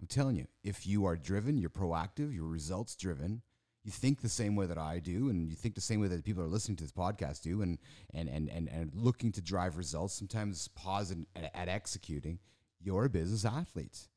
I'm 0.00 0.06
telling 0.06 0.36
you, 0.36 0.46
if 0.62 0.86
you 0.86 1.06
are 1.06 1.16
driven, 1.16 1.56
you're 1.58 1.70
proactive, 1.70 2.34
you're 2.34 2.44
results 2.46 2.94
driven. 2.96 3.42
You 3.82 3.92
think 3.92 4.20
the 4.20 4.28
same 4.28 4.56
way 4.56 4.66
that 4.66 4.78
I 4.78 4.98
do, 4.98 5.28
and 5.30 5.48
you 5.48 5.54
think 5.56 5.74
the 5.74 5.80
same 5.80 6.00
way 6.00 6.08
that 6.08 6.24
people 6.24 6.42
are 6.42 6.48
listening 6.48 6.76
to 6.78 6.84
this 6.84 6.92
podcast 6.92 7.42
do, 7.42 7.62
and 7.62 7.78
and 8.12 8.28
and 8.28 8.50
and, 8.50 8.68
and 8.68 8.90
looking 8.94 9.30
to 9.32 9.40
drive 9.40 9.76
results. 9.76 10.12
Sometimes 10.14 10.68
pause 10.68 11.12
and, 11.12 11.26
at, 11.36 11.50
at 11.54 11.68
executing. 11.68 12.38
You're 12.80 13.04
a 13.04 13.08
business 13.10 13.44
athlete. 13.44 14.08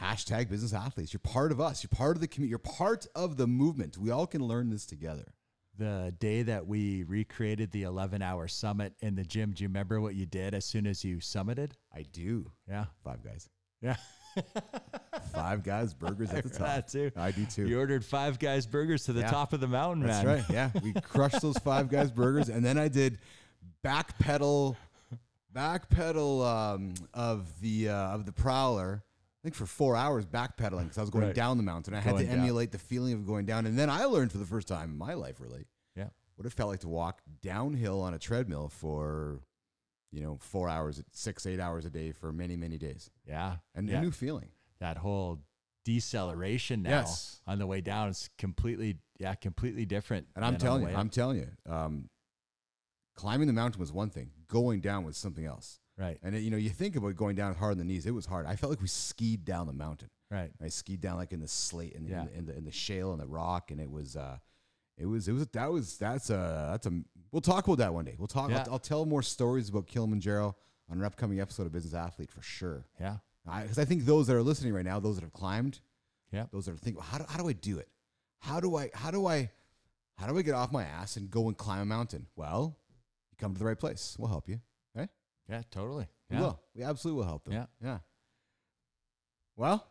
Hashtag 0.00 0.48
business 0.48 0.72
athletes. 0.72 1.12
You're 1.12 1.20
part 1.20 1.52
of 1.52 1.60
us. 1.60 1.82
You're 1.82 1.88
part 1.96 2.16
of 2.16 2.20
the 2.20 2.28
community. 2.28 2.50
You're 2.50 2.58
part 2.58 3.06
of 3.14 3.36
the 3.36 3.46
movement. 3.46 3.98
We 3.98 4.10
all 4.10 4.26
can 4.26 4.42
learn 4.42 4.70
this 4.70 4.86
together. 4.86 5.34
The 5.78 6.14
day 6.18 6.42
that 6.42 6.66
we 6.66 7.04
recreated 7.04 7.70
the 7.72 7.82
11 7.84 8.22
hour 8.22 8.48
summit 8.48 8.94
in 9.00 9.14
the 9.14 9.24
gym, 9.24 9.52
do 9.52 9.62
you 9.62 9.68
remember 9.68 10.00
what 10.00 10.14
you 10.14 10.26
did 10.26 10.54
as 10.54 10.64
soon 10.64 10.86
as 10.86 11.04
you 11.04 11.18
summited? 11.18 11.72
I 11.94 12.02
do. 12.12 12.50
Yeah. 12.68 12.86
Five 13.04 13.22
guys. 13.24 13.48
Yeah. 13.80 13.96
Five 15.32 15.62
guys. 15.62 15.94
Burgers 15.94 16.30
at 16.30 16.44
the 16.44 16.50
top. 16.58 16.58
That 16.66 16.88
too. 16.88 17.10
I 17.16 17.30
do 17.30 17.44
too. 17.46 17.66
You 17.66 17.78
ordered 17.78 18.04
five 18.04 18.38
guys 18.38 18.66
burgers 18.66 19.04
to 19.04 19.12
the 19.12 19.20
Yeah. 19.20 19.30
top 19.30 19.52
of 19.52 19.60
the 19.60 19.66
mountain, 19.68 20.06
That's 20.06 20.24
man. 20.24 20.36
right. 20.36 20.44
Yeah, 20.50 20.70
we 20.82 20.92
crushed 21.02 21.40
those 21.40 21.56
Five 21.58 21.88
Guys 21.88 22.10
burgers, 22.10 22.48
and 22.48 22.64
then 22.64 22.78
I 22.78 22.88
did 22.88 23.18
back 23.82 24.18
pedal, 24.18 24.76
back 25.52 25.88
pedal 25.88 26.42
um, 26.42 26.94
of 27.14 27.48
the 27.60 27.88
uh, 27.88 27.94
of 28.14 28.26
the 28.26 28.32
Prowler. 28.32 29.02
I 29.40 29.42
think 29.42 29.54
for 29.54 29.64
four 29.66 29.96
hours 29.96 30.26
backpedaling 30.26 30.82
because 30.84 30.98
I 30.98 31.00
was 31.00 31.10
going 31.10 31.24
Right. 31.26 31.34
down 31.34 31.56
the 31.56 31.62
mountain. 31.62 31.94
I 31.94 32.00
had 32.00 32.10
Going 32.10 32.26
to 32.26 32.30
down. 32.30 32.40
emulate 32.40 32.72
the 32.72 32.78
feeling 32.78 33.14
of 33.14 33.26
going 33.26 33.46
down, 33.46 33.64
and 33.66 33.78
then 33.78 33.88
I 33.88 34.04
learned 34.04 34.32
for 34.32 34.38
the 34.38 34.44
first 34.44 34.68
time 34.68 34.90
in 34.90 34.98
my 34.98 35.14
life, 35.14 35.40
really, 35.40 35.66
Yeah. 35.96 36.10
what 36.36 36.44
it 36.46 36.52
felt 36.52 36.68
like 36.70 36.80
to 36.80 36.88
walk 36.88 37.22
downhill 37.40 38.02
on 38.02 38.12
a 38.12 38.18
treadmill 38.18 38.68
for, 38.68 39.40
you 40.12 40.20
know, 40.20 40.36
four 40.38 40.68
hours, 40.68 41.02
six, 41.12 41.46
eight 41.46 41.58
hours 41.58 41.86
a 41.86 41.90
day 41.90 42.12
for 42.12 42.32
many, 42.32 42.54
many 42.56 42.76
days, 42.76 43.10
Yeah. 43.26 43.58
and 43.74 43.88
yeah. 43.88 43.98
a 43.98 44.00
new 44.02 44.10
feeling. 44.12 44.52
that 44.78 44.96
whole 44.96 45.38
deceleration 45.84 46.82
now 46.82 47.00
Yes. 47.00 47.42
on 47.46 47.58
the 47.58 47.66
way 47.66 47.80
down 47.82 48.08
is 48.08 48.30
completely, 48.38 48.98
yeah, 49.18 49.34
completely 49.34 49.84
different. 49.84 50.26
And 50.34 50.42
I'm 50.44 50.56
telling 50.56 50.82
you, 50.88 50.94
I'm 50.94 51.10
telling 51.10 51.36
you, 51.38 51.50
um, 51.66 52.08
climbing 53.14 53.46
the 53.46 53.52
mountain 53.52 53.78
was 53.78 53.92
one 53.92 54.08
thing. 54.10 54.32
Going 54.48 54.80
down 54.80 55.04
was 55.04 55.18
something 55.18 55.44
else. 55.44 55.79
Right, 56.00 56.18
And 56.22 56.34
it, 56.34 56.40
you 56.40 56.50
know, 56.50 56.56
you 56.56 56.70
think 56.70 56.96
about 56.96 57.14
going 57.16 57.36
down 57.36 57.54
hard 57.54 57.72
on 57.72 57.78
the 57.78 57.84
knees. 57.84 58.06
It 58.06 58.10
was 58.14 58.26
hard. 58.26 58.46
I 58.46 58.56
felt 58.56 58.70
like 58.70 58.80
we 58.80 58.88
skied 58.88 59.44
down 59.44 59.66
the 59.66 59.72
mountain. 59.72 60.08
right. 60.30 60.50
I 60.62 60.68
skied 60.68 61.00
down 61.00 61.16
like 61.16 61.32
in 61.32 61.40
the 61.40 61.46
slate 61.48 61.94
and 61.94 62.08
Yeah. 62.08 62.22
in, 62.22 62.26
the, 62.26 62.38
in 62.38 62.46
the 62.46 62.56
in 62.58 62.64
the 62.64 62.72
shale 62.72 63.12
and 63.12 63.20
the 63.20 63.26
rock, 63.26 63.70
and 63.70 63.80
it 63.80 63.90
was, 63.90 64.16
uh, 64.16 64.38
it 64.98 65.06
was, 65.06 65.28
it 65.28 65.32
was. 65.32 65.46
That 65.48 65.70
was 65.70 65.96
that's 65.98 66.30
a 66.30 66.68
that's 66.72 66.86
a. 66.86 66.92
We'll 67.32 67.40
talk 67.40 67.66
about 67.66 67.78
that 67.78 67.94
one 67.94 68.04
day. 68.04 68.16
We'll 68.18 68.26
talk. 68.28 68.50
Yeah. 68.50 68.64
I'll, 68.66 68.72
I'll 68.74 68.78
tell 68.78 69.06
more 69.06 69.22
stories 69.22 69.68
about 69.68 69.86
Kilimanjaro 69.86 70.56
on 70.90 70.98
an 70.98 71.04
upcoming 71.04 71.40
episode 71.40 71.66
of 71.66 71.72
Business 71.72 71.94
Athlete 71.94 72.30
for 72.32 72.42
sure. 72.42 72.86
Yeah. 73.00 73.16
Because 73.62 73.78
I, 73.78 73.84
think 73.86 74.04
those 74.04 74.26
that 74.26 74.36
are 74.36 74.42
listening 74.42 74.74
right 74.74 74.84
now, 74.84 75.00
those 75.00 75.14
that 75.16 75.22
have 75.22 75.32
climbed, 75.32 75.80
Yeah. 76.32 76.46
those 76.52 76.66
that 76.66 76.72
are 76.72 76.76
thinking, 76.76 77.02
how 77.02 77.18
do, 77.18 77.24
how 77.28 77.38
do 77.42 77.48
I 77.48 77.52
do 77.54 77.78
it? 77.78 77.88
How 78.40 78.60
do 78.60 78.76
I 78.76 78.90
how 78.94 79.10
do 79.10 79.26
I 79.26 79.50
how 80.18 80.26
do 80.26 80.36
I 80.36 80.42
get 80.42 80.54
off 80.54 80.70
my 80.72 80.84
ass 80.84 81.16
and 81.16 81.30
go 81.30 81.48
and 81.48 81.56
climb 81.56 81.80
a 81.80 81.84
mountain? 81.86 82.26
Well, 82.36 82.76
you 83.30 83.36
come 83.38 83.54
to 83.54 83.58
the 83.58 83.64
right 83.64 83.78
place. 83.78 84.16
We'll 84.18 84.28
help 84.28 84.48
you. 84.48 84.60
Yeah. 85.50 85.62
Totally. 85.70 86.06
We 86.30 86.36
Yeah. 86.36 86.42
will. 86.42 86.60
We 86.74 86.82
absolutely 86.84 87.18
will 87.18 87.26
help 87.28 87.44
them. 87.44 87.52
Yeah. 87.54 87.66
Yeah. 87.82 87.98
Well, 89.56 89.86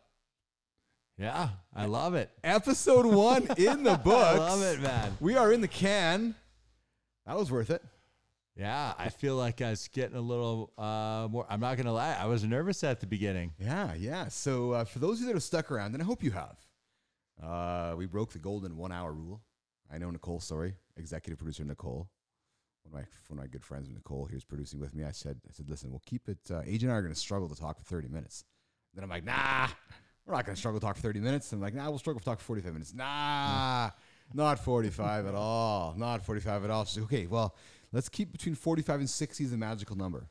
Yeah. 1.18 1.50
I 1.74 1.84
love 1.86 2.14
it. 2.14 2.30
episode 2.42 3.06
one 3.06 3.42
in 3.58 3.82
the 3.82 3.96
books. 4.02 4.24
I 4.24 4.38
love 4.38 4.62
it, 4.62 4.80
man. 4.80 5.16
We 5.20 5.36
are 5.36 5.52
in 5.52 5.60
the 5.60 5.68
can. 5.68 6.34
That 7.26 7.36
was 7.36 7.50
worth 7.50 7.70
it. 7.70 7.82
Yeah. 8.56 8.94
I 8.98 9.10
feel 9.10 9.36
like 9.36 9.60
I 9.60 9.70
was 9.70 9.86
getting 9.88 10.16
a 10.16 10.20
little 10.20 10.72
uh, 10.78 11.28
more. 11.30 11.46
I'm 11.48 11.60
not 11.60 11.76
going 11.76 11.86
to 11.86 11.92
lie. 11.92 12.16
I 12.18 12.26
was 12.26 12.42
nervous 12.44 12.82
at 12.82 13.00
the 13.00 13.06
beginning. 13.06 13.52
Yeah, 13.58 13.94
yeah. 13.94 14.28
So 14.28 14.72
uh, 14.72 14.84
for 14.84 14.98
those 14.98 15.16
of 15.16 15.20
you 15.20 15.26
that 15.26 15.34
have 15.34 15.42
stuck 15.42 15.70
around, 15.70 15.92
and 15.94 16.02
I 16.02 16.06
hope 16.06 16.22
you 16.22 16.30
have, 16.32 16.56
uh, 17.42 17.94
we 17.96 18.06
broke 18.06 18.32
the 18.32 18.38
golden 18.38 18.76
one 18.76 18.92
hour 18.92 19.12
rule. 19.12 19.42
I 19.92 19.98
know 19.98 20.10
Nicole, 20.10 20.40
sorry, 20.40 20.74
executive 20.96 21.38
producer 21.38 21.64
Nicole. 21.64 22.08
One 22.90 23.02
of 23.02 23.08
my 23.08 23.10
one 23.28 23.38
of 23.38 23.44
my 23.44 23.46
good 23.46 23.64
friends, 23.64 23.88
Nicole, 23.88 24.26
he 24.26 24.34
was 24.34 24.44
producing 24.44 24.80
with 24.80 24.94
me. 24.94 25.04
I 25.04 25.12
said, 25.12 25.40
I 25.48 25.52
said, 25.52 25.70
listen, 25.70 25.90
we'll 25.90 26.02
keep 26.04 26.28
it. 26.28 26.38
Uh, 26.50 26.62
Age 26.66 26.82
and 26.82 26.92
I 26.92 26.96
are 26.96 27.02
going 27.02 27.14
to 27.14 27.18
struggle 27.18 27.48
to 27.48 27.54
talk 27.54 27.78
for 27.78 27.84
thirty 27.84 28.08
minutes. 28.08 28.44
Then 28.94 29.04
I'm 29.04 29.10
like, 29.10 29.24
nah, 29.24 29.68
we're 30.26 30.34
not 30.34 30.44
going 30.44 30.54
to 30.54 30.58
struggle 30.58 30.80
to 30.80 30.86
talk 30.86 30.96
for 30.96 31.02
thirty 31.02 31.20
minutes. 31.20 31.52
I'm 31.52 31.60
like, 31.60 31.74
nah, 31.74 31.88
we'll 31.88 31.98
struggle 31.98 32.20
to 32.20 32.24
talk 32.24 32.38
for 32.38 32.44
forty 32.44 32.62
five 32.62 32.72
minutes. 32.72 32.94
Nah, 32.94 33.90
not 34.34 34.58
forty 34.58 34.90
five 34.90 35.26
at 35.26 35.34
all. 35.34 35.94
Not 35.96 36.24
forty 36.24 36.40
five 36.40 36.64
at 36.64 36.70
all. 36.70 36.84
She's 36.84 36.98
like, 36.98 37.12
okay, 37.12 37.26
well, 37.26 37.54
let's 37.92 38.08
keep 38.08 38.32
between 38.32 38.54
forty 38.54 38.82
five 38.82 39.00
and 39.00 39.08
sixty 39.08 39.44
is 39.44 39.52
a 39.52 39.56
magical 39.56 39.96
number. 39.96 40.28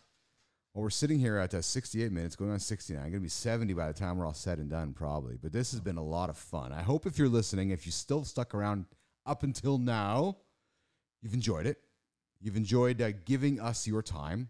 Well, 0.74 0.84
we're 0.84 0.92
sitting 0.92 1.18
here 1.18 1.38
at 1.38 1.54
uh, 1.56 1.64
68 1.64 2.12
minutes, 2.12 2.36
going 2.36 2.52
on 2.52 2.60
69. 2.60 3.02
Going 3.02 3.12
to 3.14 3.20
be 3.20 3.28
70 3.28 3.74
by 3.74 3.88
the 3.88 3.94
time 3.94 4.18
we're 4.18 4.26
all 4.28 4.36
said 4.36 4.60
and 4.60 4.70
done, 4.70 4.94
probably. 4.94 5.36
But 5.42 5.52
this 5.52 5.72
has 5.72 5.82
been 5.82 5.98
a 5.98 6.04
lot 6.04 6.30
of 6.30 6.38
fun. 6.38 6.72
I 6.72 6.84
hope 6.84 7.08
if 7.08 7.18
you're 7.18 7.28
listening, 7.28 7.72
if 7.72 7.88
you 7.88 7.92
still 7.92 8.24
stuck 8.24 8.54
around 8.54 8.86
up 9.26 9.42
until 9.42 9.80
now, 9.80 10.38
you've 11.24 11.34
enjoyed 11.34 11.66
it. 11.66 11.82
You've 12.42 12.56
enjoyed 12.56 13.02
uh, 13.02 13.12
giving 13.26 13.60
us 13.60 13.88
your 13.88 14.02
time. 14.02 14.50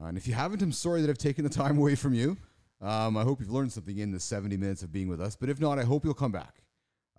Uh, 0.00 0.06
and 0.06 0.16
if 0.16 0.26
you 0.26 0.34
haven't, 0.34 0.62
I'm 0.62 0.72
sorry 0.72 1.02
that 1.02 1.10
I've 1.10 1.18
taken 1.18 1.44
the 1.44 1.50
time 1.50 1.78
away 1.82 1.94
from 1.94 2.14
you. 2.14 2.36
Um, 2.80 3.16
I 3.16 3.24
hope 3.24 3.40
you've 3.40 3.50
learned 3.50 3.72
something 3.72 3.98
in 3.98 4.12
the 4.12 4.20
70 4.20 4.56
minutes 4.56 4.82
of 4.82 4.92
being 4.92 5.08
with 5.08 5.20
us. 5.20 5.34
But 5.34 5.48
if 5.48 5.60
not, 5.60 5.78
I 5.78 5.84
hope 5.84 6.04
you'll 6.04 6.14
come 6.14 6.32
back. 6.32 6.62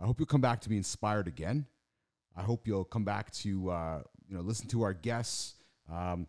I 0.02 0.06
hope 0.06 0.20
you'll 0.20 0.28
come 0.28 0.42
back 0.42 0.62
to 0.62 0.70
be 0.70 0.78
inspired 0.78 1.28
again. 1.28 1.66
I 2.36 2.42
hope 2.42 2.66
you'll 2.66 2.86
come 2.86 3.04
back 3.04 3.32
to 3.32 3.70
uh, 3.70 4.02
you 4.30 4.36
know 4.36 4.42
listen 4.42 4.68
to 4.70 4.84
our 4.84 4.94
guests. 4.94 5.56
Um, 5.92 6.28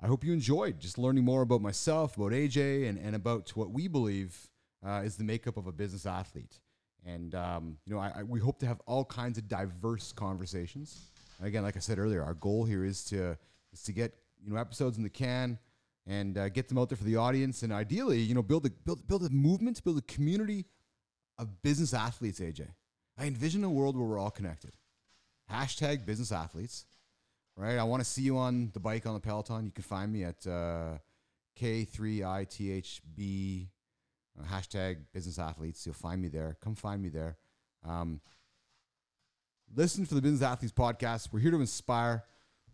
I 0.00 0.06
hope 0.06 0.22
you 0.22 0.32
enjoyed 0.32 0.78
just 0.78 0.98
learning 0.98 1.24
more 1.24 1.42
about 1.42 1.60
myself, 1.60 2.16
about 2.16 2.30
AJ, 2.30 2.88
and, 2.88 2.98
and 2.98 3.16
about 3.16 3.50
what 3.56 3.70
we 3.70 3.88
believe 3.88 4.36
uh, 4.86 5.02
is 5.04 5.16
the 5.16 5.24
makeup 5.24 5.56
of 5.56 5.66
a 5.66 5.72
business 5.72 6.06
athlete. 6.06 6.60
And 7.04 7.34
um, 7.34 7.78
you 7.86 7.94
know, 7.94 8.00
I, 8.00 8.12
I, 8.18 8.22
we 8.22 8.38
hope 8.38 8.60
to 8.60 8.66
have 8.66 8.80
all 8.86 9.04
kinds 9.04 9.38
of 9.38 9.48
diverse 9.48 10.12
conversations. 10.12 11.10
Again, 11.40 11.62
like 11.62 11.76
I 11.76 11.80
said 11.80 11.98
earlier, 11.98 12.22
our 12.22 12.34
goal 12.34 12.64
here 12.64 12.84
is 12.84 13.04
to 13.06 13.36
is 13.72 13.82
to 13.84 13.92
get 13.92 14.14
you 14.42 14.52
know 14.52 14.56
episodes 14.56 14.96
in 14.96 15.02
the 15.02 15.10
can 15.10 15.58
and 16.06 16.38
uh, 16.38 16.48
get 16.48 16.68
them 16.68 16.78
out 16.78 16.88
there 16.88 16.96
for 16.96 17.04
the 17.04 17.16
audience, 17.16 17.62
and 17.62 17.72
ideally, 17.72 18.20
you 18.20 18.34
know, 18.34 18.42
build 18.42 18.66
a 18.66 18.70
build 18.70 19.06
build 19.06 19.24
a 19.24 19.30
movement, 19.30 19.82
build 19.84 19.98
a 19.98 20.02
community 20.02 20.64
of 21.38 21.62
business 21.62 21.94
athletes, 21.94 22.40
AJ. 22.40 22.66
I 23.16 23.26
envision 23.26 23.64
a 23.64 23.70
world 23.70 23.96
where 23.96 24.06
we're 24.06 24.18
all 24.18 24.30
connected. 24.30 24.72
Hashtag 25.50 26.06
business 26.06 26.32
athletes, 26.32 26.86
right? 27.56 27.78
I 27.78 27.84
want 27.84 28.00
to 28.00 28.08
see 28.08 28.22
you 28.22 28.38
on 28.38 28.70
the 28.72 28.80
bike 28.80 29.06
on 29.06 29.14
the 29.14 29.20
Peloton. 29.20 29.66
You 29.66 29.70
can 29.70 29.84
find 29.84 30.12
me 30.12 30.24
at 30.24 30.46
uh, 30.46 30.98
K3ITHB, 31.60 33.68
uh, 34.38 34.44
hashtag 34.44 34.98
business 35.12 35.38
athletes. 35.38 35.84
You'll 35.84 35.94
find 35.94 36.22
me 36.22 36.28
there. 36.28 36.56
Come 36.62 36.74
find 36.74 37.02
me 37.02 37.08
there. 37.08 37.36
Um, 37.86 38.20
listen 39.74 40.04
for 40.06 40.14
the 40.14 40.22
Business 40.22 40.42
Athletes 40.42 40.72
podcast. 40.72 41.28
We're 41.32 41.40
here 41.40 41.50
to 41.50 41.60
inspire. 41.60 42.24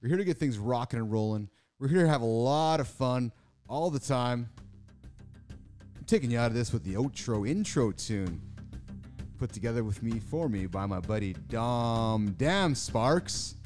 We're 0.03 0.09
here 0.09 0.19
to 0.19 0.25
get 0.25 0.39
things 0.39 0.59
rocking 0.59 0.99
and 0.99 1.11
rolling. 1.11 1.49
We're 1.79 1.89
here 1.89 2.03
to 2.03 2.09
have 2.09 2.23
a 2.23 2.27
lot 2.27 2.81
of 2.81 2.89
fun 2.89 3.33
all 3.69 3.91
the 3.91 3.99
time. 3.99 4.49
I'm 5.97 6.05
taking 6.07 6.31
you 6.31 6.39
out 6.39 6.49
of 6.49 6.55
this 6.55 6.73
with 6.73 6.85
the 6.85 6.95
outro 6.95 7.49
intro 7.49 7.91
tune 7.93 8.41
put 9.39 9.53
together 9.53 9.85
with 9.85 10.03
me 10.03 10.19
for 10.19 10.49
me 10.49 10.67
by 10.67 10.87
my 10.87 11.01
buddy 11.01 11.35
Dom 11.49 12.33
Dam 12.39 12.75
Sparks. 12.75 13.57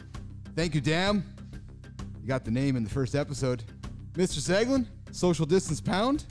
Thank 0.57 0.75
you, 0.75 0.81
Dam. 0.81 1.23
You 2.21 2.27
got 2.27 2.45
the 2.45 2.51
name 2.51 2.77
in 2.77 2.83
the 2.83 2.91
first 2.91 3.15
episode. 3.15 3.63
Mr. 4.15 4.41
Zeglen, 4.41 4.87
social 5.13 5.47
distance 5.47 5.81
pound. 5.81 6.25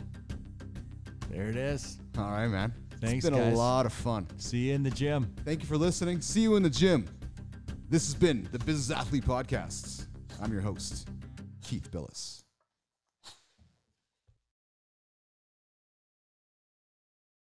There 1.30 1.48
it 1.50 1.56
is. 1.56 1.98
All 2.18 2.32
right, 2.32 2.48
man. 2.48 2.74
Thanks, 3.00 3.26
It's 3.26 3.36
been 3.36 3.54
a 3.54 3.56
lot 3.56 3.86
of 3.86 3.94
fun. 3.94 4.28
See 4.38 4.70
you 4.70 4.74
in 4.74 4.84
the 4.84 4.90
gym. 4.90 5.32
Thank 5.46 5.62
you 5.62 5.68
for 5.68 5.78
listening. 5.78 6.22
See 6.22 6.42
you 6.42 6.56
in 6.56 6.64
the 6.64 6.70
gym. 6.70 7.06
This 7.90 8.08
has 8.08 8.16
been 8.16 8.48
the 8.52 8.60
Business 8.60 8.98
Athlete 8.98 9.24
Podcasts. 9.24 10.08
I'm 10.42 10.52
your 10.52 10.62
host, 10.62 11.08
Keith 11.62 11.90
Bilous. 11.92 12.47